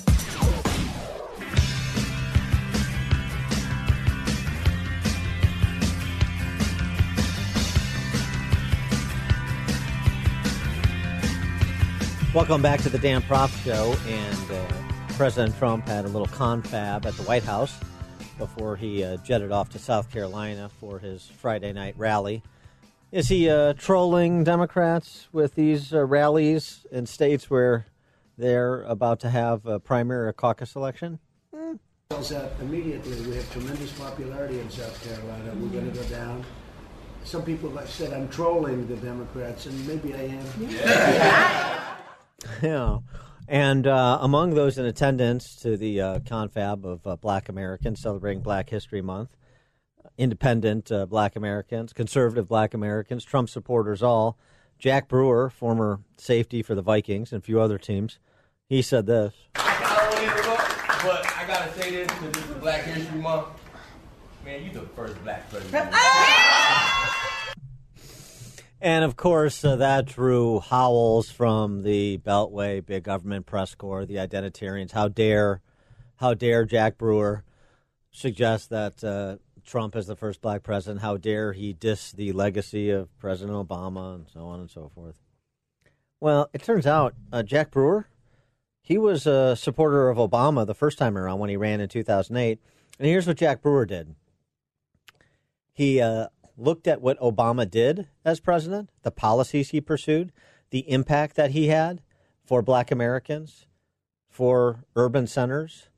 Welcome 12.38 12.62
back 12.62 12.82
to 12.82 12.90
the 12.90 13.00
Dan 13.00 13.24
Proft 13.24 13.64
Show. 13.64 13.96
And 14.08 14.52
uh, 14.52 15.14
President 15.16 15.58
Trump 15.58 15.88
had 15.88 16.06
a 16.06 16.08
little 16.08 16.28
confab 16.28 17.08
at 17.08 17.16
the 17.16 17.24
White 17.24 17.42
House 17.42 17.80
before 18.38 18.76
he 18.76 19.04
uh, 19.04 19.18
jetted 19.18 19.52
off 19.52 19.70
to 19.70 19.80
South 19.80 20.12
Carolina 20.12 20.70
for 20.80 21.00
his 21.00 21.26
Friday 21.26 21.74
night 21.74 21.96
rally. 21.98 22.44
Is 23.12 23.28
he 23.30 23.50
uh, 23.50 23.74
trolling 23.74 24.44
Democrats 24.44 25.28
with 25.32 25.56
these 25.56 25.92
uh, 25.92 26.06
rallies 26.06 26.86
in 26.92 27.08
states 27.08 27.50
where 27.50 27.88
they're 28.38 28.84
about 28.84 29.20
to 29.22 29.32
have 29.32 29.66
a 29.66 29.80
primary 29.80 30.28
or 30.28 30.34
caucus 30.34 30.76
election? 30.76 31.18
Tells 32.12 32.32
out 32.34 32.52
immediately 32.62 33.20
we 33.22 33.36
have 33.36 33.52
tremendous 33.52 33.92
popularity 33.94 34.60
in 34.60 34.70
South 34.70 35.04
Carolina. 35.04 35.54
We're 35.56 35.70
going 35.70 35.92
to 35.92 35.98
go 35.98 36.06
down. 36.08 36.46
Some 37.24 37.42
people 37.42 37.76
have 37.76 37.90
said 37.90 38.14
I'm 38.14 38.30
trolling 38.30 38.88
the 38.88 38.96
Democrats, 38.98 39.66
and 39.66 39.88
maybe 39.88 40.14
I 40.14 40.26
am. 40.26 40.46
Yeah. 40.60 41.97
And 43.50 43.88
uh, 43.88 44.18
among 44.22 44.56
those 44.56 44.78
in 44.78 44.86
attendance 44.86 45.56
to 45.62 45.78
the 45.78 46.02
uh, 46.02 46.20
confab 46.20 46.86
of 46.86 47.08
uh, 47.08 47.16
black 47.16 47.48
Americans 47.48 48.02
celebrating 48.02 48.44
Black 48.44 48.70
History 48.70 49.02
Month, 49.02 49.38
independent 50.18 50.92
uh, 50.92 51.06
black 51.06 51.38
Americans, 51.38 51.94
conservative 51.94 52.50
black 52.50 52.74
Americans, 52.74 53.24
Trump 53.24 53.50
supporters 53.50 54.04
all, 54.04 54.38
Jack 54.78 55.08
Brewer, 55.08 55.50
former 55.50 56.02
safety 56.18 56.62
for 56.62 56.76
the 56.76 56.82
Vikings 56.82 57.32
and 57.32 57.42
a 57.42 57.46
few 57.46 57.62
other 57.62 57.78
teams, 57.78 58.20
he 58.68 58.82
said 58.82 59.06
this. 59.06 59.34
I 59.56 60.10
don't 60.12 60.24
interrupt, 60.24 61.04
but 61.04 61.38
I 61.38 61.46
gotta 61.48 61.72
say 61.80 61.92
this 61.92 62.08
because 62.08 62.34
this 62.34 62.50
is 62.50 62.56
Black 62.58 62.82
History 62.82 63.20
Month. 63.20 63.48
Man, 64.44 64.64
you 64.66 64.72
the 64.74 64.82
first 64.82 65.24
black 65.24 65.50
president. 65.50 65.94
And 68.80 69.04
of 69.04 69.16
course, 69.16 69.66
uh, 69.66 69.76
that 69.78 70.06
drew 70.06 70.60
howls 70.60 71.32
from 71.32 71.82
the 71.82 72.20
Beltway, 72.20 72.86
big 72.86 73.04
government 73.04 73.48
press 73.48 73.74
corps, 73.74 74.06
the 74.06 74.16
identitarians. 74.16 74.92
How 74.92 75.08
dare, 75.08 75.62
how 76.18 76.36
dare 76.36 76.64
Jack 76.64 76.98
Brewer 76.98 77.44
suggest 78.12 78.70
that 78.70 79.04
uh, 79.04 79.38
Trump 79.66 79.96
is 79.96 80.06
the 80.06 80.16
first 80.16 80.42
black 80.42 80.62
president? 80.62 81.02
How 81.02 81.18
dare 81.18 81.54
he 81.54 81.74
diss 81.74 82.12
the 82.12 82.32
legacy 82.34 82.92
of 82.92 83.16
President 83.18 83.58
Obama 83.58 84.14
and 84.14 84.28
so 84.32 84.42
on 84.42 84.60
and 84.60 84.70
so 84.70 84.92
forth? 84.94 85.16
Well, 86.20 86.50
it 86.54 86.62
turns 86.62 86.86
out 86.86 87.16
uh, 87.32 87.42
Jack 87.42 87.72
Brewer, 87.72 88.08
he 88.82 89.00
was 89.00 89.26
a 89.26 89.56
supporter 89.56 90.10
of 90.10 90.18
Obama 90.18 90.68
the 90.68 90.76
first 90.76 91.00
time 91.00 91.18
around 91.18 91.40
when 91.40 91.50
he 91.50 91.58
ran 91.58 91.82
in 91.82 91.90
2008. 91.90 92.60
And 93.00 93.08
here's 93.08 93.26
what 93.26 93.38
Jack 93.38 93.62
Brewer 93.62 93.88
did. 93.88 94.16
He 95.74 96.00
uh, 96.00 96.28
looked 96.58 96.88
at 96.88 97.02
what 97.02 97.20
Obama 97.20 97.70
did 97.70 98.08
as 98.26 98.40
president, 98.40 98.90
the 99.04 99.12
policies 99.12 99.70
he 99.70 99.80
pursued, 99.80 100.32
the 100.72 100.90
impact 100.90 101.36
that 101.36 101.52
he 101.52 101.68
had 101.68 102.02
for 102.44 102.62
black 102.62 102.92
Americans, 102.92 103.68
for 104.30 104.84
urban 104.96 105.28
centers, 105.28 105.90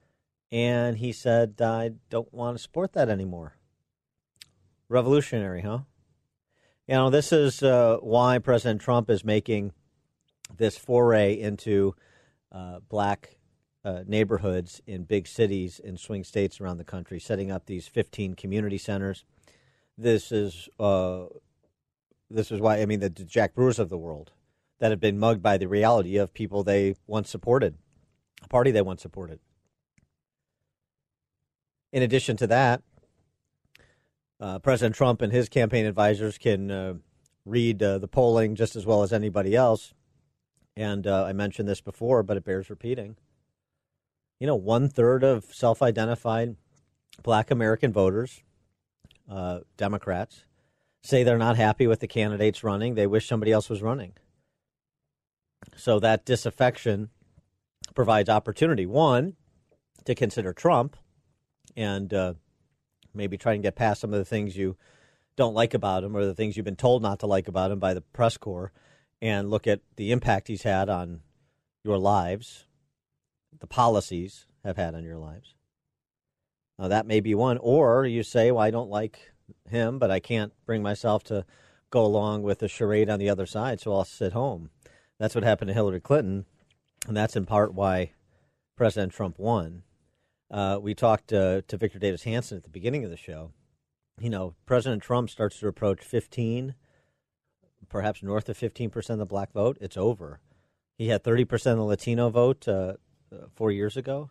and 0.51 0.97
he 0.97 1.11
said, 1.11 1.61
I 1.61 1.91
don't 2.09 2.33
want 2.33 2.57
to 2.57 2.61
support 2.61 2.93
that 2.93 3.09
anymore. 3.09 3.55
Revolutionary, 4.89 5.61
huh? 5.61 5.79
You 6.87 6.95
know, 6.95 7.09
this 7.09 7.31
is 7.31 7.61
uh, 7.61 7.97
why 8.01 8.39
President 8.39 8.81
Trump 8.81 9.09
is 9.09 9.23
making 9.23 9.73
this 10.55 10.77
foray 10.77 11.39
into 11.39 11.93
uh, 12.51 12.79
black 12.89 13.37
uh, 13.85 14.03
neighborhoods 14.07 14.81
in 14.87 15.03
big 15.03 15.27
cities 15.27 15.79
in 15.79 15.97
swing 15.97 16.23
states 16.23 16.59
around 16.59 16.77
the 16.77 16.83
country, 16.83 17.19
setting 17.19 17.51
up 17.51 17.67
these 17.67 17.87
15 17.87 18.33
community 18.33 18.77
centers 18.77 19.23
this 19.99 20.31
is 20.31 20.69
uh, 20.79 21.25
this 22.29 22.51
is 22.51 22.59
why 22.59 22.81
I 22.81 22.85
mean 22.85 22.99
the 22.99 23.09
Jack 23.09 23.53
Brewers 23.53 23.79
of 23.79 23.89
the 23.89 23.97
world, 23.97 24.31
that 24.79 24.91
have 24.91 24.99
been 24.99 25.19
mugged 25.19 25.43
by 25.43 25.57
the 25.57 25.67
reality 25.67 26.17
of 26.17 26.33
people 26.33 26.63
they 26.63 26.95
once 27.05 27.29
supported, 27.29 27.75
a 28.43 28.47
party 28.47 28.71
they 28.71 28.81
once 28.81 29.01
supported. 29.01 29.39
In 31.91 32.03
addition 32.03 32.37
to 32.37 32.47
that, 32.47 32.81
uh, 34.39 34.59
President 34.59 34.95
Trump 34.95 35.21
and 35.21 35.33
his 35.33 35.49
campaign 35.49 35.85
advisors 35.85 36.37
can 36.37 36.71
uh, 36.71 36.93
read 37.45 37.83
uh, 37.83 37.97
the 37.97 38.07
polling 38.07 38.55
just 38.55 38.75
as 38.75 38.85
well 38.85 39.03
as 39.03 39.11
anybody 39.11 39.55
else. 39.55 39.93
And 40.77 41.05
uh, 41.05 41.25
I 41.25 41.33
mentioned 41.33 41.67
this 41.67 41.81
before, 41.81 42.23
but 42.23 42.37
it 42.37 42.45
bears 42.45 42.69
repeating. 42.69 43.17
You 44.39 44.47
know, 44.47 44.55
one 44.55 44.87
third 44.87 45.23
of 45.23 45.45
self 45.45 45.81
identified 45.81 46.55
black 47.21 47.51
American 47.51 47.91
voters, 47.91 48.43
uh, 49.29 49.59
Democrats, 49.77 50.45
say 51.03 51.23
they're 51.23 51.37
not 51.37 51.57
happy 51.57 51.87
with 51.87 51.99
the 51.99 52.07
candidates 52.07 52.63
running. 52.63 52.95
They 52.95 53.07
wish 53.07 53.27
somebody 53.27 53.51
else 53.51 53.69
was 53.69 53.81
running. 53.81 54.13
So 55.75 55.99
that 55.99 56.25
disaffection 56.25 57.09
provides 57.95 58.29
opportunity. 58.29 58.85
One, 58.85 59.35
to 60.05 60.15
consider 60.15 60.53
Trump 60.53 60.95
and 61.75 62.13
uh, 62.13 62.33
maybe 63.13 63.37
try 63.37 63.53
and 63.53 63.63
get 63.63 63.75
past 63.75 64.01
some 64.01 64.13
of 64.13 64.19
the 64.19 64.25
things 64.25 64.57
you 64.57 64.77
don't 65.35 65.53
like 65.53 65.73
about 65.73 66.03
him 66.03 66.15
or 66.15 66.25
the 66.25 66.35
things 66.35 66.57
you've 66.57 66.65
been 66.65 66.75
told 66.75 67.01
not 67.01 67.19
to 67.19 67.27
like 67.27 67.47
about 67.47 67.71
him 67.71 67.79
by 67.79 67.93
the 67.93 68.01
press 68.01 68.37
corps 68.37 68.71
and 69.21 69.49
look 69.49 69.67
at 69.67 69.81
the 69.95 70.11
impact 70.11 70.47
he's 70.47 70.63
had 70.63 70.89
on 70.89 71.21
your 71.83 71.97
lives, 71.97 72.65
the 73.59 73.67
policies 73.67 74.45
have 74.63 74.77
had 74.77 74.95
on 74.95 75.03
your 75.03 75.17
lives. 75.17 75.55
Now, 76.79 76.87
that 76.87 77.05
may 77.05 77.19
be 77.19 77.35
one. 77.35 77.57
Or 77.57 78.05
you 78.05 78.23
say, 78.23 78.51
well, 78.51 78.63
I 78.63 78.71
don't 78.71 78.89
like 78.89 79.33
him, 79.69 79.99
but 79.99 80.09
I 80.09 80.21
can't 80.21 80.53
bring 80.65 80.81
myself 80.81 81.23
to 81.25 81.45
go 81.89 82.05
along 82.05 82.43
with 82.43 82.59
the 82.59 82.69
charade 82.69 83.09
on 83.09 83.19
the 83.19 83.29
other 83.29 83.45
side, 83.45 83.81
so 83.81 83.93
I'll 83.93 84.05
sit 84.05 84.31
home. 84.31 84.69
That's 85.19 85.35
what 85.35 85.43
happened 85.43 85.67
to 85.67 85.73
Hillary 85.73 85.99
Clinton, 85.99 86.45
and 87.05 87.17
that's 87.17 87.35
in 87.35 87.45
part 87.45 87.73
why 87.73 88.13
President 88.77 89.11
Trump 89.11 89.37
won. 89.37 89.83
Uh, 90.49 90.79
we 90.81 90.95
talked 90.95 91.33
uh, 91.33 91.61
to 91.67 91.77
Victor 91.77 91.99
Davis 91.99 92.23
Hanson 92.23 92.57
at 92.57 92.63
the 92.63 92.69
beginning 92.69 93.03
of 93.03 93.09
the 93.09 93.17
show. 93.17 93.51
You 94.19 94.29
know, 94.29 94.55
President 94.65 95.03
Trump 95.03 95.29
starts 95.29 95.59
to 95.59 95.67
approach 95.67 95.99
15, 95.99 96.75
perhaps 97.89 98.23
north 98.23 98.47
of 98.47 98.57
15% 98.57 99.09
of 99.09 99.17
the 99.17 99.25
black 99.25 99.51
vote. 99.51 99.77
It's 99.81 99.97
over. 99.97 100.39
He 100.97 101.09
had 101.09 101.23
30% 101.23 101.51
of 101.71 101.77
the 101.77 101.83
Latino 101.83 102.29
vote 102.29 102.67
uh, 102.67 102.93
uh, 103.31 103.47
four 103.55 103.71
years 103.71 103.97
ago. 103.97 104.29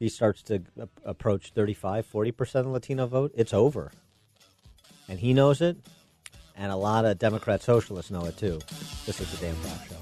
He 0.00 0.08
starts 0.08 0.42
to 0.44 0.62
approach 1.04 1.52
35, 1.52 2.10
40% 2.10 2.54
of 2.54 2.64
the 2.64 2.70
Latino 2.70 3.06
vote. 3.06 3.32
It's 3.36 3.52
over. 3.52 3.92
And 5.10 5.18
he 5.18 5.34
knows 5.34 5.60
it, 5.60 5.76
and 6.56 6.72
a 6.72 6.76
lot 6.76 7.04
of 7.04 7.18
Democrat 7.18 7.62
socialists 7.62 8.10
know 8.10 8.24
it 8.24 8.38
too. 8.38 8.60
This 9.04 9.20
is 9.20 9.30
the 9.30 9.36
Dan 9.44 9.54
Proft 9.56 9.88
Show. 9.88 9.96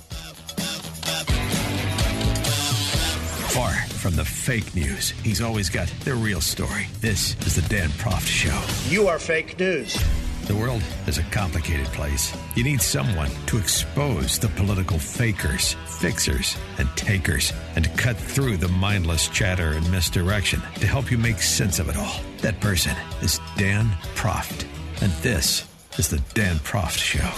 Far 3.48 3.72
from 3.88 4.14
the 4.14 4.24
fake 4.24 4.72
news, 4.76 5.10
he's 5.10 5.40
always 5.40 5.68
got 5.68 5.88
the 6.04 6.14
real 6.14 6.40
story. 6.40 6.86
This 7.00 7.34
is 7.44 7.56
the 7.56 7.68
Dan 7.68 7.88
Proft 7.90 8.28
Show. 8.28 8.62
You 8.88 9.08
are 9.08 9.18
fake 9.18 9.58
news. 9.58 10.00
The 10.48 10.56
world 10.56 10.82
is 11.06 11.18
a 11.18 11.22
complicated 11.24 11.84
place. 11.88 12.34
You 12.56 12.64
need 12.64 12.80
someone 12.80 13.28
to 13.48 13.58
expose 13.58 14.38
the 14.38 14.48
political 14.48 14.98
fakers, 14.98 15.74
fixers, 15.84 16.56
and 16.78 16.88
takers, 16.96 17.52
and 17.76 17.84
to 17.84 17.90
cut 17.90 18.16
through 18.16 18.56
the 18.56 18.68
mindless 18.68 19.28
chatter 19.28 19.72
and 19.72 19.90
misdirection 19.90 20.62
to 20.76 20.86
help 20.86 21.10
you 21.10 21.18
make 21.18 21.42
sense 21.42 21.78
of 21.78 21.90
it 21.90 21.98
all. 21.98 22.22
That 22.38 22.58
person 22.60 22.96
is 23.20 23.38
Dan 23.58 23.90
Proft. 24.14 24.64
And 25.02 25.12
this 25.20 25.68
is 25.98 26.08
the 26.08 26.18
Dan 26.32 26.56
Proft 26.60 26.96
Show. 26.96 27.28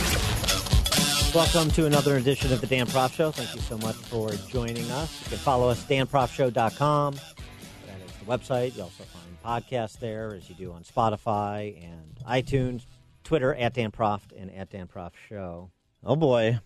Welcome 1.37 1.73
to 1.73 1.87
another 1.87 2.17
edition 2.17 2.53
of 2.53 2.61
the 2.61 2.69
Dan 2.69 2.87
Proft 2.87 3.15
Show. 3.15 3.33
Thank 3.33 3.57
you 3.57 3.61
so 3.61 3.77
much 3.79 3.97
for 3.97 4.31
joining 4.53 4.89
us. 4.93 5.21
You 5.25 5.31
can 5.31 5.39
follow 5.39 5.69
us, 5.69 5.83
danproftshow.com. 5.83 7.15
That 7.15 8.01
is 8.07 8.13
the 8.21 8.25
website. 8.27 8.77
You 8.77 8.85
also 8.85 9.03
find 9.03 9.21
podcasts 9.45 9.99
there, 9.99 10.33
as 10.33 10.49
you 10.49 10.55
do 10.55 10.71
on 10.71 10.85
Spotify 10.85 11.77
and 11.83 12.21
iTunes, 12.25 12.85
Twitter, 13.31 13.55
at 13.55 13.75
Dan 13.75 13.91
Proft 13.91 14.33
and 14.37 14.53
at 14.55 14.71
Dan 14.71 14.89
Proft 14.89 15.15
Show. 15.29 15.71
Oh, 16.05 16.17
boy. 16.17 16.59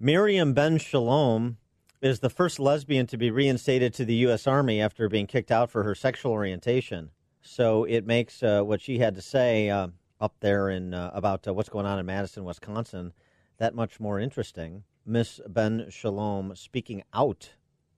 Miriam 0.00 0.54
Ben 0.54 0.78
Shalom 0.78 1.58
is 2.00 2.20
the 2.20 2.30
first 2.30 2.58
lesbian 2.58 3.06
to 3.06 3.16
be 3.16 3.30
reinstated 3.30 3.94
to 3.94 4.04
the 4.04 4.14
U.S. 4.14 4.46
Army 4.46 4.80
after 4.80 5.08
being 5.08 5.26
kicked 5.26 5.52
out 5.52 5.70
for 5.70 5.82
her 5.82 5.94
sexual 5.94 6.32
orientation. 6.32 7.10
So 7.42 7.84
it 7.84 8.06
makes 8.06 8.42
uh, 8.42 8.62
what 8.62 8.80
she 8.80 8.98
had 8.98 9.14
to 9.14 9.22
say 9.22 9.70
uh, 9.70 9.88
up 10.20 10.34
there 10.40 10.70
in 10.70 10.94
uh, 10.94 11.10
about 11.12 11.46
uh, 11.46 11.54
what's 11.54 11.68
going 11.68 11.86
on 11.86 11.98
in 11.98 12.06
Madison, 12.06 12.44
Wisconsin– 12.44 13.12
that 13.58 13.74
much 13.74 14.00
more 14.00 14.20
interesting. 14.20 14.84
Miss 15.04 15.40
Ben 15.48 15.86
Shalom 15.90 16.54
speaking 16.56 17.02
out 17.14 17.50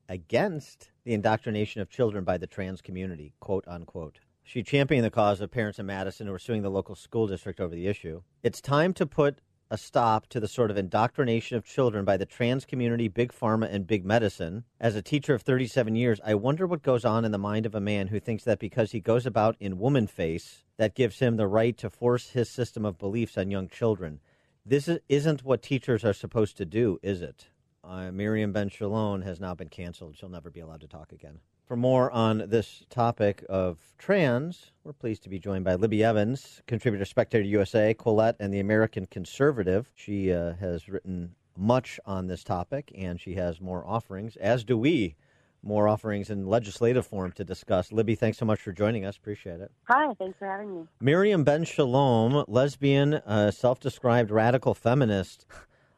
against 0.08 0.90
the 1.04 1.14
indoctrination 1.14 1.80
of 1.80 1.90
children 1.90 2.24
by 2.24 2.38
the 2.38 2.46
trans 2.46 2.80
community, 2.80 3.34
quote 3.40 3.64
unquote. 3.66 4.20
She 4.48 4.62
championed 4.62 5.04
the 5.04 5.10
cause 5.10 5.42
of 5.42 5.50
parents 5.50 5.78
in 5.78 5.84
Madison 5.84 6.26
who 6.26 6.32
were 6.32 6.38
suing 6.38 6.62
the 6.62 6.70
local 6.70 6.94
school 6.94 7.26
district 7.26 7.60
over 7.60 7.74
the 7.74 7.86
issue. 7.86 8.22
It's 8.42 8.62
time 8.62 8.94
to 8.94 9.04
put 9.04 9.42
a 9.70 9.76
stop 9.76 10.26
to 10.28 10.40
the 10.40 10.48
sort 10.48 10.70
of 10.70 10.78
indoctrination 10.78 11.58
of 11.58 11.66
children 11.66 12.06
by 12.06 12.16
the 12.16 12.24
trans 12.24 12.64
community, 12.64 13.08
big 13.08 13.30
pharma, 13.30 13.68
and 13.70 13.86
big 13.86 14.06
medicine. 14.06 14.64
As 14.80 14.96
a 14.96 15.02
teacher 15.02 15.34
of 15.34 15.42
37 15.42 15.94
years, 15.96 16.18
I 16.24 16.34
wonder 16.34 16.66
what 16.66 16.82
goes 16.82 17.04
on 17.04 17.26
in 17.26 17.30
the 17.30 17.36
mind 17.36 17.66
of 17.66 17.74
a 17.74 17.80
man 17.80 18.06
who 18.06 18.18
thinks 18.18 18.44
that 18.44 18.58
because 18.58 18.92
he 18.92 19.00
goes 19.00 19.26
about 19.26 19.54
in 19.60 19.78
woman 19.78 20.06
face, 20.06 20.64
that 20.78 20.94
gives 20.94 21.18
him 21.18 21.36
the 21.36 21.46
right 21.46 21.76
to 21.76 21.90
force 21.90 22.30
his 22.30 22.48
system 22.48 22.86
of 22.86 22.96
beliefs 22.96 23.36
on 23.36 23.50
young 23.50 23.68
children. 23.68 24.18
This 24.64 24.88
isn't 25.10 25.44
what 25.44 25.62
teachers 25.62 26.06
are 26.06 26.14
supposed 26.14 26.56
to 26.56 26.64
do, 26.64 26.98
is 27.02 27.20
it? 27.20 27.48
Uh, 27.84 28.10
Miriam 28.10 28.52
Ben 28.52 28.70
Shalom 28.70 29.20
has 29.20 29.40
now 29.40 29.54
been 29.54 29.68
canceled. 29.68 30.16
She'll 30.16 30.30
never 30.30 30.48
be 30.50 30.60
allowed 30.60 30.80
to 30.80 30.88
talk 30.88 31.12
again. 31.12 31.40
For 31.68 31.76
more 31.76 32.10
on 32.12 32.44
this 32.48 32.86
topic 32.88 33.44
of 33.46 33.78
trans, 33.98 34.72
we're 34.84 34.94
pleased 34.94 35.22
to 35.24 35.28
be 35.28 35.38
joined 35.38 35.66
by 35.66 35.74
Libby 35.74 36.02
Emmons, 36.02 36.62
contributor 36.66 37.04
Spectator 37.04 37.44
USA, 37.44 37.92
Quillette, 37.92 38.36
and 38.40 38.54
the 38.54 38.60
American 38.60 39.04
Conservative. 39.04 39.92
She 39.94 40.32
uh, 40.32 40.54
has 40.54 40.88
written 40.88 41.34
much 41.58 42.00
on 42.06 42.26
this 42.26 42.42
topic, 42.42 42.90
and 42.96 43.20
she 43.20 43.34
has 43.34 43.60
more 43.60 43.86
offerings, 43.86 44.36
as 44.36 44.64
do 44.64 44.78
we 44.78 45.14
more 45.62 45.88
offerings 45.88 46.30
in 46.30 46.46
legislative 46.46 47.06
form 47.06 47.32
to 47.32 47.44
discuss. 47.44 47.92
Libby, 47.92 48.14
thanks 48.14 48.38
so 48.38 48.46
much 48.46 48.60
for 48.60 48.72
joining 48.72 49.04
us. 49.04 49.18
Appreciate 49.18 49.60
it. 49.60 49.70
Hi, 49.88 50.14
thanks 50.14 50.38
for 50.38 50.46
having 50.46 50.74
me. 50.74 50.86
Miriam 51.02 51.44
Ben 51.44 51.64
Shalom, 51.64 52.46
lesbian, 52.48 53.12
uh, 53.12 53.50
self 53.50 53.78
described 53.78 54.30
radical 54.30 54.72
feminist. 54.72 55.44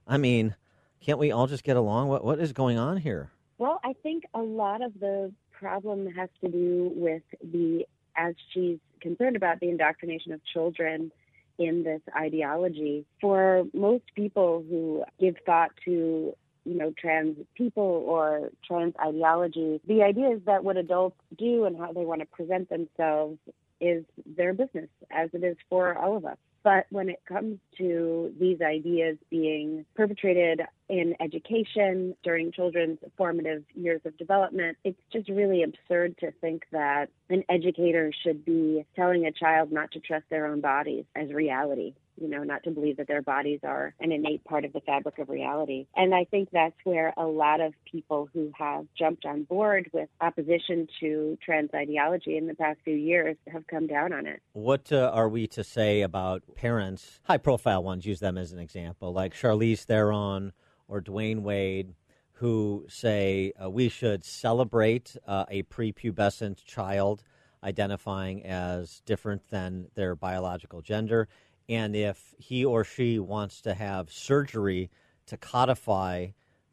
I 0.05 0.19
mean, 0.19 0.57
can't 1.01 1.21
we 1.21 1.31
all 1.31 1.47
just 1.47 1.63
get 1.63 1.77
along? 1.77 2.09
What 2.09 2.25
What 2.25 2.41
is 2.41 2.53
going 2.53 2.77
on 2.77 2.97
here? 2.97 3.31
Well, 3.59 3.79
I 3.85 3.93
think 4.03 4.25
a 4.35 4.41
lot 4.41 4.83
of 4.83 4.99
the 4.99 5.31
problem 5.61 6.07
has 6.17 6.31
to 6.43 6.51
do 6.51 6.91
with 6.95 7.23
the, 7.53 7.85
as 8.17 8.35
she's 8.53 8.79
concerned 9.01 9.37
about 9.37 9.61
the 9.61 9.69
indoctrination 9.69 10.33
of 10.33 10.41
children 10.53 11.13
in 11.59 11.83
this 11.83 12.01
ideology. 12.17 13.05
For 13.21 13.65
most 13.75 14.05
people 14.15 14.65
who 14.69 15.05
give 15.21 15.37
thought 15.45 15.71
to 15.85 16.35
you 16.71 16.77
know, 16.77 16.95
trans 16.97 17.37
people 17.57 18.05
or 18.07 18.51
trans 18.65 18.95
ideology. 19.05 19.81
The 19.89 20.03
idea 20.03 20.31
is 20.31 20.41
that 20.47 20.63
what 20.63 20.77
adults 20.77 21.17
do 21.37 21.65
and 21.65 21.77
how 21.77 21.93
they 21.93 22.05
want 22.05 22.21
to 22.21 22.27
present 22.27 22.71
themselves 22.71 23.39
is 23.81 24.05
their 24.25 24.53
business, 24.53 24.89
as 25.11 25.31
it 25.33 25.43
is 25.43 25.57
for 25.69 25.99
all 25.99 26.17
of 26.17 26.25
us. 26.25 26.37
But 26.63 26.87
when 26.91 27.09
it 27.09 27.21
comes 27.27 27.59
to 27.79 28.33
these 28.39 28.61
ideas 28.61 29.17
being 29.31 29.85
perpetrated 29.97 30.61
in 30.89 31.15
education 31.19 32.15
during 32.23 32.53
children's 32.53 32.99
formative 33.17 33.65
years 33.75 34.03
of 34.05 34.17
development, 34.19 34.77
it's 34.85 35.01
just 35.13 35.29
really 35.29 35.63
absurd 35.65 36.19
to 36.19 36.31
think 36.41 36.65
that 36.71 37.07
an 37.31 37.43
educator 37.49 38.13
should 38.23 38.45
be 38.45 38.85
telling 38.95 39.25
a 39.25 39.33
child 39.33 39.73
not 39.73 39.91
to 39.93 40.01
trust 40.01 40.27
their 40.29 40.47
own 40.47 40.61
bodies 40.61 41.07
as 41.17 41.33
reality 41.33 41.95
you 42.21 42.29
know, 42.29 42.45
not 42.45 42.63
to 42.65 42.71
believe 42.71 42.99
that 42.99 43.09
their 43.09 43.23
bodies 43.23 43.61
are 43.65 43.95
an 44.01 44.13
innate 44.13 44.45
part 44.45 44.65
of 44.65 44.73
the 44.73 44.81
fabric 44.81 45.19
of 45.19 45.29
reality. 45.29 45.87
And 45.97 46.15
I 46.15 46.25
think 46.25 46.51
that's 46.53 46.77
where 46.85 47.13
a 47.17 47.27
lot 47.27 47.61
of 47.61 47.73
people 47.91 48.29
who 48.33 48.53
have 48.59 48.87
jumped 48.97 49.25
on 49.25 49.45
board 49.45 49.91
with 49.93 50.09
opposition 50.21 50.87
to 51.01 51.39
trans 51.45 51.71
ideology 51.75 52.37
in 52.37 52.47
the 52.47 52.55
past 52.55 52.81
few 52.85 52.95
years 52.95 53.37
have 53.53 53.67
come 53.67 53.87
down 53.87 54.13
on 54.13 54.27
it. 54.27 54.41
What 54.53 54.93
uh, 54.93 55.11
are 55.13 55.29
we 55.29 55.47
to 55.49 55.65
say 55.65 56.03
about 56.03 56.43
parents, 56.55 57.21
high 57.25 57.39
profile 57.39 57.83
ones, 57.83 58.07
use 58.07 58.21
them 58.21 58.37
as 58.37 58.53
an 58.53 58.59
example, 58.59 59.13
like 59.13 59.35
Charlize 59.35 59.85
Theron 59.85 60.53
or 60.89 61.01
Dwyane 61.01 61.41
Wade? 61.41 61.95
Who 62.35 62.87
say 62.89 63.53
uh, 63.63 63.69
we 63.69 63.91
should 63.91 64.25
celebrate 64.25 65.15
uh, 65.27 65.45
a 65.51 65.63
prepubescent 65.65 66.65
child 66.65 67.23
identifying 67.63 68.45
as 68.45 69.03
different 69.05 69.49
than 69.51 69.89
their 69.95 70.17
biological 70.17 70.81
gender 70.81 71.29
and 71.71 71.95
if 71.95 72.35
he 72.37 72.65
or 72.65 72.83
she 72.83 73.19
wants 73.21 73.63
to 73.63 73.75
have 73.75 74.11
surgery 74.11 74.91
to 75.27 75.37
codify 75.37 76.27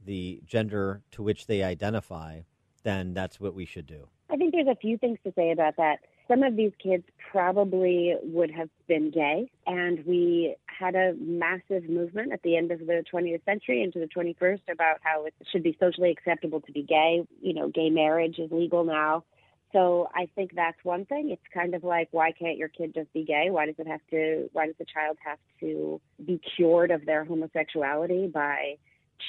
the 0.04 0.42
gender 0.44 1.04
to 1.12 1.22
which 1.22 1.46
they 1.46 1.62
identify, 1.62 2.42
then 2.84 3.14
that's 3.14 3.40
what 3.40 3.54
we 3.54 3.64
should 3.64 3.86
do. 3.86 4.08
I 4.30 4.38
think 4.38 4.54
there's 4.54 4.68
a 4.68 4.76
few 4.76 4.98
things 4.98 5.20
to 5.24 5.32
say 5.36 5.52
about 5.52 5.78
that. 5.78 6.00
Some 6.28 6.44
of 6.44 6.56
these 6.58 6.72
kids 6.82 7.04
probably 7.32 8.16
would 8.24 8.52
have 8.52 8.70
been 8.88 9.12
gay, 9.12 9.50
and 9.66 10.04
we 10.06 10.56
had 10.66 10.96
a 10.96 11.14
massive 11.20 11.88
movement 11.90 12.34
at 12.34 12.42
the 12.42 12.58
end 12.58 12.72
of 12.72 12.80
the 12.80 13.04
20th 13.14 13.46
century 13.46 13.84
into 13.84 14.00
the 14.00 14.08
21st 14.08 14.62
about 14.72 14.98
how 15.02 15.26
it 15.26 15.34
should 15.52 15.64
be 15.64 15.78
socially 15.80 16.12
acceptable 16.12 16.60
to 16.62 16.72
be 16.72 16.82
gay. 16.82 17.26
You 17.42 17.54
know, 17.54 17.70
gay 17.70 17.90
marriage 17.90 18.40
is 18.40 18.52
legal 18.52 18.84
now. 18.84 19.24
So 19.74 20.10
I 20.16 20.30
think 20.36 20.52
that's 20.56 20.78
one 20.84 21.06
thing. 21.06 21.30
It's 21.32 21.42
kind 21.54 21.76
of 21.76 21.84
like, 21.84 22.08
why 22.12 22.32
can't 22.32 22.58
your 22.58 22.70
kid 22.70 22.94
just 22.94 23.12
be 23.14 23.24
gay? 23.24 23.50
Why 23.50 23.66
does 23.66 23.76
it 23.78 23.88
have 23.88 24.02
to? 24.12 24.50
Why 24.54 24.68
does 24.68 24.76
the 24.80 24.86
child 24.86 25.18
have 25.26 25.40
to 25.60 26.00
be 26.26 26.40
cured 26.56 26.92
of 26.92 27.06
their 27.06 27.26
homosexuality 27.26 28.28
by 28.28 28.78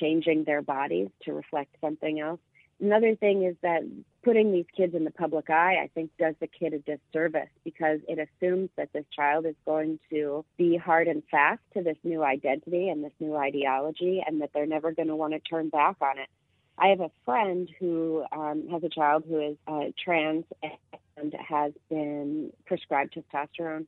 changing 0.01 0.45
their 0.45 0.63
bodies 0.63 1.09
to 1.25 1.33
reflect 1.33 1.75
something 1.81 2.21
else? 2.21 2.41
Another 2.81 3.17
thing 3.17 3.43
is 3.43 3.57
that 3.63 3.83
putting 4.23 4.53
these 4.53 4.67
kids 4.77 4.95
in 4.95 5.03
the 5.03 5.11
public 5.11 5.51
eye, 5.51 5.79
I 5.83 5.91
think, 5.95 6.11
does 6.17 6.37
the 6.41 6.47
kid 6.47 6.75
a 6.75 6.79
disservice 6.79 7.49
because 7.65 7.99
it 8.07 8.21
assumes 8.21 8.71
that 8.77 8.93
this 8.93 9.05
child 9.15 9.47
is 9.47 9.57
going 9.67 9.99
to 10.11 10.45
be 10.57 10.77
hard 10.77 11.09
and 11.09 11.25
fast 11.29 11.61
to 11.75 11.83
this 11.83 11.97
new 12.05 12.23
identity 12.23 12.89
and 12.89 13.03
this 13.03 13.13
new 13.19 13.37
ideology 13.37 14.23
and 14.25 14.41
that 14.41 14.51
they're 14.55 14.67
never 14.67 14.93
going 14.93 15.09
to 15.09 15.17
want 15.17 15.33
to 15.33 15.41
turn 15.41 15.71
back 15.71 15.97
on 16.01 16.19
it. 16.19 16.29
I 16.79 16.89
have 16.89 17.01
a 17.01 17.11
friend 17.25 17.69
who 17.81 18.25
um, 18.33 18.69
has 18.71 18.83
a 18.85 18.89
child 18.89 19.25
who 19.29 19.41
is 19.41 19.57
uh, 19.67 19.91
trans 20.03 20.45
and 21.17 21.35
has 21.49 21.73
been 21.91 22.53
prescribed 22.67 23.17
testosterone. 23.17 23.87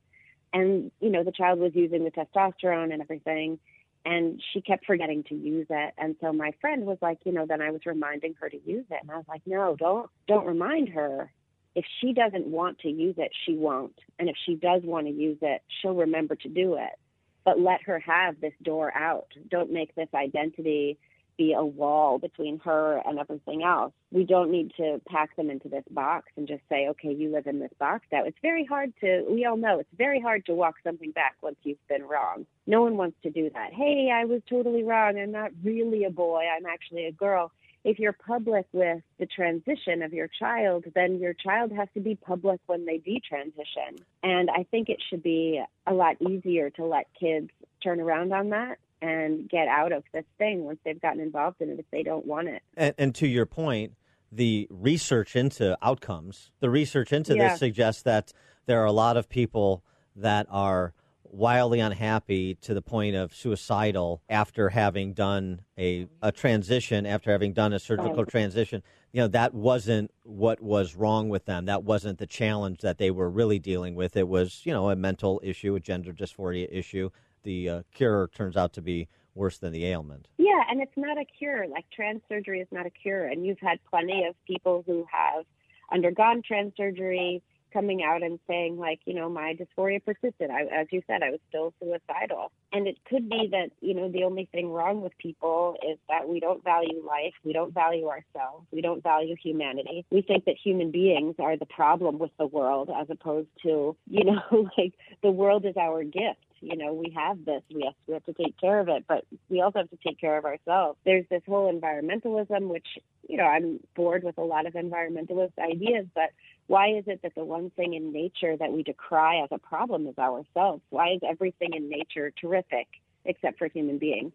And, 0.52 0.90
you 1.00 1.10
know, 1.10 1.22
the 1.22 1.32
child 1.32 1.60
was 1.60 1.72
using 1.74 2.04
the 2.04 2.10
testosterone 2.10 2.92
and 2.92 3.00
everything 3.00 3.60
and 4.04 4.40
she 4.52 4.60
kept 4.60 4.86
forgetting 4.86 5.24
to 5.24 5.34
use 5.34 5.66
it. 5.68 5.94
And 5.98 6.16
so 6.20 6.32
my 6.32 6.52
friend 6.60 6.86
was 6.86 6.98
like 7.02 7.18
you 7.24 7.32
know 7.32 7.46
then 7.46 7.60
i 7.60 7.70
was 7.70 7.82
reminding 7.84 8.34
her 8.40 8.48
to 8.48 8.56
use 8.64 8.86
it. 8.90 8.98
And 9.02 9.10
i 9.10 9.16
was 9.16 9.26
like 9.28 9.42
no 9.46 9.76
don't 9.76 10.10
don't 10.26 10.46
remind 10.46 10.90
her. 10.90 11.32
If 11.74 11.84
she 12.00 12.12
doesn't 12.12 12.46
want 12.46 12.80
to 12.80 12.90
use 12.90 13.16
it 13.18 13.30
she 13.44 13.54
won't. 13.54 13.98
And 14.18 14.28
if 14.28 14.36
she 14.46 14.54
does 14.54 14.82
want 14.84 15.06
to 15.06 15.12
use 15.12 15.38
it 15.42 15.62
she'll 15.80 15.94
remember 15.94 16.34
to 16.36 16.48
do 16.48 16.74
it. 16.74 16.98
But 17.44 17.60
let 17.60 17.82
her 17.82 17.98
have 18.00 18.40
this 18.40 18.52
door 18.62 18.94
out. 18.94 19.28
Don't 19.48 19.72
make 19.72 19.94
this 19.94 20.08
identity 20.14 20.98
be 21.40 21.54
a 21.54 21.64
wall 21.64 22.18
between 22.18 22.58
her 22.58 23.00
and 23.06 23.18
everything 23.18 23.62
else. 23.62 23.94
We 24.12 24.24
don't 24.24 24.50
need 24.50 24.72
to 24.76 25.00
pack 25.08 25.34
them 25.36 25.48
into 25.48 25.70
this 25.70 25.84
box 25.90 26.26
and 26.36 26.46
just 26.46 26.60
say, 26.68 26.88
okay, 26.88 27.14
you 27.14 27.32
live 27.32 27.46
in 27.46 27.60
this 27.60 27.72
box 27.78 28.04
now. 28.12 28.24
It's 28.24 28.36
very 28.42 28.66
hard 28.66 28.92
to, 29.00 29.24
we 29.26 29.46
all 29.46 29.56
know, 29.56 29.78
it's 29.78 29.88
very 29.96 30.20
hard 30.20 30.44
to 30.46 30.54
walk 30.54 30.74
something 30.84 31.12
back 31.12 31.36
once 31.40 31.56
you've 31.62 31.88
been 31.88 32.02
wrong. 32.02 32.44
No 32.66 32.82
one 32.82 32.98
wants 32.98 33.16
to 33.22 33.30
do 33.30 33.48
that. 33.54 33.72
Hey, 33.72 34.10
I 34.12 34.26
was 34.26 34.42
totally 34.50 34.82
wrong. 34.82 35.18
I'm 35.18 35.32
not 35.32 35.52
really 35.64 36.04
a 36.04 36.10
boy. 36.10 36.44
I'm 36.54 36.66
actually 36.66 37.06
a 37.06 37.12
girl. 37.12 37.52
If 37.84 37.98
you're 37.98 38.12
public 38.12 38.66
with 38.72 39.02
the 39.18 39.24
transition 39.24 40.02
of 40.02 40.12
your 40.12 40.28
child, 40.28 40.84
then 40.94 41.20
your 41.20 41.32
child 41.32 41.72
has 41.72 41.88
to 41.94 42.00
be 42.00 42.16
public 42.16 42.60
when 42.66 42.84
they 42.84 42.98
detransition. 42.98 44.02
And 44.22 44.50
I 44.50 44.64
think 44.70 44.90
it 44.90 45.02
should 45.08 45.22
be 45.22 45.62
a 45.86 45.94
lot 45.94 46.20
easier 46.20 46.68
to 46.68 46.84
let 46.84 47.06
kids 47.18 47.48
turn 47.82 47.98
around 47.98 48.34
on 48.34 48.50
that 48.50 48.76
and 49.02 49.48
get 49.48 49.68
out 49.68 49.92
of 49.92 50.04
this 50.12 50.24
thing 50.38 50.64
once 50.64 50.78
they've 50.84 51.00
gotten 51.00 51.20
involved 51.20 51.60
in 51.60 51.70
it 51.70 51.78
if 51.78 51.86
they 51.90 52.02
don't 52.02 52.26
want 52.26 52.48
it. 52.48 52.62
And, 52.76 52.94
and 52.98 53.14
to 53.16 53.26
your 53.26 53.46
point, 53.46 53.94
the 54.32 54.68
research 54.70 55.34
into 55.36 55.76
outcomes, 55.82 56.50
the 56.60 56.70
research 56.70 57.12
into 57.12 57.34
Yeah. 57.34 57.48
this 57.48 57.58
suggests 57.58 58.02
that 58.02 58.32
there 58.66 58.80
are 58.80 58.86
a 58.86 58.92
lot 58.92 59.16
of 59.16 59.28
people 59.28 59.82
that 60.16 60.46
are 60.50 60.92
wildly 61.32 61.78
unhappy 61.80 62.56
to 62.56 62.74
the 62.74 62.82
point 62.82 63.14
of 63.14 63.32
suicidal 63.34 64.20
after 64.28 64.68
having 64.70 65.12
done 65.12 65.62
a, 65.78 66.08
a 66.20 66.32
transition, 66.32 67.06
after 67.06 67.30
having 67.30 67.52
done 67.52 67.72
a 67.72 67.78
surgical 67.78 68.26
transition. 68.26 68.82
You 69.12 69.22
know, 69.22 69.28
that 69.28 69.54
wasn't 69.54 70.10
what 70.24 70.60
was 70.60 70.94
wrong 70.96 71.28
with 71.28 71.44
them. 71.44 71.66
That 71.66 71.84
wasn't 71.84 72.18
the 72.18 72.26
challenge 72.26 72.80
that 72.80 72.98
they 72.98 73.10
were 73.10 73.30
really 73.30 73.58
dealing 73.60 73.94
with. 73.94 74.16
It 74.16 74.28
was, 74.28 74.62
you 74.64 74.72
know, 74.72 74.90
a 74.90 74.96
mental 74.96 75.40
issue, 75.44 75.74
a 75.76 75.80
gender 75.80 76.12
dysphoria 76.12 76.68
issue. 76.70 77.10
The 77.42 77.68
uh, 77.68 77.82
cure 77.94 78.30
turns 78.34 78.56
out 78.56 78.72
to 78.74 78.82
be 78.82 79.08
worse 79.34 79.58
than 79.58 79.72
the 79.72 79.86
ailment. 79.86 80.28
Yeah, 80.38 80.62
and 80.68 80.80
it's 80.80 80.96
not 80.96 81.18
a 81.18 81.24
cure. 81.24 81.66
Like 81.66 81.86
trans 81.94 82.20
surgery 82.28 82.60
is 82.60 82.68
not 82.70 82.86
a 82.86 82.90
cure. 82.90 83.26
And 83.26 83.46
you've 83.46 83.60
had 83.60 83.78
plenty 83.88 84.24
of 84.24 84.34
people 84.46 84.82
who 84.86 85.06
have 85.10 85.44
undergone 85.92 86.42
trans 86.46 86.72
surgery 86.76 87.42
coming 87.72 88.02
out 88.02 88.22
and 88.22 88.38
saying, 88.48 88.78
like, 88.78 89.00
you 89.04 89.14
know, 89.14 89.28
my 89.28 89.54
dysphoria 89.54 90.04
persisted. 90.04 90.50
I, 90.50 90.62
as 90.62 90.88
you 90.90 91.02
said, 91.06 91.22
I 91.22 91.30
was 91.30 91.40
still 91.48 91.72
suicidal. 91.80 92.50
And 92.72 92.86
it 92.86 92.98
could 93.08 93.28
be 93.28 93.48
that, 93.52 93.70
you 93.80 93.94
know, 93.94 94.10
the 94.10 94.24
only 94.24 94.48
thing 94.52 94.70
wrong 94.70 95.00
with 95.02 95.16
people 95.18 95.76
is 95.88 95.98
that 96.08 96.28
we 96.28 96.40
don't 96.40 96.62
value 96.64 97.02
life. 97.06 97.34
We 97.44 97.52
don't 97.52 97.72
value 97.72 98.08
ourselves. 98.08 98.66
We 98.72 98.80
don't 98.80 99.02
value 99.02 99.36
humanity. 99.40 100.04
We 100.10 100.22
think 100.22 100.44
that 100.46 100.56
human 100.62 100.90
beings 100.90 101.36
are 101.38 101.56
the 101.56 101.66
problem 101.66 102.18
with 102.18 102.32
the 102.38 102.46
world 102.46 102.90
as 102.94 103.08
opposed 103.10 103.48
to, 103.62 103.96
you 104.08 104.24
know, 104.24 104.68
like 104.78 104.94
the 105.22 105.30
world 105.30 105.64
is 105.64 105.76
our 105.76 106.02
gift 106.02 106.40
you 106.60 106.76
know 106.76 106.92
we 106.92 107.10
have 107.16 107.44
this 107.44 107.62
we 107.74 107.90
have, 108.08 108.24
to 108.24 108.32
take 108.32 108.58
care 108.60 108.80
of 108.80 108.88
it 108.88 109.04
but 109.08 109.24
we 109.48 109.60
also 109.60 109.80
have 109.80 109.90
to 109.90 109.98
take 110.06 110.20
care 110.20 110.36
of 110.36 110.44
ourselves. 110.44 110.98
There's 111.04 111.26
this 111.30 111.42
whole 111.46 111.72
environmentalism 111.72 112.68
which 112.68 112.86
you 113.28 113.36
know 113.36 113.44
i'm 113.44 113.80
bored 113.94 114.24
with 114.24 114.38
a 114.38 114.42
lot 114.42 114.66
of 114.66 114.74
environmentalist 114.74 115.52
ideas 115.58 116.06
but 116.14 116.30
why 116.70 116.90
is 116.90 117.02
it 117.08 117.20
that 117.22 117.34
the 117.34 117.44
one 117.44 117.70
thing 117.70 117.94
in 117.94 118.12
nature 118.12 118.56
that 118.56 118.72
we 118.72 118.84
decry 118.84 119.42
as 119.42 119.48
a 119.50 119.58
problem 119.58 120.06
is 120.06 120.16
ourselves? 120.18 120.80
Why 120.90 121.14
is 121.14 121.20
everything 121.28 121.70
in 121.74 121.90
nature 121.90 122.32
terrific 122.40 122.86
except 123.24 123.58
for 123.58 123.66
human 123.66 123.98
beings? 123.98 124.32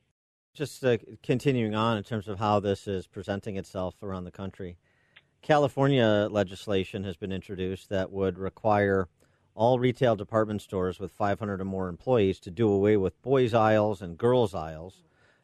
Just 0.54 0.84
uh, 0.84 0.98
continuing 1.24 1.76
on 1.76 1.98
in 1.98 2.04
terms 2.04 2.28
of 2.28 2.38
how 2.38 2.60
this 2.60 2.90
is 2.90 3.08
presenting 3.08 3.56
itself 3.56 4.04
around 4.04 4.26
the 4.26 4.32
country, 4.32 4.78
California 5.44 6.28
legislation 6.30 7.06
has 7.06 7.16
been 7.16 7.32
introduced 7.32 7.88
that 7.88 8.12
would 8.12 8.38
require 8.38 9.08
all 9.56 9.80
retail 9.80 10.16
department 10.16 10.62
stores 10.62 11.00
with 11.00 11.12
500 11.12 11.62
or 11.62 11.66
more 11.66 11.88
employees 11.88 12.40
to 12.42 12.52
do 12.52 12.70
away 12.70 12.98
with 12.98 13.22
boys' 13.22 13.54
aisles 13.54 14.02
and 14.02 14.18
girls' 14.18 14.54
aisles 14.54 15.04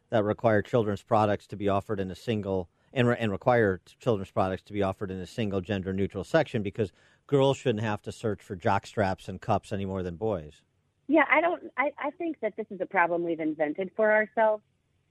that 0.10 0.24
require 0.24 0.62
children's 0.62 1.02
products 1.02 1.48
to 1.48 1.56
be 1.56 1.70
offered 1.70 2.00
in 2.00 2.12
a 2.12 2.16
single 2.16 2.70
and, 2.94 3.08
re- 3.08 3.16
and 3.18 3.32
require 3.32 3.80
children's 4.00 4.32
products 4.32 4.64
to 4.64 4.74
be 4.74 4.84
offered 4.84 5.10
in 5.10 5.20
a 5.20 5.26
single 5.26 5.62
gender 5.62 5.94
neutral 5.94 6.26
section 6.26 6.62
because 6.62 6.92
girls 7.26 7.56
shouldn't 7.56 7.84
have 7.84 8.02
to 8.02 8.12
search 8.12 8.42
for 8.42 8.56
jock 8.56 8.86
straps 8.86 9.30
and 9.30 9.40
cups 9.40 9.72
any 9.72 9.86
more 9.86 10.04
than 10.04 10.18
boys. 10.18 10.62
Yeah, 11.08 11.24
I 11.30 11.42
don't. 11.42 11.64
I, 11.78 11.92
I 11.98 12.12
think 12.12 12.40
that 12.42 12.56
this 12.58 12.68
is 12.70 12.80
a 12.82 12.86
problem 12.86 13.24
we've 13.24 13.40
invented 13.40 13.92
for 13.96 14.12
ourselves. 14.12 14.64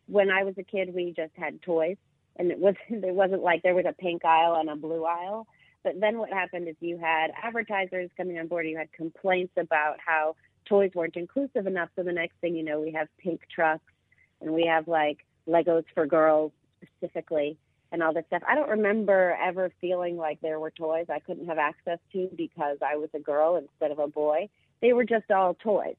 When 0.06 0.30
I 0.30 0.44
was 0.44 0.54
a 0.58 0.62
kid, 0.62 0.94
we 0.94 1.14
just 1.16 1.32
had 1.36 1.62
toys, 1.62 1.96
and 2.36 2.50
it 2.50 2.58
was 2.58 2.74
it 2.88 3.14
wasn't 3.14 3.42
like 3.42 3.62
there 3.62 3.74
was 3.74 3.86
a 3.88 3.92
pink 3.92 4.24
aisle 4.24 4.56
and 4.56 4.68
a 4.68 4.76
blue 4.76 5.04
aisle. 5.04 5.46
But 5.82 6.00
then 6.00 6.18
what 6.18 6.30
happened 6.32 6.68
is 6.68 6.76
you 6.80 6.98
had 6.98 7.30
advertisers 7.42 8.10
coming 8.16 8.38
on 8.38 8.48
board. 8.48 8.66
You 8.66 8.76
had 8.76 8.92
complaints 8.92 9.52
about 9.56 9.96
how 10.04 10.36
toys 10.66 10.90
weren't 10.94 11.16
inclusive 11.16 11.66
enough. 11.66 11.88
So 11.96 12.02
the 12.02 12.12
next 12.12 12.34
thing 12.40 12.54
you 12.54 12.62
know, 12.62 12.80
we 12.80 12.92
have 12.92 13.08
pink 13.18 13.40
trucks, 13.54 13.92
and 14.40 14.52
we 14.52 14.66
have 14.66 14.88
like 14.88 15.24
Legos 15.48 15.84
for 15.94 16.06
girls 16.06 16.52
specifically, 16.96 17.56
and 17.92 18.02
all 18.02 18.12
this 18.12 18.24
stuff. 18.26 18.42
I 18.46 18.54
don't 18.54 18.68
remember 18.68 19.36
ever 19.42 19.72
feeling 19.80 20.16
like 20.16 20.40
there 20.40 20.60
were 20.60 20.70
toys 20.70 21.06
I 21.08 21.18
couldn't 21.20 21.46
have 21.46 21.58
access 21.58 21.98
to 22.12 22.28
because 22.36 22.78
I 22.86 22.96
was 22.96 23.08
a 23.14 23.18
girl 23.18 23.56
instead 23.56 23.90
of 23.90 23.98
a 23.98 24.06
boy. 24.06 24.48
They 24.80 24.92
were 24.92 25.04
just 25.04 25.30
all 25.30 25.54
toys 25.54 25.96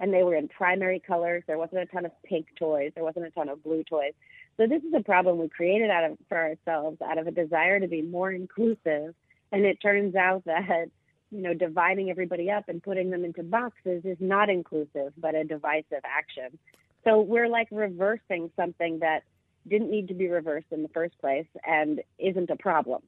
and 0.00 0.12
they 0.12 0.22
were 0.22 0.34
in 0.34 0.48
primary 0.48 1.00
colors. 1.00 1.42
There 1.46 1.58
wasn't 1.58 1.82
a 1.82 1.86
ton 1.86 2.04
of 2.04 2.12
pink 2.22 2.46
toys. 2.58 2.92
There 2.94 3.04
wasn't 3.04 3.26
a 3.26 3.30
ton 3.30 3.48
of 3.48 3.62
blue 3.62 3.82
toys. 3.84 4.12
So 4.58 4.66
this 4.66 4.82
is 4.82 4.92
a 4.94 5.02
problem 5.02 5.38
we 5.38 5.48
created 5.48 5.88
out 5.88 6.04
of 6.04 6.18
for 6.28 6.36
ourselves 6.36 6.98
out 7.00 7.16
of 7.16 7.26
a 7.26 7.30
desire 7.30 7.78
to 7.78 7.86
be 7.86 8.02
more 8.02 8.30
inclusive. 8.30 9.14
And 9.52 9.64
it 9.64 9.80
turns 9.80 10.14
out 10.14 10.44
that 10.46 10.90
you 11.30 11.42
know 11.42 11.54
dividing 11.54 12.10
everybody 12.10 12.50
up 12.50 12.68
and 12.68 12.82
putting 12.82 13.10
them 13.10 13.24
into 13.24 13.42
boxes 13.42 14.04
is 14.04 14.18
not 14.20 14.50
inclusive, 14.50 15.12
but 15.16 15.34
a 15.34 15.44
divisive 15.44 16.02
action. 16.04 16.58
So 17.04 17.20
we're 17.20 17.48
like 17.48 17.68
reversing 17.70 18.50
something 18.56 18.98
that 18.98 19.22
didn't 19.68 19.90
need 19.90 20.08
to 20.08 20.14
be 20.14 20.28
reversed 20.28 20.66
in 20.72 20.82
the 20.82 20.88
first 20.88 21.18
place 21.20 21.46
and 21.64 22.02
isn't 22.18 22.50
a 22.50 22.56
problem. 22.56 23.02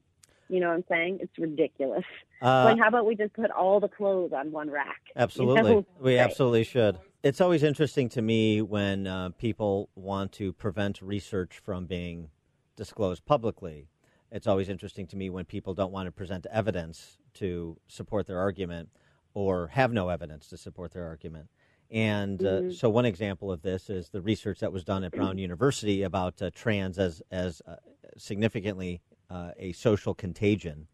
You 0.49 0.61
know 0.61 0.69
what 0.69 0.75
I'm 0.75 0.85
saying? 0.89 1.19
It's 1.21 1.39
ridiculous. 1.39 2.05
Uh, 2.43 2.65
like, 2.65 2.79
how 2.79 2.89
about 2.89 3.07
we 3.07 3.15
just 3.15 3.35
put 3.35 3.51
all 3.51 3.81
the 3.81 3.89
clothes 3.89 4.33
on 4.35 4.51
one 4.51 4.71
rack? 4.71 5.01
you 5.09 5.23
Absolutely. 5.23 5.75
know? 5.75 5.87
We 6.01 6.19
absolutely 6.19 6.65
should. 6.65 6.99
It's 7.23 7.41
always 7.43 7.63
interesting 7.63 8.09
to 8.11 8.23
me 8.23 8.63
when 8.63 9.07
uh, 9.07 9.31
people 9.37 9.91
want 9.95 10.33
to 10.33 10.55
prevent 10.55 11.03
research 11.03 11.59
from 11.63 11.85
being 11.85 12.31
disclosed 12.77 13.27
publicly. 13.27 13.89
It's 14.33 14.47
always 14.47 14.71
interesting 14.71 15.07
to 15.09 15.17
me 15.17 15.29
when 15.29 15.45
people 15.45 15.75
don't 15.75 15.93
want 15.93 16.07
to 16.07 16.13
present 16.13 16.47
evidence 16.51 17.19
to 17.35 17.77
support 17.89 18.27
their 18.27 18.39
argument 18.39 18.89
or 19.35 19.67
have 19.69 19.93
no 19.93 20.09
evidence 20.09 20.49
to 20.49 20.57
support 20.57 20.93
their 20.93 21.07
argument. 21.07 21.49
And 21.91 22.41
uh, 22.43 22.63
Mhm. 22.63 22.75
so, 22.75 22.89
one 22.89 23.05
example 23.05 23.53
of 23.53 23.61
this 23.61 23.91
is 23.91 24.09
the 24.09 24.23
research 24.23 24.61
that 24.61 24.73
was 24.73 24.85
done 24.85 25.05
at 25.05 25.13
Brown 25.13 25.37
University 25.49 26.03
about 26.03 26.41
uh, 26.41 26.51
trans 26.55 26.99
as 26.99 27.21
as 27.31 27.61
uh, 27.67 27.77
significantly 28.17 29.03
uh, 29.29 29.51
a 29.59 29.73
social 29.73 30.15
contagion. 30.15 30.87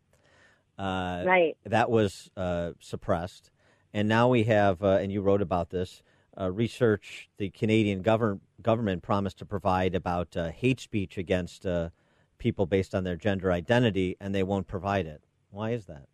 Uh, 0.76 1.22
Right. 1.24 1.56
That 1.64 1.88
was 1.90 2.30
uh, 2.36 2.72
suppressed, 2.80 3.50
and 3.94 4.08
now 4.08 4.28
we 4.28 4.44
have, 4.44 4.82
uh, 4.82 4.98
and 5.00 5.12
you 5.12 5.20
wrote 5.22 5.42
about 5.42 5.70
this 5.70 6.02
uh, 6.40 6.50
research. 6.50 7.28
The 7.38 7.50
Canadian 7.50 8.02
govern- 8.02 8.40
government 8.62 9.02
promised 9.02 9.38
to 9.38 9.46
provide 9.46 9.94
about 9.94 10.36
uh, 10.36 10.50
hate 10.50 10.80
speech 10.80 11.18
against 11.18 11.66
uh, 11.66 11.90
people 12.38 12.66
based 12.66 12.94
on 12.94 13.04
their 13.04 13.16
gender 13.16 13.52
identity, 13.52 14.16
and 14.20 14.34
they 14.34 14.42
won't 14.42 14.66
provide 14.66 15.06
it. 15.06 15.22
Why 15.50 15.70
is 15.70 15.86
that? 15.86 16.06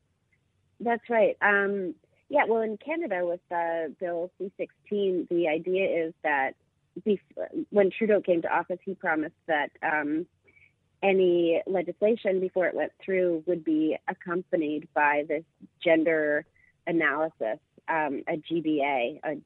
That's 0.81 1.09
right. 1.11 1.37
Um, 1.43 1.95
Yeah, 2.29 2.45
well, 2.49 2.63
in 2.63 2.79
Canada 2.79 3.27
with 3.27 3.41
Bill 4.01 4.31
C-16, 4.39 5.29
the 5.29 5.49
idea 5.49 6.07
is 6.07 6.15
that 6.23 6.55
when 7.71 7.91
Trudeau 7.91 8.21
came 8.21 8.43
to 8.43 8.49
office, 8.55 8.79
he 8.85 8.95
promised 8.95 9.35
that 9.47 9.71
um, 9.83 10.27
any 11.03 11.63
legislation 11.67 12.41
before 12.41 12.67
it 12.67 12.75
went 12.75 12.93
through 13.05 13.43
would 13.47 13.65
be 13.65 13.97
accompanied 14.09 14.89
by 14.95 15.25
this 15.29 15.45
gender 15.83 16.45
analysis, 16.87 17.59
um, 17.89 18.23
a 18.29 18.37
GBA, 18.37 19.21
a 19.25 19.37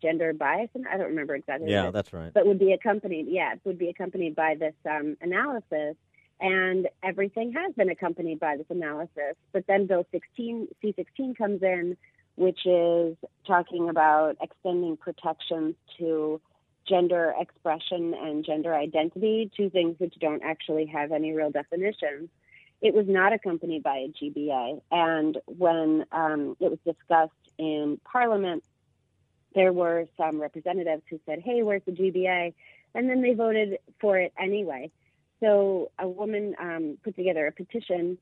gender 0.00 0.32
bias, 0.32 0.70
and 0.74 0.86
I 0.86 0.96
don't 0.96 1.08
remember 1.08 1.34
exactly. 1.34 1.70
Yeah, 1.70 1.82
what 1.82 1.86
it 1.86 1.88
is, 1.88 1.94
that's 1.94 2.12
right. 2.12 2.34
But 2.34 2.46
would 2.46 2.58
be 2.58 2.72
accompanied, 2.72 3.26
yeah, 3.28 3.52
it 3.52 3.60
would 3.64 3.78
be 3.78 3.88
accompanied 3.88 4.34
by 4.34 4.54
this 4.54 4.74
um, 4.88 5.16
analysis, 5.20 5.96
and 6.40 6.88
everything 7.02 7.52
has 7.52 7.72
been 7.74 7.90
accompanied 7.90 8.40
by 8.40 8.56
this 8.56 8.66
analysis. 8.68 9.36
But 9.52 9.66
then 9.66 9.86
Bill 9.86 10.06
16 10.12 10.68
C16 10.82 11.36
comes 11.36 11.62
in, 11.62 11.96
which 12.36 12.66
is 12.66 13.16
talking 13.46 13.88
about 13.88 14.36
extending 14.40 14.96
protections 14.96 15.74
to 15.98 16.40
gender 16.86 17.34
expression 17.38 18.14
and 18.14 18.44
gender 18.44 18.74
identity, 18.74 19.50
two 19.56 19.70
things 19.70 19.98
which 19.98 20.14
don't 20.20 20.42
actually 20.42 20.86
have 20.86 21.12
any 21.12 21.32
real 21.32 21.50
definitions. 21.50 22.28
It 22.82 22.94
was 22.94 23.06
not 23.08 23.32
accompanied 23.32 23.82
by 23.82 23.96
a 23.96 24.08
GBA. 24.08 24.80
And 24.90 25.38
when 25.46 26.04
um, 26.12 26.56
it 26.60 26.70
was 26.70 26.78
discussed 26.84 27.32
in 27.58 27.98
Parliament, 28.04 28.62
there 29.56 29.72
were 29.72 30.04
some 30.16 30.40
representatives 30.40 31.02
who 31.10 31.18
said, 31.26 31.40
hey, 31.42 31.62
where's 31.64 31.82
the 31.86 31.92
GBA? 31.92 32.52
And 32.94 33.08
then 33.08 33.22
they 33.22 33.32
voted 33.32 33.78
for 34.00 34.18
it 34.18 34.32
anyway. 34.38 34.90
So 35.40 35.90
a 35.98 36.06
woman 36.06 36.54
um, 36.60 36.98
put 37.02 37.16
together 37.16 37.46
a 37.46 37.52
petition 37.52 38.18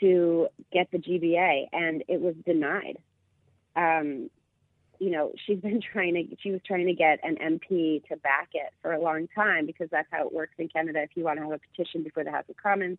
to 0.00 0.48
get 0.72 0.90
the 0.92 0.98
GBA, 0.98 1.66
and 1.72 2.04
it 2.08 2.20
was 2.20 2.34
denied. 2.46 2.98
Um, 3.74 4.30
you 4.98 5.10
know, 5.10 5.32
she's 5.44 5.58
been 5.58 5.80
trying 5.92 6.14
to, 6.14 6.36
she 6.40 6.52
was 6.52 6.60
trying 6.64 6.86
to 6.86 6.94
get 6.94 7.18
an 7.24 7.36
MP 7.36 8.06
to 8.08 8.16
back 8.16 8.50
it 8.52 8.72
for 8.80 8.92
a 8.92 9.00
long 9.00 9.28
time 9.34 9.66
because 9.66 9.88
that's 9.90 10.08
how 10.10 10.24
it 10.24 10.32
works 10.32 10.54
in 10.58 10.68
Canada. 10.68 11.02
If 11.02 11.10
you 11.16 11.24
want 11.24 11.38
to 11.38 11.44
have 11.44 11.52
a 11.52 11.60
petition 11.74 12.04
before 12.04 12.22
the 12.22 12.30
House 12.30 12.44
of 12.48 12.56
Commons, 12.56 12.98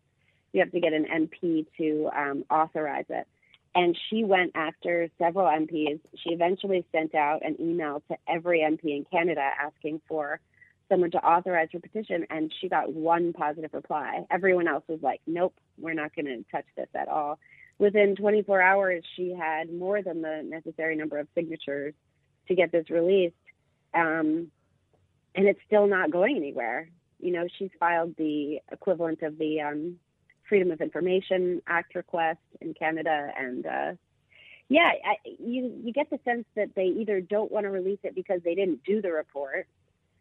you 0.52 0.60
have 0.60 0.72
to 0.72 0.80
get 0.80 0.92
an 0.92 1.06
MP 1.06 1.66
to 1.78 2.10
um, 2.14 2.44
authorize 2.50 3.06
it. 3.08 3.26
And 3.74 3.96
she 4.08 4.24
went 4.24 4.52
after 4.54 5.08
several 5.18 5.46
MPs. 5.46 6.00
She 6.16 6.30
eventually 6.30 6.84
sent 6.90 7.14
out 7.14 7.44
an 7.44 7.56
email 7.60 8.02
to 8.08 8.16
every 8.26 8.60
MP 8.60 8.96
in 8.96 9.04
Canada 9.10 9.42
asking 9.60 10.00
for 10.08 10.40
someone 10.88 11.10
to 11.10 11.18
authorize 11.18 11.68
her 11.72 11.80
petition, 11.80 12.26
and 12.30 12.52
she 12.60 12.68
got 12.68 12.92
one 12.92 13.32
positive 13.32 13.72
reply. 13.74 14.24
Everyone 14.30 14.66
else 14.66 14.84
was 14.88 15.00
like, 15.02 15.20
nope, 15.26 15.54
we're 15.78 15.94
not 15.94 16.14
going 16.14 16.26
to 16.26 16.44
touch 16.50 16.64
this 16.76 16.88
at 16.94 17.08
all. 17.08 17.38
Within 17.78 18.16
24 18.16 18.60
hours, 18.60 19.04
she 19.14 19.34
had 19.38 19.72
more 19.72 20.02
than 20.02 20.22
the 20.22 20.42
necessary 20.44 20.96
number 20.96 21.18
of 21.18 21.28
signatures 21.34 21.94
to 22.48 22.54
get 22.54 22.72
this 22.72 22.90
released. 22.90 23.34
Um, 23.94 24.50
and 25.34 25.46
it's 25.46 25.60
still 25.66 25.86
not 25.86 26.10
going 26.10 26.36
anywhere. 26.36 26.88
You 27.20 27.32
know, 27.32 27.46
she's 27.58 27.70
filed 27.78 28.16
the 28.16 28.60
equivalent 28.72 29.22
of 29.22 29.38
the 29.38 29.60
um, 29.60 29.96
Freedom 30.48 30.70
of 30.70 30.80
Information 30.80 31.62
Act 31.66 31.94
request 31.94 32.40
in 32.60 32.74
Canada, 32.74 33.30
and 33.36 33.66
uh, 33.66 33.92
yeah, 34.68 34.90
I, 35.04 35.16
you 35.38 35.72
you 35.82 35.92
get 35.92 36.10
the 36.10 36.18
sense 36.24 36.44
that 36.56 36.74
they 36.74 36.86
either 36.86 37.20
don't 37.20 37.50
want 37.50 37.64
to 37.64 37.70
release 37.70 38.00
it 38.02 38.14
because 38.14 38.40
they 38.44 38.54
didn't 38.54 38.84
do 38.84 39.00
the 39.00 39.12
report, 39.12 39.66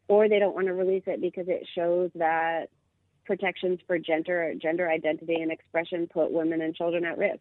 or 0.08 0.30
they 0.30 0.40
don't 0.40 0.56
want 0.56 0.68
to 0.68 0.74
release 0.74 1.04
it 1.08 1.22
because 1.22 1.48
it 1.48 1.68
shows 1.76 2.12
that 2.16 2.70
protections 3.26 3.80
for 3.86 4.00
gender 4.00 4.54
gender 4.62 4.90
identity 4.90 5.36
and 5.36 5.52
expression 5.52 6.08
put 6.08 6.32
women 6.32 6.62
and 6.62 6.76
children 6.76 7.06
at 7.06 7.18
risk. 7.18 7.40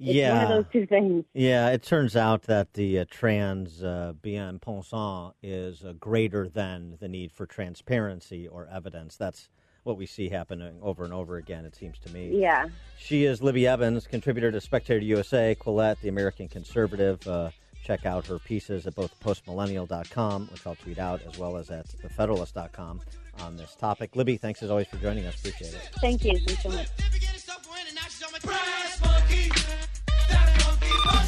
It's 0.00 0.14
yeah. 0.14 0.34
one 0.34 0.42
of 0.42 0.48
those 0.64 0.72
two 0.72 0.86
things. 0.86 1.24
Yeah, 1.34 1.70
it 1.70 1.82
turns 1.82 2.16
out 2.16 2.42
that 2.42 2.74
the 2.74 3.00
uh, 3.00 3.04
trans 3.08 3.82
uh, 3.82 4.14
bien 4.20 4.58
pensant 4.58 5.34
is 5.42 5.84
uh, 5.84 5.92
greater 5.92 6.48
than 6.48 6.96
the 7.00 7.08
need 7.08 7.32
for 7.32 7.46
transparency 7.46 8.48
or 8.48 8.66
evidence. 8.66 9.16
That's 9.16 9.48
what 9.84 9.96
we 9.96 10.06
see 10.06 10.28
happening 10.28 10.78
over 10.82 11.04
and 11.04 11.12
over 11.12 11.36
again, 11.36 11.64
it 11.64 11.74
seems 11.76 11.98
to 12.00 12.12
me. 12.12 12.40
Yeah. 12.40 12.68
She 12.98 13.24
is 13.24 13.42
Libby 13.42 13.66
Emmons, 13.66 14.06
contributor 14.06 14.50
to 14.50 14.60
Spectator 14.60 15.04
USA, 15.04 15.56
Quillette, 15.58 16.00
The 16.00 16.08
American 16.08 16.48
Conservative. 16.48 17.26
Uh, 17.26 17.50
check 17.84 18.06
out 18.06 18.26
her 18.26 18.38
pieces 18.38 18.86
at 18.86 18.94
both 18.94 19.18
postmillennial.com, 19.20 20.48
which 20.48 20.66
I'll 20.66 20.74
tweet 20.76 20.98
out, 20.98 21.20
as 21.26 21.38
well 21.38 21.56
as 21.56 21.70
at 21.70 21.86
thefederalist.com 21.86 23.00
on 23.40 23.56
this 23.56 23.74
topic. 23.76 24.16
Libby, 24.16 24.36
thanks 24.36 24.62
as 24.62 24.70
always 24.70 24.86
for 24.86 24.96
joining 24.96 25.26
us. 25.26 25.36
Appreciate 25.36 25.74
it. 25.74 25.90
Thank 26.00 26.24
you. 26.24 26.38
Thanks 26.38 26.62
so 26.62 26.70
much. 26.70 26.88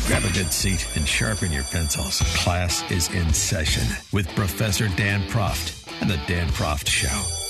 Grab 0.07 0.25
a 0.25 0.33
good 0.33 0.53
seat 0.53 0.87
and 0.97 1.07
sharpen 1.07 1.51
your 1.53 1.65
pencils. 1.65 2.21
Class 2.37 2.89
is 2.91 3.13
in 3.13 3.33
session 3.35 3.83
with 4.13 4.29
Professor 4.37 4.89
Dan 4.97 5.21
Proft 5.29 5.91
and 6.01 6.09
the 6.09 6.21
Dan 6.27 6.49
Proft 6.51 6.89
Show. 6.89 7.46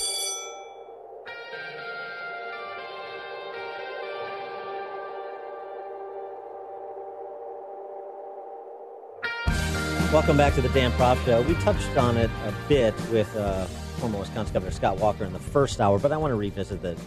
Welcome 10.13 10.37
back 10.37 10.55
to 10.55 10.61
the 10.61 10.69
Dan 10.69 10.93
Proft 10.93 11.25
Show. 11.25 11.41
We 11.41 11.53
touched 11.55 11.97
on 11.97 12.15
it 12.15 12.31
a 12.45 12.53
bit 12.69 12.95
with 13.11 13.35
uh, 13.35 13.65
former 13.99 14.17
Wisconsin 14.19 14.53
Governor 14.53 14.71
Scott 14.71 14.97
Walker 14.99 15.25
in 15.25 15.33
the 15.33 15.39
first 15.39 15.81
hour, 15.81 15.99
but 15.99 16.13
I 16.13 16.17
want 16.17 16.31
to 16.31 16.35
revisit 16.35 16.81
that. 16.81 16.97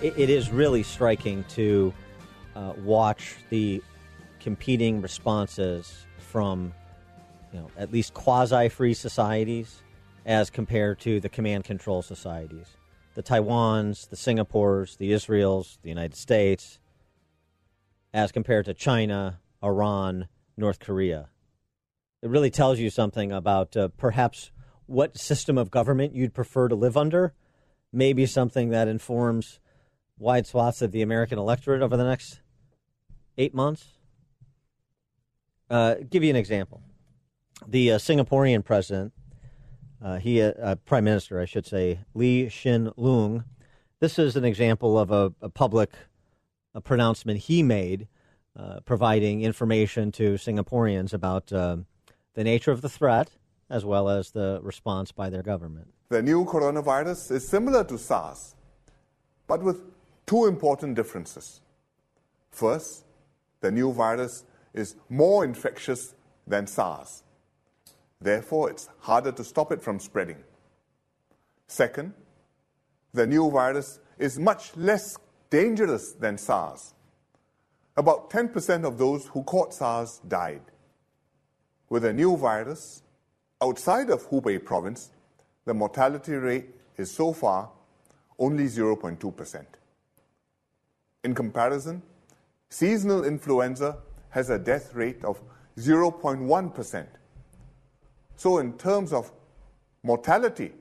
It, 0.00 0.16
it 0.16 0.30
is 0.30 0.48
really 0.48 0.84
striking 0.84 1.42
to 1.48 1.92
uh, 2.54 2.74
watch 2.84 3.34
the 3.50 3.82
competing 4.38 5.02
responses 5.02 6.06
from, 6.18 6.72
you 7.52 7.58
know, 7.58 7.70
at 7.76 7.90
least 7.90 8.14
quasi-free 8.14 8.94
societies 8.94 9.82
as 10.24 10.50
compared 10.50 11.00
to 11.00 11.18
the 11.18 11.28
command 11.28 11.64
control 11.64 12.00
societies, 12.00 12.68
the 13.16 13.24
Taiwans, 13.24 14.08
the 14.08 14.16
Singapores, 14.16 14.96
the 14.98 15.12
Israels, 15.12 15.80
the 15.82 15.88
United 15.88 16.14
States, 16.14 16.78
as 18.14 18.30
compared 18.30 18.66
to 18.66 18.72
China, 18.72 19.40
Iran, 19.64 20.28
North 20.56 20.78
Korea. 20.78 21.28
It 22.22 22.28
really 22.28 22.50
tells 22.50 22.78
you 22.78 22.90
something 22.90 23.32
about 23.32 23.76
uh, 23.76 23.88
perhaps 23.96 24.50
what 24.86 25.16
system 25.16 25.56
of 25.56 25.70
government 25.70 26.14
you'd 26.14 26.34
prefer 26.34 26.68
to 26.68 26.74
live 26.74 26.96
under. 26.96 27.34
Maybe 27.92 28.26
something 28.26 28.70
that 28.70 28.88
informs 28.88 29.60
wide 30.18 30.46
swaths 30.46 30.82
of 30.82 30.92
the 30.92 31.02
American 31.02 31.38
electorate 31.38 31.82
over 31.82 31.96
the 31.96 32.04
next 32.04 32.40
eight 33.38 33.54
months. 33.54 33.98
Uh, 35.68 35.96
give 36.08 36.22
you 36.22 36.30
an 36.30 36.36
example. 36.36 36.82
The 37.66 37.92
uh, 37.92 37.98
Singaporean 37.98 38.64
president, 38.64 39.12
uh, 40.04 40.18
he 40.18 40.42
uh, 40.42 40.74
prime 40.84 41.04
minister, 41.04 41.40
I 41.40 41.44
should 41.44 41.66
say, 41.66 42.00
Lee 42.14 42.48
Hsien 42.48 42.90
Loong. 42.98 43.44
This 44.00 44.18
is 44.18 44.36
an 44.36 44.44
example 44.44 44.98
of 44.98 45.10
a, 45.10 45.32
a 45.40 45.48
public 45.48 45.90
a 46.74 46.80
pronouncement 46.80 47.40
he 47.40 47.62
made, 47.62 48.08
uh, 48.56 48.80
providing 48.84 49.42
information 49.42 50.12
to 50.12 50.34
Singaporeans 50.34 51.12
about 51.12 51.52
uh, 51.52 51.78
the 52.34 52.44
nature 52.44 52.72
of 52.72 52.80
the 52.80 52.88
threat 52.88 53.30
as 53.68 53.84
well 53.84 54.08
as 54.08 54.32
the 54.32 54.60
response 54.62 55.12
by 55.12 55.30
their 55.30 55.42
government. 55.42 55.88
The 56.08 56.22
new 56.22 56.44
coronavirus 56.44 57.30
is 57.30 57.48
similar 57.48 57.84
to 57.84 57.96
SARS, 57.96 58.56
but 59.46 59.62
with 59.62 59.80
two 60.26 60.46
important 60.46 60.96
differences. 60.96 61.60
First, 62.50 63.04
the 63.60 63.70
new 63.70 63.92
virus 63.92 64.44
is 64.74 64.96
more 65.08 65.44
infectious 65.44 66.14
than 66.46 66.66
SARS. 66.66 67.22
Therefore, 68.20 68.70
it's 68.70 68.88
harder 69.00 69.32
to 69.32 69.44
stop 69.44 69.72
it 69.72 69.80
from 69.80 70.00
spreading. 70.00 70.42
Second, 71.68 72.12
the 73.12 73.26
new 73.26 73.50
virus 73.50 74.00
is 74.18 74.38
much 74.38 74.76
less 74.76 75.16
dangerous 75.48 76.12
than 76.12 76.36
SARS. 76.38 76.94
About 77.96 78.30
10% 78.30 78.84
of 78.84 78.98
those 78.98 79.26
who 79.26 79.42
caught 79.44 79.74
SARS 79.74 80.20
died. 80.26 80.62
With 81.90 82.04
a 82.04 82.12
new 82.12 82.36
virus, 82.36 83.02
outside 83.60 84.10
of 84.10 84.30
Hubei 84.30 84.64
province, 84.64 85.10
the 85.64 85.74
mortality 85.74 86.34
rate 86.34 86.66
is 86.96 87.10
so 87.10 87.32
far 87.32 87.68
only 88.38 88.64
0.2%. 88.64 89.64
In 91.24 91.34
comparison, 91.34 92.02
seasonal 92.68 93.24
influenza 93.24 93.98
has 94.30 94.50
a 94.50 94.58
death 94.58 94.94
rate 94.94 95.24
of 95.24 95.40
0.1%. 95.76 97.06
So, 98.36 98.58
in 98.58 98.72
terms 98.78 99.12
of 99.12 99.32
mortality, 100.04 100.72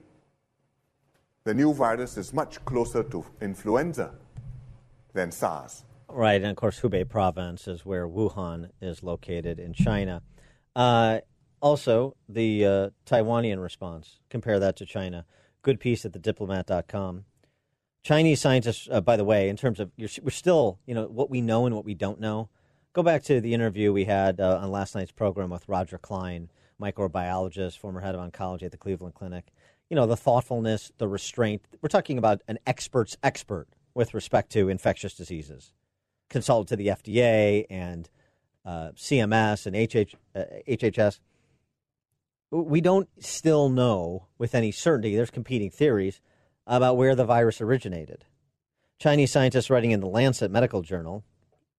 the 1.44 1.56
new 1.56 1.73
virus 1.73 2.18
is 2.18 2.34
much 2.34 2.64
closer 2.65 3.02
to 3.03 3.26
influenza 3.41 4.11
than 5.14 5.31
SARS. 5.31 5.84
Right, 6.07 6.41
and 6.41 6.52
of 6.52 6.56
course, 6.56 6.80
Hubei 6.80 7.10
province 7.10 7.68
is 7.68 7.84
where 7.84 8.07
Wuhan 8.07 8.69
is 8.80 9.02
located 9.02 9.60
in 9.60 9.73
China. 9.73 10.22
Uh, 10.76 11.20
also, 11.62 12.16
the 12.28 12.66
uh, 12.66 12.90
Taiwanian 13.06 13.62
response, 13.62 14.20
compare 14.30 14.60
that 14.60 14.76
to 14.78 14.86
China. 14.86 15.26
Good 15.62 15.80
piece 15.80 16.06
at 16.06 16.14
thediplomat.com. 16.14 17.26
Chinese 18.04 18.40
scientists, 18.40 18.88
uh, 18.90 19.02
by 19.02 19.18
the 19.18 19.26
way, 19.26 19.50
in 19.50 19.58
terms 19.58 19.80
of, 19.80 19.91
we're 19.98 20.30
still, 20.30 20.80
you 20.86 20.96
know, 20.96 21.06
what 21.06 21.30
we 21.30 21.41
know 21.41 21.66
and 21.66 21.76
what 21.76 21.84
we 21.84 21.94
don't 21.94 22.20
know. 22.20 22.50
Go 22.94 23.04
back 23.04 23.24
to 23.24 23.41
the 23.41 23.54
interview 23.54 23.91
we 23.91 24.06
had 24.06 24.40
uh, 24.40 24.60
on 24.62 24.72
last 24.72 24.96
night's 24.96 25.12
program 25.12 25.50
with 25.50 25.68
Roger 25.68 25.98
Klein, 25.98 26.50
microbiologist, 26.82 27.78
former 27.78 28.00
head 28.00 28.16
of 28.16 28.22
oncology 28.22 28.64
at 28.64 28.72
the 28.72 28.78
Cleveland 28.78 29.16
Clinic. 29.16 29.52
You 29.90 29.96
know, 29.96 30.06
the 30.06 30.18
thoughtfulness, 30.18 30.91
the 30.98 31.08
restraint. 31.08 31.68
We're 31.82 31.90
talking 31.90 32.18
about 32.18 32.41
an 32.48 32.58
expert's 32.66 33.18
expert 33.22 33.68
with 33.94 34.14
respect 34.14 34.52
to 34.54 34.70
infectious 34.70 35.14
diseases. 35.14 35.74
Consulted 36.30 36.70
to 36.70 36.76
the 36.78 36.88
FDA 36.88 37.66
and 37.70 38.10
uh, 38.70 38.91
CMS 38.96 39.66
and 39.66 39.76
HH, 39.76 40.16
uh, 40.36 40.44
HHS. 40.68 41.20
We 42.52 42.82
don't 42.82 43.10
still 43.18 43.70
know 43.70 44.28
with 44.38 44.54
any 44.54 44.72
certainty, 44.72 45.16
there's 45.16 45.32
competing 45.32 45.72
theories 45.72 46.22
about 46.68 46.96
where 46.96 47.16
the 47.16 47.26
virus 47.26 47.62
originated. 47.62 48.26
Chinese 49.00 49.32
scientists 49.32 49.72
writing 49.72 49.90
in 49.90 50.02
the 50.02 50.08
Lancet 50.08 50.52
Medical 50.52 50.84
Journal, 50.84 51.24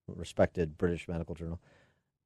respected 0.07 0.77
British 0.77 1.07
medical 1.07 1.33
journal, 1.33 1.61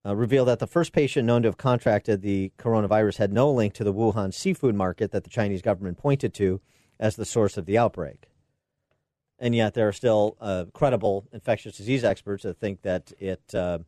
uh, 0.04 0.16
revealed 0.16 0.48
that 0.48 0.58
the 0.58 0.68
first 0.68 0.94
patient 0.94 1.28
known 1.28 1.44
to 1.44 1.48
have 1.48 1.58
contracted 1.58 2.22
the 2.22 2.52
coronavirus 2.58 3.18
had 3.18 3.32
no 3.32 3.52
link 3.52 3.74
to 3.74 3.84
the 3.84 3.94
Wuhan 3.94 4.34
seafood 4.34 4.74
market 4.74 5.12
that 5.12 5.24
the 5.24 5.30
Chinese 5.30 5.62
government 5.62 6.00
pointed 6.00 6.34
to 6.36 6.60
as 7.00 7.16
the 7.16 7.26
source 7.26 7.58
of 7.58 7.68
the 7.68 7.78
outbreak. 7.78 8.30
And 9.38 9.54
yet, 9.54 9.74
there 9.76 9.88
are 9.88 9.94
still 9.94 10.38
uh, 10.40 10.66
credible 10.74 11.28
infectious 11.32 11.78
disease 11.78 12.04
experts 12.04 12.44
that 12.44 12.58
think 12.58 12.82
that 12.84 13.12
it 13.20 13.54
uh, 13.54 13.80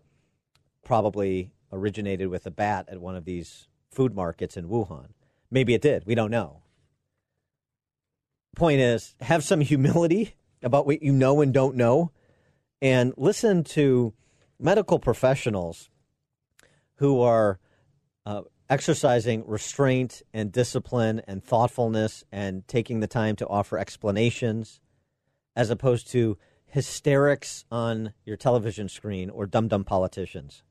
probably 0.88 1.52
originated 1.72 2.30
with 2.30 2.46
a 2.46 2.52
bat 2.52 2.88
at 2.90 3.02
one 3.02 3.16
of 3.16 3.26
these 3.26 3.68
food 3.92 4.16
markets 4.16 4.56
in 4.56 4.70
Wuhan. 4.70 5.10
Maybe 5.52 5.74
it 5.74 5.82
did. 5.82 6.06
We 6.06 6.16
don't 6.16 6.32
know. 6.32 6.62
Point 8.56 8.80
is, 8.80 9.14
have 9.20 9.44
some 9.44 9.60
humility 9.74 10.36
about 10.64 10.88
what 10.88 11.04
you 11.04 11.12
know 11.12 11.42
and 11.42 11.54
don't 11.54 11.76
know, 11.76 12.12
and 12.82 13.14
listen 13.18 13.64
to 13.64 14.14
medical 14.60 14.98
professionals 14.98 15.90
who 16.96 17.22
are 17.22 17.60
uh, 18.26 18.42
exercising 18.70 19.44
restraint 19.46 20.22
and 20.34 20.52
discipline 20.52 21.22
and 21.28 21.44
thoughtfulness 21.44 22.24
and 22.32 22.68
taking 22.68 23.02
the 23.02 23.08
time 23.08 23.36
to 23.36 23.48
offer 23.48 23.78
explanations 23.78 24.80
as 25.56 25.70
opposed 25.70 26.10
to 26.12 26.38
hysterics 26.66 27.66
on 27.70 28.14
your 28.26 28.38
television 28.38 28.88
screen 28.88 29.30
or 29.30 29.46
dumb 29.46 29.68
dumb 29.68 29.84
politicians. 29.84 30.64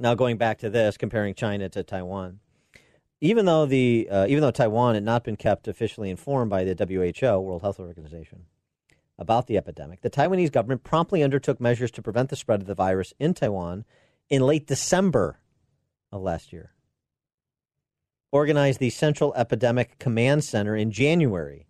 Now, 0.00 0.14
going 0.14 0.38
back 0.38 0.58
to 0.60 0.70
this, 0.70 0.96
comparing 0.96 1.34
China 1.34 1.68
to 1.68 1.82
Taiwan, 1.82 2.40
even 3.20 3.44
though 3.44 3.66
the 3.66 4.08
uh, 4.10 4.26
even 4.28 4.40
though 4.40 4.50
Taiwan 4.50 4.94
had 4.94 5.04
not 5.04 5.24
been 5.24 5.36
kept 5.36 5.68
officially 5.68 6.08
informed 6.08 6.48
by 6.48 6.64
the 6.64 6.74
WHO, 6.74 7.38
World 7.38 7.60
Health 7.60 7.78
Organization, 7.78 8.46
about 9.18 9.46
the 9.46 9.58
epidemic, 9.58 10.00
the 10.00 10.08
Taiwanese 10.08 10.50
government 10.50 10.84
promptly 10.84 11.22
undertook 11.22 11.60
measures 11.60 11.90
to 11.90 12.02
prevent 12.02 12.30
the 12.30 12.36
spread 12.36 12.62
of 12.62 12.66
the 12.66 12.74
virus 12.74 13.12
in 13.18 13.34
Taiwan 13.34 13.84
in 14.30 14.40
late 14.40 14.66
December 14.66 15.38
of 16.10 16.22
last 16.22 16.50
year. 16.50 16.72
Organized 18.32 18.80
the 18.80 18.88
Central 18.88 19.34
Epidemic 19.34 19.98
Command 19.98 20.44
Center 20.44 20.74
in 20.74 20.90
January. 20.90 21.66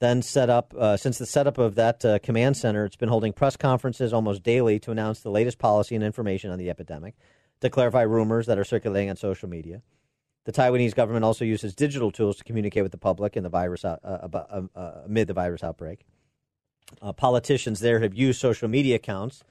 Then 0.00 0.22
set 0.22 0.48
up, 0.48 0.74
uh, 0.78 0.96
since 0.96 1.18
the 1.18 1.26
setup 1.26 1.58
of 1.58 1.74
that 1.74 2.04
uh, 2.04 2.18
command 2.20 2.56
center, 2.56 2.84
it's 2.84 2.96
been 2.96 3.08
holding 3.08 3.32
press 3.32 3.56
conferences 3.56 4.12
almost 4.12 4.44
daily 4.44 4.78
to 4.80 4.92
announce 4.92 5.20
the 5.20 5.30
latest 5.30 5.58
policy 5.58 5.96
and 5.96 6.04
information 6.04 6.50
on 6.50 6.58
the 6.58 6.70
epidemic, 6.70 7.16
to 7.60 7.68
clarify 7.68 8.02
rumors 8.02 8.46
that 8.46 8.58
are 8.58 8.64
circulating 8.64 9.10
on 9.10 9.16
social 9.16 9.48
media. 9.48 9.82
The 10.44 10.52
Taiwanese 10.52 10.94
government 10.94 11.24
also 11.24 11.44
uses 11.44 11.74
digital 11.74 12.12
tools 12.12 12.36
to 12.36 12.44
communicate 12.44 12.84
with 12.84 12.92
the 12.92 12.98
public 12.98 13.36
in 13.36 13.42
the 13.42 13.48
virus 13.48 13.84
uh, 13.84 13.98
uh, 14.02 14.62
uh 14.74 14.92
amid 15.04 15.26
the 15.26 15.34
virus 15.34 15.62
outbreak. 15.64 16.06
Uh, 17.02 17.12
politicians 17.12 17.80
there 17.80 18.00
have 18.00 18.14
used 18.14 18.40
social 18.40 18.68
media 18.68 18.96
accounts 18.96 19.42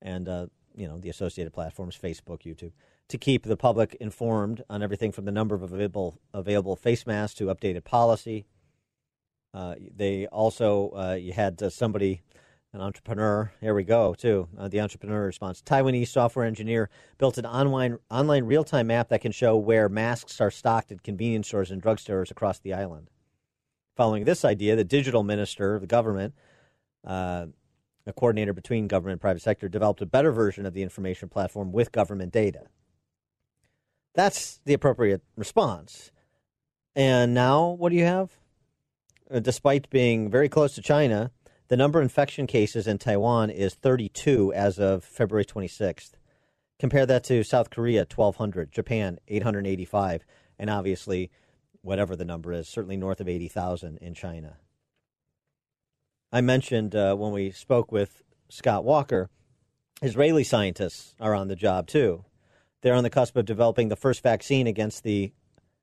and 0.00 0.28
uh, 0.28 0.46
you 0.74 0.88
know 0.88 0.98
the 0.98 1.10
associated 1.10 1.52
platforms, 1.52 1.98
Facebook, 2.00 2.42
YouTube, 2.42 2.72
to 3.08 3.18
keep 3.18 3.44
the 3.44 3.56
public 3.56 3.94
informed 4.00 4.64
on 4.70 4.82
everything 4.82 5.12
from 5.12 5.24
the 5.24 5.32
number 5.32 5.54
of 5.54 5.62
available 5.62 6.18
available 6.32 6.76
face 6.76 7.06
masks 7.06 7.36
to 7.36 7.46
updated 7.46 7.84
policy. 7.84 8.46
Uh, 9.54 9.74
they 9.94 10.26
also 10.26 10.90
uh, 10.96 11.14
you 11.14 11.32
had 11.32 11.62
uh, 11.62 11.70
somebody, 11.70 12.22
an 12.72 12.80
entrepreneur. 12.80 13.52
Here 13.60 13.74
we 13.74 13.84
go 13.84 14.14
too. 14.14 14.48
Uh, 14.56 14.68
the 14.68 14.80
entrepreneur 14.80 15.26
response: 15.26 15.62
Taiwanese 15.62 16.08
software 16.08 16.46
engineer 16.46 16.88
built 17.18 17.38
an 17.38 17.46
online 17.46 17.98
online 18.10 18.44
real 18.44 18.64
time 18.64 18.86
map 18.86 19.08
that 19.10 19.20
can 19.20 19.32
show 19.32 19.56
where 19.56 19.88
masks 19.88 20.40
are 20.40 20.50
stocked 20.50 20.90
at 20.92 21.02
convenience 21.02 21.48
stores 21.48 21.70
and 21.70 21.82
drugstores 21.82 22.30
across 22.30 22.58
the 22.58 22.72
island. 22.72 23.10
Following 23.96 24.24
this 24.24 24.44
idea, 24.44 24.74
the 24.74 24.84
digital 24.84 25.22
minister 25.22 25.74
of 25.74 25.82
the 25.82 25.86
government 25.86 26.34
uh, 27.04 27.46
a 28.06 28.12
coordinator 28.12 28.52
between 28.52 28.88
government 28.88 29.14
and 29.14 29.20
private 29.20 29.42
sector, 29.42 29.68
developed 29.68 30.00
a 30.00 30.06
better 30.06 30.32
version 30.32 30.66
of 30.66 30.74
the 30.74 30.82
information 30.82 31.28
platform 31.28 31.72
with 31.72 31.92
government 31.92 32.32
data. 32.32 32.66
That's 34.14 34.60
the 34.64 34.74
appropriate 34.74 35.22
response. 35.36 36.10
And 36.94 37.32
now, 37.32 37.70
what 37.70 37.90
do 37.90 37.96
you 37.96 38.04
have? 38.04 38.30
Uh, 39.32 39.40
despite 39.40 39.88
being 39.88 40.30
very 40.30 40.48
close 40.48 40.74
to 40.74 40.82
China, 40.82 41.30
the 41.68 41.76
number 41.76 41.98
of 41.98 42.02
infection 42.02 42.46
cases 42.46 42.86
in 42.86 42.98
Taiwan 42.98 43.48
is 43.48 43.74
32 43.74 44.52
as 44.52 44.78
of 44.78 45.02
February 45.02 45.44
26th. 45.44 46.12
Compare 46.78 47.06
that 47.06 47.24
to 47.24 47.42
South 47.42 47.70
Korea, 47.70 48.00
1,200, 48.00 48.70
Japan, 48.70 49.18
885, 49.28 50.26
and 50.58 50.68
obviously, 50.68 51.30
whatever 51.80 52.14
the 52.14 52.26
number 52.26 52.52
is, 52.52 52.68
certainly 52.68 52.96
north 52.96 53.20
of 53.20 53.28
80,000 53.28 53.96
in 53.98 54.12
China. 54.12 54.58
I 56.30 56.42
mentioned 56.42 56.94
uh, 56.94 57.14
when 57.14 57.32
we 57.32 57.52
spoke 57.52 57.90
with 57.90 58.22
Scott 58.50 58.84
Walker, 58.84 59.30
Israeli 60.02 60.44
scientists 60.44 61.14
are 61.18 61.34
on 61.34 61.48
the 61.48 61.56
job 61.56 61.86
too. 61.86 62.26
They're 62.82 62.94
on 62.94 63.04
the 63.04 63.10
cusp 63.10 63.36
of 63.36 63.46
developing 63.46 63.88
the 63.88 63.96
first 63.96 64.22
vaccine 64.22 64.66
against 64.66 65.04
the 65.04 65.32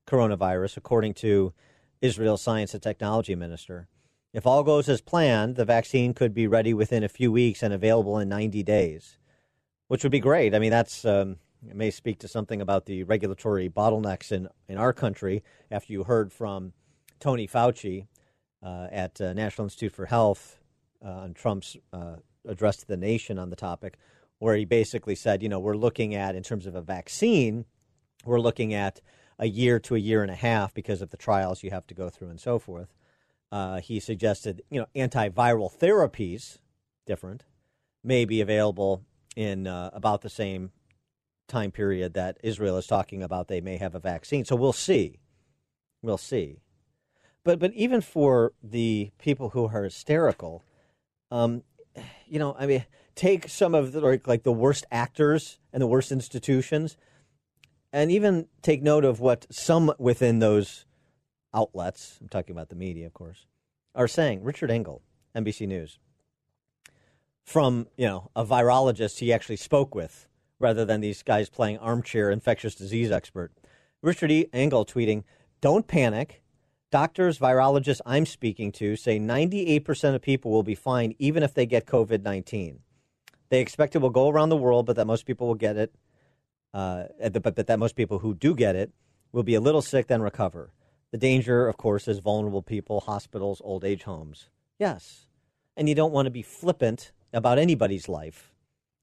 coronavirus, 0.06 0.78
according 0.78 1.16
to 1.16 1.54
Israel's 2.02 2.42
science 2.42 2.74
and 2.74 2.82
technology 2.82 3.36
minister. 3.36 3.88
If 4.34 4.46
all 4.46 4.64
goes 4.64 4.88
as 4.88 5.02
planned, 5.02 5.56
the 5.56 5.66
vaccine 5.66 6.14
could 6.14 6.34
be 6.34 6.48
ready 6.48 6.74
within 6.74 7.04
a 7.04 7.10
few 7.10 7.32
weeks 7.32 7.64
and 7.64 7.74
available 7.74 8.20
in 8.20 8.30
90 8.30 8.62
days, 8.64 9.18
which 9.88 10.04
would 10.04 10.12
be 10.12 10.20
great. 10.20 10.54
I 10.54 10.60
mean, 10.60 10.72
that's 10.72 11.04
um, 11.04 11.38
it 11.68 11.76
may 11.76 11.92
speak 11.92 12.20
to 12.20 12.28
something 12.28 12.62
about 12.62 12.86
the 12.86 13.04
regulatory 13.04 13.70
bottlenecks 13.70 14.32
in, 14.32 14.48
in 14.68 14.78
our 14.78 14.94
country 14.94 15.44
after 15.72 15.92
you 15.92 16.04
heard 16.04 16.32
from 16.32 16.74
Tony 17.20 17.48
Fauci, 17.48 18.08
uh, 18.64 18.88
at 18.92 19.20
uh, 19.22 19.34
National 19.34 19.66
Institute 19.66 19.94
for 19.94 20.06
Health 20.06 20.60
uh, 21.04 21.10
on 21.10 21.34
Trump's 21.34 21.78
uh, 21.94 22.16
address 22.48 22.78
to 22.78 22.88
the 22.88 22.98
nation 22.98 23.40
on 23.40 23.50
the 23.50 23.56
topic, 23.56 23.98
where 24.40 24.56
he 24.56 24.66
basically 24.66 25.16
said, 25.16 25.44
you 25.44 25.50
know, 25.50 25.60
we're 25.60 25.78
looking 25.78 26.16
at, 26.16 26.36
in 26.36 26.44
terms 26.44 26.66
of 26.66 26.76
a 26.76 26.82
vaccine, 26.82 27.66
we're 28.26 28.40
looking 28.40 28.74
at 28.74 29.02
a 29.40 29.48
year 29.48 29.80
to 29.80 29.96
a 29.96 30.00
year 30.00 30.22
and 30.22 30.30
a 30.30 30.36
half 30.36 30.74
because 30.74 31.02
of 31.02 31.10
the 31.10 31.18
trials 31.18 31.64
you 31.64 31.72
have 31.72 31.88
to 31.88 31.94
go 31.94 32.10
through 32.10 32.30
and 32.30 32.40
so 32.40 32.60
forth. 32.60 32.94
Uh, 33.52 33.80
he 33.80 34.00
suggested, 34.00 34.62
you 34.70 34.80
know, 34.80 34.88
antiviral 34.96 35.76
therapies, 35.76 36.60
different, 37.08 37.46
may 38.04 38.26
be 38.26 38.42
available 38.42 39.04
in 39.36 39.66
uh, 39.66 39.90
about 39.94 40.22
the 40.22 40.30
same 40.30 40.72
time 41.48 41.72
period 41.72 42.14
that 42.14 42.38
Israel 42.44 42.78
is 42.78 42.86
talking 42.86 43.24
about. 43.24 43.48
They 43.48 43.62
may 43.62 43.78
have 43.78 43.96
a 43.96 44.00
vaccine. 44.00 44.46
So 44.46 44.56
we'll 44.56 44.74
see. 44.74 45.20
We'll 46.02 46.18
see. 46.18 46.60
But 47.44 47.60
but 47.60 47.74
even 47.74 48.02
for 48.02 48.54
the 48.62 49.12
people 49.18 49.50
who 49.50 49.68
are 49.68 49.84
hysterical, 49.84 50.64
um, 51.32 51.64
you 52.28 52.38
know, 52.38 52.56
I 52.60 52.68
mean, 52.68 52.86
take 53.16 53.50
some 53.50 53.74
of 53.74 53.92
the 53.92 54.02
like, 54.02 54.28
like 54.28 54.44
the 54.44 54.52
worst 54.52 54.86
actors 54.92 55.58
and 55.74 55.82
the 55.82 55.88
worst 55.88 56.12
institutions, 56.12 56.98
and 57.92 58.12
even 58.12 58.48
take 58.62 58.82
note 58.82 59.06
of 59.06 59.20
what 59.20 59.48
some 59.50 59.94
within 59.98 60.40
those 60.40 60.86
outlets. 61.54 62.18
I'm 62.22 62.30
talking 62.30 62.56
about 62.56 62.70
the 62.70 62.76
media, 62.76 63.08
of 63.08 63.14
course, 63.14 63.48
are 63.96 64.08
saying. 64.08 64.44
Richard 64.44 64.72
Engel, 64.72 65.02
NBC 65.36 65.68
News, 65.68 66.00
from 67.44 67.88
you 67.98 68.08
know 68.08 68.30
a 68.36 68.46
virologist 68.46 69.20
he 69.20 69.34
actually 69.34 69.58
spoke 69.58 69.96
with, 69.96 70.28
rather 70.60 70.86
than 70.86 71.02
these 71.02 71.24
guys 71.24 71.50
playing 71.50 71.78
armchair 71.80 72.30
infectious 72.30 72.76
disease 72.76 73.12
expert. 73.12 73.52
Richard 74.02 74.32
e. 74.32 74.48
Engel 74.54 74.86
tweeting, 74.86 75.24
"Don't 75.62 75.88
panic." 75.88 76.44
Doctors, 76.92 77.38
virologists 77.38 78.02
I'm 78.04 78.26
speaking 78.26 78.72
to 78.74 78.96
say 78.96 79.20
98% 79.20 80.16
of 80.16 80.24
people 80.24 80.50
will 80.50 80.64
be 80.64 80.74
fine 80.74 81.14
even 81.20 81.44
if 81.44 81.54
they 81.54 81.68
get 81.68 81.86
COVID 81.86 82.24
19. 82.24 82.80
They 83.50 83.62
expect 83.62 83.96
it 83.96 84.00
will 84.00 84.10
go 84.10 84.28
around 84.28 84.50
the 84.50 84.58
world, 84.58 84.88
but 84.88 84.96
that 84.96 85.06
most 85.06 85.28
people 85.28 85.46
will 85.48 85.56
get 85.56 85.78
it. 85.78 85.94
Uh, 86.74 87.04
but, 87.32 87.56
but 87.56 87.68
that 87.68 87.80
most 87.80 87.96
people 87.96 88.20
who 88.20 88.34
do 88.34 88.56
get 88.56 88.76
it 88.76 88.92
will 89.32 89.44
be 89.44 89.56
a 89.56 89.62
little 89.62 89.82
sick, 89.82 90.08
then 90.08 90.22
recover. 90.22 90.72
The 91.12 91.18
danger, 91.18 91.68
of 91.68 91.78
course, 91.78 92.08
is 92.08 92.20
vulnerable 92.20 92.62
people, 92.62 93.00
hospitals, 93.02 93.62
old 93.64 93.84
age 93.84 94.04
homes. 94.04 94.50
Yes. 94.78 95.28
And 95.76 95.90
you 95.90 95.96
don't 95.96 96.12
want 96.14 96.28
to 96.28 96.32
be 96.32 96.42
flippant 96.42 97.12
about 97.34 97.58
anybody's 97.58 98.08
life 98.08 98.54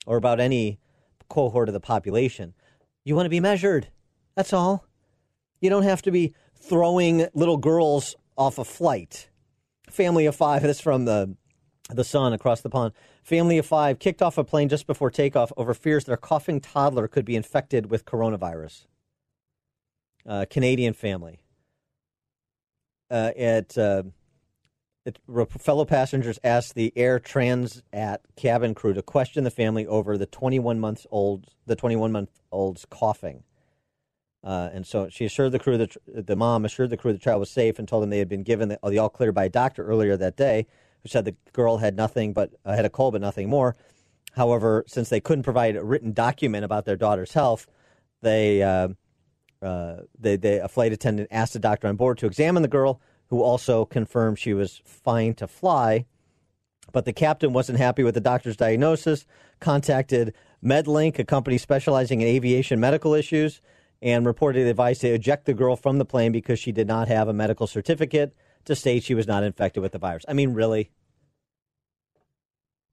or 0.06 0.16
about 0.16 0.40
any 0.40 0.78
cohort 1.28 1.68
of 1.68 1.72
the 1.72 1.80
population. 1.80 2.54
You 3.04 3.16
want 3.16 3.26
to 3.26 3.30
be 3.30 3.40
measured. 3.40 3.88
That's 4.36 4.52
all. 4.52 4.86
You 5.60 5.70
don't 5.70 5.82
have 5.82 6.02
to 6.02 6.10
be 6.10 6.34
throwing 6.54 7.26
little 7.34 7.56
girls 7.56 8.14
off 8.36 8.58
a 8.58 8.64
flight. 8.64 9.30
Family 9.90 10.26
of 10.26 10.36
five. 10.36 10.62
That's 10.62 10.80
from 10.80 11.04
the 11.04 11.36
the 11.90 12.04
Sun 12.04 12.32
across 12.32 12.60
the 12.60 12.70
pond. 12.70 12.92
Family 13.22 13.58
of 13.58 13.66
five 13.66 13.98
kicked 13.98 14.22
off 14.22 14.38
a 14.38 14.44
plane 14.44 14.68
just 14.68 14.86
before 14.86 15.10
takeoff 15.10 15.52
over 15.56 15.74
fears 15.74 16.04
their 16.04 16.16
coughing 16.16 16.60
toddler 16.60 17.08
could 17.08 17.24
be 17.24 17.36
infected 17.36 17.90
with 17.90 18.04
coronavirus. 18.04 18.86
Uh, 20.26 20.44
Canadian 20.50 20.92
family. 20.92 21.40
Uh, 23.08 23.30
at, 23.38 23.78
uh, 23.78 24.02
fellow 25.60 25.84
passengers 25.84 26.40
asked 26.42 26.74
the 26.74 26.92
Air 26.96 27.20
Transat 27.20 28.18
cabin 28.34 28.74
crew 28.74 28.92
to 28.92 29.02
question 29.02 29.44
the 29.44 29.50
family 29.50 29.86
over 29.86 30.18
the 30.18 30.26
21 30.26 30.80
months 30.80 31.06
old 31.12 31.46
the 31.66 31.76
21 31.76 32.10
month 32.10 32.40
old's 32.50 32.84
coughing. 32.90 33.44
Uh, 34.42 34.70
and 34.72 34.86
so 34.86 35.08
she 35.08 35.24
assured 35.24 35.52
the 35.52 35.58
crew 35.60 35.76
that 35.78 35.96
the 36.06 36.36
mom 36.36 36.64
assured 36.64 36.90
the 36.90 36.96
crew 36.96 37.12
the 37.12 37.18
child 37.18 37.38
was 37.38 37.50
safe 37.50 37.78
and 37.78 37.86
told 37.86 38.02
them 38.02 38.10
they 38.10 38.18
had 38.18 38.28
been 38.28 38.42
given 38.42 38.68
the, 38.68 38.78
the 38.88 38.98
all 38.98 39.08
clear 39.08 39.30
by 39.30 39.44
a 39.44 39.48
doctor 39.48 39.84
earlier 39.84 40.16
that 40.16 40.36
day 40.36 40.66
who 41.06 41.10
said 41.10 41.24
the 41.24 41.36
girl 41.52 41.76
had 41.76 41.96
nothing 41.96 42.32
but 42.32 42.50
uh, 42.64 42.74
had 42.74 42.84
a 42.84 42.90
cold 42.90 43.12
but 43.12 43.20
nothing 43.20 43.48
more. 43.48 43.76
However, 44.32 44.84
since 44.88 45.08
they 45.08 45.20
couldn't 45.20 45.44
provide 45.44 45.76
a 45.76 45.84
written 45.84 46.12
document 46.12 46.64
about 46.64 46.84
their 46.84 46.96
daughter's 46.96 47.32
health, 47.32 47.68
they, 48.22 48.60
uh, 48.62 48.88
uh, 49.62 49.98
they, 50.18 50.36
they 50.36 50.58
a 50.58 50.68
flight 50.68 50.92
attendant 50.92 51.28
asked 51.30 51.52
the 51.52 51.60
doctor 51.60 51.86
on 51.86 51.94
board 51.94 52.18
to 52.18 52.26
examine 52.26 52.62
the 52.62 52.68
girl, 52.68 53.00
who 53.28 53.40
also 53.40 53.84
confirmed 53.84 54.38
she 54.38 54.52
was 54.52 54.82
fine 54.84 55.34
to 55.34 55.46
fly. 55.46 56.06
But 56.92 57.04
the 57.04 57.12
captain 57.12 57.52
wasn't 57.52 57.78
happy 57.78 58.02
with 58.02 58.14
the 58.14 58.20
doctor's 58.20 58.56
diagnosis. 58.56 59.26
Contacted 59.60 60.34
MedLink, 60.62 61.18
a 61.18 61.24
company 61.24 61.56
specializing 61.56 62.20
in 62.20 62.26
aviation 62.26 62.80
medical 62.80 63.14
issues, 63.14 63.60
and 64.02 64.26
reported 64.26 64.66
advice 64.66 64.98
to 64.98 65.08
eject 65.08 65.46
the 65.46 65.54
girl 65.54 65.76
from 65.76 65.98
the 65.98 66.04
plane 66.04 66.32
because 66.32 66.58
she 66.58 66.72
did 66.72 66.88
not 66.88 67.08
have 67.08 67.28
a 67.28 67.32
medical 67.32 67.66
certificate 67.66 68.34
to 68.66 68.74
state 68.74 69.02
she 69.02 69.14
was 69.14 69.26
not 69.26 69.42
infected 69.42 69.82
with 69.82 69.92
the 69.92 69.98
virus. 69.98 70.24
I 70.28 70.34
mean, 70.34 70.52
really? 70.52 70.90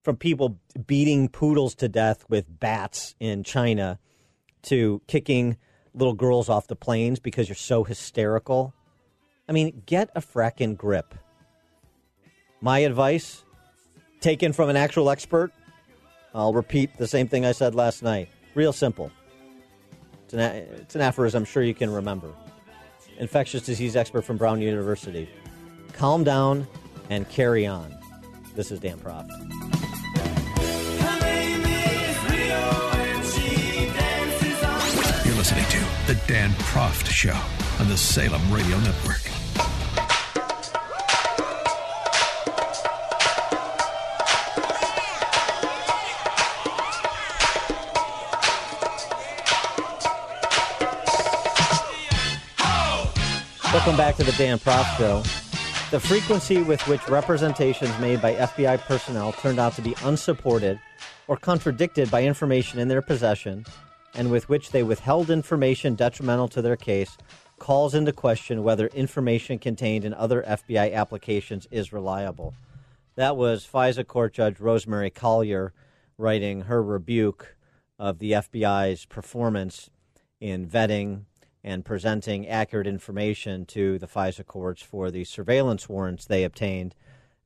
From 0.04 0.16
people 0.16 0.60
beating 0.88 1.30
poodles 1.30 1.76
to 1.76 1.90
death 1.90 2.26
with 2.30 2.60
bats 2.60 3.16
in 3.20 3.44
China 3.44 4.00
to 4.64 5.02
kicking 5.08 5.58
little 5.94 6.14
girls 6.14 6.50
off 6.50 6.68
the 6.68 6.76
planes 6.76 7.20
because 7.20 7.50
you're 7.50 7.56
so 7.56 7.84
hysterical. 7.84 8.74
I 9.48 9.52
mean, 9.52 9.84
get 9.86 10.10
a 10.16 10.22
frackin' 10.22 10.78
grip. 10.78 11.16
My 12.62 12.80
advice, 12.80 13.44
taken 14.22 14.54
from 14.54 14.70
an 14.70 14.78
actual 14.78 15.10
expert, 15.10 15.52
I'll 16.34 16.54
repeat 16.54 16.98
the 16.98 17.08
same 17.08 17.28
thing 17.28 17.46
I 17.46 17.52
said 17.52 17.76
last 17.76 18.04
night. 18.04 18.30
Real 18.56 18.74
simple. 18.74 19.12
It's 20.26 20.34
an, 20.34 20.40
it's 20.40 20.96
an 20.96 21.02
aphorism 21.02 21.42
I'm 21.42 21.46
sure 21.46 21.64
you 21.64 21.74
can 21.74 21.92
remember. 21.92 22.34
Infectious 23.18 23.64
disease 23.64 23.96
expert 23.96 24.24
from 24.24 24.38
Brown 24.38 24.62
University 24.62 25.30
calm 25.94 26.24
down, 26.24 26.68
and 27.10 27.30
carry 27.30 27.66
on. 27.66 27.96
This 28.56 28.72
is 28.72 28.80
Dan 28.80 28.98
Proft. 28.98 29.30
You're 35.26 35.36
listening 35.36 35.66
to 35.66 35.80
The 36.08 36.20
Dan 36.28 36.52
Proft 36.52 37.08
Show 37.08 37.40
on 37.80 37.88
the 37.88 37.98
Salem 37.98 38.42
Radio 38.52 38.80
Network. 38.80 39.22
Welcome 53.74 53.98
back 53.98 54.16
to 54.18 54.24
the 54.24 54.32
Dan 54.34 54.60
Proft 54.60 54.98
Show. 54.98 55.43
The 55.94 56.00
frequency 56.00 56.64
with 56.64 56.82
which 56.88 57.08
representations 57.08 57.96
made 58.00 58.20
by 58.20 58.34
FBI 58.34 58.80
personnel 58.80 59.32
turned 59.32 59.60
out 59.60 59.74
to 59.74 59.82
be 59.84 59.96
unsupported 60.04 60.80
or 61.28 61.38
contradicted 61.38 62.10
by 62.10 62.24
information 62.24 62.80
in 62.80 62.88
their 62.88 63.04
possession, 63.04 63.64
and 64.16 64.32
with 64.32 64.50
which 64.50 64.72
they 64.72 64.82
withheld 64.82 65.30
information 65.30 65.94
detrimental 65.94 66.48
to 66.48 66.64
their 66.64 66.76
case, 66.76 67.16
calls 67.60 67.94
into 67.94 68.12
question 68.12 68.64
whether 68.64 68.88
information 68.88 69.60
contained 69.60 70.04
in 70.04 70.16
other 70.16 70.42
FBI 70.42 70.92
applications 70.96 71.68
is 71.70 71.94
reliable. 71.94 72.56
That 73.14 73.38
was 73.38 73.64
FISA 73.64 74.08
Court 74.08 74.34
Judge 74.34 74.60
Rosemary 74.60 75.12
Collyer 75.12 75.74
writing 76.18 76.62
her 76.62 76.82
rebuke 76.82 77.56
of 78.00 78.18
the 78.18 78.32
FBI's 78.32 79.06
performance 79.06 79.92
in 80.42 80.66
vetting 80.66 81.26
and 81.64 81.86
presenting 81.86 82.48
accurate 82.48 82.88
information 82.88 83.66
to 83.66 83.98
the 84.00 84.08
FISA 84.08 84.46
courts 84.46 84.82
for 84.82 85.10
the 85.10 85.24
surveillance 85.24 85.88
warrants 85.88 86.26
they 86.26 86.44
obtained 86.44 86.96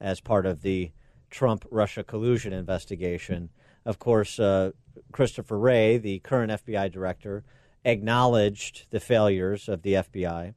as 0.02 0.20
part 0.20 0.46
of 0.46 0.62
the 0.62 0.92
Trump 1.30 1.66
Russia 1.70 2.04
collusion 2.04 2.54
investigation. 2.54 3.50
Of 3.86 4.00
course, 4.00 4.40
uh, 4.40 4.72
Christopher 5.12 5.58
Wray, 5.58 5.98
the 5.98 6.20
current 6.20 6.52
FBI 6.52 6.92
director, 6.92 7.44
acknowledged 7.86 8.88
the 8.90 9.00
failures 9.00 9.70
of 9.70 9.82
the 9.84 9.94
FBI, 9.94 10.54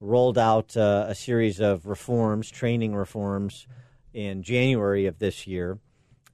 rolled 0.00 0.38
out 0.38 0.76
uh, 0.76 1.06
a 1.08 1.14
series 1.14 1.60
of 1.60 1.86
reforms, 1.86 2.50
training 2.50 2.94
reforms, 2.94 3.66
in 4.12 4.42
January 4.42 5.06
of 5.06 5.18
this 5.18 5.46
year, 5.46 5.78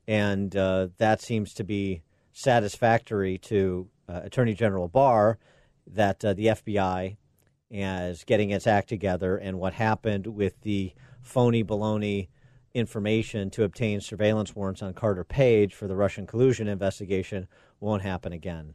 and 0.06 0.56
uh, 0.56 0.88
that 0.98 1.20
seems 1.20 1.52
to 1.54 1.64
be 1.64 2.02
satisfactory 2.32 3.38
to 3.38 3.88
uh, 4.08 4.20
Attorney 4.24 4.54
General 4.54 4.88
Barr 4.88 5.38
that 5.86 6.24
uh, 6.24 6.34
the 6.34 6.46
FBI 6.46 7.16
is 7.70 8.24
getting 8.24 8.50
its 8.50 8.66
act 8.66 8.88
together 8.88 9.36
and 9.36 9.58
what 9.58 9.74
happened 9.74 10.26
with 10.28 10.60
the 10.62 10.92
phony 11.22 11.64
baloney 11.64 12.28
information 12.74 13.50
to 13.50 13.62
obtain 13.62 14.00
surveillance 14.00 14.54
warrants 14.54 14.82
on 14.82 14.92
Carter 14.94 15.24
Page 15.24 15.74
for 15.74 15.86
the 15.86 15.96
Russian 15.96 16.26
collusion 16.26 16.68
investigation 16.68 17.46
won't 17.80 18.02
happen 18.02 18.32
again. 18.32 18.74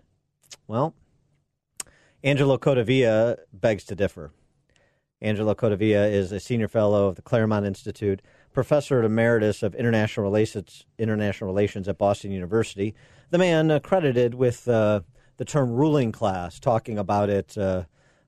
Well, 0.67 0.95
Angelo 2.23 2.57
Codevilla 2.57 3.37
begs 3.53 3.83
to 3.85 3.95
differ. 3.95 4.31
Angelo 5.21 5.53
Codevilla 5.53 6.11
is 6.11 6.31
a 6.31 6.39
senior 6.39 6.69
fellow 6.69 7.07
of 7.07 7.15
the 7.15 7.21
Claremont 7.21 7.65
Institute, 7.65 8.21
professor 8.53 9.03
emeritus 9.03 9.61
of 9.63 9.75
international 9.75 10.23
relations, 10.23 10.85
international 10.97 11.49
relations 11.49 11.87
at 11.87 11.97
Boston 11.97 12.31
University, 12.31 12.95
the 13.29 13.37
man 13.37 13.79
credited 13.81 14.33
with 14.33 14.67
uh, 14.67 15.01
the 15.39 15.45
term 15.45 15.71
ruling 15.71 16.11
class, 16.11 16.59
talking 16.59 16.99
about 16.99 17.29
it 17.29 17.57
uh, 17.57 17.83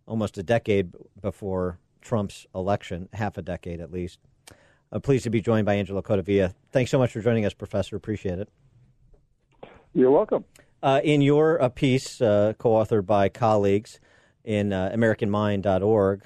almost 0.08 0.38
a 0.38 0.44
decade 0.44 0.94
before 1.22 1.78
Trump's 2.00 2.48
election, 2.56 3.10
half 3.12 3.38
a 3.38 3.42
decade 3.42 3.82
at 3.82 3.92
least. 3.92 4.18
Uh, 4.94 5.00
pleased 5.00 5.26
to 5.26 5.30
be 5.30 5.42
joined 5.42 5.66
by 5.66 5.76
Angelo 5.76 6.02
Codevilla. 6.02 6.54
Thanks 6.72 6.90
so 6.90 6.98
much 6.98 7.12
for 7.12 7.20
joining 7.20 7.46
us, 7.46 7.54
Professor. 7.54 7.98
Appreciate 7.98 8.40
it. 8.40 8.50
You're 9.94 10.10
welcome. 10.10 10.46
Uh, 10.82 11.02
in 11.04 11.22
your 11.22 11.62
uh, 11.62 11.68
piece, 11.68 12.22
uh, 12.22 12.54
co 12.58 12.72
authored 12.72 13.06
by 13.06 13.28
colleagues 13.28 14.00
in 14.46 14.72
uh, 14.72 14.92
AmericanMind.org, 14.96 16.24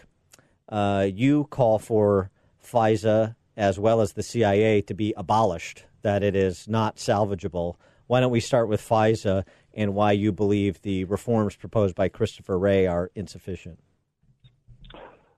uh, 0.70 1.08
you 1.12 1.46
call 1.46 1.80
for 1.80 2.30
FISA 2.64 3.36
as 3.58 3.80
well 3.80 4.02
as 4.02 4.14
the 4.14 4.24
CIA 4.24 4.82
to 4.84 4.94
be 4.94 5.16
abolished, 5.18 5.86
that 6.04 6.22
it 6.22 6.36
is 6.36 6.68
not 6.68 6.98
salvageable. 6.98 7.76
Why 8.06 8.20
don't 8.20 8.32
we 8.32 8.40
start 8.40 8.68
with 8.68 8.88
FISA 8.88 9.46
and 9.76 9.94
why 9.94 10.14
you 10.14 10.32
believe 10.32 10.82
the 10.82 11.04
reforms 11.04 11.56
proposed 11.56 11.96
by 11.96 12.08
Christopher 12.08 12.58
Wray 12.58 12.88
are 12.88 13.12
insufficient. 13.14 13.80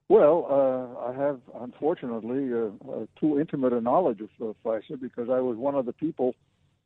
Well, 0.10 0.48
uh, 0.50 1.10
I 1.10 1.14
have 1.14 1.42
unfortunately 1.60 2.54
uh, 2.54 2.68
uh, 2.90 3.06
too 3.20 3.40
intimate 3.40 3.74
a 3.74 3.82
knowledge 3.82 4.22
of 4.22 4.30
uh, 4.42 4.54
FISA 4.64 5.02
because 5.02 5.30
I 5.30 5.42
was 5.42 5.58
one 5.58 5.76
of 5.76 5.86
the 5.86 5.92
people 5.92 6.34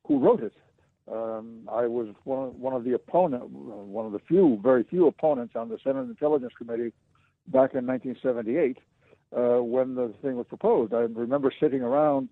who 0.08 0.20
wrote 0.20 0.42
it. 0.42 0.54
Um, 1.12 1.68
I 1.72 1.86
was 1.86 2.08
one 2.24 2.48
of, 2.48 2.56
one 2.56 2.74
of 2.74 2.84
the 2.84 2.94
opponent, 2.94 3.50
one 3.50 4.06
of 4.06 4.12
the 4.12 4.20
few, 4.20 4.60
very 4.64 4.84
few 4.84 5.08
opponents 5.08 5.56
on 5.56 5.70
the 5.70 5.78
Senate 5.84 6.04
Intelligence 6.04 6.54
Committee 6.58 6.94
back 7.48 7.74
in 7.76 7.86
1978 7.86 8.78
uh, 9.36 9.62
when 9.62 9.94
the 9.96 10.14
thing 10.22 10.36
was 10.36 10.48
proposed. 10.48 10.94
I 10.94 11.02
remember 11.02 11.54
sitting 11.60 11.82
around 11.82 12.30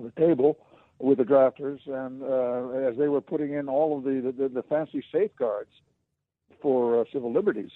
the 0.00 0.12
table 0.18 0.58
with 0.98 1.18
the 1.18 1.24
drafters, 1.24 1.80
and 1.86 2.22
uh, 2.22 2.88
as 2.88 2.96
they 2.96 3.08
were 3.08 3.20
putting 3.20 3.54
in 3.54 3.68
all 3.68 3.98
of 3.98 4.04
the 4.04 4.32
the, 4.36 4.48
the 4.48 4.62
fancy 4.62 5.02
safeguards 5.12 5.70
for 6.62 7.00
uh, 7.00 7.04
civil 7.12 7.32
liberties 7.32 7.70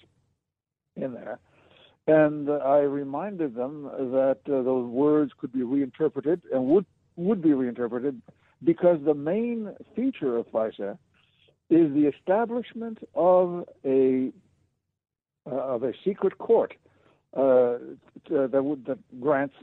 in 0.96 1.12
there, 1.12 1.38
and 2.06 2.48
uh, 2.48 2.54
I 2.54 2.78
reminded 2.80 3.54
them 3.54 3.84
that 3.84 4.38
uh, 4.46 4.62
those 4.62 4.88
words 4.88 5.32
could 5.38 5.52
be 5.52 5.62
reinterpreted 5.62 6.42
and 6.52 6.66
would 6.66 6.86
would 7.16 7.42
be 7.42 7.52
reinterpreted 7.52 8.20
because 8.64 8.98
the 9.04 9.14
main 9.14 9.74
feature 9.94 10.36
of 10.36 10.46
FISA 10.48 10.98
is 11.70 11.92
the 11.92 12.10
establishment 12.16 12.98
of 13.14 13.64
a 13.84 14.32
uh, 15.46 15.54
of 15.54 15.82
a 15.82 15.92
secret 16.04 16.38
court 16.38 16.74
uh, 17.36 17.78
that 18.30 18.62
would 18.62 18.86
that 18.86 18.98
grants 19.20 19.54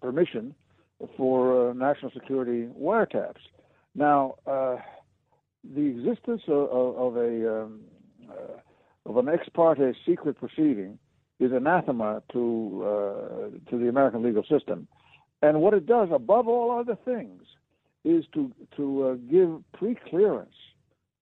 permission 0.00 0.54
for 1.16 1.70
uh, 1.70 1.72
national 1.74 2.10
security 2.12 2.68
wiretaps. 2.78 3.40
Now, 3.94 4.36
uh, 4.46 4.76
the 5.74 5.86
existence 5.86 6.42
of, 6.48 6.68
of 6.96 7.16
a 7.16 7.62
um, 7.62 7.80
uh, 8.28 9.08
of 9.08 9.16
an 9.16 9.28
ex 9.28 9.48
parte 9.54 9.94
secret 10.04 10.38
proceeding 10.38 10.98
is 11.38 11.52
anathema 11.52 12.22
to 12.32 12.82
uh, 12.84 13.70
to 13.70 13.78
the 13.78 13.88
American 13.88 14.22
legal 14.22 14.42
system. 14.44 14.86
And 15.42 15.60
what 15.60 15.74
it 15.74 15.86
does, 15.86 16.08
above 16.12 16.48
all 16.48 16.70
other 16.70 16.96
things, 17.04 17.42
is 18.04 18.24
to 18.34 18.52
to 18.76 19.02
uh, 19.04 19.14
give 19.30 19.60
pre-clearance 19.72 20.54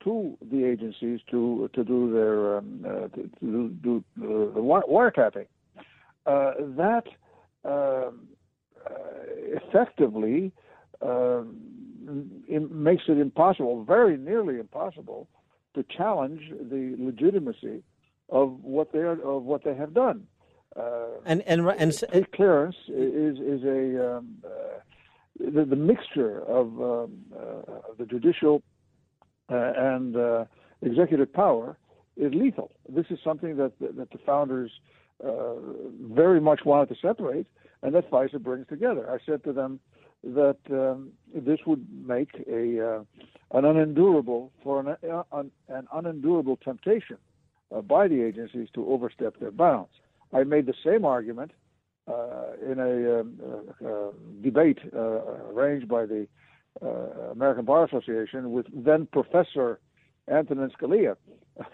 to 0.05 0.37
the 0.51 0.65
agencies 0.65 1.21
to 1.31 1.69
to 1.73 1.85
do 1.85 2.13
their 2.13 2.59
um, 2.59 2.85
uh, 2.87 3.09
to, 3.09 3.31
to 3.41 3.69
do 3.83 4.05
the 4.17 4.61
wiretapping. 4.61 5.47
That 6.27 7.05
um, 7.65 8.29
effectively 8.87 10.53
um, 11.03 11.57
it 12.49 12.71
makes 12.71 13.05
it 13.09 13.19
impossible, 13.19 13.85
very 13.85 14.17
nearly 14.17 14.59
impossible, 14.59 15.29
to 15.75 15.85
challenge 15.97 16.41
the 16.51 16.95
legitimacy 16.99 17.83
of 18.29 18.63
what 18.63 18.93
they 18.93 19.01
are 19.01 19.21
of 19.23 19.43
what 19.43 19.65
they 19.65 19.75
have 19.75 19.93
done. 19.95 20.27
Uh, 20.77 21.07
and 21.25 21.43
and 21.43 21.67
and 21.69 22.33
clearance 22.33 22.77
is 22.89 23.39
is 23.39 23.63
a 23.65 24.17
um, 24.17 24.37
uh, 24.45 24.51
the, 25.39 25.65
the, 25.65 25.77
mixture 25.77 26.43
of 26.43 26.67
um, 26.81 27.19
uh, 27.37 27.93
the 27.99 28.07
judicial 28.07 28.63
uh, 29.51 29.73
and 29.77 30.17
uh, 30.17 30.45
executive 30.83 31.33
power 31.33 31.77
is 32.17 32.33
lethal. 32.35 32.71
This 32.89 33.07
is 33.11 33.19
something 33.25 33.57
that 33.57 33.73
that 33.81 34.11
the 34.11 34.19
founders 34.27 34.71
uh, 35.25 35.55
very 36.13 36.41
much 36.41 36.61
wanted 36.65 36.89
to 36.89 36.97
separate, 37.01 37.47
and 37.85 37.95
that 37.95 38.11
FISA 38.11 38.43
brings 38.43 38.67
together. 38.67 39.09
I 39.09 39.19
said 39.25 39.45
to 39.45 39.53
them 39.53 39.79
that 40.25 40.57
um, 40.71 41.11
this 41.33 41.61
would 41.67 41.87
make 42.05 42.31
a 42.51 43.05
an 43.53 43.65
unendurable 43.65 44.51
for 44.65 44.81
an, 44.81 44.97
an, 45.33 45.51
an 45.69 45.87
unendurable 45.93 46.57
temptation 46.57 47.19
by 47.87 48.09
the 48.09 48.23
agencies 48.23 48.69
to 48.75 48.89
overstep 48.89 49.39
their 49.39 49.53
bounds. 49.53 49.91
I 50.33 50.43
made 50.43 50.67
the 50.67 50.75
same 50.85 51.05
argument 51.05 51.53
uh, 52.07 52.53
in 52.71 52.79
a 52.79 53.21
um, 53.21 53.41
uh, 53.43 53.89
uh, 53.89 54.11
debate 54.43 54.79
arranged 54.95 55.89
by 55.89 56.05
the 56.05 56.27
American 57.33 57.65
Bar 57.65 57.85
Association 57.85 58.53
with 58.53 58.67
then 58.75 59.07
Professor 59.13 59.79
Antonin 60.31 60.71
Scalia, 60.79 61.17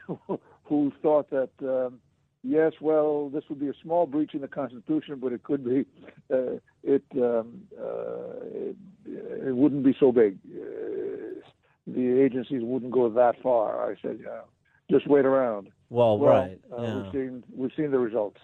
who 0.65 0.93
thought 1.03 1.31
that. 1.31 1.51
Um, 1.63 2.01
yes, 2.43 2.73
well, 2.81 3.29
this 3.29 3.45
would 3.49 3.61
be 3.61 3.69
a 3.69 3.75
small 3.83 4.07
breach 4.07 4.35
in 4.35 4.41
the 4.41 4.49
Constitution, 4.49 5.19
but 5.21 5.33
it 5.33 5.43
could 5.43 5.65
be, 5.65 5.85
uh, 6.33 6.59
it, 6.83 7.05
um, 7.17 7.63
uh, 7.79 8.45
it, 8.53 8.77
it, 9.07 9.57
wouldn't 9.57 9.85
be 9.85 9.95
so 9.99 10.13
big. 10.13 10.39
Uh, 10.47 11.41
the 11.87 12.21
agencies 12.21 12.63
wouldn't 12.63 12.93
go 12.93 13.09
that 13.09 13.41
far. 13.43 13.91
I 13.91 13.97
said, 14.01 14.21
yeah, 14.23 14.41
just 14.91 15.09
wait 15.09 15.25
around. 15.25 15.69
Well, 15.89 16.19
well 16.19 16.33
right. 16.33 16.61
Yeah. 16.71 17.03
We've 17.03 17.13
seen 17.13 17.45
we've 17.55 17.73
seen 17.77 17.91
the 17.91 17.99
results. 17.99 18.39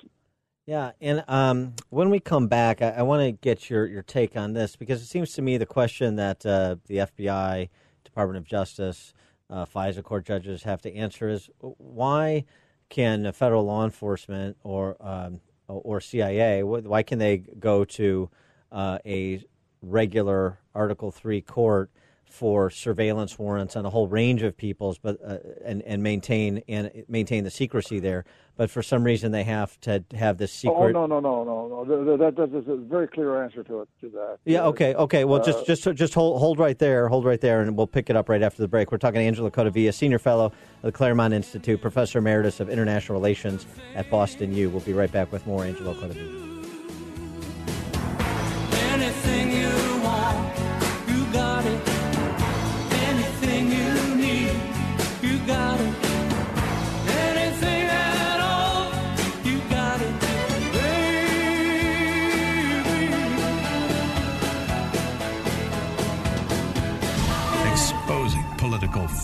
Yeah, 0.67 0.93
and 1.01 1.23
um, 1.29 1.75
when 1.91 2.11
we 2.11 2.19
come 2.19 2.49
back, 2.49 2.83
I, 2.83 2.89
I 2.89 3.03
want 3.03 3.23
to 3.23 3.31
get 3.31 3.71
your, 3.71 3.87
your 3.87 4.03
take 4.03 4.37
on 4.37 4.53
this 4.53 4.75
because 4.75 5.01
it 5.01 5.07
seems 5.07 5.33
to 5.35 5.43
me 5.43 5.59
the 5.59 5.67
question 5.67 6.17
that 6.17 6.45
uh, 6.45 6.77
the 6.87 6.97
FBI, 6.97 7.69
Department 8.03 8.39
of 8.39 8.45
Justice, 8.45 9.15
uh, 9.49 9.65
FISA 9.65 10.03
court 10.03 10.27
judges 10.27 10.65
have 10.65 10.83
to 10.83 10.93
answer 10.93 11.29
is 11.29 11.49
why 11.61 12.45
can 12.89 13.31
federal 13.33 13.65
law 13.65 13.85
enforcement 13.85 14.57
or 14.63 14.97
um, 15.01 15.41
or 15.69 16.01
CIA 16.01 16.63
why 16.63 17.03
can 17.03 17.19
they 17.19 17.39
go 17.39 17.85
to 17.85 18.31
uh, 18.73 18.99
a 19.05 19.45
regular 19.83 20.59
Article 20.75 21.11
Three 21.11 21.41
court 21.41 21.91
for 22.29 22.71
surveillance 22.71 23.39
warrants 23.39 23.77
on 23.77 23.87
a 23.87 23.91
whole 23.91 24.09
range 24.09 24.43
of 24.43 24.57
people's, 24.57 24.99
but 24.99 25.19
uh, 25.25 25.39
and 25.65 25.83
and 25.83 26.03
maintain 26.03 26.63
and 26.69 26.91
maintain 27.09 27.45
the 27.45 27.51
secrecy 27.51 27.99
there. 27.99 28.25
But 28.57 28.71
for 28.71 28.83
some 28.83 29.05
reason, 29.05 29.33
they 29.33 29.45
have 29.45 29.79
to 29.83 30.05
have 30.15 30.39
this 30.39 30.53
secret. 30.53 30.77
Oh 30.77 30.89
secret. 30.89 30.93
no 30.95 31.07
no 31.07 31.21
no 31.21 31.45
no 31.45 31.85
no! 31.85 32.17
That, 32.17 32.37
that, 32.37 32.51
there's 32.53 32.69
a 32.69 32.77
very 32.77 33.07
clear 33.07 33.43
answer 33.43 33.63
to 33.65 33.83
it 33.83 33.89
to 34.01 34.09
that. 34.11 34.39
Yeah. 34.45 34.65
Okay. 34.67 34.95
Okay. 34.95 35.25
Well, 35.25 35.41
Uh, 35.41 35.45
just 35.45 35.67
just 35.67 35.95
just 35.95 36.15
hold 36.15 36.41
hold 36.41 36.59
right 36.59 36.79
there. 36.79 37.09
Hold 37.09 37.25
right 37.25 37.41
there, 37.41 37.61
and 37.63 37.77
we'll 37.77 37.87
pick 37.87 38.11
it 38.11 38.17
up 38.17 38.29
right 38.29 38.43
after 38.43 38.63
the 38.63 38.69
break. 38.69 38.93
We're 38.93 38.99
talking 38.99 39.21
to 39.21 39.25
Angelo 39.27 39.51
Codevilla, 39.51 39.93
senior 39.93 40.19
fellow 40.19 40.47
of 40.47 40.53
the 40.83 40.93
Claremont 40.93 41.35
Institute, 41.35 41.81
professor 41.81 42.19
emeritus 42.19 42.61
of 42.61 42.69
international 42.71 43.19
relations 43.19 43.67
at 43.95 44.11
Boston 44.11 44.55
U. 44.55 44.71
We'll 44.71 44.81
be 44.81 44.93
right 44.93 45.13
back 45.13 45.33
with 45.33 45.47
more 45.47 45.65
Angelo 45.65 45.95
Codevilla. 45.95 46.56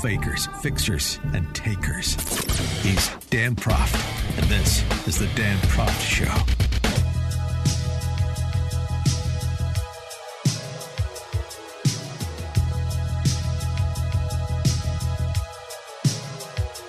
Fakers, 0.02 0.48
fixers, 0.60 1.20
and 1.32 1.54
takers. 1.54 2.14
He's 2.82 3.08
Dan 3.30 3.54
Proft, 3.54 3.94
and 4.36 4.44
this 4.50 4.82
is 5.06 5.16
the 5.16 5.28
Dan 5.36 5.56
Proft 5.58 6.00
Show. 6.00 6.24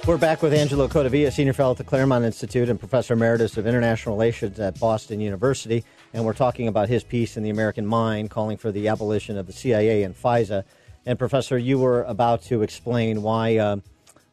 We're 0.07 0.17
back 0.17 0.41
with 0.41 0.55
Angelo 0.55 0.87
Codevilla, 0.87 1.31
senior 1.31 1.53
fellow 1.53 1.73
at 1.73 1.77
the 1.77 1.83
Claremont 1.83 2.25
Institute 2.25 2.67
and 2.67 2.79
professor 2.79 3.13
emeritus 3.13 3.57
of 3.57 3.67
international 3.67 4.15
relations 4.15 4.59
at 4.59 4.79
Boston 4.79 5.19
University, 5.19 5.85
and 6.13 6.25
we're 6.25 6.33
talking 6.33 6.67
about 6.67 6.89
his 6.89 7.03
piece 7.03 7.37
in 7.37 7.43
the 7.43 7.51
American 7.51 7.85
Mind, 7.85 8.31
calling 8.31 8.57
for 8.57 8.71
the 8.71 8.87
abolition 8.87 9.37
of 9.37 9.45
the 9.45 9.53
CIA 9.53 10.01
and 10.01 10.15
FISA. 10.15 10.63
And 11.05 11.19
professor, 11.19 11.57
you 11.57 11.79
were 11.79 12.03
about 12.03 12.43
to 12.43 12.61
explain 12.61 13.21
why 13.21 13.57
uh, 13.57 13.77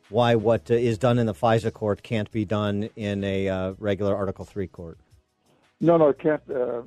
why 0.09 0.37
what 0.37 0.71
is 0.71 0.99
done 0.99 1.19
in 1.19 1.27
the 1.27 1.35
FISA 1.35 1.73
court 1.73 2.03
can't 2.03 2.31
be 2.31 2.45
done 2.45 2.91
in 2.97 3.25
a 3.25 3.49
uh, 3.49 3.75
regular 3.79 4.15
Article 4.15 4.45
Three 4.45 4.69
court. 4.69 4.99
No, 5.81 5.97
no, 5.97 6.11
it 6.11 6.19
can't. 6.21 6.43
Uh, 6.49 6.83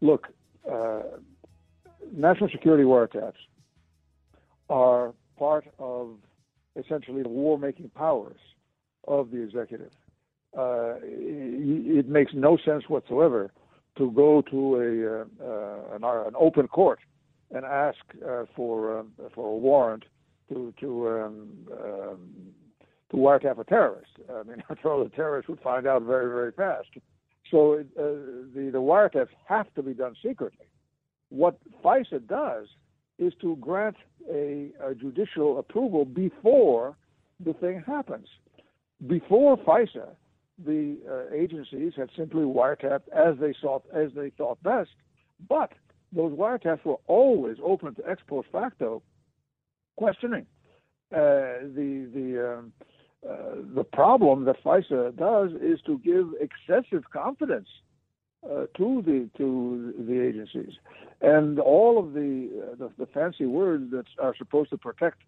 look, 0.00 0.28
uh, 0.70 1.00
national 2.12 2.48
security 2.50 2.84
wiretaps 2.84 3.34
are 4.70 5.12
part 5.38 5.66
of 5.78 6.16
essentially 6.76 7.22
the 7.22 7.28
war-making 7.28 7.90
powers 7.90 8.38
of 9.06 9.30
the 9.30 9.42
executive. 9.42 9.90
Uh, 10.56 10.94
it, 11.02 12.08
makes 12.08 12.32
no 12.34 12.56
sense 12.64 12.84
whatsoever 12.88 13.52
to 13.96 14.10
go 14.12 14.42
to 14.42 14.76
a 14.76 15.20
uh, 15.46 15.96
an, 15.96 16.04
an 16.04 16.34
open 16.38 16.66
court 16.68 17.00
and 17.50 17.64
ask 17.64 17.98
uh, 18.26 18.44
for 18.54 19.00
um, 19.00 19.12
for 19.34 19.48
a 19.48 19.56
warrant 19.56 20.04
to 20.48 20.72
to 20.80 21.08
um, 21.08 21.48
um, 21.72 22.30
to 23.10 23.16
wiretap 23.16 23.58
a 23.58 23.64
terrorist. 23.64 24.12
I 24.30 24.42
mean, 24.42 24.62
after 24.70 24.90
all, 24.90 25.02
the 25.02 25.10
terrorist 25.10 25.48
would 25.48 25.60
find 25.60 25.86
out 25.86 26.02
very 26.02 26.28
very 26.28 26.52
fast. 26.52 26.88
So 27.50 27.74
uh, 27.74 28.02
the 28.54 28.70
the 28.72 28.78
wiretaps 28.78 29.28
have 29.46 29.72
to 29.74 29.82
be 29.82 29.94
done 29.94 30.14
secretly. 30.22 30.66
What 31.30 31.58
FISA 31.84 32.26
does 32.26 32.68
is 33.18 33.32
to 33.40 33.56
grant 33.56 33.96
a, 34.30 34.70
a 34.82 34.94
judicial 34.94 35.58
approval 35.58 36.04
before 36.04 36.96
the 37.44 37.52
thing 37.54 37.82
happens. 37.86 38.28
Before 39.06 39.56
FISA, 39.58 40.08
the 40.64 40.98
uh, 41.08 41.34
agencies 41.34 41.92
had 41.96 42.10
simply 42.16 42.42
wiretapped 42.42 43.08
as 43.14 43.38
they 43.40 43.54
thought 43.62 43.84
as 43.94 44.10
they 44.14 44.30
thought 44.30 44.62
best, 44.62 44.90
but 45.48 45.72
those 46.12 46.32
wiretaps 46.32 46.84
were 46.84 46.98
always 47.06 47.56
open 47.62 47.94
to 47.94 48.02
ex 48.08 48.22
post 48.26 48.48
facto 48.50 49.02
questioning. 49.96 50.46
Uh, 51.12 51.64
the 51.74 52.08
the 52.14 52.58
um, 52.58 52.72
uh, 53.28 53.56
the 53.74 53.84
problem 53.84 54.44
that 54.44 54.62
FISA 54.62 55.16
does 55.16 55.50
is 55.60 55.80
to 55.86 55.98
give 55.98 56.28
excessive 56.40 57.02
confidence 57.10 57.68
uh, 58.44 58.66
to 58.76 59.02
the 59.04 59.28
to 59.36 59.94
the 60.06 60.20
agencies, 60.20 60.74
and 61.20 61.58
all 61.58 61.98
of 61.98 62.12
the 62.12 62.48
uh, 62.62 62.74
the, 62.76 62.90
the 62.98 63.06
fancy 63.06 63.46
words 63.46 63.90
that 63.90 64.06
are 64.18 64.34
supposed 64.36 64.70
to 64.70 64.78
protect 64.78 65.18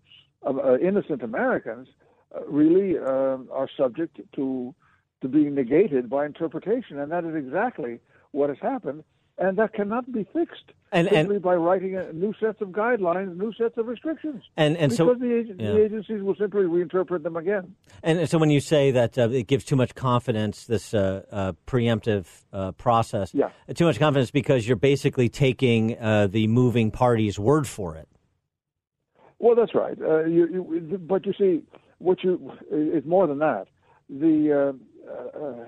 uh, 0.47 0.51
uh, 0.51 0.79
innocent 0.79 1.23
Americans 1.23 1.89
uh, 2.35 2.45
really 2.47 2.97
um 2.99 3.49
are 3.53 3.69
subject 3.77 4.21
to 4.35 4.75
to 5.23 5.29
being 5.29 5.55
negated 5.55 6.09
by 6.09 6.25
interpretation, 6.25 6.99
and 6.99 7.11
that 7.11 7.25
is 7.25 7.35
exactly 7.35 8.01
what 8.31 8.49
has 8.49 8.59
happened, 8.63 9.03
and 9.41 9.57
that 9.57 9.73
cannot 9.73 10.11
be 10.13 10.23
fixed 10.33 10.73
And- 10.93 11.09
and- 11.09 11.17
simply 11.17 11.39
by 11.39 11.55
writing 11.57 11.97
a 11.97 12.13
new 12.13 12.33
sets 12.39 12.61
of 12.61 12.69
guidelines, 12.69 13.37
new 13.37 13.53
sets 13.55 13.77
of 13.79 13.89
restrictions, 13.89 14.43
And- 14.57 14.77
and 14.77 14.93
so- 14.93 15.07
because 15.07 15.21
the, 15.21 15.39
ag- 15.39 15.61
yeah. 15.61 15.73
the 15.73 15.85
agencies 15.85 16.23
will 16.23 16.35
simply 16.35 16.63
reinterpret 16.63 17.23
them 17.23 17.37
again. 17.37 17.75
And 18.03 18.29
so 18.29 18.39
when 18.39 18.51
you 18.51 18.61
say 18.61 18.91
that 18.91 19.19
uh, 19.19 19.31
it 19.31 19.47
gives 19.47 19.65
too 19.65 19.77
much 19.77 19.95
confidence, 19.95 20.67
this 20.67 20.93
uh, 20.95 21.23
uh, 21.33 21.53
preemptive 21.67 22.27
uh, 22.53 22.73
process, 22.73 23.35
Yeah. 23.35 23.51
too 23.75 23.87
much 23.87 23.99
confidence 23.99 24.31
because 24.31 24.69
you're 24.69 24.77
basically 24.77 25.29
taking 25.29 25.99
uh, 25.99 26.27
the 26.27 26.47
moving 26.47 26.91
party's 26.91 27.39
word 27.39 27.67
for 27.67 27.97
it. 27.97 28.09
Well, 29.39 29.55
that's 29.55 29.75
right. 29.75 29.97
Uh, 30.01 30.25
you, 30.27 30.47
you, 30.91 30.99
but 30.99 31.25
you 31.25 31.33
see, 31.39 31.63
what 31.99 32.23
you 32.23 32.53
is 32.71 33.05
more 33.07 33.27
than 33.27 33.39
that. 33.39 33.69
The 34.11 34.75
uh, 35.09 35.39
uh, 35.39 35.65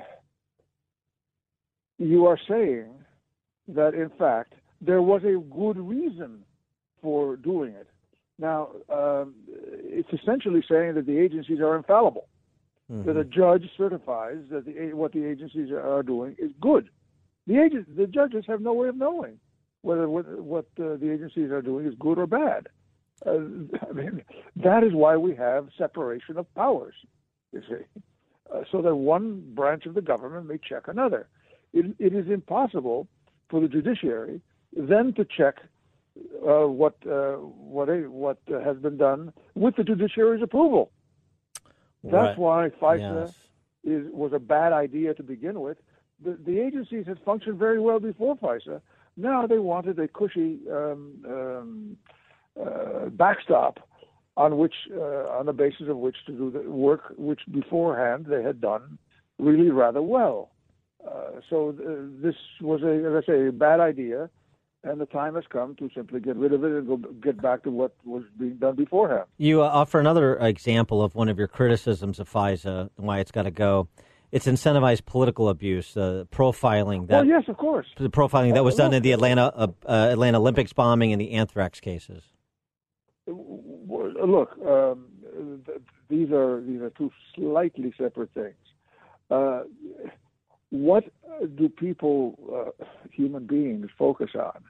you 1.98 2.26
are 2.26 2.38
saying 2.48 2.90
that 3.68 3.94
in 3.94 4.10
fact 4.18 4.54
there 4.80 5.02
was 5.02 5.22
a 5.24 5.40
good 5.54 5.78
reason 5.78 6.44
for 7.00 7.36
doing 7.36 7.74
it. 7.74 7.88
Now, 8.38 8.70
um, 8.88 9.34
it's 9.48 10.08
essentially 10.12 10.64
saying 10.68 10.94
that 10.94 11.06
the 11.06 11.18
agencies 11.18 11.60
are 11.60 11.76
infallible, 11.76 12.28
that 13.04 13.16
a 13.16 13.24
judge 13.24 13.64
certifies 13.76 14.38
that 14.50 14.64
the, 14.64 14.92
what 14.94 15.12
the 15.12 15.24
agencies 15.24 15.70
are 15.70 16.02
doing 16.02 16.36
is 16.38 16.50
good. 16.60 16.88
The 17.46 17.60
agent, 17.60 17.96
the 17.96 18.06
judges 18.06 18.44
have 18.48 18.60
no 18.60 18.72
way 18.72 18.88
of 18.88 18.96
knowing 18.96 19.38
whether 19.82 20.08
what, 20.08 20.26
what 20.40 20.66
uh, 20.80 20.96
the 20.96 21.12
agencies 21.12 21.50
are 21.50 21.62
doing 21.62 21.86
is 21.86 21.94
good 21.98 22.18
or 22.18 22.26
bad. 22.26 22.68
Uh, 23.26 23.30
I 23.88 23.92
mean, 23.92 24.22
that 24.56 24.84
is 24.84 24.92
why 24.92 25.16
we 25.16 25.34
have 25.36 25.68
separation 25.76 26.38
of 26.38 26.52
powers. 26.54 26.94
You 27.52 27.62
see, 27.68 28.00
uh, 28.52 28.60
so 28.70 28.80
that 28.82 28.94
one 28.94 29.42
branch 29.54 29.86
of 29.86 29.94
the 29.94 30.00
government 30.00 30.46
may 30.46 30.58
check 30.58 30.88
another. 30.88 31.28
It, 31.72 31.94
it 31.98 32.14
is 32.14 32.30
impossible 32.30 33.06
for 33.52 33.60
the 33.60 33.68
judiciary 33.68 34.40
then 34.74 35.12
to 35.12 35.24
check 35.38 35.56
uh, 36.52 36.66
what 36.80 36.96
uh, 37.06 37.34
what 37.74 37.88
a, 37.88 37.98
what 38.22 38.38
uh, 38.52 38.60
has 38.60 38.78
been 38.78 38.96
done 38.96 39.32
with 39.54 39.76
the 39.76 39.84
judiciary's 39.84 40.42
approval. 40.42 40.90
That's 42.02 42.36
why 42.38 42.70
FISA 42.80 43.26
Yes. 43.26 43.34
is 43.84 44.02
was 44.12 44.32
a 44.32 44.38
bad 44.54 44.72
idea 44.72 45.14
to 45.14 45.22
begin 45.22 45.60
with. 45.60 45.78
The, 46.24 46.32
the 46.48 46.58
agencies 46.66 47.06
had 47.06 47.18
functioned 47.28 47.58
very 47.58 47.80
well 47.80 48.00
before 48.00 48.36
FISA. 48.36 48.80
Now 49.16 49.46
they 49.46 49.58
wanted 49.58 49.98
a 49.98 50.08
cushy 50.08 50.58
um, 50.70 51.00
um, 51.34 51.96
uh, 52.60 53.06
backstop 53.10 53.74
on 54.36 54.56
which, 54.56 54.74
uh, 54.96 55.38
on 55.38 55.44
the 55.46 55.52
basis 55.52 55.88
of 55.88 55.98
which 55.98 56.16
to 56.26 56.32
do 56.32 56.50
the 56.50 56.62
work 56.70 57.12
which 57.18 57.40
beforehand 57.50 58.26
they 58.28 58.42
had 58.42 58.60
done 58.60 58.98
really 59.38 59.70
rather 59.70 60.00
well. 60.00 60.51
Uh, 61.06 61.40
so 61.50 61.70
uh, 61.70 62.22
this 62.22 62.36
was 62.60 62.82
a, 62.82 63.16
as 63.16 63.24
I 63.24 63.26
say, 63.26 63.48
a 63.48 63.52
bad 63.52 63.80
idea, 63.80 64.30
and 64.84 65.00
the 65.00 65.06
time 65.06 65.34
has 65.34 65.44
come 65.48 65.74
to 65.76 65.90
simply 65.94 66.20
get 66.20 66.36
rid 66.36 66.52
of 66.52 66.64
it 66.64 66.72
and 66.72 66.86
go 66.86 66.96
get 66.96 67.40
back 67.40 67.62
to 67.64 67.70
what 67.70 67.94
was 68.04 68.24
being 68.38 68.56
done 68.56 68.76
beforehand. 68.76 69.24
You 69.38 69.62
uh, 69.62 69.66
offer 69.66 69.98
another 69.98 70.36
example 70.36 71.02
of 71.02 71.14
one 71.14 71.28
of 71.28 71.38
your 71.38 71.48
criticisms 71.48 72.20
of 72.20 72.30
FISA 72.30 72.90
and 72.96 73.06
why 73.06 73.18
it's 73.18 73.32
got 73.32 73.42
to 73.42 73.50
go. 73.50 73.88
It's 74.30 74.46
incentivized 74.46 75.04
political 75.04 75.48
abuse, 75.48 75.94
uh, 75.96 76.24
profiling 76.32 77.06
that 77.08 77.26
well, 77.26 77.26
yes, 77.26 77.44
of 77.48 77.58
course. 77.58 77.86
the 77.98 78.08
profiling 78.08 78.54
that 78.54 78.64
was 78.64 78.76
done 78.76 78.94
in 78.94 79.02
the 79.02 79.12
Atlanta 79.12 79.52
uh, 79.54 79.66
uh, 79.86 80.08
Atlanta 80.10 80.38
Olympics 80.38 80.72
bombing 80.72 81.12
and 81.12 81.20
the 81.20 81.32
anthrax 81.32 81.80
cases. 81.80 82.22
Look, 83.26 84.56
um, 84.66 85.06
th- 85.66 85.78
these 86.08 86.30
are 86.30 86.62
these 86.62 86.80
are 86.80 86.90
two 86.90 87.10
slightly 87.34 87.92
separate 87.98 88.30
things. 88.32 88.54
What 90.72 91.04
do 91.54 91.68
people, 91.68 92.72
uh, 92.80 92.84
human 93.10 93.46
beings, 93.46 93.90
focus 93.98 94.30
on? 94.34 94.64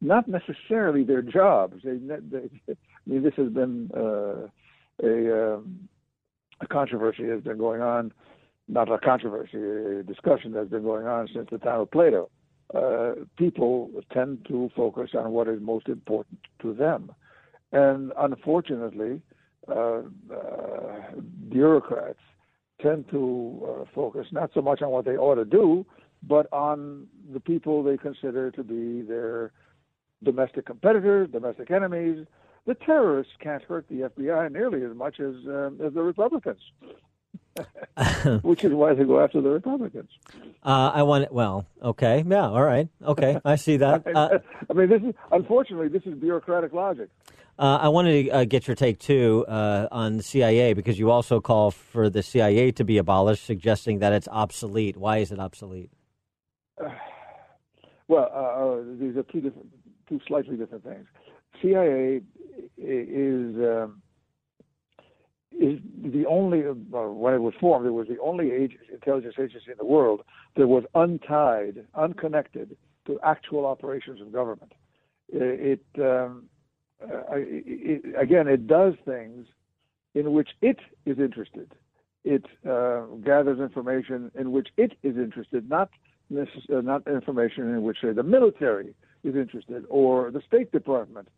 Not 0.00 0.26
necessarily 0.26 1.04
their 1.04 1.22
jobs. 1.22 1.76
They, 1.84 1.98
they, 1.98 2.50
I 2.68 2.74
mean, 3.06 3.22
this 3.22 3.34
has 3.36 3.50
been 3.50 3.88
uh, 3.96 4.48
a, 5.06 5.54
um, 5.54 5.88
a 6.60 6.66
controversy 6.66 7.28
has 7.28 7.40
been 7.40 7.56
going 7.58 7.82
on. 7.82 8.12
Not 8.66 8.90
a 8.90 8.98
controversy, 8.98 9.58
a 9.58 10.02
discussion 10.02 10.50
that's 10.50 10.70
been 10.70 10.82
going 10.82 11.06
on 11.06 11.28
since 11.32 11.46
the 11.52 11.58
time 11.58 11.82
of 11.82 11.90
Plato. 11.92 12.30
Uh, 12.74 13.12
people 13.38 13.90
tend 14.12 14.44
to 14.48 14.70
focus 14.74 15.10
on 15.16 15.30
what 15.30 15.46
is 15.46 15.60
most 15.62 15.86
important 15.86 16.40
to 16.62 16.74
them. 16.74 17.12
And 17.70 18.12
unfortunately, 18.18 19.22
uh, 19.68 20.02
uh, 20.34 21.12
bureaucrats 21.48 22.18
tend 22.84 23.08
to 23.10 23.66
uh, 23.66 23.84
focus 23.94 24.26
not 24.30 24.50
so 24.54 24.60
much 24.60 24.82
on 24.82 24.90
what 24.90 25.04
they 25.04 25.16
ought 25.16 25.36
to 25.36 25.44
do, 25.44 25.86
but 26.22 26.46
on 26.52 27.06
the 27.32 27.40
people 27.40 27.82
they 27.82 27.96
consider 27.96 28.50
to 28.50 28.62
be 28.62 29.02
their 29.02 29.52
domestic 30.22 30.66
competitors, 30.66 31.28
domestic 31.32 31.70
enemies. 31.70 32.26
The 32.66 32.74
terrorists 32.74 33.32
can't 33.40 33.62
hurt 33.62 33.86
the 33.88 34.10
FBI 34.10 34.52
nearly 34.52 34.84
as 34.84 34.96
much 34.96 35.20
as, 35.20 35.34
uh, 35.46 35.70
as 35.84 35.92
the 35.94 36.02
Republicans, 36.02 36.60
which 38.42 38.64
is 38.64 38.72
why 38.72 38.94
they 38.94 39.04
go 39.04 39.20
after 39.20 39.40
the 39.40 39.50
Republicans. 39.50 40.10
Uh, 40.62 40.92
I 40.94 41.02
want 41.02 41.24
it. 41.24 41.32
well, 41.32 41.66
okay, 41.82 42.24
yeah, 42.26 42.48
all 42.48 42.62
right, 42.62 42.88
okay, 43.02 43.38
I 43.44 43.56
see 43.56 43.76
that. 43.78 44.06
Uh, 44.06 44.38
I 44.70 44.72
mean, 44.72 44.88
this 44.88 45.02
is 45.02 45.14
unfortunately 45.30 45.88
this 45.88 46.02
is 46.04 46.14
bureaucratic 46.14 46.72
logic. 46.72 47.10
Uh, 47.56 47.78
I 47.82 47.88
wanted 47.88 48.24
to 48.24 48.30
uh, 48.30 48.44
get 48.44 48.66
your 48.66 48.74
take 48.74 48.98
too 48.98 49.44
uh, 49.46 49.86
on 49.92 50.16
the 50.16 50.22
CIA 50.22 50.72
because 50.72 50.98
you 50.98 51.10
also 51.10 51.40
call 51.40 51.70
for 51.70 52.10
the 52.10 52.22
CIA 52.22 52.72
to 52.72 52.84
be 52.84 52.98
abolished, 52.98 53.44
suggesting 53.44 54.00
that 54.00 54.12
it's 54.12 54.26
obsolete. 54.28 54.96
Why 54.96 55.18
is 55.18 55.32
it 55.32 55.38
obsolete? 55.38 55.90
Well, 58.06 58.30
uh, 58.34 58.36
uh, 58.36 58.82
these 59.00 59.16
are 59.16 59.22
two 59.22 59.40
different, 59.40 59.66
two 60.10 60.20
slightly 60.28 60.58
different 60.58 60.84
things. 60.84 61.06
CIA 61.62 62.20
is 62.76 63.56
um, 63.56 64.02
is 65.58 65.80
the 66.04 66.26
only 66.28 66.66
uh, 66.66 66.72
when 66.72 67.32
it 67.32 67.40
was 67.40 67.54
formed, 67.58 67.86
it 67.86 67.92
was 67.92 68.06
the 68.08 68.20
only 68.20 68.50
age, 68.50 68.76
intelligence 68.92 69.36
agency 69.38 69.70
in 69.70 69.78
the 69.78 69.86
world 69.86 70.20
that 70.56 70.66
was 70.66 70.84
untied, 70.94 71.86
unconnected 71.94 72.76
to 73.06 73.18
actual 73.22 73.64
operations 73.64 74.20
of 74.20 74.30
government. 74.32 74.72
It, 75.30 75.84
um, 75.98 76.50
uh, 77.12 77.34
it, 77.36 78.02
again, 78.20 78.48
it 78.48 78.66
does 78.66 78.94
things 79.04 79.46
in 80.14 80.32
which 80.32 80.50
it 80.62 80.78
is 81.06 81.18
interested. 81.18 81.72
It 82.24 82.44
uh, 82.68 83.02
gathers 83.24 83.60
information 83.60 84.30
in 84.34 84.52
which 84.52 84.68
it 84.76 84.92
is 85.02 85.16
interested, 85.16 85.68
not 85.68 85.90
necess- 86.32 86.70
uh, 86.72 86.80
not 86.80 87.06
information 87.06 87.68
in 87.74 87.82
which 87.82 87.98
say, 88.00 88.12
the 88.12 88.22
military 88.22 88.94
is 89.24 89.34
interested 89.34 89.84
or 89.88 90.30
the 90.30 90.42
State 90.46 90.72
Department 90.72 91.28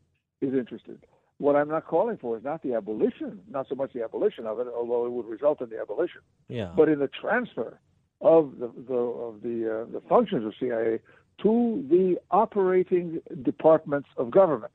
is 0.41 0.53
interested. 0.55 0.99
What 1.39 1.57
I'm 1.57 1.69
not 1.69 1.87
calling 1.87 2.17
for 2.17 2.37
is 2.39 2.45
not 2.45 2.63
the 2.63 2.75
abolition, 2.75 3.41
not 3.51 3.67
so 3.69 3.75
much 3.75 3.93
the 3.93 4.03
abolition 4.03 4.47
of 4.47 4.59
it, 4.61 4.67
although 4.75 5.07
it 5.07 5.11
would 5.13 5.27
result 5.27 5.61
in 5.61 5.69
the 5.69 5.81
abolition, 5.81 6.21
Yeah. 6.49 6.73
but 6.77 6.89
in 6.89 6.99
the 6.99 7.09
transfer 7.09 7.79
of 8.21 8.59
the, 8.59 8.69
the 8.89 8.95
of 8.95 9.43
the 9.43 9.83
uh, 9.83 9.93
the 9.93 10.01
functions 10.09 10.47
of 10.47 10.55
CIA 10.59 11.01
to 11.43 11.85
the 11.91 12.17
operating 12.31 13.21
departments 13.43 14.09
of 14.17 14.31
government, 14.31 14.73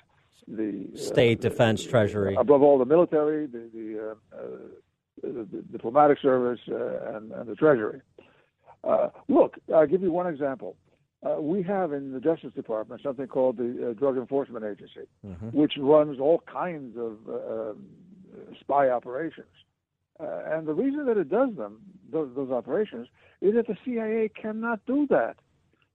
the 0.47 0.87
uh, 0.93 0.97
State, 0.97 1.41
defense, 1.41 1.83
treasury. 1.83 2.35
above 2.35 2.61
all 2.61 2.77
the 2.77 2.85
military, 2.85 3.45
the 3.47 3.69
the, 3.73 3.99
uh, 3.99 4.37
uh, 4.37 4.47
the, 5.21 5.47
the 5.51 5.61
diplomatic 5.71 6.19
service, 6.19 6.59
uh, 6.69 7.15
and, 7.15 7.31
and 7.31 7.47
the 7.47 7.55
treasury. 7.55 8.01
Uh, 8.83 9.09
look, 9.27 9.57
I'll 9.73 9.87
give 9.87 10.01
you 10.01 10.11
one 10.11 10.27
example. 10.27 10.75
Uh, 11.23 11.39
we 11.39 11.61
have 11.61 11.93
in 11.93 12.13
the 12.13 12.19
Justice 12.19 12.51
Department 12.53 13.01
something 13.03 13.27
called 13.27 13.57
the 13.57 13.89
uh, 13.89 13.93
Drug 13.93 14.17
Enforcement 14.17 14.65
Agency, 14.65 15.07
which 15.51 15.73
runs 15.77 16.19
all 16.19 16.41
kinds 16.51 16.97
of 16.97 17.17
uh, 17.29 17.69
um, 17.71 17.85
spy 18.59 18.89
operations. 18.89 19.45
Uh, 20.19 20.41
and 20.47 20.67
the 20.67 20.73
reason 20.73 21.05
that 21.05 21.17
it 21.17 21.29
does 21.29 21.55
them, 21.55 21.79
those, 22.11 22.29
those 22.35 22.51
operations, 22.51 23.07
is 23.39 23.53
that 23.55 23.67
the 23.67 23.77
CIA 23.85 24.29
cannot 24.29 24.79
do 24.85 25.05
that. 25.07 25.37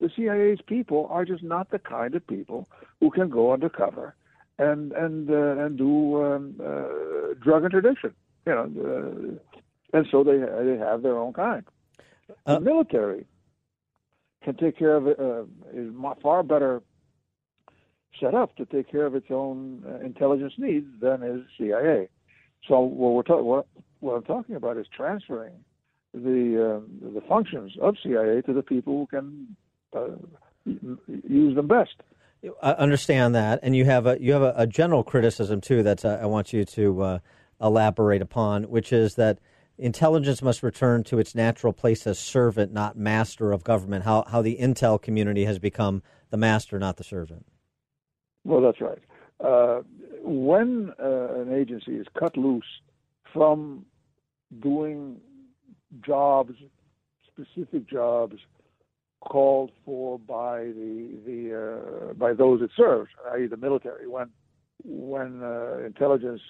The 0.01 0.10
CIA's 0.14 0.60
people 0.66 1.06
are 1.10 1.24
just 1.24 1.43
not 1.43 1.70
the 1.70 1.78
kind 1.78 2.14
of 2.14 2.27
people 2.27 2.68
who 3.01 3.10
can 3.10 3.28
go 3.28 3.52
undercover 3.52 4.14
and 4.59 4.93
and 4.93 5.31
uh, 5.31 5.65
and 5.65 5.77
do 5.77 6.24
um, 6.24 6.61
uh, 6.65 7.35
drug 7.43 7.65
interdiction. 7.65 8.15
You 8.47 8.55
know, 8.55 9.39
uh, 9.93 9.97
and 9.97 10.07
so 10.11 10.24
they 10.24 10.39
they 10.39 10.78
have 10.78 11.03
their 11.03 11.16
own 11.16 11.33
kind. 11.33 11.65
the 12.47 12.61
military 12.61 13.27
can 14.45 14.57
take 14.57 14.78
care 14.78 14.97
of 14.97 15.07
it. 15.07 15.19
Uh, 15.19 15.43
is 15.73 15.93
far 16.23 16.43
better 16.43 16.83
set 18.20 18.35
up 18.35 18.57
to 18.57 18.65
take 18.66 18.91
care 18.91 19.07
of 19.07 19.15
its 19.15 19.27
own 19.31 19.83
uh, 19.87 20.05
intelligence 20.05 20.55
needs 20.59 20.87
than 21.01 21.23
is 21.23 21.43
CIA. 21.59 22.09
So 22.69 22.81
what 22.81 23.12
we're 23.12 23.23
ta- 23.23 23.43
what, 23.43 23.66
what 24.01 24.15
I'm 24.15 24.23
talking 24.23 24.57
about 24.57 24.77
is 24.77 24.87
transferring 24.95 25.53
the 26.15 26.77
um, 26.77 27.15
the 27.15 27.20
functions 27.28 27.73
of 27.81 27.97
CIA 28.03 28.41
to 28.43 28.53
the 28.53 28.62
people 28.62 28.95
who 28.99 29.07
can 29.07 29.57
uh, 29.95 30.16
use 30.65 31.55
them 31.55 31.69
best. 31.69 31.95
I 32.63 32.73
understand 32.73 33.35
that, 33.35 33.61
and 33.63 33.75
you 33.75 33.85
have 33.87 34.07
a 34.07 34.21
you 34.21 34.33
have 34.33 34.43
a, 34.43 34.55
a 34.57 34.67
general 34.67 35.03
criticism 35.03 35.61
too 35.61 35.83
that 35.83 36.05
uh, 36.05 36.19
I 36.21 36.27
want 36.27 36.53
you 36.53 36.65
to 36.65 37.03
uh, 37.03 37.19
elaborate 37.61 38.23
upon, 38.23 38.65
which 38.65 38.93
is 38.93 39.15
that 39.15 39.39
intelligence 39.79 40.43
must 40.43 40.63
return 40.63 41.03
to 41.05 41.19
its 41.19 41.35
natural 41.35 41.73
place 41.73 42.07
as 42.07 42.19
servant, 42.19 42.73
not 42.73 42.97
master 42.97 43.53
of 43.53 43.65
government. 43.65 44.05
How 44.05 44.25
how 44.29 44.43
the 44.43 44.57
intel 44.61 45.01
community 45.01 45.45
has 45.45 45.59
become 45.59 46.03
the 46.31 46.37
master, 46.37 46.79
not 46.79 46.97
the 46.97 47.05
servant. 47.05 47.47
Well, 48.45 48.61
that's 48.61 48.81
right. 48.81 49.03
Uh, 49.41 49.83
when 50.23 50.93
uh, 51.03 51.41
an 51.41 51.53
agency 51.53 51.93
is 51.97 52.07
cut 52.19 52.37
loose 52.37 52.81
from 53.33 53.85
doing 54.61 55.21
jobs, 56.05 56.55
specific 57.27 57.89
jobs 57.89 58.37
called 59.28 59.70
for 59.85 60.19
by 60.19 60.65
the 60.65 61.19
the 61.27 62.11
uh, 62.11 62.12
by 62.15 62.32
those 62.32 62.62
it 62.62 62.70
serves, 62.77 63.11
i.e., 63.32 63.47
the 63.47 63.57
military, 63.57 64.07
when 64.07 64.28
when 64.85 65.43
uh, 65.43 65.78
intelligence 65.85 66.40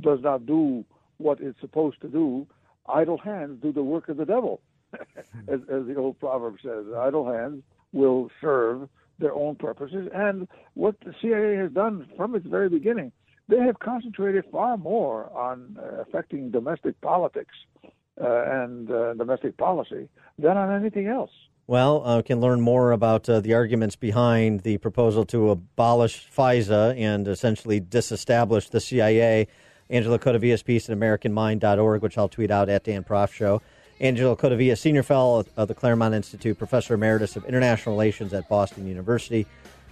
does 0.00 0.20
not 0.22 0.46
do 0.46 0.84
what 1.18 1.40
it's 1.40 1.60
supposed 1.60 2.00
to 2.00 2.08
do, 2.08 2.46
idle 2.88 3.18
hands 3.18 3.58
do 3.62 3.72
the 3.72 3.82
work 3.82 4.08
of 4.08 4.16
the 4.16 4.24
devil, 4.24 4.60
as, 5.48 5.60
as 5.70 5.86
the 5.86 5.94
old 5.96 6.18
proverb 6.18 6.56
says. 6.62 6.86
Idle 6.96 7.30
hands 7.30 7.62
will 7.92 8.30
serve 8.40 8.88
their 9.18 9.34
own 9.34 9.56
purposes. 9.56 10.08
And 10.14 10.48
what 10.74 10.96
the 11.04 11.14
CIA 11.20 11.56
has 11.56 11.70
done 11.72 12.08
from 12.16 12.34
its 12.34 12.46
very 12.46 12.68
beginning, 12.68 13.12
they 13.48 13.58
have 13.58 13.78
concentrated 13.80 14.44
far 14.50 14.76
more 14.78 15.30
on 15.36 15.76
uh, 15.78 16.02
affecting 16.02 16.50
domestic 16.50 17.00
politics 17.00 17.54
uh, 17.84 18.44
and 18.46 18.90
uh, 18.90 19.14
domestic 19.14 19.56
policy 19.56 20.08
than 20.38 20.56
on 20.56 20.74
anything 20.74 21.06
else. 21.06 21.30
Well, 21.70 22.02
uh, 22.04 22.20
can 22.22 22.40
learn 22.40 22.60
more 22.60 22.90
about 22.90 23.28
uh, 23.28 23.38
the 23.38 23.54
arguments 23.54 23.94
behind 23.94 24.62
the 24.62 24.78
proposal 24.78 25.24
to 25.26 25.50
abolish 25.50 26.28
FISA 26.36 26.98
and 26.98 27.28
essentially 27.28 27.78
disestablish 27.78 28.68
the 28.70 28.80
CIA. 28.80 29.46
Angelo 29.88 30.18
Codevilla 30.18 30.64
piece 30.64 30.90
at 30.90 30.98
AmericanMind.org, 30.98 32.02
which 32.02 32.18
I'll 32.18 32.28
tweet 32.28 32.50
out 32.50 32.68
at 32.68 32.82
Dan 32.82 33.04
Proft 33.04 33.34
Show. 33.34 33.62
Angelo 34.00 34.34
Codevilla, 34.34 34.76
Senior 34.76 35.04
Fellow 35.04 35.46
of 35.56 35.68
the 35.68 35.74
Claremont 35.76 36.12
Institute, 36.12 36.58
Professor 36.58 36.94
Emeritus 36.94 37.36
of 37.36 37.44
International 37.44 37.94
Relations 37.94 38.34
at 38.34 38.48
Boston 38.48 38.88
University. 38.88 39.46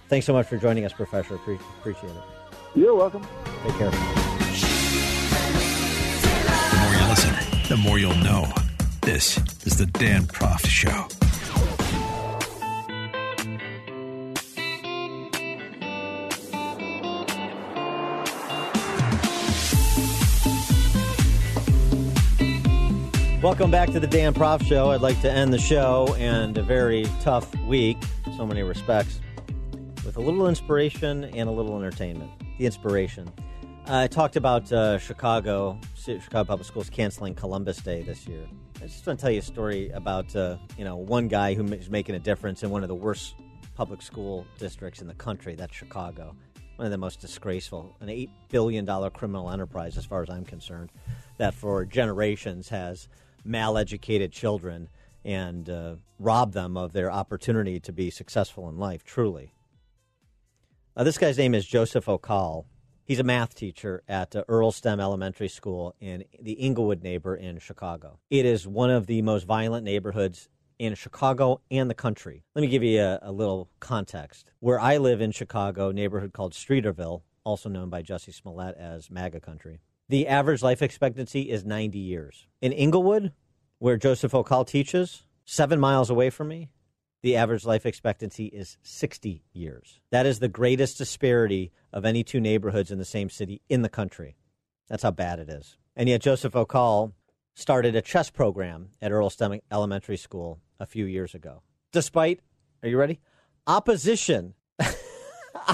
Thanks 0.09 0.25
so 0.25 0.33
much 0.33 0.47
for 0.47 0.57
joining 0.57 0.83
us, 0.83 0.91
Professor. 0.91 1.37
Pre- 1.37 1.59
appreciate 1.79 2.11
it. 2.11 2.23
You're 2.75 2.95
welcome. 2.95 3.25
Take 3.63 3.75
care. 3.77 3.89
The 3.89 3.97
more 6.81 6.93
you 6.93 7.07
listen, 7.07 7.33
the 7.69 7.77
more 7.77 7.97
you'll 7.97 8.15
know. 8.15 8.51
This 8.99 9.37
is 9.65 9.77
the 9.77 9.85
Dan 9.85 10.23
Proft 10.23 10.67
Show. 10.67 11.07
Welcome 23.41 23.71
back 23.71 23.89
to 23.91 24.01
the 24.01 24.07
Dan 24.07 24.33
Proft 24.33 24.65
Show. 24.65 24.91
I'd 24.91 24.99
like 24.99 25.21
to 25.21 25.31
end 25.31 25.53
the 25.53 25.59
show 25.59 26.13
and 26.19 26.57
a 26.57 26.61
very 26.61 27.05
tough 27.21 27.55
week, 27.59 27.95
so 28.35 28.45
many 28.45 28.63
respects, 28.63 29.21
with 30.05 30.17
a 30.17 30.19
little 30.19 30.49
inspiration 30.49 31.23
and 31.23 31.47
a 31.47 31.51
little 31.51 31.77
entertainment. 31.77 32.29
The 32.57 32.65
inspiration. 32.65 33.31
I 33.85 34.07
talked 34.07 34.35
about 34.35 34.69
uh, 34.73 34.97
Chicago, 34.97 35.79
Chicago 35.95 36.43
Public 36.43 36.67
Schools 36.67 36.89
canceling 36.89 37.33
Columbus 37.33 37.77
Day 37.77 38.03
this 38.03 38.27
year. 38.27 38.45
I 38.83 38.87
just 38.87 39.07
want 39.07 39.17
to 39.19 39.23
tell 39.23 39.31
you 39.31 39.39
a 39.39 39.41
story 39.41 39.89
about 39.91 40.35
uh, 40.35 40.57
you 40.77 40.83
know 40.83 40.97
one 40.97 41.29
guy 41.29 41.53
who 41.53 41.63
is 41.63 41.89
making 41.89 42.15
a 42.15 42.19
difference 42.19 42.63
in 42.63 42.69
one 42.69 42.83
of 42.83 42.89
the 42.89 42.95
worst 42.95 43.35
public 43.73 44.01
school 44.01 44.45
districts 44.57 44.99
in 44.99 45.07
the 45.07 45.13
country. 45.13 45.55
That's 45.55 45.73
Chicago, 45.73 46.35
one 46.75 46.87
of 46.87 46.91
the 46.91 46.97
most 46.97 47.21
disgraceful, 47.21 47.95
an 48.01 48.09
eight 48.09 48.31
billion 48.49 48.83
dollar 48.83 49.09
criminal 49.09 49.49
enterprise, 49.49 49.97
as 49.97 50.03
far 50.03 50.23
as 50.23 50.29
I'm 50.29 50.43
concerned, 50.43 50.91
that 51.37 51.53
for 51.53 51.85
generations 51.85 52.67
has 52.67 53.07
maleducated 53.43 54.31
children 54.31 54.89
and 55.25 55.69
uh, 55.69 55.95
rob 56.17 56.53
them 56.53 56.77
of 56.77 56.93
their 56.93 57.11
opportunity 57.11 57.79
to 57.79 57.91
be 57.91 58.09
successful 58.09 58.69
in 58.69 58.77
life, 58.77 59.03
truly. 59.03 59.53
Uh, 60.95 61.03
this 61.03 61.17
guy's 61.17 61.37
name 61.37 61.53
is 61.53 61.65
Joseph 61.65 62.09
O'Call. 62.09 62.65
He's 63.05 63.19
a 63.19 63.23
math 63.23 63.55
teacher 63.55 64.03
at 64.07 64.35
uh, 64.35 64.43
Earle 64.47 64.71
STEM 64.71 64.99
Elementary 64.99 65.47
School 65.47 65.95
in 65.99 66.25
the 66.41 66.59
Englewood 66.61 67.01
neighbor 67.01 67.35
in 67.35 67.57
Chicago. 67.59 68.19
It 68.29 68.45
is 68.45 68.67
one 68.67 68.91
of 68.91 69.07
the 69.07 69.21
most 69.21 69.45
violent 69.45 69.83
neighborhoods 69.83 70.47
in 70.77 70.95
Chicago 70.95 71.61
and 71.69 71.89
the 71.89 71.95
country. 71.95 72.43
Let 72.55 72.61
me 72.61 72.67
give 72.67 72.83
you 72.83 73.01
a, 73.01 73.19
a 73.21 73.31
little 73.31 73.69
context. 73.79 74.51
Where 74.59 74.79
I 74.79 74.97
live 74.97 75.21
in 75.21 75.31
Chicago, 75.31 75.91
neighborhood 75.91 76.33
called 76.33 76.53
Streeterville, 76.53 77.21
also 77.43 77.67
known 77.67 77.89
by 77.89 78.03
Jussie 78.03 78.33
Smollett 78.33 78.77
as 78.77 79.09
MAGA 79.09 79.41
country. 79.41 79.79
The 80.09 80.27
average 80.27 80.63
life 80.63 80.81
expectancy 80.81 81.51
is 81.51 81.63
90 81.63 81.99
years. 81.99 82.47
In 82.61 82.73
Englewood, 82.73 83.31
where 83.77 83.95
Joseph 83.95 84.33
O'Call 84.33 84.65
teaches, 84.65 85.23
seven 85.45 85.79
miles 85.79 86.09
away 86.09 86.31
from 86.31 86.47
me, 86.47 86.69
the 87.21 87.35
average 87.35 87.63
life 87.63 87.85
expectancy 87.85 88.45
is 88.45 88.77
60 88.81 89.43
years. 89.53 89.99
That 90.09 90.25
is 90.25 90.39
the 90.39 90.47
greatest 90.47 90.97
disparity 90.97 91.71
of 91.93 92.05
any 92.05 92.23
two 92.23 92.39
neighborhoods 92.39 92.89
in 92.89 92.97
the 92.97 93.05
same 93.05 93.29
city 93.29 93.61
in 93.69 93.83
the 93.83 93.89
country. 93.89 94.35
That's 94.87 95.03
how 95.03 95.11
bad 95.11 95.37
it 95.37 95.49
is. 95.49 95.77
And 95.95 96.09
yet, 96.09 96.21
Joseph 96.21 96.55
O'Call 96.55 97.13
started 97.53 97.95
a 97.95 98.01
chess 98.01 98.31
program 98.31 98.89
at 99.03 99.11
Earle 99.11 99.29
STEM 99.29 99.59
Elementary 99.71 100.17
School 100.17 100.59
a 100.79 100.87
few 100.87 101.05
years 101.05 101.35
ago. 101.35 101.61
Despite, 101.91 102.39
are 102.81 102.89
you 102.89 102.97
ready? 102.97 103.19
Opposition. 103.67 104.55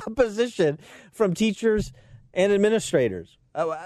opposition 0.07 0.79
from 1.13 1.33
teachers 1.33 1.93
and 2.33 2.51
administrators. 2.51 3.37
Uh, 3.53 3.77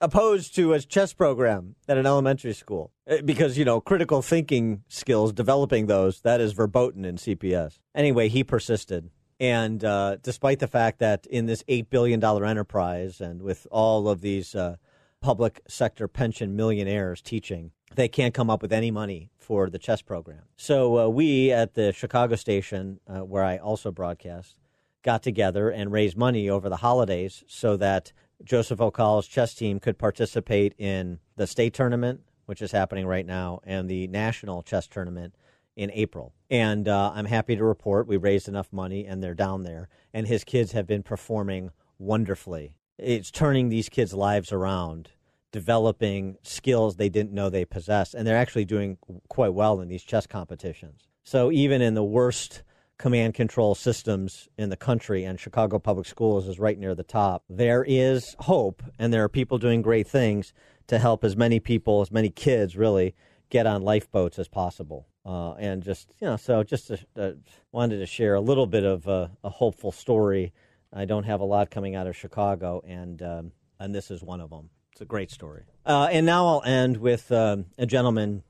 opposed 0.00 0.54
to 0.54 0.72
a 0.72 0.80
chess 0.80 1.12
program 1.12 1.74
at 1.88 1.98
an 1.98 2.06
elementary 2.06 2.52
school 2.52 2.92
Uh, 3.08 3.16
because 3.24 3.58
you 3.58 3.64
know 3.64 3.80
critical 3.80 4.22
thinking 4.22 4.82
skills 4.88 5.32
developing 5.32 5.86
those 5.86 6.20
that 6.20 6.40
is 6.40 6.52
verboten 6.52 7.04
in 7.04 7.16
cps 7.16 7.80
anyway 7.94 8.28
he 8.28 8.44
persisted. 8.44 9.10
And 9.40 9.84
uh, 9.84 10.16
despite 10.20 10.58
the 10.58 10.66
fact 10.66 10.98
that 10.98 11.24
in 11.26 11.46
this 11.46 11.62
$8 11.68 11.90
billion 11.90 12.20
enterprise 12.24 13.20
and 13.20 13.40
with 13.40 13.68
all 13.70 14.08
of 14.08 14.20
these 14.20 14.56
uh, 14.56 14.78
public 15.20 15.60
sector 15.68 16.08
pension 16.08 16.56
millionaires 16.56 17.22
teaching 17.22 17.72
they 17.94 18.08
can't 18.08 18.34
come 18.34 18.50
up 18.50 18.62
with 18.62 18.72
any 18.72 18.90
money 18.90 19.30
for 19.38 19.70
the 19.70 19.78
chess 19.78 20.02
program. 20.02 20.42
So 20.56 20.98
uh, 20.98 21.08
we 21.08 21.50
at 21.52 21.74
the 21.74 21.92
chicago 21.92 22.36
station 22.36 23.00
uh, 23.08 23.20
where 23.20 23.44
i 23.44 23.56
also 23.56 23.90
broadcast 23.90 24.58
got 25.02 25.22
together 25.22 25.70
and 25.70 25.92
raised 25.92 26.16
money 26.16 26.50
over 26.50 26.68
the 26.68 26.76
holidays 26.76 27.44
so 27.46 27.76
that 27.76 28.12
Joseph 28.44 28.80
O'Call's 28.80 29.26
chess 29.26 29.54
team 29.54 29.80
could 29.80 29.98
participate 29.98 30.74
in 30.78 31.18
the 31.36 31.46
state 31.46 31.74
tournament, 31.74 32.20
which 32.46 32.62
is 32.62 32.72
happening 32.72 33.06
right 33.06 33.26
now, 33.26 33.60
and 33.64 33.88
the 33.88 34.06
national 34.08 34.62
chess 34.62 34.86
tournament 34.86 35.34
in 35.76 35.90
April. 35.92 36.34
And 36.50 36.88
uh, 36.88 37.12
I'm 37.14 37.26
happy 37.26 37.56
to 37.56 37.64
report 37.64 38.08
we 38.08 38.16
raised 38.16 38.48
enough 38.48 38.72
money 38.72 39.06
and 39.06 39.22
they're 39.22 39.34
down 39.34 39.62
there. 39.62 39.88
And 40.12 40.26
his 40.26 40.44
kids 40.44 40.72
have 40.72 40.86
been 40.86 41.02
performing 41.02 41.70
wonderfully. 41.98 42.74
It's 42.98 43.30
turning 43.30 43.68
these 43.68 43.88
kids' 43.88 44.12
lives 44.12 44.50
around, 44.50 45.10
developing 45.52 46.36
skills 46.42 46.96
they 46.96 47.08
didn't 47.08 47.32
know 47.32 47.48
they 47.48 47.64
possessed. 47.64 48.14
And 48.14 48.26
they're 48.26 48.36
actually 48.36 48.64
doing 48.64 48.98
quite 49.28 49.54
well 49.54 49.80
in 49.80 49.88
these 49.88 50.02
chess 50.02 50.26
competitions. 50.26 51.02
So 51.22 51.52
even 51.52 51.80
in 51.80 51.94
the 51.94 52.04
worst 52.04 52.62
command 52.98 53.32
control 53.34 53.74
systems 53.74 54.48
in 54.58 54.70
the 54.70 54.76
country, 54.76 55.24
and 55.24 55.38
Chicago 55.38 55.78
Public 55.78 56.06
Schools 56.06 56.48
is 56.48 56.58
right 56.58 56.78
near 56.78 56.94
the 56.94 57.04
top. 57.04 57.44
There 57.48 57.84
is 57.86 58.34
hope, 58.40 58.82
and 58.98 59.12
there 59.12 59.22
are 59.24 59.28
people 59.28 59.58
doing 59.58 59.82
great 59.82 60.08
things 60.08 60.52
to 60.88 60.98
help 60.98 61.24
as 61.24 61.36
many 61.36 61.60
people, 61.60 62.00
as 62.00 62.10
many 62.10 62.28
kids, 62.28 62.76
really 62.76 63.14
get 63.50 63.66
on 63.66 63.82
lifeboats 63.82 64.38
as 64.38 64.48
possible. 64.48 65.06
Uh, 65.24 65.52
and 65.54 65.82
just 65.82 66.10
you 66.20 66.26
know, 66.26 66.36
so 66.36 66.62
just 66.62 66.88
to, 66.88 66.98
uh, 67.16 67.32
wanted 67.70 67.98
to 67.98 68.06
share 68.06 68.34
a 68.34 68.40
little 68.40 68.66
bit 68.66 68.84
of 68.84 69.06
a, 69.06 69.30
a, 69.44 69.50
hopeful 69.50 69.92
story. 69.92 70.52
I 70.92 71.04
don't 71.04 71.24
have 71.24 71.40
a 71.40 71.44
lot 71.44 71.70
coming 71.70 71.94
out 71.94 72.06
of 72.06 72.16
Chicago, 72.16 72.82
and 72.86 73.20
um, 73.22 73.52
and 73.78 73.94
this 73.94 74.10
is 74.10 74.22
one 74.22 74.40
of 74.40 74.48
them. 74.48 74.70
It's 74.92 75.02
a 75.02 75.04
great 75.04 75.30
story. 75.30 75.64
Uh, 75.84 76.08
and 76.10 76.24
now 76.24 76.46
I'll 76.46 76.62
end 76.64 76.96
with 76.96 77.30
um, 77.30 77.66
a 77.76 77.84
gentleman 77.84 78.42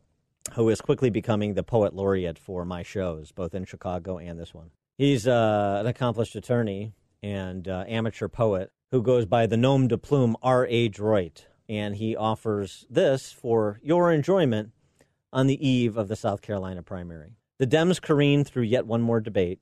who 0.54 0.68
is 0.68 0.80
quickly 0.80 1.10
becoming 1.10 1.54
the 1.54 1.62
poet 1.62 1.94
laureate 1.94 2.38
for 2.38 2.64
my 2.64 2.82
shows, 2.82 3.32
both 3.32 3.54
in 3.54 3.64
Chicago 3.64 4.18
and 4.18 4.38
this 4.38 4.54
one. 4.54 4.70
He's 4.96 5.26
uh, 5.26 5.78
an 5.80 5.86
accomplished 5.86 6.34
attorney 6.34 6.94
and 7.22 7.68
uh, 7.68 7.84
amateur 7.86 8.28
poet 8.28 8.70
who 8.90 9.02
goes 9.02 9.26
by 9.26 9.46
the 9.46 9.56
nom 9.56 9.88
de 9.88 9.98
plume 9.98 10.36
R.A. 10.42 10.88
Droit, 10.88 11.46
and 11.68 11.96
he 11.96 12.16
offers 12.16 12.86
this 12.88 13.32
for 13.32 13.80
your 13.82 14.10
enjoyment 14.10 14.72
on 15.32 15.46
the 15.46 15.66
eve 15.66 15.96
of 15.96 16.08
the 16.08 16.16
South 16.16 16.40
Carolina 16.40 16.82
primary. 16.82 17.36
The 17.58 17.66
Dems 17.66 18.00
careen 18.00 18.44
through 18.44 18.62
yet 18.62 18.86
one 18.86 19.02
more 19.02 19.20
debate, 19.20 19.60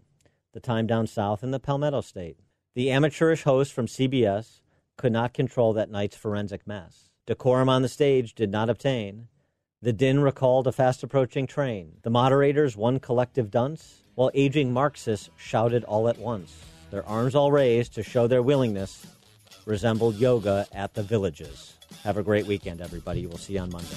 the 0.52 0.60
time 0.60 0.86
down 0.86 1.06
south 1.06 1.42
in 1.42 1.50
the 1.50 1.58
Palmetto 1.58 2.00
State. 2.02 2.38
The 2.74 2.90
amateurish 2.90 3.42
host 3.42 3.72
from 3.72 3.86
CBS 3.86 4.60
could 4.96 5.12
not 5.12 5.34
control 5.34 5.72
that 5.72 5.90
night's 5.90 6.16
forensic 6.16 6.66
mess. 6.66 7.10
Decorum 7.26 7.68
on 7.68 7.82
the 7.82 7.88
stage 7.88 8.34
did 8.34 8.50
not 8.50 8.70
obtain, 8.70 9.28
the 9.82 9.92
din 9.92 10.20
recalled 10.20 10.66
a 10.66 10.72
fast 10.72 11.02
approaching 11.02 11.46
train. 11.46 11.92
The 12.02 12.10
moderators, 12.10 12.76
one 12.76 12.98
collective 12.98 13.50
dunce, 13.50 14.02
while 14.14 14.30
aging 14.34 14.72
Marxists 14.72 15.28
shouted 15.36 15.84
all 15.84 16.08
at 16.08 16.18
once. 16.18 16.54
Their 16.90 17.06
arms 17.06 17.34
all 17.34 17.52
raised 17.52 17.94
to 17.94 18.02
show 18.02 18.26
their 18.26 18.42
willingness, 18.42 19.06
resembled 19.66 20.16
yoga 20.16 20.66
at 20.72 20.94
the 20.94 21.02
villages. 21.02 21.74
Have 22.04 22.16
a 22.16 22.22
great 22.22 22.46
weekend, 22.46 22.80
everybody. 22.80 23.26
We'll 23.26 23.36
see 23.36 23.54
you 23.54 23.60
on 23.60 23.70
Monday. 23.70 23.96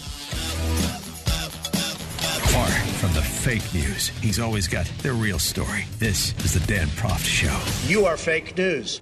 Far 2.50 2.68
from 2.68 3.14
the 3.14 3.22
fake 3.22 3.74
news, 3.74 4.10
he's 4.20 4.40
always 4.40 4.68
got 4.68 4.86
the 5.02 5.14
real 5.14 5.40
story. 5.40 5.86
This 5.98 6.34
is 6.44 6.54
the 6.54 6.68
Dan 6.68 6.88
Proft 6.88 7.26
Show. 7.26 7.58
You 7.88 8.06
are 8.06 8.18
fake 8.18 8.58
news. 8.58 9.02